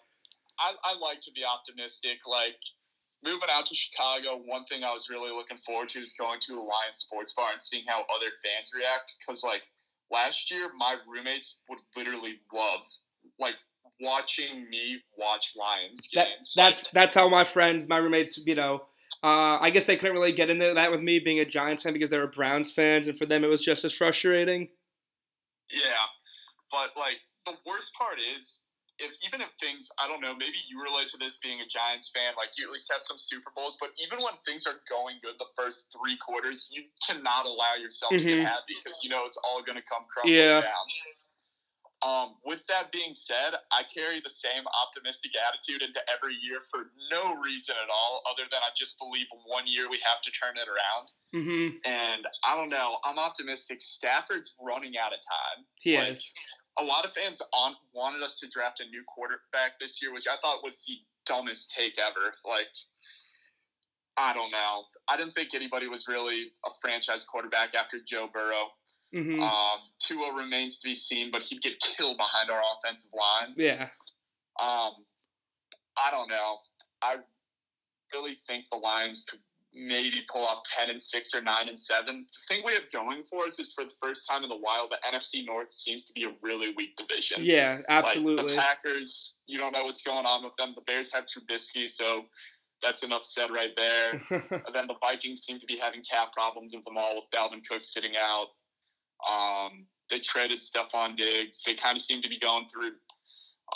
I, 0.59 0.73
I 0.85 0.99
like 0.99 1.21
to 1.23 1.33
be 1.33 1.43
optimistic. 1.45 2.19
Like 2.27 2.59
moving 3.25 3.49
out 3.51 3.67
to 3.67 3.75
Chicago, 3.75 4.41
one 4.45 4.65
thing 4.65 4.85
I 4.85 4.93
was 4.93 5.09
really 5.09 5.31
looking 5.31 5.57
forward 5.57 5.89
to 5.91 6.01
is 6.01 6.15
going 6.19 6.41
to 6.41 6.55
a 6.55 6.61
Lions 6.61 6.99
sports 6.99 7.33
bar 7.35 7.51
and 7.51 7.61
seeing 7.61 7.85
how 7.87 8.01
other 8.15 8.31
fans 8.45 8.71
react. 8.77 9.15
Because 9.19 9.43
like 9.43 9.63
last 10.11 10.51
year, 10.51 10.71
my 10.77 10.97
roommates 11.09 11.61
would 11.69 11.79
literally 11.97 12.41
love 12.53 12.81
like 13.39 13.55
watching 14.01 14.69
me 14.69 14.99
watch 15.17 15.55
Lions 15.59 16.09
That, 16.15 16.27
games. 16.29 16.53
that's 16.57 16.91
that's 16.91 17.15
how 17.15 17.29
my 17.29 17.45
friends, 17.45 17.89
my 17.89 17.99
roommates, 17.99 18.39
you 18.45 18.55
know. 18.55 18.83
Uh, 19.23 19.59
I 19.61 19.71
guess 19.71 19.87
they 19.87 19.97
couldn't 19.97 20.15
really 20.17 20.33
get 20.33 20.51
into 20.51 20.75
that 20.75 20.91
with 20.91 21.01
me 21.01 21.19
being 21.19 21.41
a 21.41 21.45
Giants 21.45 21.83
fan 21.83 21.93
because 21.93 22.11
they 22.11 22.19
were 22.19 22.27
Browns 22.27 22.73
fans, 22.73 23.09
and 23.09 23.17
for 23.17 23.27
them 23.27 23.45
it 23.45 23.49
was 23.49 23.63
just 23.63 23.85
as 23.85 23.93
frustrating. 23.93 24.69
Yeah, 25.71 26.05
but 26.71 26.91
like 26.99 27.17
the 27.47 27.53
worst 27.67 27.95
part 27.95 28.17
is 28.37 28.61
if 28.99 29.17
even 29.27 29.41
if 29.41 29.51
things 29.61 29.89
I 29.99 30.07
don't 30.07 30.21
know, 30.21 30.35
maybe 30.35 30.57
you 30.69 30.83
relate 30.83 31.09
to 31.11 31.17
this 31.19 31.39
being 31.39 31.61
a 31.61 31.67
Giants 31.67 32.11
fan, 32.15 32.35
like 32.37 32.51
you 32.57 32.65
at 32.67 32.71
least 32.71 32.91
have 32.93 33.03
some 33.03 33.19
Super 33.19 33.51
Bowls, 33.55 33.77
but 33.81 33.91
even 34.03 34.23
when 34.23 34.37
things 34.47 34.67
are 34.67 34.81
going 34.89 35.19
good 35.23 35.35
the 35.39 35.49
first 35.57 35.93
three 35.97 36.17
quarters, 36.17 36.69
you 36.73 36.85
cannot 37.07 37.47
allow 37.47 37.75
yourself 37.75 38.17
to 38.19 38.25
Mhm. 38.25 38.29
get 38.29 38.41
happy 38.41 38.75
because 38.83 39.01
you 39.03 39.11
know 39.11 39.25
it's 39.27 39.39
all 39.45 39.63
going 39.63 39.77
to 39.77 39.83
come 39.83 40.05
crumbling 40.13 40.55
Yeah. 40.55 40.61
down. 40.61 40.87
Um, 42.03 42.37
with 42.45 42.67
that 42.67 42.93
being 42.93 43.15
said, 43.15 43.55
I 43.73 43.83
carry 43.85 44.21
the 44.21 44.29
same 44.29 44.65
optimistic 44.83 45.33
attitude 45.37 45.81
into 45.83 46.03
every 46.11 46.35
year 46.35 46.61
for 46.71 46.91
no 47.11 47.35
reason 47.35 47.77
at 47.83 47.89
all, 47.89 48.21
other 48.31 48.45
than 48.51 48.61
I 48.63 48.69
just 48.77 48.99
believe 48.99 49.27
one 49.47 49.67
year 49.67 49.89
we 49.89 49.99
have 50.05 50.21
to 50.23 50.31
turn 50.31 50.57
it 50.59 50.69
around. 50.69 51.09
hmm 51.33 51.85
And 51.85 52.25
I 52.45 52.57
don't 52.57 52.71
know, 52.71 52.99
I'm 53.05 53.19
optimistic. 53.19 53.83
Stafford's 53.83 54.55
running 54.61 54.99
out 54.99 55.13
of 55.13 55.21
time 55.21 55.67
He 55.81 55.97
Like, 55.97 56.09
is. 56.11 56.33
A 56.79 56.83
lot 56.85 57.05
of 57.05 57.13
fans 57.13 57.41
on 57.53 57.75
wanted 57.93 58.23
us 58.23 58.39
to 58.41 58.49
draft 58.49 58.81
a 58.81 58.85
new 58.87 59.03
quarterback 59.07 59.79
this 59.81 60.03
year, 60.03 60.13
which 60.13 60.27
I 60.29 60.37
thought 60.43 60.65
was 60.65 60.85
the 60.87 60.99
dumbest 61.27 61.73
take 61.77 61.99
ever. 61.99 62.35
Like, 62.45 62.69
I 64.17 64.33
don't 64.35 64.51
know. 64.51 64.85
I 65.09 65.17
didn't 65.17 65.33
think 65.33 65.55
anybody 65.55 65.89
was 65.89 66.07
really 66.09 66.47
a 66.65 66.71
franchise 66.81 67.25
quarterback 67.25 67.75
after 67.75 67.99
Joe 68.05 68.29
Burrow. 68.33 68.69
hmm 69.13 69.41
Um, 69.43 69.79
Tua 70.01 70.35
remains 70.35 70.79
to 70.81 70.89
be 70.89 70.95
seen, 70.95 71.31
but 71.31 71.43
he'd 71.43 71.61
get 71.63 71.79
killed 71.81 72.17
behind 72.17 72.51
our 72.51 72.61
offensive 72.79 73.11
line. 73.13 73.55
yeah. 73.57 73.89
Um, 74.61 74.93
I 75.97 76.11
don't 76.11 76.29
know. 76.29 76.59
I 77.03 77.17
really 78.13 78.37
think 78.47 78.69
the 78.71 78.77
Lions 78.77 79.25
could 79.29 79.41
maybe 79.75 80.23
pull 80.31 80.45
off 80.45 80.63
ten 80.65 80.91
and 80.91 81.01
six 81.01 81.35
or 81.35 81.41
nine 81.41 81.69
and 81.69 81.79
seven. 81.79 82.27
The 82.49 82.55
thing 82.55 82.65
we 82.65 82.73
have 82.75 82.91
going 82.93 83.25
for 83.25 83.45
us 83.45 83.59
is 83.59 83.73
for 83.73 83.85
the 83.85 83.91
first 84.01 84.27
time 84.29 84.45
in 84.45 84.51
a 84.51 84.57
while, 84.57 84.89
the 84.89 84.99
NFC 85.07 85.45
North 85.45 85.73
seems 85.73 86.05
to 86.05 86.13
be 86.13 86.25
a 86.25 86.33
really 86.43 86.73
weak 86.77 86.97
division. 86.97 87.39
Yeah. 87.43 87.77
Like, 87.77 87.85
Absolutely. 87.89 88.49
the 88.49 88.61
Packers, 88.61 89.35
you 89.47 89.59
don't 89.59 89.73
know 89.73 89.85
what's 89.85 90.03
going 90.03 90.27
on 90.27 90.45
with 90.45 90.57
them. 90.57 90.73
The 90.75 90.83
Bears 90.83 91.13
have 91.13 91.27
Trubisky, 91.27 91.89
so 91.89 92.25
that's 92.83 93.03
enough 93.03 93.25
said 93.25 93.51
right 93.51 93.75
there. 93.77 94.23
and 94.31 94.75
then 94.75 94.87
the 94.87 94.95
Vikings 95.01 95.43
seem 95.43 95.59
to 95.59 95.67
be 95.67 95.77
having 95.77 96.03
cap 96.03 96.33
problems 96.33 96.73
with 96.75 96.85
them 96.85 96.97
all, 96.97 97.17
with 97.17 97.25
Dalvin 97.35 97.67
Cook 97.67 97.83
sitting 97.83 98.13
out. 98.17 98.49
Um, 99.29 99.87
they 100.11 100.19
traded 100.19 100.61
Stefon 100.61 101.17
Diggs. 101.17 101.63
They 101.65 101.75
kind 101.75 101.97
of 101.97 102.03
seem 102.03 102.23
to 102.23 102.29
be 102.29 102.39
going 102.39 102.67
through 102.69 102.93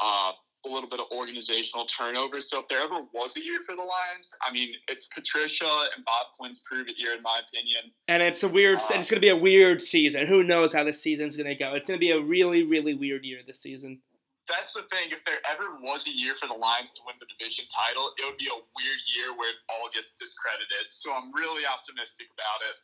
uh, 0.01 0.33
a 0.69 0.73
little 0.73 0.89
bit 0.89 1.01
of 1.01 1.07
organizational 1.13 1.87
turnover. 1.87 2.41
So 2.41 2.61
if 2.61 2.69
there 2.69 2.83
ever 2.83 3.01
was 3.13 3.37
a 3.37 3.45
year 3.45 3.59
for 3.65 3.75
the 3.75 3.83
Lions, 3.83 4.35
I 4.43 4.53
mean, 4.53 4.75
it's 4.89 5.07
Patricia 5.07 5.89
and 5.97 6.05
Bob 6.05 6.27
Quinn's 6.39 6.61
prove 6.61 6.89
it 6.89 6.97
year, 6.99 7.15
in 7.17 7.23
my 7.23 7.41
opinion. 7.47 7.93
and 8.09 8.23
it's 8.23 8.43
a 8.43 8.49
weird. 8.49 8.79
Uh, 8.79 8.89
it's 8.95 9.11
gonna 9.11 9.21
be 9.21 9.31
a 9.31 9.37
weird 9.37 9.81
season. 9.81 10.27
Who 10.27 10.45
knows 10.45 10.73
how 10.73 10.85
this 10.85 11.01
season's 11.01 11.37
gonna 11.37 11.55
go? 11.55 11.75
It's 11.75 11.89
gonna 11.89 11.99
be 11.99 12.11
a 12.11 12.21
really, 12.21 12.63
really 12.65 12.95
weird 12.95 13.25
year 13.25 13.41
this 13.47 13.61
season. 13.61 14.01
That's 14.49 14.73
the 14.73 14.83
thing. 14.89 15.13
If 15.13 15.25
there 15.27 15.41
ever 15.51 15.77
was 15.83 16.07
a 16.09 16.11
year 16.11 16.35
for 16.35 16.47
the 16.47 16.55
Lions 16.55 16.95
to 16.95 17.01
win 17.05 17.17
the 17.21 17.27
division 17.29 17.67
title, 17.69 18.13
it 18.17 18.25
would 18.25 18.39
be 18.39 18.49
a 18.49 18.57
weird 18.57 19.01
year 19.15 19.37
where 19.37 19.51
it 19.51 19.57
all 19.69 19.91
gets 19.93 20.15
discredited. 20.15 20.89
So 20.89 21.13
I'm 21.13 21.35
really 21.35 21.65
optimistic 21.67 22.29
about 22.33 22.61
it. 22.65 22.77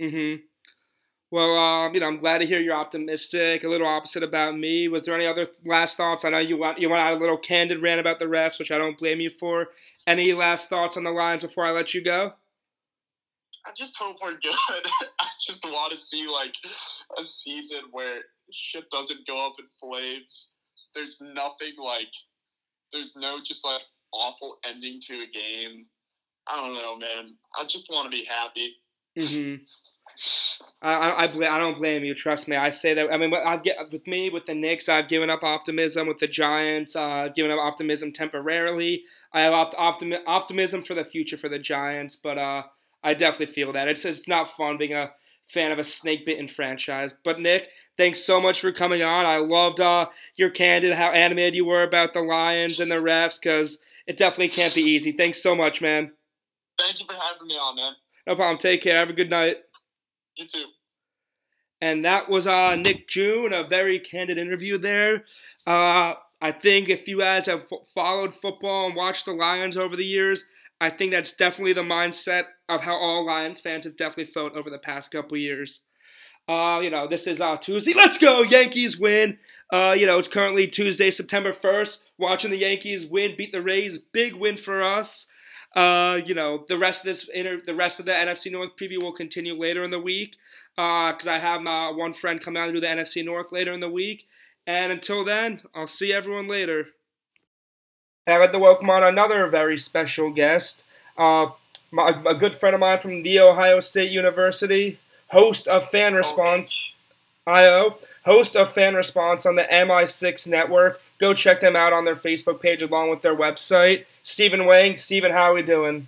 hmm 0.00 0.42
Well, 1.32 1.56
um, 1.56 1.94
you 1.94 2.00
know, 2.00 2.08
I'm 2.08 2.18
glad 2.18 2.38
to 2.38 2.46
hear 2.46 2.60
you're 2.60 2.74
optimistic. 2.74 3.64
A 3.64 3.68
little 3.68 3.86
opposite 3.86 4.22
about 4.22 4.58
me. 4.58 4.88
Was 4.88 5.02
there 5.02 5.14
any 5.14 5.26
other 5.26 5.46
last 5.64 5.96
thoughts? 5.96 6.26
I 6.26 6.28
know 6.28 6.38
you 6.38 6.58
want 6.58 6.78
you 6.78 6.90
went 6.90 7.00
out 7.00 7.14
a 7.14 7.18
little 7.18 7.38
candid 7.38 7.80
rant 7.80 8.00
about 8.00 8.18
the 8.18 8.26
refs, 8.26 8.58
which 8.58 8.70
I 8.70 8.76
don't 8.76 8.98
blame 8.98 9.18
you 9.18 9.30
for. 9.40 9.68
Any 10.06 10.34
last 10.34 10.68
thoughts 10.68 10.98
on 10.98 11.04
the 11.04 11.10
lines 11.10 11.42
before 11.42 11.64
I 11.64 11.70
let 11.70 11.94
you 11.94 12.04
go? 12.04 12.34
I 13.64 13.70
just 13.74 13.96
hope 13.96 14.16
we're 14.22 14.32
good. 14.32 14.52
I 15.20 15.26
just 15.40 15.64
want 15.64 15.90
to 15.92 15.96
see 15.96 16.26
like 16.30 16.54
a 17.18 17.24
season 17.24 17.80
where 17.92 18.20
shit 18.50 18.90
doesn't 18.90 19.26
go 19.26 19.46
up 19.46 19.54
in 19.58 19.64
flames. 19.80 20.50
There's 20.94 21.22
nothing 21.22 21.72
like 21.82 22.12
there's 22.92 23.16
no 23.16 23.38
just 23.42 23.64
like 23.64 23.82
awful 24.12 24.58
ending 24.66 25.00
to 25.06 25.14
a 25.14 25.26
game. 25.32 25.86
I 26.46 26.56
don't 26.56 26.74
know, 26.74 26.98
man. 26.98 27.36
I 27.58 27.64
just 27.64 27.90
want 27.90 28.12
to 28.12 28.18
be 28.18 28.26
happy. 28.26 28.76
hmm 29.18 29.54
I 30.82 30.92
I, 30.92 31.22
I, 31.24 31.26
bl- 31.26 31.44
I 31.44 31.58
don't 31.58 31.78
blame 31.78 32.04
you. 32.04 32.14
Trust 32.14 32.48
me. 32.48 32.56
I 32.56 32.70
say 32.70 32.94
that. 32.94 33.12
I 33.12 33.16
mean, 33.16 33.32
I've 33.34 33.62
get 33.62 33.76
with 33.90 34.06
me 34.06 34.30
with 34.30 34.46
the 34.46 34.54
Knicks. 34.54 34.88
I've 34.88 35.08
given 35.08 35.30
up 35.30 35.42
optimism 35.42 36.08
with 36.08 36.18
the 36.18 36.26
Giants. 36.26 36.96
Uh, 36.96 37.02
I've 37.26 37.34
given 37.34 37.50
up 37.50 37.58
optimism 37.58 38.12
temporarily. 38.12 39.02
I 39.32 39.40
have 39.40 39.52
opt- 39.52 39.74
optimi- 39.78 40.24
optimism 40.26 40.82
for 40.82 40.94
the 40.94 41.04
future 41.04 41.36
for 41.36 41.48
the 41.48 41.58
Giants, 41.58 42.16
but 42.16 42.38
uh, 42.38 42.64
I 43.02 43.14
definitely 43.14 43.52
feel 43.54 43.72
that 43.72 43.88
it's 43.88 44.04
it's 44.04 44.28
not 44.28 44.48
fun 44.48 44.78
being 44.78 44.94
a 44.94 45.12
fan 45.46 45.72
of 45.72 45.78
a 45.78 45.84
snake 45.84 46.24
bitten 46.24 46.48
franchise. 46.48 47.14
But 47.24 47.40
Nick, 47.40 47.68
thanks 47.96 48.20
so 48.20 48.40
much 48.40 48.60
for 48.60 48.72
coming 48.72 49.02
on. 49.02 49.26
I 49.26 49.38
loved 49.38 49.80
uh, 49.80 50.06
your 50.36 50.50
candid, 50.50 50.94
how 50.94 51.10
animated 51.10 51.54
you 51.54 51.64
were 51.64 51.82
about 51.82 52.12
the 52.12 52.20
Lions 52.20 52.80
and 52.80 52.90
the 52.90 52.96
refs, 52.96 53.40
because 53.40 53.78
it 54.06 54.16
definitely 54.16 54.48
can't 54.48 54.74
be 54.74 54.82
easy. 54.82 55.12
Thanks 55.12 55.42
so 55.42 55.54
much, 55.54 55.80
man. 55.80 56.12
Thank 56.78 57.00
you 57.00 57.06
for 57.06 57.12
having 57.12 57.46
me 57.46 57.54
on, 57.54 57.76
man. 57.76 57.92
No 58.26 58.36
problem. 58.36 58.58
Take 58.58 58.82
care. 58.82 58.96
Have 58.96 59.10
a 59.10 59.14
good 59.14 59.30
night. 59.30 59.56
You 60.36 60.46
too. 60.46 60.64
And 61.80 62.04
that 62.04 62.28
was 62.28 62.46
uh, 62.46 62.76
Nick 62.76 63.08
June, 63.08 63.52
a 63.52 63.66
very 63.66 63.98
candid 63.98 64.38
interview 64.38 64.78
there. 64.78 65.24
Uh, 65.66 66.14
I 66.40 66.52
think 66.52 66.88
if 66.88 67.08
you 67.08 67.18
guys 67.18 67.46
have 67.46 67.66
followed 67.94 68.32
football 68.32 68.86
and 68.86 68.96
watched 68.96 69.24
the 69.24 69.32
Lions 69.32 69.76
over 69.76 69.96
the 69.96 70.04
years, 70.04 70.44
I 70.80 70.90
think 70.90 71.12
that's 71.12 71.32
definitely 71.32 71.72
the 71.72 71.82
mindset 71.82 72.44
of 72.68 72.80
how 72.80 72.94
all 72.94 73.26
Lions 73.26 73.60
fans 73.60 73.84
have 73.84 73.96
definitely 73.96 74.32
felt 74.32 74.56
over 74.56 74.70
the 74.70 74.78
past 74.78 75.10
couple 75.10 75.36
years. 75.36 75.80
Uh, 76.48 76.80
you 76.82 76.90
know, 76.90 77.06
this 77.06 77.26
is 77.26 77.40
uh, 77.40 77.56
Tuesday. 77.56 77.92
Let's 77.94 78.18
go, 78.18 78.42
Yankees 78.42 78.98
win. 78.98 79.38
Uh, 79.72 79.94
you 79.96 80.06
know, 80.06 80.18
it's 80.18 80.28
currently 80.28 80.66
Tuesday, 80.66 81.10
September 81.10 81.52
1st. 81.52 81.98
Watching 82.18 82.50
the 82.50 82.58
Yankees 82.58 83.06
win, 83.06 83.36
beat 83.36 83.52
the 83.52 83.62
Rays, 83.62 83.98
big 83.98 84.34
win 84.34 84.56
for 84.56 84.82
us. 84.82 85.26
Uh, 85.74 86.20
you 86.26 86.34
know, 86.34 86.64
the 86.68 86.76
rest 86.76 87.00
of 87.00 87.06
this 87.06 87.28
inter- 87.28 87.62
the 87.64 87.74
rest 87.74 87.98
of 87.98 88.06
the 88.06 88.12
NFC 88.12 88.52
North 88.52 88.76
preview 88.76 89.02
will 89.02 89.12
continue 89.12 89.54
later 89.54 89.82
in 89.82 89.90
the 89.90 89.98
week. 89.98 90.36
Uh, 90.76 91.12
because 91.12 91.28
I 91.28 91.38
have 91.38 91.60
my 91.60 91.90
one 91.90 92.12
friend 92.12 92.40
come 92.40 92.56
out 92.56 92.66
to 92.66 92.72
do 92.72 92.80
the 92.80 92.86
NFC 92.86 93.24
North 93.24 93.52
later 93.52 93.72
in 93.72 93.80
the 93.80 93.90
week. 93.90 94.26
And 94.66 94.92
until 94.92 95.24
then, 95.24 95.60
I'll 95.74 95.86
see 95.86 96.12
everyone 96.12 96.48
later. 96.48 96.88
And 98.26 98.36
I'd 98.36 98.40
like 98.40 98.52
to 98.52 98.58
welcome 98.58 98.88
on 98.88 99.02
another 99.02 99.46
very 99.48 99.76
special 99.78 100.30
guest, 100.30 100.82
uh, 101.18 101.48
my, 101.90 102.14
a 102.24 102.34
good 102.34 102.54
friend 102.54 102.74
of 102.74 102.80
mine 102.80 103.00
from 103.00 103.22
The 103.22 103.40
Ohio 103.40 103.80
State 103.80 104.12
University, 104.12 104.98
host 105.28 105.66
of 105.66 105.90
Fan 105.90 106.14
Response, 106.14 106.80
IO, 107.46 107.98
host 108.24 108.56
of 108.56 108.72
Fan 108.72 108.94
Response 108.94 109.44
on 109.44 109.56
the 109.56 109.64
MI6 109.64 110.46
network. 110.46 111.00
Go 111.18 111.34
check 111.34 111.60
them 111.60 111.74
out 111.74 111.92
on 111.92 112.04
their 112.04 112.16
Facebook 112.16 112.62
page 112.62 112.80
along 112.80 113.10
with 113.10 113.22
their 113.22 113.36
website. 113.36 114.04
Steven 114.22 114.66
Wang. 114.66 114.96
Steven, 114.96 115.32
how 115.32 115.42
are 115.42 115.52
we 115.52 115.62
doing? 115.62 116.06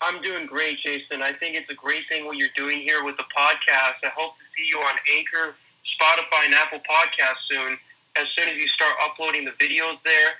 I'm 0.00 0.20
doing 0.20 0.46
great, 0.46 0.78
Jason. 0.80 1.22
I 1.22 1.32
think 1.32 1.56
it's 1.56 1.70
a 1.70 1.74
great 1.74 2.08
thing 2.08 2.26
what 2.26 2.36
you're 2.36 2.54
doing 2.56 2.80
here 2.80 3.04
with 3.04 3.16
the 3.16 3.24
podcast. 3.34 4.02
I 4.04 4.10
hope 4.14 4.34
to 4.36 4.44
see 4.56 4.68
you 4.68 4.78
on 4.78 4.94
Anchor, 5.16 5.54
Spotify, 5.96 6.46
and 6.46 6.54
Apple 6.54 6.80
Podcasts 6.80 7.46
soon. 7.48 7.78
As 8.16 8.26
soon 8.36 8.48
as 8.48 8.56
you 8.56 8.68
start 8.68 8.94
uploading 9.02 9.44
the 9.44 9.52
videos 9.52 9.98
there. 10.04 10.34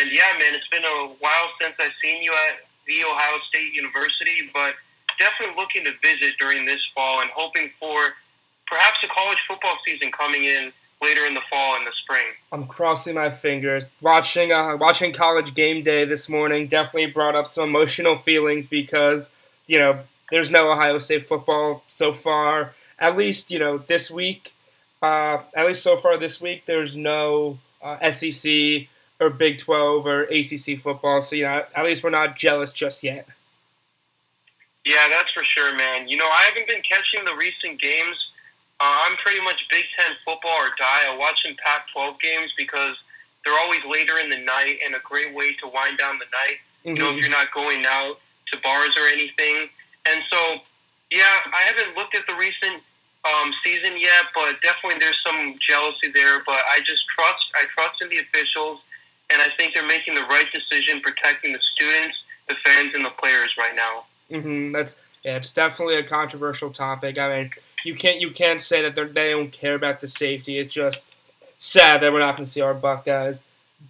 And 0.00 0.10
yeah, 0.10 0.32
man, 0.38 0.54
it's 0.54 0.68
been 0.68 0.84
a 0.84 1.08
while 1.18 1.50
since 1.60 1.74
I've 1.78 1.92
seen 2.02 2.22
you 2.22 2.32
at 2.32 2.66
the 2.86 3.04
Ohio 3.04 3.38
State 3.48 3.74
University, 3.74 4.50
but 4.54 4.74
definitely 5.18 5.56
looking 5.56 5.84
to 5.84 5.92
visit 6.02 6.34
during 6.38 6.64
this 6.64 6.80
fall 6.94 7.20
and 7.20 7.30
hoping 7.30 7.70
for 7.78 8.14
perhaps 8.66 8.98
a 9.04 9.08
college 9.08 9.38
football 9.46 9.76
season 9.84 10.10
coming 10.12 10.44
in 10.44 10.72
later 11.02 11.26
in 11.26 11.34
the 11.34 11.40
fall 11.50 11.76
and 11.76 11.86
the 11.86 11.92
spring. 12.02 12.26
I'm 12.52 12.66
crossing 12.66 13.14
my 13.14 13.30
fingers. 13.30 13.94
Watching 14.00 14.52
uh, 14.52 14.76
watching 14.76 15.12
college 15.12 15.54
game 15.54 15.82
day 15.82 16.04
this 16.04 16.28
morning 16.28 16.68
definitely 16.68 17.06
brought 17.06 17.34
up 17.34 17.48
some 17.48 17.68
emotional 17.68 18.18
feelings 18.18 18.66
because 18.66 19.32
you 19.66 19.78
know 19.78 20.00
there's 20.30 20.50
no 20.50 20.70
Ohio 20.70 20.98
State 20.98 21.26
football 21.26 21.82
so 21.88 22.12
far. 22.12 22.74
At 22.98 23.16
least 23.16 23.50
you 23.50 23.58
know 23.58 23.78
this 23.78 24.10
week. 24.10 24.52
Uh, 25.02 25.42
at 25.54 25.66
least 25.66 25.82
so 25.82 25.96
far 25.96 26.16
this 26.16 26.40
week, 26.40 26.64
there's 26.66 26.94
no 26.94 27.58
uh, 27.82 28.12
SEC 28.12 28.86
or 29.18 29.30
Big 29.30 29.58
12 29.58 30.06
or 30.06 30.22
ACC 30.22 30.80
football. 30.80 31.20
So 31.20 31.34
you 31.34 31.42
know, 31.42 31.64
at 31.74 31.84
least 31.84 32.04
we're 32.04 32.10
not 32.10 32.36
jealous 32.36 32.72
just 32.72 33.02
yet. 33.02 33.26
Yeah, 34.84 35.08
that's 35.10 35.30
for 35.32 35.44
sure, 35.44 35.74
man. 35.76 36.08
You 36.08 36.16
know, 36.16 36.28
I 36.28 36.42
haven't 36.42 36.66
been 36.66 36.82
catching 36.88 37.24
the 37.24 37.34
recent 37.36 37.80
games 37.80 38.16
uh, 38.82 39.06
I'm 39.06 39.16
pretty 39.22 39.40
much 39.40 39.62
Big 39.70 39.84
Ten 39.94 40.16
football 40.24 40.58
or 40.58 40.74
die. 40.74 41.06
I 41.06 41.16
watch 41.16 41.38
some 41.46 41.54
Pac-12 41.64 42.18
games 42.18 42.50
because 42.58 42.96
they're 43.44 43.58
always 43.62 43.80
later 43.88 44.18
in 44.18 44.28
the 44.28 44.42
night 44.42 44.82
and 44.84 44.96
a 44.96 45.02
great 45.06 45.32
way 45.32 45.54
to 45.62 45.70
wind 45.70 45.98
down 45.98 46.18
the 46.18 46.26
night. 46.34 46.58
Mm-hmm. 46.82 46.88
You 46.88 46.98
know, 46.98 47.10
if 47.10 47.14
mm-hmm. 47.14 47.18
you're 47.22 47.30
not 47.30 47.54
going 47.54 47.86
out 47.86 48.18
to 48.50 48.58
bars 48.58 48.90
or 48.98 49.06
anything. 49.06 49.70
And 50.10 50.18
so, 50.26 50.66
yeah, 51.14 51.46
I 51.54 51.62
haven't 51.62 51.94
looked 51.94 52.16
at 52.18 52.26
the 52.26 52.34
recent 52.34 52.82
um, 53.22 53.54
season 53.62 53.94
yet, 54.02 54.34
but 54.34 54.58
definitely 54.66 54.98
there's 54.98 55.18
some 55.22 55.54
jealousy 55.62 56.10
there. 56.10 56.42
But 56.42 56.66
I 56.66 56.82
just 56.82 57.06
trust, 57.14 57.46
I 57.54 57.70
trust 57.70 58.02
in 58.02 58.10
the 58.10 58.18
officials, 58.18 58.82
and 59.30 59.40
I 59.40 59.46
think 59.56 59.78
they're 59.78 59.86
making 59.86 60.16
the 60.18 60.26
right 60.26 60.50
decision, 60.50 61.00
protecting 61.06 61.52
the 61.52 61.62
students, 61.78 62.18
the 62.48 62.58
fans, 62.66 62.98
and 62.98 63.04
the 63.04 63.14
players 63.14 63.54
right 63.54 63.78
now. 63.78 64.10
Mm-hmm. 64.26 64.72
That's 64.72 64.96
yeah, 65.22 65.36
it's 65.36 65.54
definitely 65.54 65.96
a 65.96 66.02
controversial 66.02 66.70
topic. 66.70 67.16
I 67.16 67.28
mean 67.30 67.50
you 67.84 67.94
can't 67.94 68.20
you 68.20 68.30
can't 68.30 68.60
say 68.60 68.82
that 68.82 69.14
they 69.14 69.30
don't 69.30 69.52
care 69.52 69.74
about 69.74 70.00
the 70.00 70.08
safety. 70.08 70.58
It's 70.58 70.72
just 70.72 71.08
sad 71.58 72.02
that 72.02 72.12
we're 72.12 72.20
not 72.20 72.36
going 72.36 72.44
to 72.44 72.50
see 72.50 72.60
our 72.60 72.74
Buckeyes. 72.74 73.42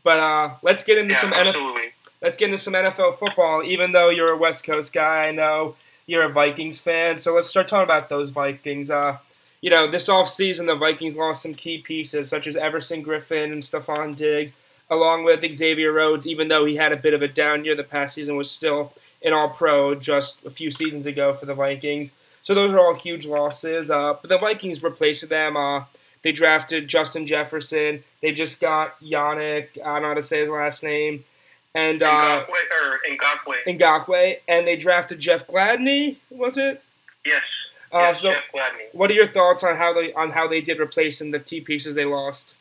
But 0.03 0.19
uh, 0.19 0.55
let's 0.63 0.85
get 0.85 0.99
into 0.99 1.15
yeah, 1.15 1.21
some 1.21 1.33
absolutely. 1.33 1.83
NFL. 1.83 1.93
Let's 2.21 2.37
get 2.37 2.47
into 2.47 2.59
some 2.59 2.75
NFL 2.75 3.19
football. 3.19 3.63
Even 3.65 3.93
though 3.93 4.09
you're 4.09 4.31
a 4.31 4.37
West 4.37 4.65
Coast 4.65 4.93
guy, 4.93 5.29
I 5.29 5.33
know 5.33 5.77
you're 6.07 6.25
a 6.25 6.33
Vikings 6.33 6.81
fan. 6.81 7.19
So 7.19 7.35
let's 7.35 7.49
start 7.49 7.69
talking 7.69 7.85
about 7.85 8.09
those 8.09 8.31
Vikings. 8.31 8.91
Uh, 8.91 9.19
you 9.61 9.71
know, 9.71 9.91
this 9.91 10.09
offseason, 10.09 10.67
the 10.67 10.77
Vikings 10.77 11.17
lost 11.17 11.43
some 11.43 11.55
key 11.55 11.79
pieces, 11.79 12.29
such 12.29 12.47
as 12.47 12.57
Everson 12.57 13.05
Griffen 13.05 13.53
and 13.53 13.63
Stefon 13.63 14.15
Diggs, 14.15 14.53
along 14.91 15.25
with 15.25 15.45
Xavier 15.55 15.93
Rhodes, 15.93 16.27
even 16.27 16.49
though 16.49 16.65
he 16.65 16.77
had 16.77 16.93
a 16.93 16.97
bit 16.97 17.15
of 17.15 17.23
a 17.23 17.29
down 17.29 17.65
year 17.65 17.77
the 17.77 17.85
past 17.85 18.15
season, 18.15 18.37
was 18.37 18.51
still 18.51 18.93
an 19.25 19.33
all 19.33 19.51
pro 19.51 19.95
just 19.95 20.45
a 20.45 20.51
few 20.51 20.71
seasons 20.71 21.07
ago 21.07 21.33
for 21.33 21.47
the 21.47 21.55
Vikings. 21.55 22.13
So 22.43 22.55
those 22.55 22.73
are 22.73 22.81
all 22.81 22.95
huge 22.95 23.27
losses. 23.27 23.91
Uh, 23.91 24.15
but 24.21 24.29
the 24.29 24.39
Vikings 24.39 24.83
replaced 24.83 25.29
them. 25.29 25.57
Uh, 25.57 25.85
they 26.23 26.33
drafted 26.33 26.89
Justin 26.89 27.27
Jefferson. 27.27 28.05
They 28.21 28.33
just 28.33 28.61
got 28.61 29.01
Yannick. 29.01 29.69
I 29.85 29.95
don't 29.95 30.03
know 30.03 30.09
how 30.09 30.15
to 30.15 30.23
say 30.23 30.41
his 30.41 30.49
last 30.49 30.83
name. 30.83 31.25
And 31.75 32.01
Ngakoue, 32.01 32.45
uh, 32.49 32.99
Ngakoue, 33.09 33.79
Ngakoue, 33.79 34.37
and 34.47 34.67
they 34.67 34.77
drafted 34.77 35.21
Jeff 35.21 35.47
Gladney. 35.47 36.17
Was 36.31 36.59
it? 36.59 36.83
Yes. 37.25 37.43
Uh, 37.93 37.99
yes, 37.99 38.21
so 38.21 38.31
Jeff 38.31 38.43
Gladney. 38.55 38.93
What 38.93 39.11
are 39.11 39.15
your 39.15 39.29
thoughts 39.29 39.65
on 39.65 39.77
how 39.77 39.95
they 39.95 40.13
on 40.13 40.31
how 40.31 40.47
they 40.47 40.61
did 40.61 40.81
replace 40.81 41.19
the 41.19 41.41
key 41.41 41.61
pieces 41.61 41.95
they 41.95 42.05
lost? 42.05 42.55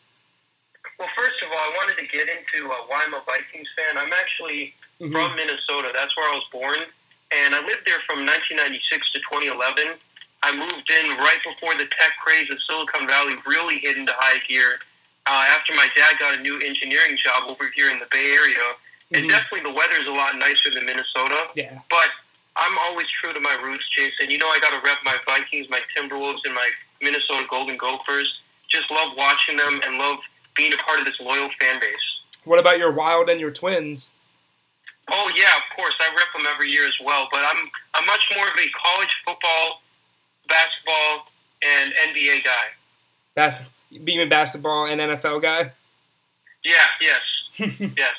Well, 0.97 1.09
first 1.17 1.41
of 1.41 1.49
all, 1.51 1.57
I 1.57 1.73
wanted 1.75 2.01
to 2.01 2.07
get 2.07 2.27
into 2.29 2.71
uh, 2.71 2.75
why 2.87 3.03
I'm 3.05 3.13
a 3.13 3.23
Vikings 3.25 3.67
fan. 3.75 3.97
I'm 3.97 4.13
actually 4.13 4.73
mm-hmm. 5.01 5.11
from 5.11 5.35
Minnesota. 5.35 5.91
That's 5.93 6.15
where 6.15 6.29
I 6.29 6.35
was 6.35 6.45
born 6.51 6.77
and 7.31 7.55
I 7.55 7.59
lived 7.63 7.87
there 7.87 8.03
from 8.05 8.27
1996 8.27 9.11
to 9.13 9.19
2011. 9.19 9.97
I 10.43 10.51
moved 10.51 10.89
in 10.89 11.17
right 11.21 11.39
before 11.45 11.77
the 11.77 11.85
tech 11.85 12.17
craze 12.23 12.49
of 12.49 12.57
Silicon 12.67 13.07
Valley 13.07 13.35
really 13.45 13.79
hit 13.79 13.97
into 13.97 14.11
high 14.17 14.39
gear. 14.47 14.79
Uh, 15.27 15.45
after 15.53 15.73
my 15.75 15.87
dad 15.95 16.17
got 16.17 16.33
a 16.33 16.41
new 16.41 16.59
engineering 16.59 17.15
job 17.15 17.45
over 17.47 17.69
here 17.75 17.91
in 17.91 17.99
the 17.99 18.09
Bay 18.09 18.33
Area, 18.33 18.57
mm-hmm. 18.57 19.15
and 19.15 19.29
definitely 19.29 19.61
the 19.61 19.75
weather 19.75 20.01
is 20.01 20.07
a 20.07 20.11
lot 20.11 20.35
nicer 20.37 20.73
than 20.73 20.85
Minnesota. 20.85 21.45
Yeah. 21.55 21.77
But 21.89 22.09
I'm 22.57 22.77
always 22.89 23.07
true 23.21 23.31
to 23.33 23.39
my 23.39 23.53
roots, 23.61 23.85
Jason. 23.95 24.31
You 24.31 24.39
know 24.39 24.49
I 24.49 24.59
got 24.59 24.71
to 24.71 24.81
rep 24.83 24.97
my 25.05 25.17
Vikings, 25.25 25.69
my 25.69 25.79
Timberwolves, 25.95 26.41
and 26.43 26.55
my 26.55 26.69
Minnesota 27.01 27.45
Golden 27.49 27.77
Gophers. 27.77 28.41
Just 28.67 28.89
love 28.89 29.13
watching 29.15 29.57
them 29.57 29.79
and 29.85 29.97
love 29.97 30.17
being 30.55 30.73
a 30.73 30.77
part 30.77 30.99
of 30.99 31.05
this 31.05 31.19
loyal 31.19 31.49
fan 31.59 31.79
base. 31.79 31.95
What 32.43 32.59
about 32.59 32.79
your 32.79 32.91
Wild 32.91 33.29
and 33.29 33.39
your 33.39 33.51
Twins? 33.51 34.11
Oh 35.09 35.31
yeah, 35.35 35.57
of 35.57 35.75
course. 35.75 35.93
I 35.99 36.09
rep 36.15 36.31
them 36.33 36.45
every 36.51 36.69
year 36.69 36.85
as 36.85 36.93
well. 37.03 37.27
But 37.31 37.39
I'm 37.39 37.69
I'm 37.95 38.05
much 38.05 38.21
more 38.35 38.45
of 38.47 38.53
a 38.53 38.67
college 38.81 39.15
football, 39.25 39.81
basketball, 40.47 41.31
and 41.61 41.93
NBA 42.09 42.43
guy. 42.43 42.65
Bas- 43.35 43.61
being 44.03 44.21
a 44.21 44.25
basketball 44.25 44.85
and 44.85 45.01
NFL 45.01 45.41
guy. 45.41 45.71
Yeah. 46.63 46.87
Yes. 47.01 47.91
yes. 47.97 48.15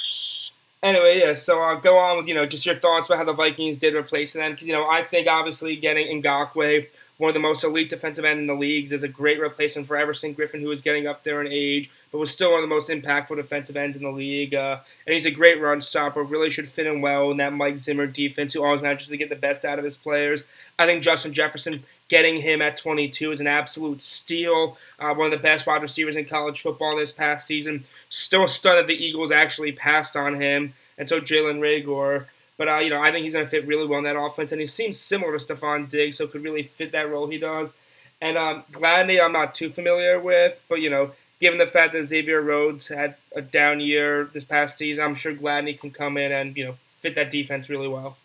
Anyway, 0.83 1.21
yeah. 1.21 1.33
So 1.33 1.63
uh, 1.63 1.77
go 1.77 1.97
on 1.97 2.19
with 2.19 2.27
you 2.27 2.35
know 2.35 2.47
just 2.47 2.67
your 2.67 2.75
thoughts 2.75 3.09
about 3.09 3.19
how 3.19 3.25
the 3.25 3.33
Vikings 3.33 3.79
did 3.79 3.95
replace 3.95 4.33
them 4.33 4.53
because 4.53 4.67
you 4.67 4.75
know 4.75 4.89
I 4.89 5.03
think 5.03 5.29
obviously 5.29 5.77
getting 5.77 6.23
Ngakoue, 6.23 6.89
one 7.19 7.29
of 7.29 7.35
the 7.35 7.41
most 7.41 7.63
elite 7.63 7.89
defensive 7.89 8.25
end 8.25 8.41
in 8.41 8.47
the 8.49 8.55
leagues, 8.55 8.93
is 8.93 9.03
a 9.03 9.09
great 9.09 9.41
replacement 9.41 9.87
for 9.87 9.97
Everson 9.97 10.35
Griffen, 10.35 10.61
who 10.61 10.71
is 10.71 10.83
getting 10.83 11.07
up 11.07 11.23
there 11.23 11.41
in 11.41 11.47
age 11.51 11.91
but 12.13 12.19
was 12.19 12.31
still 12.31 12.53
one 12.53 12.63
of 12.63 12.69
the 12.69 12.75
most 12.75 12.91
impactful 12.91 13.37
defensive 13.37 13.77
ends 13.77 13.97
in 13.97 14.03
the 14.03 14.11
league. 14.11 14.55
Uh, 14.55 14.79
and 15.07 15.15
he's 15.15 15.25
a 15.25 15.31
great 15.31 15.61
run 15.61 15.81
stopper. 15.81 16.23
Really 16.23 16.51
should 16.51 16.69
fit 16.69 16.87
in 16.87 17.01
well 17.01 17.31
in 17.31 17.39
that 17.39 17.55
Mike 17.55 17.79
Zimmer 17.79 18.07
defense, 18.07 18.53
who 18.53 18.63
always 18.63 18.83
manages 18.83 19.09
to 19.09 19.17
get 19.17 19.31
the 19.31 19.35
best 19.35 19.65
out 19.65 19.79
of 19.79 19.85
his 19.85 19.97
players. 19.97 20.45
I 20.79 20.85
think 20.85 21.03
Justin 21.03 21.33
Jefferson 21.33 21.83
getting 22.09 22.43
him 22.43 22.61
at 22.61 22.77
22 22.77 23.33
is 23.33 23.41
an 23.41 23.47
absolute 23.47 24.03
steal. 24.03 24.77
Uh, 24.99 25.15
one 25.15 25.33
of 25.33 25.39
the 25.39 25.43
best 25.43 25.67
wide 25.67 25.81
receivers 25.81 26.15
in 26.15 26.27
college 26.27 26.61
football 26.61 26.95
this 26.95 27.11
past 27.11 27.47
season. 27.47 27.85
Still 28.11 28.47
stunned 28.47 28.79
that 28.79 28.87
the 28.87 29.05
Eagles 29.05 29.31
actually 29.31 29.73
passed 29.73 30.15
on 30.15 30.39
him, 30.39 30.75
and 30.99 31.09
so 31.09 31.19
Jalen 31.19 31.61
Reagor. 31.61 32.27
But 32.59 32.69
uh, 32.69 32.79
you 32.79 32.91
know, 32.91 33.01
I 33.01 33.11
think 33.11 33.25
he's 33.25 33.33
going 33.33 33.47
to 33.47 33.51
fit 33.51 33.67
really 33.67 33.87
well 33.87 33.99
in 33.99 34.05
that 34.05 34.19
offense, 34.19 34.53
and 34.53 34.61
he 34.61 34.67
seems 34.67 34.99
similar 34.99 35.39
to 35.39 35.45
Stefon 35.45 35.89
Diggs, 35.89 36.19
so 36.19 36.27
could 36.27 36.45
really 36.45 36.65
fit 36.65 36.93
that 36.93 37.09
role 37.09 37.27
he 37.29 37.39
does. 37.39 37.73
And 38.21 38.37
um, 38.37 38.63
Gladney, 38.71 39.21
I'm 39.21 39.33
not 39.33 39.55
too 39.55 39.71
familiar 39.71 40.21
with, 40.21 40.61
but 40.69 40.83
you 40.83 40.91
know, 40.91 41.13
given 41.43 41.59
the 41.59 41.67
fact 41.67 41.93
that 41.93 42.05
Xavier 42.05 42.41
Rhodes 42.41 42.87
had 42.87 43.17
a 43.35 43.43
down 43.43 43.81
year 43.81 44.31
this 44.33 44.45
past 44.45 44.79
season, 44.79 45.03
I'm 45.03 45.17
sure 45.17 45.35
Gladney 45.35 45.79
can 45.79 45.91
come 45.91 46.17
in 46.17 46.31
and 46.31 46.57
you 46.57 46.65
know 46.65 46.77
fit 47.01 47.17
that 47.17 47.31
defense 47.31 47.69
really 47.69 47.89
well. 47.89 48.17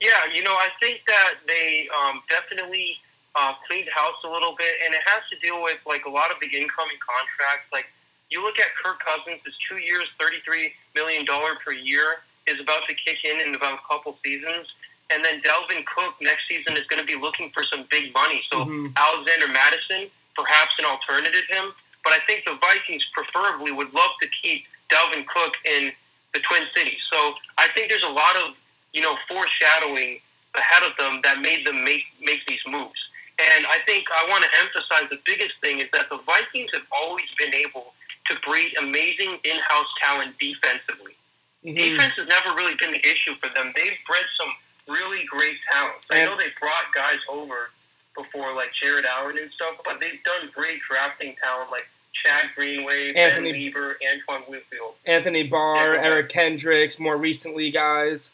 Yeah, 0.00 0.26
you 0.34 0.42
know, 0.42 0.54
I 0.54 0.68
think 0.80 1.02
that 1.06 1.34
they 1.46 1.88
um, 1.94 2.22
definitely 2.28 2.96
uh, 3.36 3.52
cleaned 3.68 3.88
house 3.94 4.16
a 4.24 4.28
little 4.28 4.56
bit, 4.58 4.74
and 4.84 4.94
it 4.94 5.02
has 5.04 5.22
to 5.30 5.38
deal 5.46 5.62
with 5.62 5.78
like 5.86 6.06
a 6.06 6.10
lot 6.10 6.32
of 6.32 6.38
the 6.40 6.48
incoming 6.48 6.98
contracts. 6.98 7.70
Like 7.70 7.86
you 8.30 8.42
look 8.42 8.58
at 8.58 8.74
Kirk 8.82 8.98
Cousins, 9.04 9.44
his 9.44 9.54
two 9.68 9.76
years, 9.76 10.08
thirty-three 10.18 10.72
million 10.96 11.24
dollar 11.26 11.60
per 11.62 11.72
year 11.72 12.24
is 12.48 12.58
about 12.58 12.82
to 12.88 12.94
kick 12.94 13.18
in 13.22 13.46
in 13.46 13.54
about 13.54 13.78
a 13.78 13.82
couple 13.86 14.16
seasons. 14.24 14.66
And 15.12 15.22
then 15.22 15.42
Dalvin 15.42 15.84
Cook 15.84 16.14
next 16.22 16.48
season 16.48 16.72
is 16.72 16.86
going 16.88 16.98
to 16.98 17.06
be 17.06 17.20
looking 17.20 17.50
for 17.52 17.62
some 17.70 17.84
big 17.90 18.14
money. 18.14 18.42
So 18.50 18.64
mm-hmm. 18.64 18.96
Alexander 18.96 19.52
Mattison, 19.52 20.10
perhaps 20.34 20.74
an 20.78 20.84
alternative 20.84 21.44
him. 21.48 21.72
But 22.04 22.14
I 22.14 22.18
think 22.26 22.44
the 22.44 22.58
Vikings 22.60 23.04
preferably 23.14 23.70
would 23.70 23.92
love 23.94 24.10
to 24.20 24.28
keep 24.42 24.64
Dalvin 24.90 25.26
Cook 25.26 25.54
in 25.64 25.92
the 26.34 26.40
Twin 26.40 26.62
Cities. 26.74 27.00
So 27.10 27.34
I 27.58 27.68
think 27.74 27.88
there's 27.90 28.02
a 28.02 28.12
lot 28.12 28.36
of 28.36 28.54
you 28.92 29.00
know 29.00 29.16
foreshadowing 29.28 30.20
ahead 30.54 30.82
of 30.82 30.96
them 30.98 31.20
that 31.24 31.40
made 31.40 31.66
them 31.66 31.84
make 31.84 32.04
make 32.20 32.44
these 32.46 32.62
moves. 32.66 32.98
And 33.38 33.66
I 33.66 33.78
think 33.86 34.06
I 34.12 34.28
want 34.28 34.44
to 34.44 34.50
emphasize 34.60 35.08
the 35.10 35.18
biggest 35.24 35.54
thing 35.60 35.80
is 35.80 35.88
that 35.92 36.10
the 36.10 36.18
Vikings 36.18 36.70
have 36.74 36.84
always 36.92 37.26
been 37.38 37.54
able 37.54 37.94
to 38.28 38.36
breed 38.46 38.76
amazing 38.78 39.38
in-house 39.42 39.90
talent 40.00 40.38
defensively. 40.38 41.16
Mm-hmm. 41.64 41.74
Defense 41.74 42.14
has 42.18 42.28
never 42.28 42.54
really 42.54 42.74
been 42.78 42.92
the 42.92 43.00
issue 43.00 43.34
for 43.40 43.48
them. 43.54 43.72
They've 43.74 43.98
bred 44.06 44.26
some 44.36 44.52
really 44.86 45.24
great 45.24 45.56
talents. 45.72 46.04
I 46.10 46.24
know 46.24 46.36
they 46.36 46.52
brought 46.60 46.92
guys 46.94 47.18
over 47.28 47.70
before, 48.14 48.54
like 48.54 48.70
Jared 48.80 49.04
Allen 49.06 49.38
and 49.38 49.50
stuff, 49.52 49.76
but 49.84 50.00
they've 50.00 50.22
done 50.24 50.50
great 50.54 50.80
drafting 50.88 51.34
talent 51.42 51.70
like 51.70 51.88
Chad 52.12 52.50
Greenway, 52.54 53.14
Anthony- 53.14 53.52
Ben 53.52 53.60
Weaver, 53.60 53.98
Antoine 54.12 54.44
Winfield. 54.48 54.94
Anthony 55.06 55.44
Barr, 55.44 55.94
Yeah. 55.94 56.00
Uh, 56.00 56.04
Eric 56.04 56.28
Kendricks, 56.28 56.98
more 56.98 57.16
recently 57.16 57.70
guys. 57.70 58.30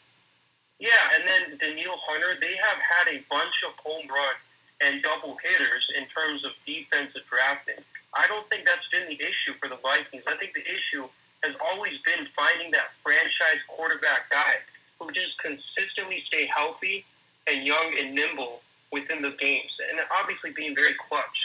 Yeah, 0.79 0.91
and 1.13 1.27
then 1.27 1.57
Danielle 1.57 2.01
Hunter, 2.07 2.37
they 2.39 2.55
have 2.55 2.77
had 2.79 3.07
a 3.09 3.19
bunch 3.29 3.53
of 3.67 3.73
home 3.75 4.07
run 4.07 4.35
and 4.81 5.03
double 5.03 5.37
hitters 5.43 5.85
in 5.95 6.05
terms 6.07 6.45
of 6.45 6.51
defensive 6.65 7.23
drafting. 7.29 7.83
I 8.13 8.27
don't 8.27 8.47
think 8.49 8.65
that's 8.65 8.87
been 8.91 9.07
the 9.07 9.19
issue 9.21 9.53
for 9.59 9.67
the 9.67 9.75
Vikings. 9.77 10.23
I 10.25 10.35
think 10.35 10.53
the 10.53 10.63
issue 10.65 11.07
has 11.43 11.53
always 11.61 11.99
been 12.05 12.27
finding 12.35 12.71
that 12.71 12.91
franchise 13.03 13.59
quarterback 13.67 14.29
guy 14.29 14.55
who 14.99 15.11
just 15.11 15.37
consistently 15.39 16.23
stay 16.27 16.45
healthy 16.47 17.05
and 17.47 17.65
young 17.65 17.95
and 17.97 18.13
nimble 18.15 18.61
within 18.91 19.21
the 19.21 19.35
games, 19.37 19.71
and 19.89 19.99
obviously 20.09 20.51
being 20.51 20.75
very 20.75 20.95
clutch. 20.97 21.39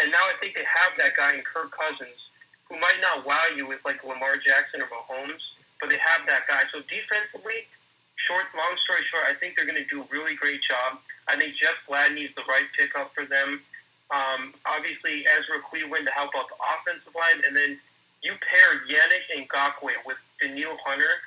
And 0.00 0.10
now 0.10 0.24
I 0.28 0.36
think 0.40 0.56
they 0.56 0.64
have 0.64 0.96
that 0.96 1.16
guy 1.16 1.34
in 1.36 1.42
Kirk 1.44 1.72
Cousins, 1.72 2.16
who 2.68 2.78
might 2.80 3.00
not 3.00 3.26
wow 3.26 3.52
you 3.54 3.66
with 3.66 3.84
like 3.84 4.04
Lamar 4.04 4.36
Jackson 4.36 4.80
or 4.80 4.88
Mahomes, 4.88 5.44
but 5.80 5.88
they 5.88 6.00
have 6.00 6.24
that 6.28 6.48
guy. 6.48 6.64
So 6.72 6.80
defensively, 6.88 7.68
short, 8.16 8.48
long 8.56 8.76
story 8.84 9.04
short, 9.08 9.24
I 9.28 9.34
think 9.34 9.56
they're 9.56 9.68
going 9.68 9.80
to 9.80 9.88
do 9.88 10.04
a 10.04 10.08
really 10.12 10.36
great 10.36 10.60
job. 10.64 11.00
I 11.28 11.36
think 11.36 11.56
Jeff 11.56 11.76
Gladney 11.88 12.28
is 12.28 12.34
the 12.36 12.44
right 12.48 12.68
pickup 12.76 13.12
for 13.14 13.24
them. 13.24 13.60
Um, 14.10 14.54
obviously, 14.66 15.24
Ezra 15.24 15.62
Cleveland 15.62 16.04
to 16.06 16.12
help 16.12 16.34
out 16.34 16.50
the 16.50 16.58
offensive 16.58 17.14
line, 17.14 17.44
and 17.46 17.54
then 17.54 17.78
you 18.22 18.34
pair 18.40 18.82
Yannick 18.88 19.28
Ngakoue 19.30 20.04
with 20.04 20.18
Danielle 20.40 20.76
Hunter. 20.84 21.22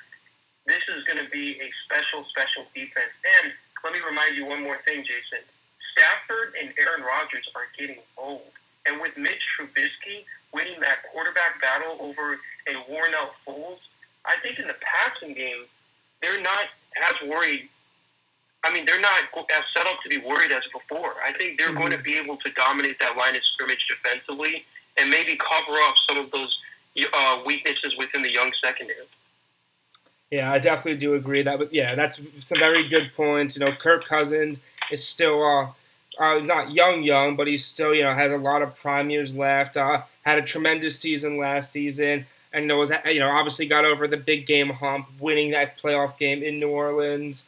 This 0.66 0.82
is 0.88 1.04
going 1.04 1.22
to 1.22 1.30
be 1.30 1.60
a 1.60 1.68
special, 1.84 2.24
special 2.30 2.64
defense. 2.74 3.12
And 3.42 3.52
let 3.82 3.92
me 3.92 4.00
remind 4.00 4.36
you 4.36 4.46
one 4.46 4.62
more 4.62 4.78
thing, 4.84 5.04
Jason. 5.04 5.44
Stafford 5.94 6.54
and 6.60 6.74
Aaron 6.78 7.02
Rodgers 7.06 7.46
are 7.54 7.70
getting 7.78 8.02
old. 8.18 8.50
And 8.86 9.00
with 9.00 9.16
Mitch 9.16 9.40
Trubisky 9.54 10.26
winning 10.52 10.78
that 10.80 11.06
quarterback 11.10 11.62
battle 11.62 11.96
over 12.00 12.38
a 12.68 12.74
worn 12.90 13.14
out 13.14 13.32
Foles, 13.46 13.78
I 14.26 14.34
think 14.42 14.58
in 14.58 14.66
the 14.66 14.76
passing 14.82 15.34
game, 15.34 15.64
they're 16.20 16.42
not 16.42 16.66
as 16.98 17.28
worried. 17.28 17.68
I 18.64 18.72
mean, 18.72 18.86
they're 18.86 19.00
not 19.00 19.24
as 19.34 19.64
set 19.76 19.86
up 19.86 20.02
to 20.02 20.08
be 20.08 20.18
worried 20.18 20.50
as 20.50 20.62
before. 20.72 21.14
I 21.24 21.32
think 21.32 21.58
they're 21.58 21.74
going 21.74 21.92
to 21.92 21.98
be 21.98 22.16
able 22.16 22.38
to 22.38 22.50
dominate 22.52 22.98
that 22.98 23.16
line 23.16 23.36
of 23.36 23.42
scrimmage 23.54 23.86
defensively 23.88 24.64
and 24.96 25.10
maybe 25.10 25.36
cover 25.36 25.78
up 25.78 25.94
some 26.08 26.18
of 26.18 26.30
those 26.30 26.56
uh, 27.12 27.42
weaknesses 27.44 27.94
within 27.98 28.22
the 28.22 28.32
young 28.32 28.50
secondary. 28.62 29.06
Yeah, 30.30 30.50
I 30.50 30.58
definitely 30.58 30.98
do 30.98 31.14
agree 31.14 31.42
that. 31.42 31.58
But 31.58 31.72
yeah, 31.72 31.94
that's 31.94 32.18
some 32.40 32.58
very 32.58 32.88
good 32.88 33.12
points. 33.14 33.56
You 33.56 33.64
know, 33.64 33.72
Kirk 33.72 34.04
Cousins 34.04 34.58
is 34.90 35.06
still 35.06 35.44
uh, 35.44 35.72
uh 36.18 36.38
not 36.40 36.72
young, 36.72 37.02
young, 37.02 37.36
but 37.36 37.46
he's 37.46 37.64
still 37.64 37.94
you 37.94 38.02
know 38.02 38.14
has 38.14 38.32
a 38.32 38.36
lot 38.36 38.62
of 38.62 38.74
prime 38.74 39.10
years 39.10 39.34
left. 39.34 39.76
Uh, 39.76 40.02
had 40.22 40.38
a 40.38 40.42
tremendous 40.42 40.98
season 40.98 41.38
last 41.38 41.72
season, 41.72 42.26
and 42.52 42.68
was 42.76 42.92
you 43.06 43.20
know 43.20 43.30
obviously 43.30 43.66
got 43.66 43.84
over 43.84 44.06
the 44.08 44.16
big 44.16 44.46
game 44.46 44.70
hump, 44.70 45.08
winning 45.20 45.50
that 45.50 45.78
playoff 45.78 46.16
game 46.18 46.42
in 46.42 46.58
New 46.60 46.70
Orleans. 46.70 47.44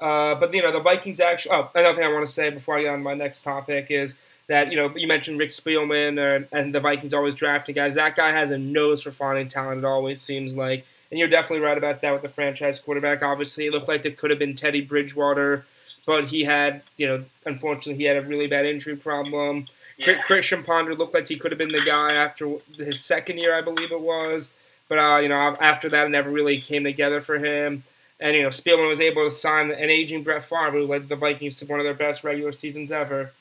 Uh, 0.00 0.34
but 0.34 0.52
you 0.52 0.62
know 0.62 0.72
the 0.72 0.80
Vikings 0.80 1.20
actually. 1.20 1.54
Oh, 1.54 1.70
another 1.74 1.96
thing 1.96 2.04
I 2.04 2.12
want 2.12 2.26
to 2.26 2.32
say 2.32 2.50
before 2.50 2.76
I 2.78 2.82
get 2.82 2.88
on 2.88 3.02
my 3.02 3.14
next 3.14 3.42
topic 3.42 3.90
is 3.90 4.16
that 4.48 4.70
you 4.70 4.76
know 4.76 4.94
you 4.94 5.08
mentioned 5.08 5.38
Rick 5.38 5.50
Spielman 5.50 6.36
and, 6.36 6.46
and 6.52 6.74
the 6.74 6.80
Vikings 6.80 7.14
always 7.14 7.34
drafting 7.34 7.74
guys. 7.74 7.94
That 7.94 8.16
guy 8.16 8.30
has 8.30 8.50
a 8.50 8.58
nose 8.58 9.02
for 9.02 9.10
finding 9.10 9.48
talent. 9.48 9.78
It 9.78 9.84
always 9.84 10.20
seems 10.20 10.54
like, 10.54 10.84
and 11.10 11.18
you're 11.18 11.28
definitely 11.28 11.64
right 11.64 11.78
about 11.78 12.02
that 12.02 12.12
with 12.12 12.22
the 12.22 12.28
franchise 12.28 12.78
quarterback. 12.78 13.22
Obviously, 13.22 13.66
it 13.66 13.72
looked 13.72 13.88
like 13.88 14.04
it 14.04 14.18
could 14.18 14.30
have 14.30 14.38
been 14.38 14.54
Teddy 14.54 14.82
Bridgewater, 14.82 15.64
but 16.06 16.28
he 16.28 16.44
had 16.44 16.82
you 16.96 17.06
know 17.06 17.24
unfortunately 17.44 17.96
he 18.02 18.04
had 18.04 18.16
a 18.16 18.22
really 18.22 18.46
bad 18.46 18.66
injury 18.66 18.96
problem. 18.96 19.66
Yeah. 19.98 20.20
Christian 20.22 20.62
Ponder 20.62 20.94
looked 20.94 21.14
like 21.14 21.28
he 21.28 21.36
could 21.36 21.52
have 21.52 21.58
been 21.58 21.72
the 21.72 21.80
guy 21.80 22.12
after 22.12 22.56
his 22.76 23.02
second 23.02 23.38
year, 23.38 23.56
I 23.56 23.62
believe 23.62 23.92
it 23.92 24.00
was. 24.00 24.50
But 24.88 24.98
uh, 24.98 25.16
you 25.18 25.28
know, 25.28 25.56
after 25.60 25.88
that, 25.90 26.06
it 26.06 26.10
never 26.10 26.30
really 26.30 26.60
came 26.60 26.84
together 26.84 27.20
for 27.20 27.38
him. 27.38 27.82
And 28.20 28.36
you 28.36 28.42
know, 28.42 28.48
Spielman 28.48 28.88
was 28.88 29.00
able 29.00 29.24
to 29.24 29.30
sign 29.30 29.70
an 29.70 29.90
aging 29.90 30.22
Brett 30.22 30.44
Favre, 30.44 30.70
who 30.70 30.86
led 30.86 31.08
the 31.08 31.16
Vikings 31.16 31.56
to 31.56 31.66
one 31.66 31.80
of 31.80 31.84
their 31.84 31.94
best 31.94 32.24
regular 32.24 32.52
seasons 32.52 32.92
ever. 32.92 33.32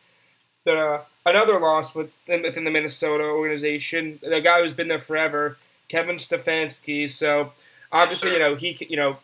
But 0.65 0.77
uh, 0.77 1.01
another 1.25 1.59
loss 1.59 1.93
within, 1.93 2.41
within 2.41 2.65
the 2.65 2.71
Minnesota 2.71 3.23
organization, 3.23 4.19
the 4.21 4.41
guy 4.41 4.61
who's 4.61 4.73
been 4.73 4.87
there 4.87 4.99
forever, 4.99 5.57
Kevin 5.87 6.15
Stefanski. 6.15 7.09
So 7.09 7.53
obviously, 7.91 8.33
you 8.33 8.39
know, 8.39 8.55
he 8.55 8.75
you 8.89 8.97
know, 8.97 9.17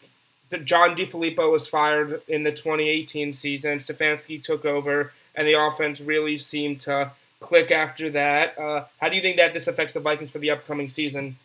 John 0.60 0.95
DeFilippo 0.95 1.52
was 1.52 1.68
fired 1.68 2.22
in 2.28 2.44
the 2.44 2.52
2018 2.52 3.32
season. 3.34 3.78
Stefanski 3.78 4.41
took 4.41 4.65
over, 4.65 5.14
and 5.36 5.48
the 5.48 5.53
offense 5.53 6.02
really 6.02 6.38
seemed 6.38 6.80
to 6.82 7.11
click 7.40 7.72
after 7.72 8.10
that. 8.11 8.57
Uh, 8.57 8.86
how 8.99 9.10
do 9.10 9.15
you 9.15 9.22
think 9.22 9.38
that 9.38 9.53
this 9.53 9.68
affects 9.68 9.94
the 9.94 9.99
Vikings 9.99 10.32
for 10.32 10.40
the 10.40 10.52
upcoming 10.52 10.90
season? 10.90 11.38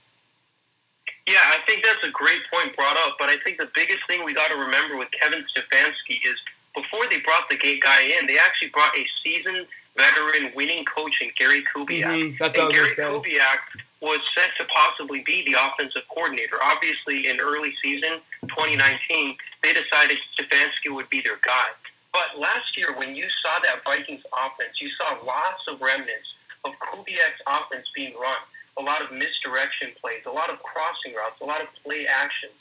Yeah, 1.27 1.43
I 1.43 1.59
think 1.67 1.85
that's 1.85 2.03
a 2.05 2.11
great 2.11 2.41
point 2.53 2.77
brought 2.77 2.97
up. 2.97 3.17
But 3.19 3.29
I 3.29 3.37
think 3.39 3.59
the 3.59 3.69
biggest 3.75 4.01
thing 4.07 4.25
we 4.25 4.35
got 4.35 4.49
to 4.49 4.57
remember 4.57 4.97
with 4.97 5.09
Kevin 5.11 5.45
Stefanski 5.57 6.19
is 6.25 6.37
before 6.75 7.07
they 7.11 7.19
brought 7.21 7.49
the 7.51 7.57
gay 7.57 7.81
guy 7.81 8.03
in, 8.03 8.27
they 8.27 8.39
actually 8.39 8.69
brought 8.69 8.97
a 8.97 9.05
seasoned 9.25 9.67
veteran 9.97 10.53
winning 10.55 10.85
coach 10.85 11.21
in 11.21 11.31
Gary 11.39 11.65
Kubiak. 11.65 12.05
Mhm, 12.05 12.39
that's 12.39 12.57
what 12.57 12.67
and 12.67 12.75
Gary. 12.75 12.91
Kubiak 12.91 13.59
was 14.07 14.23
set 14.39 14.55
to 14.55 14.65
possibly 14.71 15.27
be 15.27 15.43
the 15.43 15.59
offensive 15.59 16.07
coordinator. 16.15 16.63
Obviously, 16.63 17.27
in 17.27 17.43
early 17.43 17.75
season 17.83 18.23
2019, 18.47 19.35
they 19.67 19.75
decided 19.75 20.17
Stefanski 20.39 20.95
would 20.95 21.11
be 21.11 21.21
their 21.21 21.43
guy. 21.43 21.75
But 22.15 22.39
last 22.39 22.79
year, 22.79 22.95
when 22.95 23.19
you 23.19 23.27
saw 23.43 23.59
that 23.67 23.83
Vikings 23.83 24.23
offense, 24.31 24.79
you 24.81 24.89
saw 24.95 25.19
lots 25.27 25.67
of 25.67 25.83
remnants 25.83 26.31
of 26.65 26.73
Kubiak's 26.79 27.43
offense 27.51 27.91
being 27.99 28.15
run. 28.15 28.39
A 28.79 28.83
lot 28.83 29.03
of 29.03 29.11
misdirection 29.11 29.91
plays, 30.01 30.23
a 30.25 30.31
lot 30.31 30.51
of 30.51 30.63
crossing 30.63 31.13
routes, 31.19 31.43
a 31.43 31.45
lot 31.45 31.61
of 31.61 31.69
play 31.83 32.07
actions, 32.07 32.57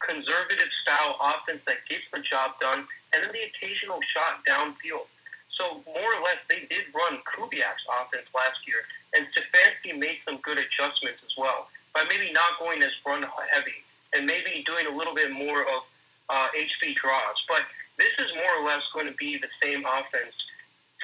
conservative 0.00 0.72
style 0.80 1.20
offense 1.20 1.60
that 1.66 1.84
gets 1.90 2.08
the 2.08 2.24
job 2.24 2.56
done, 2.58 2.88
and 3.12 3.20
then 3.20 3.30
the 3.36 3.44
occasional 3.52 4.00
shot 4.00 4.40
downfield. 4.48 5.12
So 5.56 5.80
more 5.88 6.10
or 6.12 6.20
less, 6.22 6.40
they 6.48 6.68
did 6.68 6.92
run 6.94 7.18
Kubiak's 7.24 7.84
offense 7.88 8.28
last 8.34 8.60
year, 8.68 8.84
and 9.16 9.26
Stefanski 9.32 9.98
made 9.98 10.18
some 10.24 10.38
good 10.44 10.58
adjustments 10.58 11.20
as 11.24 11.32
well 11.36 11.68
by 11.94 12.04
maybe 12.08 12.32
not 12.32 12.58
going 12.58 12.82
as 12.82 12.92
run 13.06 13.24
heavy 13.50 13.80
and 14.12 14.26
maybe 14.26 14.62
doing 14.66 14.86
a 14.86 14.94
little 14.94 15.14
bit 15.14 15.32
more 15.32 15.62
of 15.62 15.82
uh, 16.28 16.48
HB 16.54 16.94
draws. 16.96 17.36
But 17.48 17.64
this 17.98 18.12
is 18.18 18.28
more 18.36 18.60
or 18.60 18.66
less 18.66 18.82
going 18.92 19.06
to 19.06 19.16
be 19.16 19.38
the 19.38 19.48
same 19.62 19.84
offense 19.84 20.34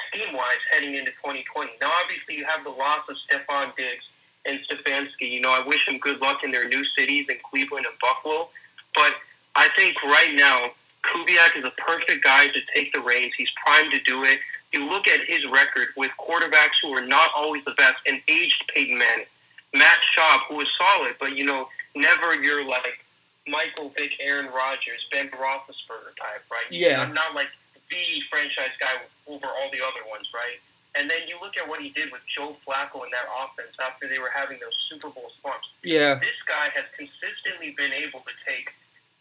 scheme 0.08 0.34
wise 0.34 0.60
heading 0.70 0.94
into 0.94 1.10
2020. 1.12 1.72
Now, 1.80 1.90
obviously, 2.02 2.36
you 2.36 2.44
have 2.44 2.64
the 2.64 2.70
loss 2.70 3.08
of 3.08 3.16
Stefon 3.24 3.74
Diggs 3.76 4.04
and 4.44 4.60
Stefanski. 4.68 5.30
You 5.30 5.40
know, 5.40 5.50
I 5.50 5.66
wish 5.66 5.84
them 5.86 5.98
good 5.98 6.20
luck 6.20 6.44
in 6.44 6.50
their 6.50 6.68
new 6.68 6.84
cities 6.96 7.26
in 7.28 7.36
Cleveland 7.48 7.86
and 7.88 7.96
Buffalo. 8.00 8.48
But 8.94 9.14
I 9.56 9.68
think 9.76 10.02
right 10.02 10.34
now, 10.34 10.72
Kubiak 11.04 11.56
is 11.56 11.64
a 11.64 11.72
perfect 11.80 12.22
guy 12.22 12.46
to 12.48 12.60
take 12.74 12.92
the 12.92 13.00
reins. 13.00 13.32
He's 13.36 13.50
primed 13.64 13.92
to 13.92 14.00
do 14.00 14.24
it. 14.24 14.38
You 14.72 14.88
look 14.88 15.06
at 15.08 15.20
his 15.26 15.44
record 15.50 15.88
with 15.96 16.10
quarterbacks 16.18 16.80
who 16.82 16.92
are 16.94 17.04
not 17.04 17.30
always 17.36 17.64
the 17.64 17.72
best 17.72 17.96
and 18.06 18.20
aged 18.28 18.64
Peyton 18.74 18.98
Manning. 18.98 19.26
Matt 19.74 19.98
Schaub, 20.16 20.40
who 20.48 20.60
is 20.60 20.68
solid, 20.78 21.16
but, 21.18 21.36
you 21.36 21.44
know, 21.44 21.68
never 21.94 22.34
your, 22.34 22.64
like, 22.64 23.04
Michael 23.48 23.90
Vick, 23.96 24.12
Aaron 24.20 24.46
Rodgers, 24.46 25.00
Ben 25.10 25.28
Roethlisberger 25.30 26.14
type, 26.20 26.44
right? 26.50 26.70
Yeah. 26.70 27.00
I'm 27.00 27.14
not, 27.14 27.34
like, 27.34 27.48
the 27.90 28.22
franchise 28.30 28.72
guy 28.80 28.92
over 29.26 29.46
all 29.46 29.70
the 29.72 29.80
other 29.80 30.08
ones, 30.08 30.28
right? 30.32 30.60
And 30.94 31.08
then 31.08 31.24
you 31.26 31.36
look 31.40 31.56
at 31.56 31.68
what 31.68 31.80
he 31.80 31.88
did 31.88 32.12
with 32.12 32.20
Joe 32.28 32.56
Flacco 32.64 33.04
in 33.04 33.10
that 33.12 33.24
offense 33.32 33.72
after 33.80 34.08
they 34.08 34.18
were 34.18 34.30
having 34.34 34.60
those 34.60 34.76
Super 34.90 35.08
Bowl 35.08 35.32
slumps. 35.40 35.68
Yeah, 35.82 36.20
This 36.20 36.36
guy 36.46 36.68
has 36.76 36.84
consistently 36.96 37.74
been 37.76 37.92
able 37.92 38.20
to 38.20 38.34
take, 38.44 38.72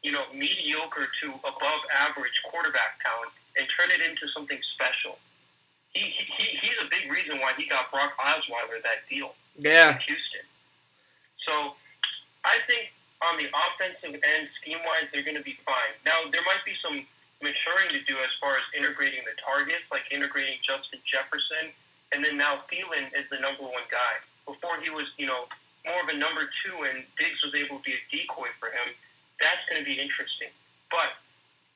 you 0.01 0.11
know, 0.11 0.25
mediocre 0.33 1.07
to 1.21 1.27
above 1.45 1.81
average 1.93 2.37
quarterback 2.49 2.97
talent 3.05 3.31
and 3.57 3.67
turn 3.77 3.91
it 3.93 4.01
into 4.01 4.27
something 4.33 4.57
special. 4.73 5.17
He, 5.93 6.09
he, 6.37 6.57
he's 6.57 6.77
a 6.79 6.87
big 6.89 7.11
reason 7.11 7.39
why 7.39 7.53
he 7.57 7.67
got 7.67 7.91
Brock 7.91 8.15
Osweiler 8.17 8.81
that 8.83 9.03
deal 9.09 9.35
yeah, 9.59 9.93
in 9.93 9.99
Houston. 10.07 10.45
So 11.45 11.75
I 12.45 12.57
think 12.65 12.93
on 13.21 13.37
the 13.37 13.51
offensive 13.51 14.15
end, 14.15 14.49
scheme 14.61 14.79
wise, 14.87 15.05
they're 15.13 15.25
going 15.25 15.37
to 15.37 15.45
be 15.45 15.59
fine. 15.65 15.93
Now, 16.05 16.25
there 16.31 16.41
might 16.47 16.63
be 16.65 16.73
some 16.81 17.05
maturing 17.43 17.93
to 17.93 18.01
do 18.05 18.17
as 18.21 18.31
far 18.39 18.57
as 18.57 18.65
integrating 18.73 19.21
the 19.25 19.35
targets, 19.37 19.85
like 19.91 20.05
integrating 20.09 20.57
Justin 20.65 21.01
Jefferson, 21.05 21.73
and 22.13 22.23
then 22.23 22.37
now 22.37 22.65
Thielen 22.69 23.13
is 23.13 23.29
the 23.29 23.37
number 23.37 23.63
one 23.63 23.85
guy. 23.89 24.21
Before 24.45 24.81
he 24.81 24.89
was, 24.89 25.05
you 25.17 25.27
know, 25.27 25.45
more 25.85 26.01
of 26.01 26.09
a 26.09 26.17
number 26.17 26.49
two, 26.65 26.75
and 26.85 27.05
Diggs 27.17 27.41
was 27.45 27.53
able 27.57 27.77
to 27.81 27.85
be 27.85 27.93
a 27.93 28.01
decoy 28.09 28.49
for 28.59 28.69
him. 28.69 28.93
That's 29.41 29.61
going 29.67 29.81
to 29.81 29.87
be 29.87 29.97
interesting. 29.97 30.53
But 30.93 31.17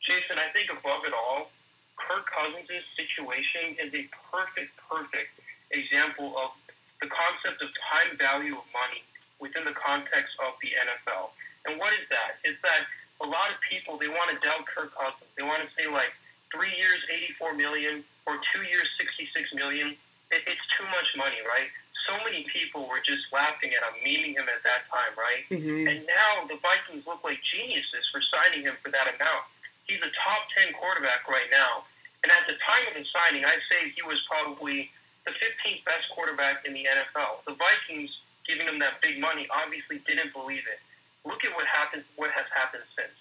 Jason, 0.06 0.38
I 0.38 0.54
think 0.54 0.70
above 0.70 1.04
it 1.10 1.14
all, 1.18 1.50
Kirk 1.98 2.30
Cousins' 2.30 2.86
situation 2.94 3.74
is 3.82 3.90
a 3.98 4.06
perfect, 4.30 4.78
perfect 4.86 5.34
example 5.74 6.38
of 6.38 6.54
the 7.02 7.10
concept 7.10 7.60
of 7.66 7.70
time 7.90 8.14
value 8.22 8.56
of 8.56 8.66
money 8.70 9.02
within 9.42 9.66
the 9.66 9.76
context 9.76 10.38
of 10.40 10.54
the 10.62 10.78
NFL. 10.78 11.34
And 11.66 11.82
what 11.82 11.92
is 11.98 12.06
that? 12.14 12.38
Is 12.46 12.56
that 12.62 12.86
a 13.20 13.28
lot 13.28 13.50
of 13.50 13.58
people 13.66 13.98
they 13.98 14.08
want 14.12 14.30
to 14.30 14.38
doubt 14.46 14.68
Kirk 14.70 14.94
Cousins. 14.94 15.28
They 15.36 15.44
want 15.44 15.66
to 15.66 15.70
say 15.74 15.90
like 15.90 16.14
three 16.54 16.72
years, 16.78 17.02
eighty-four 17.10 17.56
million, 17.56 18.04
or 18.28 18.38
two 18.54 18.64
years, 18.68 18.88
sixty-six 19.00 19.54
million. 19.54 19.98
It, 20.32 20.42
it's 20.46 20.66
too 20.78 20.86
much 20.94 21.10
money, 21.18 21.42
right? 21.48 21.72
So 22.06 22.18
many 22.24 22.46
people 22.50 22.88
were 22.88 23.02
just 23.02 23.26
laughing 23.34 23.74
at 23.74 23.82
him, 23.82 23.96
memeing 24.06 24.38
him 24.38 24.48
at 24.50 24.62
that 24.64 24.86
time, 24.90 25.14
right? 25.18 25.44
Mm-hmm. 25.50 25.90
And 25.90 26.00
now 26.06 26.46
the 26.46 26.58
Vikings 26.62 27.06
look 27.06 27.26
like 27.26 27.42
geniuses 27.42 28.06
for 28.14 28.22
signing 28.22 28.66
him 28.66 28.78
for 28.82 28.90
that 28.94 29.10
amount. 29.10 29.46
He's 29.90 30.02
a 30.02 30.12
top 30.18 30.46
10 30.58 30.74
quarterback 30.78 31.26
right 31.30 31.50
now. 31.50 31.86
And 32.26 32.34
at 32.34 32.50
the 32.50 32.58
time 32.66 32.90
of 32.90 32.98
the 32.98 33.06
signing, 33.14 33.46
I'd 33.46 33.62
say 33.70 33.94
he 33.94 34.02
was 34.02 34.18
probably 34.26 34.90
the 35.30 35.34
15th 35.38 35.86
best 35.86 36.10
quarterback 36.14 36.66
in 36.66 36.74
the 36.74 36.86
NFL. 36.86 37.46
The 37.46 37.54
Vikings 37.54 38.10
giving 38.50 38.66
him 38.66 38.82
that 38.82 39.02
big 39.02 39.22
money 39.22 39.46
obviously 39.54 40.02
didn't 40.06 40.34
believe 40.34 40.66
it. 40.66 40.82
Look 41.26 41.46
at 41.46 41.54
what 41.54 41.66
happened, 41.66 42.06
what 42.18 42.30
has 42.34 42.46
happened 42.54 42.86
since. 42.98 43.18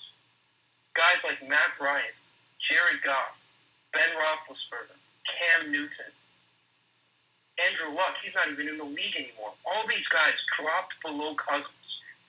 Guys 0.93 1.21
like 1.25 1.41
Matt 1.45 1.77
Ryan, 1.81 2.17
Jared 2.65 3.01
Goff, 3.05 3.37
Ben 3.93 4.09
Roethlisberger, 4.17 4.97
Cam 5.25 5.73
Newton, 5.73 6.13
Andrew 7.59 7.95
Luck, 7.95 8.19
he's 8.19 8.35
not 8.35 8.51
even 8.51 8.67
in 8.67 8.79
the 8.79 8.89
league 8.89 9.15
anymore. 9.15 9.55
All 9.63 9.87
these 9.87 10.07
guys 10.11 10.35
dropped 10.59 10.99
below 11.03 11.35
Cousins. 11.39 11.71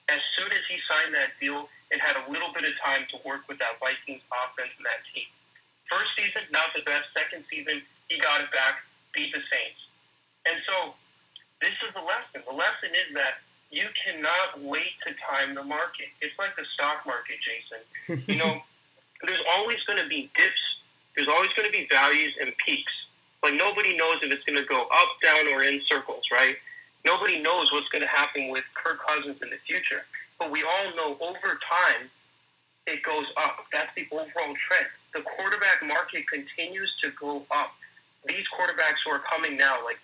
As 0.06 0.22
soon 0.38 0.46
as 0.54 0.62
he 0.70 0.78
signed 0.86 1.14
that 1.18 1.34
deal 1.42 1.66
and 1.90 1.98
had 1.98 2.14
a 2.14 2.24
little 2.30 2.54
bit 2.54 2.62
of 2.62 2.74
time 2.78 3.10
to 3.10 3.18
work 3.26 3.42
with 3.50 3.58
that 3.58 3.82
Vikings 3.82 4.22
offense 4.30 4.70
and 4.78 4.86
that 4.86 5.02
team. 5.10 5.26
First 5.90 6.14
season, 6.14 6.46
not 6.54 6.70
the 6.74 6.82
best. 6.86 7.10
Second 7.10 7.42
season, 7.50 7.82
he 8.06 8.18
got 8.18 8.42
it 8.42 8.50
back, 8.54 8.86
beat 9.14 9.34
the 9.34 9.42
Saints. 9.50 9.82
And 10.46 10.62
so 10.66 10.94
this 11.60 11.74
is 11.82 11.90
the 11.94 12.02
lesson. 12.02 12.46
The 12.46 12.54
lesson 12.54 12.94
is 12.94 13.14
that 13.14 13.42
you 13.70 13.86
cannot 13.98 14.62
wait 14.62 14.94
to 15.06 15.14
time 15.26 15.54
the 15.54 15.62
market. 15.62 16.06
It's 16.22 16.38
like 16.38 16.54
the 16.54 16.66
stock 16.74 17.06
market, 17.06 17.38
Jason. 17.42 17.82
You 18.30 18.38
know, 18.38 18.62
there's 19.26 19.42
always 19.54 19.82
going 19.86 19.98
to 19.98 20.08
be 20.08 20.30
dips. 20.36 20.64
There's 21.14 21.28
always 21.28 21.50
going 21.56 21.66
to 21.66 21.72
be 21.72 21.88
values 21.90 22.34
and 22.40 22.52
peaks. 22.58 22.92
Like 23.42 23.54
nobody 23.54 23.96
knows 23.96 24.18
if 24.22 24.32
it's 24.32 24.44
going 24.44 24.58
to 24.58 24.66
go 24.66 24.82
up, 24.82 25.10
down, 25.22 25.48
or 25.52 25.62
in 25.62 25.80
circles, 25.88 26.24
right? 26.32 26.56
Nobody 27.04 27.40
knows 27.40 27.70
what's 27.72 27.88
going 27.88 28.02
to 28.02 28.08
happen 28.08 28.48
with 28.48 28.64
Kirk 28.74 28.98
Cousins 29.06 29.38
in 29.42 29.50
the 29.50 29.58
future. 29.66 30.02
But 30.38 30.50
we 30.50 30.62
all 30.62 30.90
know 30.96 31.16
over 31.20 31.58
time 31.62 32.10
it 32.86 33.02
goes 33.02 33.26
up. 33.36 33.66
That's 33.72 33.90
the 33.94 34.06
overall 34.10 34.54
trend. 34.54 34.86
The 35.14 35.22
quarterback 35.22 35.82
market 35.86 36.28
continues 36.28 36.92
to 37.02 37.10
go 37.18 37.46
up. 37.50 37.74
These 38.26 38.46
quarterbacks 38.50 39.02
who 39.04 39.12
are 39.12 39.22
coming 39.30 39.56
now, 39.56 39.84
like 39.84 39.98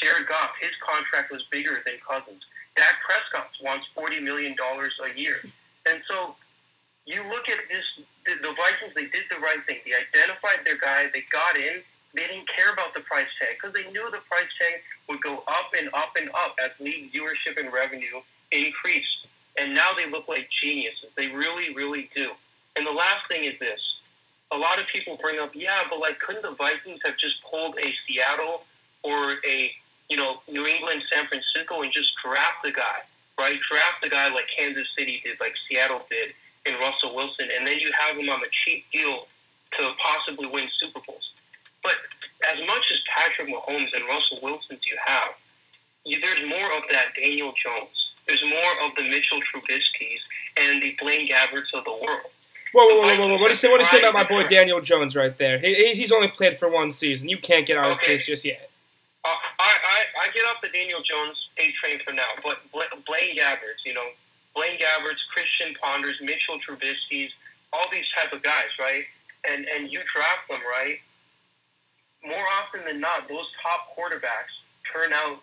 Jared 0.00 0.26
Goff, 0.28 0.50
his 0.60 0.72
contract 0.80 1.30
was 1.30 1.42
bigger 1.50 1.82
than 1.84 1.94
Cousins. 2.00 2.42
Dak 2.76 3.00
Prescott 3.04 3.48
wants 3.62 3.86
$40 3.96 4.22
million 4.22 4.54
a 4.56 5.18
year. 5.18 5.36
And 5.88 6.00
so 6.08 6.36
you 7.06 7.22
look 7.28 7.48
at 7.48 7.58
this, 7.68 7.84
the, 8.26 8.34
the 8.42 8.52
Vikings, 8.52 8.92
they 8.94 9.08
did 9.08 9.24
the 9.30 9.40
right 9.40 9.64
thing. 9.66 9.80
They 9.84 9.94
identified 9.96 10.64
their 10.64 10.76
guy, 10.76 11.08
they 11.12 11.24
got 11.32 11.56
in, 11.56 11.80
they 12.16 12.26
didn't 12.26 12.48
care 12.48 12.72
about 12.72 12.94
the 12.94 13.00
price 13.00 13.28
tag 13.38 13.56
because 13.60 13.74
they 13.74 13.90
knew 13.92 14.10
the 14.10 14.24
price 14.28 14.48
tag 14.58 14.80
would 15.08 15.20
go 15.20 15.44
up 15.46 15.70
and 15.78 15.88
up 15.92 16.16
and 16.16 16.30
up 16.30 16.56
as 16.64 16.70
league 16.80 17.12
viewership 17.12 17.60
and 17.60 17.72
revenue 17.72 18.24
increased. 18.50 19.28
And 19.58 19.74
now 19.74 19.92
they 19.96 20.10
look 20.10 20.26
like 20.26 20.48
geniuses. 20.62 21.10
They 21.16 21.28
really, 21.28 21.74
really 21.74 22.10
do. 22.14 22.30
And 22.76 22.86
the 22.86 22.92
last 22.92 23.28
thing 23.28 23.44
is 23.44 23.58
this. 23.60 23.80
A 24.52 24.56
lot 24.56 24.78
of 24.78 24.86
people 24.86 25.18
bring 25.20 25.40
up, 25.40 25.50
yeah, 25.54 25.82
but 25.90 25.98
like, 25.98 26.18
couldn't 26.20 26.42
the 26.42 26.54
Vikings 26.54 27.00
have 27.04 27.16
just 27.18 27.36
pulled 27.50 27.76
a 27.78 27.92
Seattle 28.06 28.64
or 29.02 29.36
a, 29.44 29.72
you 30.08 30.16
know, 30.16 30.40
New 30.48 30.66
England, 30.66 31.02
San 31.12 31.26
Francisco 31.26 31.82
and 31.82 31.92
just 31.92 32.10
draft 32.24 32.62
the 32.62 32.70
guy, 32.70 33.02
right? 33.38 33.58
Draft 33.70 34.02
the 34.02 34.08
guy 34.08 34.28
like 34.28 34.46
Kansas 34.56 34.86
City 34.96 35.20
did, 35.24 35.40
like 35.40 35.54
Seattle 35.68 36.06
did, 36.08 36.32
and 36.64 36.78
Russell 36.78 37.14
Wilson, 37.14 37.48
and 37.56 37.66
then 37.66 37.78
you 37.78 37.90
have 37.98 38.16
him 38.16 38.28
on 38.28 38.40
a 38.40 38.50
cheap 38.64 38.84
deal 38.92 39.26
to 39.78 39.92
possibly 40.02 40.46
win 40.46 40.68
Super 40.78 41.00
Bowls. 41.06 41.32
But 41.86 41.94
as 42.50 42.58
much 42.66 42.82
as 42.90 42.98
Patrick 43.14 43.46
Mahomes 43.48 43.94
and 43.94 44.02
Russell 44.08 44.40
Wilson 44.42 44.78
you 44.82 44.96
have, 45.06 45.30
you, 46.04 46.20
there's 46.20 46.42
more 46.48 46.76
of 46.76 46.82
that 46.90 47.14
Daniel 47.14 47.52
Jones. 47.62 47.94
There's 48.26 48.42
more 48.42 48.72
of 48.84 48.90
the 48.96 49.02
Mitchell 49.08 49.38
Trubisky's 49.46 50.20
and 50.56 50.82
the 50.82 50.96
Blaine 50.98 51.28
Gabberts 51.28 51.70
of 51.74 51.84
the 51.84 51.92
world. 51.92 52.26
Whoa, 52.72 52.84
whoa, 52.86 52.96
whoa, 53.02 53.18
whoa, 53.18 53.28
whoa! 53.28 53.38
What 53.38 53.46
do 53.46 53.52
you 53.54 53.56
say? 53.56 53.68
What 53.70 53.78
do 53.78 53.84
you 53.84 53.90
say 53.90 54.00
about 54.00 54.14
my 54.14 54.24
boy 54.24 54.42
Daniel 54.48 54.80
Jones 54.80 55.14
right 55.14 55.36
there? 55.38 55.58
He, 55.60 55.94
he's 55.94 56.10
only 56.10 56.28
played 56.28 56.58
for 56.58 56.68
one 56.68 56.90
season. 56.90 57.28
You 57.28 57.38
can't 57.38 57.64
get 57.64 57.78
on 57.78 57.88
his 57.88 57.98
Okay. 57.98 58.18
case 58.18 58.26
just 58.26 58.44
yet. 58.44 58.68
Uh, 59.24 59.28
I, 59.58 59.70
I, 59.70 60.26
I 60.26 60.32
get 60.34 60.44
off 60.44 60.56
the 60.62 60.68
Daniel 60.68 61.00
Jones 61.02 61.38
A 61.58 61.72
train 61.82 62.00
for 62.04 62.12
now, 62.12 62.28
but 62.42 62.58
Blaine 62.72 63.36
Gabberts, 63.38 63.82
you 63.84 63.94
know, 63.94 64.06
Blaine 64.54 64.78
Gabberts, 64.78 65.22
Christian 65.32 65.74
Ponders, 65.80 66.16
Mitchell 66.20 66.58
Trubisky's, 66.68 67.30
all 67.72 67.86
these 67.90 68.04
type 68.18 68.32
of 68.32 68.42
guys, 68.42 68.70
right? 68.80 69.04
And 69.48 69.66
and 69.68 69.90
you 69.92 70.00
draft 70.12 70.48
them, 70.50 70.60
right? 70.68 70.98
More 72.24 72.44
often 72.62 72.84
than 72.86 73.00
not, 73.00 73.28
those 73.28 73.46
top 73.62 73.96
quarterbacks 73.96 74.54
turn 74.92 75.12
out 75.12 75.38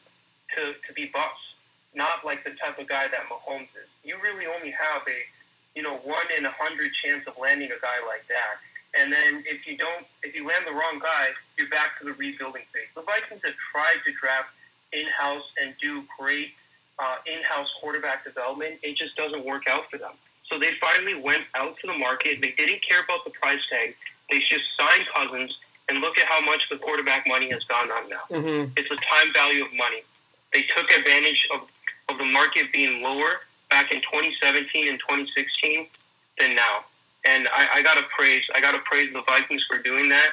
to, 0.55 0.73
to 0.87 0.93
be 0.93 1.09
busts, 1.13 1.55
not 1.95 2.25
like 2.25 2.43
the 2.43 2.51
type 2.51 2.79
of 2.79 2.87
guy 2.87 3.07
that 3.07 3.29
Mahomes 3.29 3.69
is. 3.75 3.89
You 4.03 4.17
really 4.21 4.45
only 4.45 4.71
have 4.71 5.01
a, 5.07 5.19
you 5.75 5.81
know, 5.81 5.97
one 5.97 6.25
in 6.37 6.45
a 6.45 6.51
hundred 6.51 6.91
chance 7.03 7.25
of 7.27 7.37
landing 7.37 7.71
a 7.71 7.79
guy 7.81 7.99
like 8.07 8.27
that. 8.27 8.59
And 8.99 9.11
then 9.11 9.43
if 9.47 9.65
you 9.65 9.77
don't, 9.77 10.05
if 10.21 10.35
you 10.35 10.47
land 10.47 10.65
the 10.67 10.73
wrong 10.73 10.99
guy, 11.01 11.29
you're 11.57 11.69
back 11.69 11.97
to 11.99 12.05
the 12.05 12.13
rebuilding 12.13 12.63
phase. 12.73 12.91
The 12.95 13.01
Vikings 13.01 13.41
have 13.43 13.55
tried 13.71 13.97
to 14.05 14.11
draft 14.13 14.49
in-house 14.91 15.43
and 15.59 15.73
do 15.81 16.03
great 16.19 16.49
uh, 16.99 17.17
in-house 17.25 17.69
quarterback 17.81 18.23
development. 18.23 18.79
It 18.83 18.95
just 18.97 19.15
doesn't 19.15 19.43
work 19.45 19.63
out 19.67 19.89
for 19.89 19.97
them. 19.97 20.13
So 20.49 20.59
they 20.59 20.73
finally 20.79 21.15
went 21.15 21.43
out 21.55 21.77
to 21.81 21.87
the 21.87 21.97
market. 21.97 22.39
They 22.41 22.51
didn't 22.51 22.85
care 22.87 23.01
about 23.01 23.25
the 23.25 23.31
price 23.31 23.61
tag. 23.71 23.95
They 24.29 24.39
just 24.39 24.65
signed 24.77 25.05
Cousins, 25.15 25.57
and 25.89 25.99
look 25.99 26.18
at 26.18 26.26
how 26.27 26.41
much 26.41 26.61
the 26.69 26.77
quarterback 26.77 27.27
money 27.27 27.49
has 27.51 27.64
gone 27.65 27.91
on 27.91 28.10
now. 28.10 28.23
Mm-hmm. 28.30 28.72
It's 28.77 28.89
a 28.89 28.95
time 28.95 29.34
value 29.34 29.65
of 29.65 29.73
money. 29.73 30.03
They 30.53 30.64
took 30.76 30.91
advantage 30.91 31.47
of, 31.53 31.61
of 32.10 32.18
the 32.18 32.26
market 32.26 32.72
being 32.72 33.01
lower 33.01 33.41
back 33.69 33.91
in 33.91 33.99
2017 34.01 34.88
and 34.88 34.99
2016 34.99 35.88
than 36.39 36.55
now. 36.55 36.85
And 37.26 37.47
I, 37.49 37.68
I 37.76 37.81
gotta 37.81 38.03
praise 38.15 38.43
I 38.53 38.61
gotta 38.61 38.80
praise 38.80 39.11
the 39.14 39.22
Vikings 39.23 39.64
for 39.69 39.77
doing 39.81 40.10
that. 40.10 40.31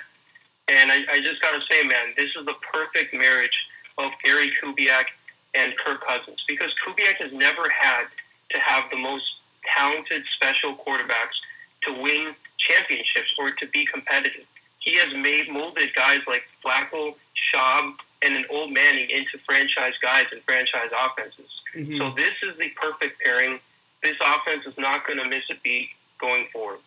And 0.68 0.92
I, 0.92 0.98
I 1.10 1.20
just 1.20 1.40
gotta 1.40 1.60
say, 1.70 1.82
man, 1.82 2.14
this 2.16 2.30
is 2.38 2.46
the 2.46 2.54
perfect 2.72 3.14
marriage 3.14 3.56
of 3.98 4.10
Gary 4.24 4.52
Kubiak 4.62 5.06
and 5.54 5.76
Kirk 5.78 6.06
Cousins 6.06 6.42
because 6.46 6.70
Kubiak 6.86 7.16
has 7.16 7.32
never 7.32 7.68
had 7.68 8.04
to 8.50 8.58
have 8.58 8.84
the 8.90 8.96
most 8.96 9.24
talented 9.76 10.22
special 10.34 10.74
quarterbacks 10.76 11.38
to 11.84 11.92
win 11.92 12.34
championships 12.58 13.30
or 13.38 13.50
to 13.52 13.66
be 13.68 13.86
competitive. 13.86 14.46
He 14.80 14.96
has 14.96 15.12
made 15.14 15.50
molded 15.50 15.94
guys 15.94 16.20
like 16.26 16.42
Flacco, 16.64 17.14
Schaub, 17.54 17.94
and 18.22 18.34
an 18.36 18.44
old 18.50 18.72
Manning 18.72 19.08
into 19.10 19.38
franchise 19.46 19.94
guys 20.02 20.26
and 20.32 20.42
franchise 20.42 20.90
offenses. 20.98 21.50
Mm-hmm. 21.74 21.98
So 21.98 22.12
this 22.16 22.34
is 22.42 22.58
the 22.58 22.68
perfect 22.80 23.20
pairing. 23.22 23.58
This 24.02 24.16
offense 24.20 24.66
is 24.66 24.76
not 24.78 25.06
going 25.06 25.18
to 25.18 25.26
miss 25.26 25.44
a 25.50 25.54
beat 25.62 25.90
going 26.20 26.46
forward. 26.52 26.78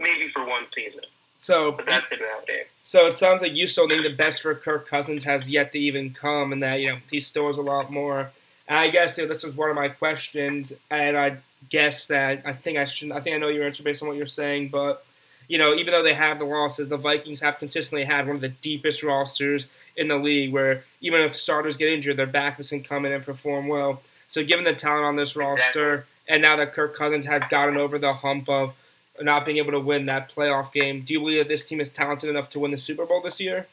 Maybe 0.00 0.28
for 0.32 0.44
one 0.44 0.64
season, 0.74 1.00
So, 1.38 1.72
but 1.72 1.86
that's 1.86 2.06
about 2.06 2.48
it. 2.48 2.68
so 2.82 3.06
it 3.06 3.14
sounds 3.14 3.42
like 3.42 3.52
you 3.54 3.66
still 3.66 3.88
think 3.88 4.02
the 4.02 4.14
best 4.14 4.42
for 4.42 4.54
Kirk 4.54 4.86
Cousins 4.88 5.24
has 5.24 5.50
yet 5.50 5.72
to 5.72 5.78
even 5.78 6.10
come, 6.14 6.52
and 6.52 6.62
that 6.62 6.78
you 6.80 6.90
know 6.92 6.98
he 7.10 7.18
still 7.18 7.48
has 7.48 7.56
a 7.56 7.62
lot 7.62 7.90
more. 7.90 8.30
And 8.68 8.78
I 8.78 8.90
guess 8.90 9.18
you 9.18 9.26
know, 9.26 9.32
this 9.32 9.42
was 9.44 9.56
one 9.56 9.70
of 9.70 9.74
my 9.76 9.88
questions, 9.88 10.72
and 10.90 11.16
I 11.16 11.38
guess 11.70 12.06
that 12.08 12.42
I 12.44 12.52
think 12.52 12.78
I 12.78 12.84
should. 12.84 13.10
I 13.10 13.18
think 13.20 13.34
I 13.34 13.38
know 13.40 13.48
your 13.48 13.64
answer 13.66 13.82
based 13.82 14.02
on 14.02 14.08
what 14.08 14.16
you're 14.16 14.26
saying, 14.26 14.68
but 14.68 15.04
you 15.48 15.56
know, 15.56 15.74
even 15.74 15.92
though 15.92 16.02
they 16.02 16.14
have 16.14 16.38
the 16.38 16.44
losses, 16.44 16.88
the 16.88 16.96
Vikings 16.96 17.40
have 17.40 17.58
consistently 17.58 18.04
had 18.04 18.26
one 18.26 18.36
of 18.36 18.42
the 18.42 18.50
deepest 18.50 19.02
rosters 19.02 19.66
in 19.96 20.08
the 20.08 20.16
league, 20.16 20.52
where 20.52 20.84
even 21.00 21.22
if 21.22 21.34
starters 21.34 21.76
get 21.76 21.88
injured, 21.88 22.18
their 22.18 22.26
backups 22.26 22.68
can 22.68 22.82
come 22.82 23.06
in 23.06 23.12
and 23.12 23.24
perform 23.24 23.66
well. 23.66 24.02
So, 24.28 24.44
given 24.44 24.64
the 24.64 24.74
talent 24.74 25.06
on 25.06 25.16
this 25.16 25.34
roster, 25.34 26.06
and 26.28 26.42
now 26.42 26.56
that 26.56 26.74
Kirk 26.74 26.94
Cousins 26.94 27.24
has 27.24 27.42
gotten 27.48 27.78
over 27.78 27.98
the 27.98 28.12
hump 28.12 28.48
of 28.48 28.74
not 29.20 29.46
being 29.46 29.56
able 29.56 29.72
to 29.72 29.80
win 29.80 30.06
that 30.06 30.30
playoff 30.30 30.70
game, 30.70 31.00
do 31.00 31.14
you 31.14 31.20
believe 31.20 31.38
that 31.38 31.48
this 31.48 31.64
team 31.64 31.80
is 31.80 31.88
talented 31.88 32.28
enough 32.28 32.50
to 32.50 32.60
win 32.60 32.70
the 32.70 32.78
Super 32.78 33.06
Bowl 33.06 33.22
this 33.22 33.40
year? 33.40 33.66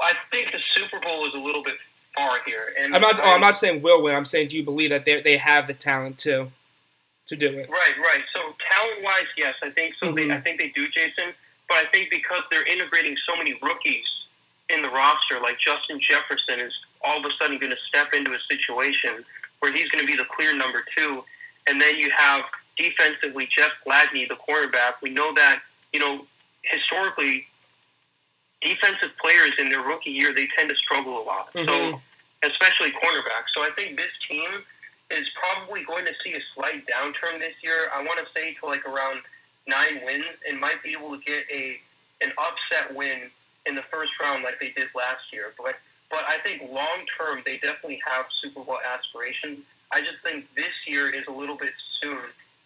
I 0.00 0.12
think 0.30 0.52
the 0.52 0.60
Super 0.74 1.00
Bowl 1.00 1.26
is 1.26 1.34
a 1.34 1.38
little 1.38 1.64
bit 1.64 1.74
far 2.14 2.38
here, 2.46 2.72
and 2.78 2.94
I'm 2.94 3.00
not. 3.00 3.18
Oh, 3.18 3.24
I'm 3.24 3.40
not 3.40 3.56
saying 3.56 3.82
will 3.82 4.02
win. 4.02 4.14
I'm 4.14 4.24
saying 4.24 4.48
do 4.48 4.56
you 4.56 4.64
believe 4.64 4.90
that 4.90 5.04
they 5.04 5.20
they 5.20 5.36
have 5.36 5.66
the 5.66 5.74
talent 5.74 6.18
to 6.18 6.52
to 7.28 7.36
do 7.36 7.48
it? 7.48 7.68
Right, 7.70 7.94
right. 7.98 8.22
So 8.34 8.54
talent 8.70 9.02
wise, 9.02 9.26
yes, 9.36 9.54
I 9.62 9.70
think 9.70 9.94
so. 9.98 10.06
Mhm. 10.12 10.16
They, 10.16 10.30
I 10.34 10.40
think 10.40 10.58
they 10.58 10.68
do, 10.68 10.88
Jason. 10.88 11.34
But 11.68 11.78
I 11.78 11.84
think 11.86 12.10
because 12.10 12.42
they're 12.50 12.66
integrating 12.66 13.16
so 13.26 13.36
many 13.36 13.54
rookies 13.62 14.04
in 14.68 14.82
the 14.82 14.88
roster, 14.88 15.40
like 15.40 15.58
Justin 15.58 15.98
Jefferson 16.00 16.60
is 16.60 16.72
all 17.02 17.18
of 17.18 17.24
a 17.24 17.30
sudden 17.40 17.58
going 17.58 17.70
to 17.72 17.78
step 17.88 18.12
into 18.12 18.32
a 18.34 18.38
situation 18.48 19.24
where 19.60 19.72
he's 19.72 19.88
going 19.88 20.04
to 20.04 20.06
be 20.06 20.16
the 20.16 20.26
clear 20.36 20.54
number 20.54 20.84
two, 20.96 21.24
and 21.66 21.80
then 21.80 21.96
you 21.96 22.10
have 22.10 22.44
defensively 22.76 23.48
Jeff 23.56 23.70
Gladney, 23.86 24.28
the 24.28 24.36
cornerback. 24.36 24.94
We 25.00 25.10
know 25.10 25.32
that 25.34 25.62
you 25.92 26.00
know 26.00 26.26
historically, 26.62 27.46
defensive 28.60 29.10
players 29.20 29.52
in 29.58 29.68
their 29.70 29.80
rookie 29.82 30.10
year 30.10 30.34
they 30.34 30.46
tend 30.56 30.68
to 30.70 30.76
struggle 30.76 31.22
a 31.22 31.24
lot. 31.24 31.50
So 31.52 31.60
Mhm. 31.62 32.00
especially 32.42 32.92
cornerbacks. 32.92 33.48
So 33.54 33.62
I 33.62 33.70
think 33.70 33.96
this 33.96 34.10
team 34.28 34.64
is 35.10 35.28
probably 35.38 35.84
going 35.84 36.04
to 36.06 36.12
see 36.24 36.34
a 36.34 36.40
slight 36.54 36.84
downturn 36.86 37.38
this 37.38 37.54
year. 37.62 37.88
I 37.94 38.02
want 38.02 38.18
to 38.18 38.26
say 38.34 38.54
to 38.60 38.66
like 38.66 38.86
around 38.86 39.20
nine 39.66 40.00
wins 40.04 40.24
and 40.48 40.58
might 40.58 40.82
be 40.82 40.92
able 40.92 41.16
to 41.16 41.22
get 41.24 41.44
a 41.52 41.78
an 42.20 42.32
upset 42.38 42.94
win 42.94 43.30
in 43.66 43.74
the 43.74 43.82
first 43.90 44.12
round 44.20 44.44
like 44.44 44.60
they 44.60 44.70
did 44.70 44.88
last 44.94 45.32
year. 45.32 45.52
But 45.58 45.76
but 46.10 46.20
I 46.28 46.38
think 46.38 46.70
long 46.70 47.04
term 47.18 47.42
they 47.44 47.56
definitely 47.58 48.00
have 48.06 48.26
Super 48.42 48.62
Bowl 48.62 48.78
aspirations. 48.94 49.60
I 49.92 50.00
just 50.00 50.22
think 50.22 50.46
this 50.54 50.72
year 50.86 51.08
is 51.08 51.26
a 51.28 51.32
little 51.32 51.56
bit 51.56 51.72
soon, 52.00 52.18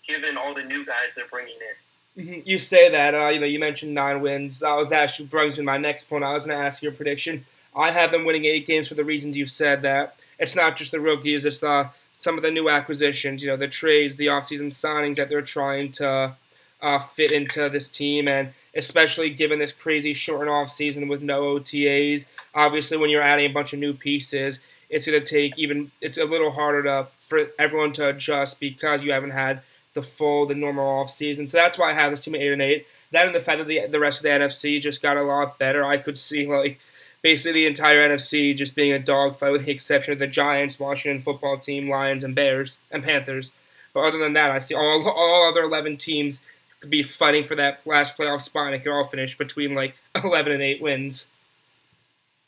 given 0.06 0.36
all 0.36 0.55
the 0.55 0.62
new 0.62 0.85
guys 0.85 1.10
they're 1.16 1.27
bringing 1.27 1.55
in. 1.55 1.74
Mhm. 2.19 2.47
You 2.47 2.59
say 2.59 2.89
that, 2.89 3.15
uh, 3.15 3.28
you 3.28 3.39
know, 3.39 3.47
you 3.47 3.60
mentioned 3.60 3.94
nine 3.94 4.20
wins. 4.20 4.62
I 4.62 4.74
was 4.74 4.90
actually 4.90 5.27
brings 5.27 5.56
me 5.56 5.65
my 5.65 5.78
next 5.78 6.05
point. 6.05 6.24
I 6.24 6.32
was 6.32 6.47
going 6.47 6.59
to 6.59 6.65
ask 6.65 6.82
your 6.82 6.93
prediction. 6.93 7.44
I 7.77 7.93
have 7.93 8.10
them 8.10 8.24
winning 8.24 8.44
eight 8.44 8.66
games 8.66 8.89
for 8.89 8.94
the 8.94 9.05
reasons 9.05 9.36
you 9.36 9.47
said 9.47 9.82
that. 9.82 10.16
It's 10.39 10.56
not 10.56 10.77
just 10.77 10.90
the 10.90 11.01
rookies, 11.01 11.44
it's 11.44 11.62
uh, 11.62 11.89
some 12.19 12.36
of 12.36 12.43
the 12.43 12.51
new 12.51 12.69
acquisitions, 12.69 13.45
you 13.45 13.49
know, 13.49 13.57
the 13.57 13.69
trades, 13.69 14.16
the 14.16 14.27
offseason 14.27 14.73
signings 14.73 15.16
that 15.16 15.28
they're 15.28 15.40
trying 15.40 15.93
to 15.93 16.35
uh, 16.82 16.99
fit 16.99 17.31
into 17.31 17.69
this 17.69 17.89
team, 17.89 18.27
and 18.27 18.53
especially 18.74 19.31
given 19.31 19.61
this 19.61 19.70
crazy 19.70 20.12
shortened 20.12 20.51
offseason 20.51 21.09
with 21.09 21.23
no 21.23 21.43
OTAs. 21.43 22.27
Obviously, 22.57 22.97
when 22.97 23.09
you're 23.09 23.23
adding 23.23 23.47
a 23.49 23.55
bunch 23.55 23.73
of 23.73 23.78
new 23.78 23.93
pieces, 23.93 24.59
it's 24.90 25.07
going 25.07 25.23
to 25.23 25.24
take 25.24 25.57
even, 25.57 25.93
it's 26.01 26.19
a 26.19 26.24
little 26.24 26.51
harder 26.51 26.82
to 26.82 27.07
for 27.28 27.47
everyone 27.59 27.93
to 27.93 28.09
adjust 28.09 28.59
because 28.59 29.05
you 29.05 29.12
haven't 29.12 29.31
had 29.31 29.61
the 29.95 30.03
full, 30.03 30.47
the 30.47 30.55
normal 30.55 31.05
offseason. 31.05 31.49
So 31.49 31.59
that's 31.59 31.78
why 31.78 31.90
I 31.90 31.95
have 31.95 32.11
this 32.11 32.24
team 32.24 32.35
at 32.35 32.40
8 32.40 32.53
and 32.53 32.62
8. 32.62 32.86
That 33.12 33.27
and 33.27 33.35
the 33.35 33.40
fact 33.40 33.59
that 33.59 33.69
the, 33.69 33.86
the 33.86 34.01
rest 34.01 34.19
of 34.19 34.23
the 34.24 34.31
NFC 34.31 34.81
just 34.81 35.03
got 35.03 35.16
a 35.16 35.23
lot 35.23 35.59
better. 35.59 35.85
I 35.85 35.99
could 35.99 36.19
see, 36.19 36.47
like, 36.47 36.81
basically 37.23 37.61
the 37.61 37.66
entire 37.66 38.09
NFC 38.09 38.57
just 38.57 38.74
being 38.74 38.93
a 38.93 38.99
dogfight 38.99 39.53
with 39.53 39.65
the 39.65 39.73
exception 39.73 40.12
of 40.12 40.19
the 40.19 40.27
Giants, 40.27 40.78
Washington 40.78 41.23
football 41.23 41.59
team, 41.59 41.89
Lions, 41.89 42.24
and 42.24 42.35
Bears, 42.35 42.78
and 42.90 43.03
Panthers. 43.03 43.53
But 43.93 44.01
other 44.01 44.19
than 44.19 44.35
that, 44.35 44.51
I 44.51 44.59
see 44.59 44.74
all, 44.74 45.09
all 45.09 45.49
other 45.49 45.62
11 45.62 45.97
teams 45.97 46.40
could 46.81 46.90
be 46.90 47.03
fighting 47.03 47.45
for 47.45 47.57
that 47.57 47.86
last 47.86 48.16
playoff 48.16 48.43
spot 48.43 48.66
and 48.66 48.77
it 48.77 48.85
could 48.85 48.93
all 48.93 49.07
finish 49.07 49.36
between, 49.36 49.74
like, 49.74 49.95
11 50.15 50.53
and 50.53 50.62
8 50.62 50.82
wins. 50.82 51.27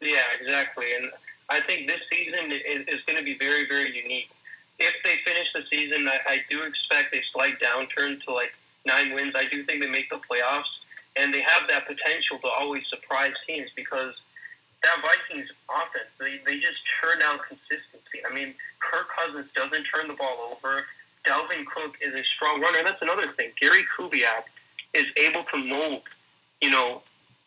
Yeah, 0.01 0.23
exactly. 0.41 0.87
And 0.95 1.11
I 1.49 1.61
think 1.61 1.87
this 1.87 2.01
season 2.11 2.53
is, 2.53 2.87
is 2.89 3.01
going 3.07 3.19
to 3.19 3.25
be 3.25 3.37
very, 3.39 3.67
very 3.67 3.95
unique. 3.95 4.31
If 4.79 4.95
they 5.05 5.17
finish 5.27 5.49
the 5.53 5.63
season, 5.71 6.09
I, 6.09 6.21
I 6.27 6.39
do 6.49 6.63
expect 6.63 7.15
a 7.15 7.21
slight 7.33 7.61
downturn 7.61 8.23
to 8.25 8.33
like 8.33 8.55
nine 8.87 9.13
wins. 9.13 9.35
I 9.37 9.45
do 9.45 9.65
think 9.65 9.83
they 9.83 9.91
make 9.91 10.09
the 10.09 10.17
playoffs, 10.17 10.71
and 11.17 11.35
they 11.35 11.43
have 11.43 11.69
that 11.69 11.87
potential 11.87 12.39
to 12.39 12.49
always 12.49 12.83
surprise 12.89 13.35
teams 13.47 13.69
because 13.77 14.15
that 14.83 14.97
Vikings 15.03 15.49
offense, 15.69 16.09
they, 16.19 16.41
they 16.47 16.59
just 16.59 16.81
churn 17.01 17.21
out 17.23 17.41
consistency. 17.47 18.25
I 18.29 18.33
mean, 18.33 18.55
Kirk 18.81 19.09
Cousins 19.13 19.51
doesn't 19.55 19.85
turn 19.85 20.09
the 20.09 20.15
ball 20.15 20.57
over. 20.57 20.85
Dalvin 21.27 21.67
Cook 21.67 21.97
is 22.01 22.15
a 22.15 22.25
strong 22.25 22.61
runner. 22.61 22.83
That's 22.83 23.03
another 23.03 23.29
thing. 23.33 23.53
Gary 23.61 23.85
Kubiak 23.97 24.49
is 24.95 25.07
able 25.17 25.45
to 25.53 25.57
mold, 25.59 26.03
you 26.63 26.71
know, 26.71 27.03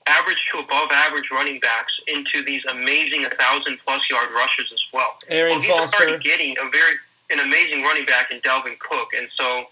average 0.07 0.37
to 0.51 0.59
above 0.59 0.91
average 0.91 1.29
running 1.31 1.59
backs 1.59 1.93
into 2.07 2.43
these 2.43 2.63
amazing 2.69 3.23
1,000 3.23 3.79
plus 3.85 4.01
yard 4.09 4.29
rushers 4.35 4.69
as 4.71 4.81
well. 4.93 5.17
Aaron 5.29 5.53
well, 5.53 5.61
he's 5.61 5.71
Foster. 5.71 6.03
already 6.09 6.23
getting 6.23 6.55
a 6.59 6.69
very 6.69 6.95
an 7.29 7.39
amazing 7.39 7.81
running 7.81 8.05
back 8.05 8.29
in 8.31 8.39
Dalvin 8.41 8.77
Cook, 8.79 9.09
and 9.17 9.27
so 9.35 9.65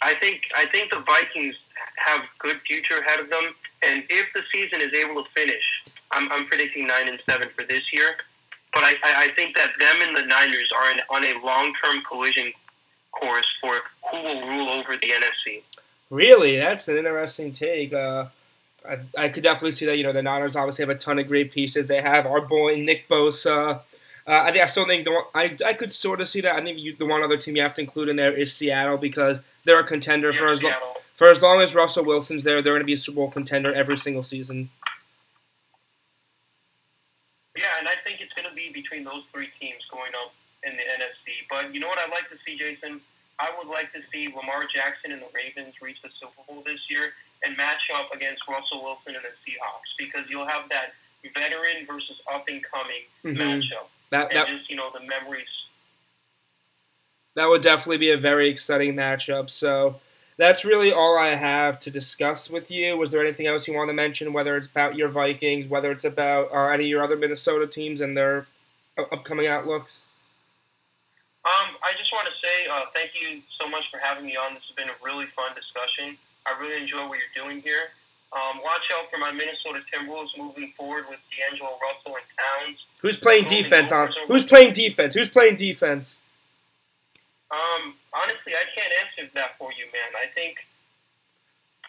I 0.00 0.14
think 0.14 0.42
I 0.56 0.64
think 0.66 0.90
the 0.90 1.00
Vikings 1.00 1.56
have 1.96 2.22
good 2.38 2.60
future 2.66 2.98
ahead 2.98 3.20
of 3.20 3.28
them. 3.28 3.54
And 3.82 4.04
if 4.08 4.32
the 4.32 4.42
season 4.52 4.80
is 4.80 4.92
able 4.94 5.22
to 5.22 5.30
finish, 5.30 5.82
I'm, 6.14 6.30
I'm 6.32 6.46
predicting 6.46 6.86
nine 6.86 7.08
and 7.08 7.18
seven 7.26 7.48
for 7.54 7.64
this 7.64 7.82
year. 7.92 8.16
But 8.72 8.82
I, 8.82 8.94
I 9.04 9.28
think 9.36 9.54
that 9.56 9.70
them 9.78 10.02
and 10.02 10.16
the 10.16 10.22
Niners 10.22 10.70
are 10.76 10.90
in, 10.90 11.00
on 11.08 11.24
a 11.24 11.46
long 11.46 11.72
term 11.82 12.02
collision 12.08 12.52
course 13.12 13.46
for 13.60 13.80
who 14.10 14.16
will 14.16 14.48
rule 14.48 14.68
over 14.68 14.96
the 14.96 15.08
NFC. 15.08 15.62
Really, 16.10 16.56
that's 16.56 16.88
an 16.88 16.96
interesting 16.96 17.52
take. 17.52 17.92
Uh, 17.92 18.26
I, 18.88 18.98
I 19.16 19.28
could 19.28 19.44
definitely 19.44 19.72
see 19.72 19.86
that. 19.86 19.96
You 19.96 20.02
know, 20.02 20.12
the 20.12 20.22
Niners 20.22 20.56
obviously 20.56 20.82
have 20.82 20.90
a 20.90 20.98
ton 20.98 21.18
of 21.18 21.28
great 21.28 21.52
pieces. 21.52 21.86
They 21.86 22.02
have 22.02 22.26
our 22.26 22.40
boy 22.40 22.76
Nick 22.76 23.08
Bosa. 23.08 23.80
Uh, 24.26 24.42
I 24.42 24.50
think 24.50 24.62
I 24.62 24.66
still 24.66 24.86
think 24.86 25.04
the 25.04 25.12
one, 25.12 25.24
I 25.34 25.56
I 25.64 25.74
could 25.74 25.92
sort 25.92 26.20
of 26.20 26.28
see 26.28 26.40
that. 26.40 26.54
I 26.54 26.62
think 26.62 26.78
you, 26.78 26.96
the 26.96 27.06
one 27.06 27.22
other 27.22 27.36
team 27.36 27.56
you 27.56 27.62
have 27.62 27.74
to 27.74 27.80
include 27.80 28.08
in 28.08 28.16
there 28.16 28.32
is 28.32 28.52
Seattle 28.52 28.96
because 28.96 29.40
they're 29.64 29.78
a 29.78 29.84
contender 29.84 30.32
for 30.32 30.48
as 30.48 30.62
long 30.62 30.72
for 31.14 31.30
as 31.30 31.42
long 31.42 31.60
as 31.60 31.74
Russell 31.74 32.04
Wilson's 32.04 32.42
there. 32.42 32.60
They're 32.62 32.72
going 32.72 32.80
to 32.80 32.86
be 32.86 32.94
a 32.94 32.98
Super 32.98 33.16
Bowl 33.16 33.30
contender 33.30 33.72
every 33.72 33.96
single 33.96 34.24
season. 34.24 34.70
Yeah, 37.56 37.78
and 37.78 37.86
I 37.88 37.94
think 38.02 38.20
it's 38.20 38.32
going 38.34 38.48
to 38.48 38.54
be 38.54 38.70
between 38.74 39.04
those 39.04 39.22
three 39.32 39.48
teams 39.60 39.82
going 39.90 40.10
up 40.18 40.34
in 40.66 40.74
the 40.76 40.82
NFC. 40.82 41.46
But 41.48 41.72
you 41.74 41.78
know 41.80 41.86
what 41.88 41.98
I'd 41.98 42.10
like 42.10 42.28
to 42.30 42.38
see, 42.44 42.58
Jason? 42.58 43.00
I 43.38 43.50
would 43.58 43.66
like 43.70 43.92
to 43.94 44.00
see 44.12 44.26
Lamar 44.34 44.66
Jackson 44.72 45.10
and 45.12 45.22
the 45.22 45.30
Ravens 45.34 45.74
reach 45.82 45.98
the 46.02 46.10
Super 46.20 46.42
Bowl 46.46 46.62
this 46.66 46.80
year 46.90 47.12
and 47.44 47.56
match 47.56 47.90
up 47.94 48.10
against 48.14 48.42
Russell 48.48 48.82
Wilson 48.82 49.14
and 49.14 49.24
the 49.24 49.34
Seahawks 49.42 49.90
because 49.98 50.26
you'll 50.30 50.46
have 50.46 50.68
that 50.70 50.94
veteran 51.34 51.86
versus 51.86 52.16
up 52.32 52.44
and 52.48 52.62
coming 52.62 53.02
Mhm. 53.24 53.36
matchup. 53.38 53.88
That 54.10 54.28
And 54.30 54.36
that 54.38 54.46
just, 54.48 54.70
you 54.70 54.76
know, 54.76 54.90
the 54.90 55.00
memories. 55.00 55.48
that 57.34 57.46
would 57.46 57.62
definitely 57.62 57.98
be 57.98 58.10
a 58.10 58.16
very 58.16 58.48
exciting 58.48 58.94
matchup. 58.94 59.50
So 59.50 60.00
that's 60.36 60.64
really 60.64 60.92
all 60.92 61.18
I 61.18 61.34
have 61.34 61.78
to 61.80 61.90
discuss 61.90 62.50
with 62.50 62.70
you. 62.70 62.96
Was 62.96 63.10
there 63.10 63.22
anything 63.22 63.46
else 63.46 63.68
you 63.68 63.74
want 63.74 63.88
to 63.88 63.94
mention? 63.94 64.32
Whether 64.32 64.56
it's 64.56 64.66
about 64.66 64.96
your 64.96 65.08
Vikings, 65.08 65.68
whether 65.68 65.90
it's 65.92 66.04
about 66.04 66.52
uh, 66.52 66.68
any 66.68 66.84
of 66.84 66.90
your 66.90 67.04
other 67.04 67.16
Minnesota 67.16 67.66
teams 67.66 68.00
and 68.00 68.16
their 68.16 68.46
upcoming 68.98 69.46
outlooks? 69.46 70.04
Um, 71.44 71.76
I 71.84 71.92
just 71.98 72.10
want 72.12 72.26
to 72.26 72.34
say 72.40 72.66
uh, 72.72 72.86
thank 72.94 73.10
you 73.14 73.42
so 73.60 73.68
much 73.68 73.84
for 73.90 73.98
having 73.98 74.24
me 74.24 74.34
on. 74.34 74.54
This 74.54 74.62
has 74.68 74.76
been 74.76 74.88
a 74.88 74.98
really 75.04 75.26
fun 75.36 75.54
discussion. 75.54 76.16
I 76.46 76.58
really 76.60 76.82
enjoy 76.82 77.06
what 77.06 77.18
you're 77.18 77.44
doing 77.44 77.60
here. 77.60 77.92
Um, 78.32 78.60
watch 78.64 78.82
out 78.98 79.10
for 79.10 79.18
my 79.18 79.30
Minnesota 79.30 79.80
Timberwolves 79.92 80.30
moving 80.36 80.72
forward 80.76 81.04
with 81.08 81.20
D'Angelo 81.30 81.78
Russell 81.78 82.16
and 82.16 82.26
Towns. 82.34 82.78
Who's 82.98 83.16
playing 83.16 83.46
defense 83.46 83.92
on? 83.92 84.10
Who's 84.26 84.44
playing 84.44 84.72
defense? 84.72 85.14
Who's 85.14 85.28
playing 85.28 85.56
defense? 85.56 86.20
Um, 87.50 87.94
honestly, 88.14 88.54
I 88.54 88.64
can't 88.72 88.92
answer 89.02 89.26
that 89.34 89.58
for 89.58 89.74
you, 89.74 89.90
man. 89.90 90.14
I 90.14 90.30
think 90.30 90.62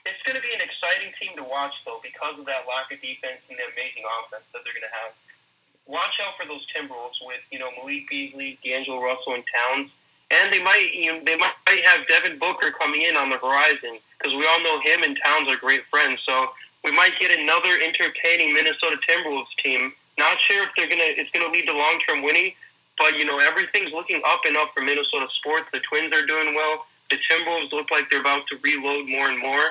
it's 0.05 0.21
going 0.25 0.37
to 0.37 0.41
be 0.41 0.53
an 0.53 0.61
exciting 0.61 1.13
team 1.21 1.37
to 1.37 1.45
watch, 1.45 1.73
though, 1.85 2.01
because 2.01 2.37
of 2.41 2.45
that 2.49 2.65
lack 2.65 2.89
of 2.89 3.01
defense 3.01 3.41
and 3.49 3.57
the 3.57 3.65
amazing 3.69 4.05
offense 4.21 4.45
that 4.53 4.65
they're 4.65 4.75
going 4.75 4.85
to 4.89 4.95
have. 5.05 5.13
Watch 5.85 6.17
out 6.21 6.33
for 6.37 6.49
those 6.49 6.65
Timberwolves 6.73 7.21
with 7.21 7.45
you 7.53 7.61
know 7.61 7.69
Malik 7.77 8.09
Beasley, 8.09 8.57
D'Angelo 8.65 8.97
Russell, 9.01 9.37
and 9.37 9.45
Towns, 9.45 9.93
and 10.33 10.49
they 10.49 10.61
might 10.61 10.89
you 10.97 11.13
know, 11.13 11.21
they 11.21 11.37
might 11.37 11.53
have 11.85 12.07
Devin 12.09 12.41
Booker 12.41 12.73
coming 12.73 13.05
in 13.05 13.15
on 13.15 13.29
the 13.29 13.37
horizon 13.37 14.01
because 14.17 14.33
we 14.33 14.49
all 14.49 14.61
know 14.65 14.81
him 14.81 15.03
and 15.05 15.13
Towns 15.23 15.47
are 15.47 15.57
great 15.57 15.85
friends. 15.93 16.21
So 16.25 16.49
we 16.83 16.89
might 16.89 17.13
get 17.19 17.37
another 17.37 17.77
entertaining 17.77 18.53
Minnesota 18.53 18.97
Timberwolves 19.07 19.53
team. 19.61 19.93
Not 20.17 20.37
sure 20.41 20.63
if 20.63 20.69
they're 20.75 20.89
gonna 20.89 21.05
it's 21.05 21.29
gonna 21.29 21.53
lead 21.53 21.67
to 21.67 21.73
long 21.73 22.01
term 22.07 22.23
winning, 22.23 22.53
but 22.97 23.17
you 23.17 23.25
know 23.25 23.39
everything's 23.39 23.91
looking 23.91 24.21
up 24.25 24.41
and 24.45 24.55
up 24.57 24.71
for 24.73 24.81
Minnesota 24.81 25.27
sports. 25.35 25.65
The 25.73 25.79
Twins 25.81 26.13
are 26.13 26.25
doing 26.25 26.55
well. 26.55 26.85
The 27.11 27.17
Timberwolves 27.29 27.71
look 27.71 27.91
like 27.91 28.09
they're 28.09 28.21
about 28.21 28.47
to 28.47 28.57
reload 28.63 29.07
more 29.07 29.27
and 29.29 29.37
more. 29.39 29.61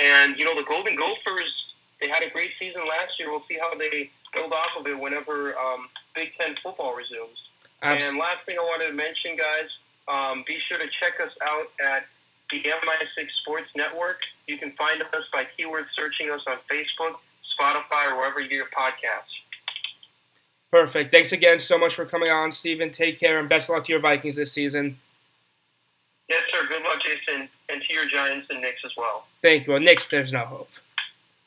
And 0.00 0.36
you 0.38 0.44
know 0.44 0.54
the 0.54 0.66
Golden 0.66 0.96
Gophers, 0.96 1.52
they 2.00 2.08
had 2.08 2.22
a 2.22 2.30
great 2.30 2.50
season 2.58 2.82
last 2.88 3.18
year. 3.18 3.30
We'll 3.30 3.44
see 3.48 3.58
how 3.60 3.74
they 3.76 4.10
build 4.34 4.52
off 4.52 4.70
of 4.78 4.86
it 4.86 4.98
whenever 4.98 5.56
um, 5.56 5.88
Big 6.14 6.32
Ten 6.38 6.56
football 6.62 6.94
resumes. 6.96 7.38
Abs- 7.82 8.02
And 8.04 8.18
last 8.18 8.44
thing 8.46 8.56
I 8.58 8.62
wanted 8.62 8.88
to 8.88 8.92
mention, 8.94 9.36
guys, 9.36 9.70
um, 10.08 10.44
be 10.46 10.58
sure 10.68 10.78
to 10.78 10.86
check 11.00 11.20
us 11.24 11.32
out 11.42 11.66
at 11.84 12.06
the 12.50 12.60
MI6 12.60 13.26
Sports 13.42 13.68
Network. 13.76 14.18
You 14.46 14.58
can 14.58 14.72
find 14.72 15.00
us 15.00 15.24
by 15.32 15.46
keyword 15.56 15.86
searching 15.96 16.30
us 16.30 16.42
on 16.46 16.56
Facebook, 16.70 17.16
Spotify, 17.58 18.10
or 18.10 18.16
wherever 18.18 18.40
you 18.40 18.48
get 18.48 18.56
your 18.56 18.66
podcasts. 18.76 19.33
Perfect. 20.74 21.12
Thanks 21.12 21.30
again 21.30 21.60
so 21.60 21.78
much 21.78 21.94
for 21.94 22.04
coming 22.04 22.32
on, 22.32 22.50
Steven. 22.50 22.90
Take 22.90 23.16
care 23.16 23.38
and 23.38 23.48
best 23.48 23.70
of 23.70 23.76
luck 23.76 23.84
to 23.84 23.92
your 23.92 24.00
Vikings 24.00 24.34
this 24.34 24.50
season. 24.50 24.98
Yes, 26.28 26.42
sir. 26.50 26.66
Good 26.66 26.82
luck, 26.82 27.00
Jason, 27.00 27.48
and 27.68 27.80
to 27.80 27.94
your 27.94 28.06
Giants 28.08 28.48
and 28.50 28.60
Knicks 28.60 28.80
as 28.84 28.90
well. 28.96 29.24
Thank 29.40 29.68
you. 29.68 29.74
Well, 29.74 29.80
Knicks, 29.80 30.08
there's 30.08 30.32
no 30.32 30.40
hope. 30.40 30.70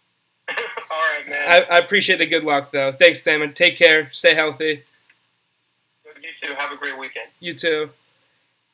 All 0.49 0.55
right, 0.89 1.27
man. 1.27 1.65
I, 1.69 1.75
I 1.75 1.77
appreciate 1.79 2.19
the 2.19 2.25
good 2.25 2.45
luck, 2.45 2.71
though. 2.71 2.93
Thanks, 2.93 3.21
Damon. 3.21 3.51
Take 3.51 3.77
care. 3.77 4.09
Stay 4.13 4.33
healthy. 4.33 4.85
you 6.05 6.29
too. 6.41 6.53
Have 6.57 6.71
a 6.71 6.77
great 6.77 6.97
weekend. 6.97 7.27
You 7.41 7.51
too. 7.51 7.89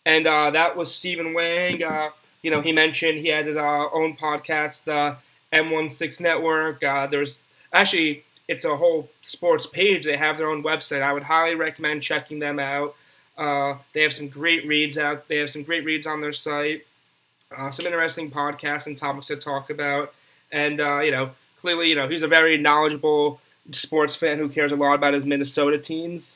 And 0.05 0.27
uh, 0.27 0.51
that 0.51 0.77
was 0.77 0.93
Steven 0.93 1.34
Wang. 1.34 1.81
Uh, 1.81 2.09
you 2.43 2.51
know, 2.51 2.61
he 2.61 2.73
mentioned 2.73 3.17
he 3.17 3.30
has 3.30 3.47
his 3.47 3.57
uh, 3.57 3.89
own 3.91 4.15
podcast, 4.17 4.84
the 4.84 5.15
M16 5.51 6.21
Network. 6.21 6.84
Uh, 6.84 7.07
there's 7.07 7.39
actually 7.73 8.23
it's 8.47 8.65
a 8.65 8.75
whole 8.75 9.09
sports 9.21 9.65
page. 9.65 10.05
They 10.05 10.17
have 10.17 10.37
their 10.37 10.49
own 10.49 10.63
website. 10.63 11.01
I 11.01 11.13
would 11.13 11.23
highly 11.23 11.55
recommend 11.55 12.03
checking 12.03 12.39
them 12.39 12.59
out. 12.59 12.95
Uh, 13.37 13.75
they 13.93 14.01
have 14.01 14.13
some 14.13 14.27
great 14.27 14.67
reads 14.67 14.97
out. 14.97 15.27
They 15.27 15.37
have 15.37 15.49
some 15.49 15.63
great 15.63 15.85
reads 15.85 16.05
on 16.05 16.21
their 16.21 16.33
site. 16.33 16.85
Uh, 17.55 17.71
some 17.71 17.85
interesting 17.85 18.31
podcasts 18.31 18.87
and 18.87 18.97
topics 18.97 19.27
to 19.27 19.35
talk 19.35 19.69
about. 19.69 20.13
And 20.51 20.79
uh, 20.79 20.99
you 20.99 21.11
know, 21.11 21.31
clearly, 21.57 21.87
you 21.89 21.95
know, 21.95 22.07
he's 22.07 22.23
a 22.23 22.27
very 22.27 22.57
knowledgeable 22.57 23.39
sports 23.71 24.15
fan 24.15 24.37
who 24.37 24.49
cares 24.49 24.71
a 24.71 24.75
lot 24.75 24.95
about 24.95 25.13
his 25.13 25.25
Minnesota 25.25 25.77
teams. 25.77 26.35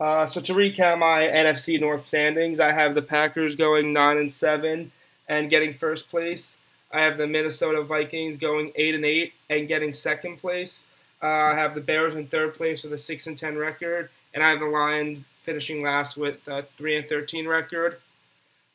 Uh, 0.00 0.26
so 0.26 0.40
to 0.40 0.52
recap 0.52 0.98
my 0.98 1.20
NFC 1.20 1.80
North 1.80 2.04
standings, 2.04 2.58
I 2.58 2.72
have 2.72 2.94
the 2.94 3.02
Packers 3.02 3.54
going 3.54 3.92
nine 3.92 4.16
and 4.16 4.32
seven 4.32 4.90
and 5.28 5.48
getting 5.48 5.72
first 5.72 6.10
place. 6.10 6.56
I 6.92 7.02
have 7.02 7.16
the 7.16 7.26
Minnesota 7.26 7.82
Vikings 7.82 8.36
going 8.36 8.72
eight 8.74 8.94
and 8.94 9.04
eight 9.04 9.32
and 9.48 9.68
getting 9.68 9.92
second 9.92 10.38
place. 10.38 10.86
Uh, 11.22 11.26
I 11.26 11.54
have 11.54 11.74
the 11.74 11.80
Bears 11.80 12.14
in 12.14 12.26
third 12.26 12.54
place 12.54 12.82
with 12.82 12.92
a 12.92 12.98
six 12.98 13.26
and 13.26 13.36
ten 13.36 13.56
record, 13.56 14.10
and 14.34 14.42
I 14.42 14.50
have 14.50 14.60
the 14.60 14.66
Lions 14.66 15.28
finishing 15.42 15.82
last 15.82 16.16
with 16.16 16.46
a 16.48 16.64
three 16.76 16.96
and 16.96 17.08
thirteen 17.08 17.46
record. 17.46 17.98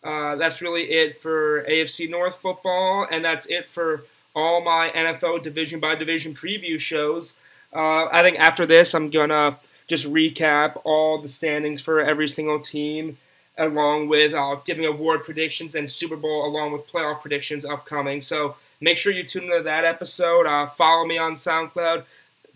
Uh, 0.04 0.36
that's 0.36 0.62
really 0.62 0.84
it 0.84 1.22
for 1.22 1.64
AFC 1.64 2.10
North 2.10 2.38
football, 2.38 3.08
and 3.12 3.26
that's 3.26 3.48
it 3.48 3.66
for 3.66 4.04
all 4.36 4.64
my 4.64 4.92
NFL 4.96 5.42
division 5.42 5.80
by 5.80 5.96
division 5.96 6.34
preview 6.34 6.80
shows. 6.80 7.34
Uh, 7.74 8.06
I 8.06 8.22
think 8.22 8.40
after 8.40 8.66
this, 8.66 8.94
I'm 8.94 9.10
gonna 9.10 9.58
just 9.88 10.06
recap 10.06 10.80
all 10.84 11.22
the 11.22 11.28
standings 11.28 11.82
for 11.82 12.00
every 12.02 12.28
single 12.28 12.60
team, 12.60 13.18
along 13.58 14.08
with 14.08 14.34
uh, 14.34 14.56
giving 14.66 14.86
award 14.86 15.24
predictions 15.24 15.76
and 15.76 15.90
Super 15.90 16.16
Bowl, 16.16 16.46
along 16.46 16.72
with 16.72 16.88
playoff 16.88 17.22
predictions 17.22 17.66
upcoming. 17.66 18.22
So 18.22 18.56
make 18.80 18.98
sure 18.98 19.12
you 19.12 19.24
tune 19.24 19.46
into 19.46 19.64
that 19.64 19.84
episode. 19.84 20.46
Uh, 20.46 20.68
follow 20.68 21.06
me 21.06 21.18
on 21.18 21.34
SoundCloud 21.34 22.04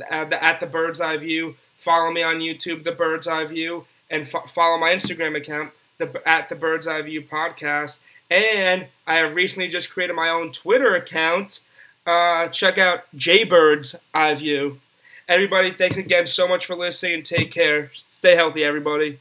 at 0.10 0.30
the, 0.30 0.44
at 0.44 0.60
the 0.60 0.66
Bird's 0.66 1.02
Eye 1.02 1.18
View. 1.18 1.56
Follow 1.76 2.12
me 2.12 2.22
on 2.22 2.40
YouTube, 2.40 2.84
The 2.84 2.92
Bird's 2.92 3.28
Eye 3.28 3.46
View, 3.46 3.86
and 4.10 4.28
fo- 4.28 4.46
follow 4.46 4.78
my 4.78 4.90
Instagram 4.94 5.36
account, 5.36 5.72
the 5.98 6.22
at 6.28 6.50
the 6.50 6.56
Bird's 6.56 6.88
Eye 6.88 7.02
View 7.02 7.22
Podcast. 7.22 8.00
And 8.30 8.88
I 9.06 9.16
have 9.16 9.36
recently 9.36 9.68
just 9.68 9.90
created 9.92 10.16
my 10.16 10.30
own 10.30 10.52
Twitter 10.52 10.96
account. 10.96 11.60
Uh, 12.06 12.48
check 12.48 12.78
out 12.78 13.04
Jaybird's 13.16 13.96
Eye 14.14 14.36
View. 14.36 14.80
Everybody, 15.28 15.72
thanks 15.72 15.98
again 15.98 16.28
so 16.28 16.48
much 16.48 16.66
for 16.66 16.76
listening 16.76 17.16
and 17.16 17.26
take 17.26 17.52
care. 17.52 17.92
Stay 18.10 18.36
healthy, 18.36 18.64
everybody. 18.64 19.20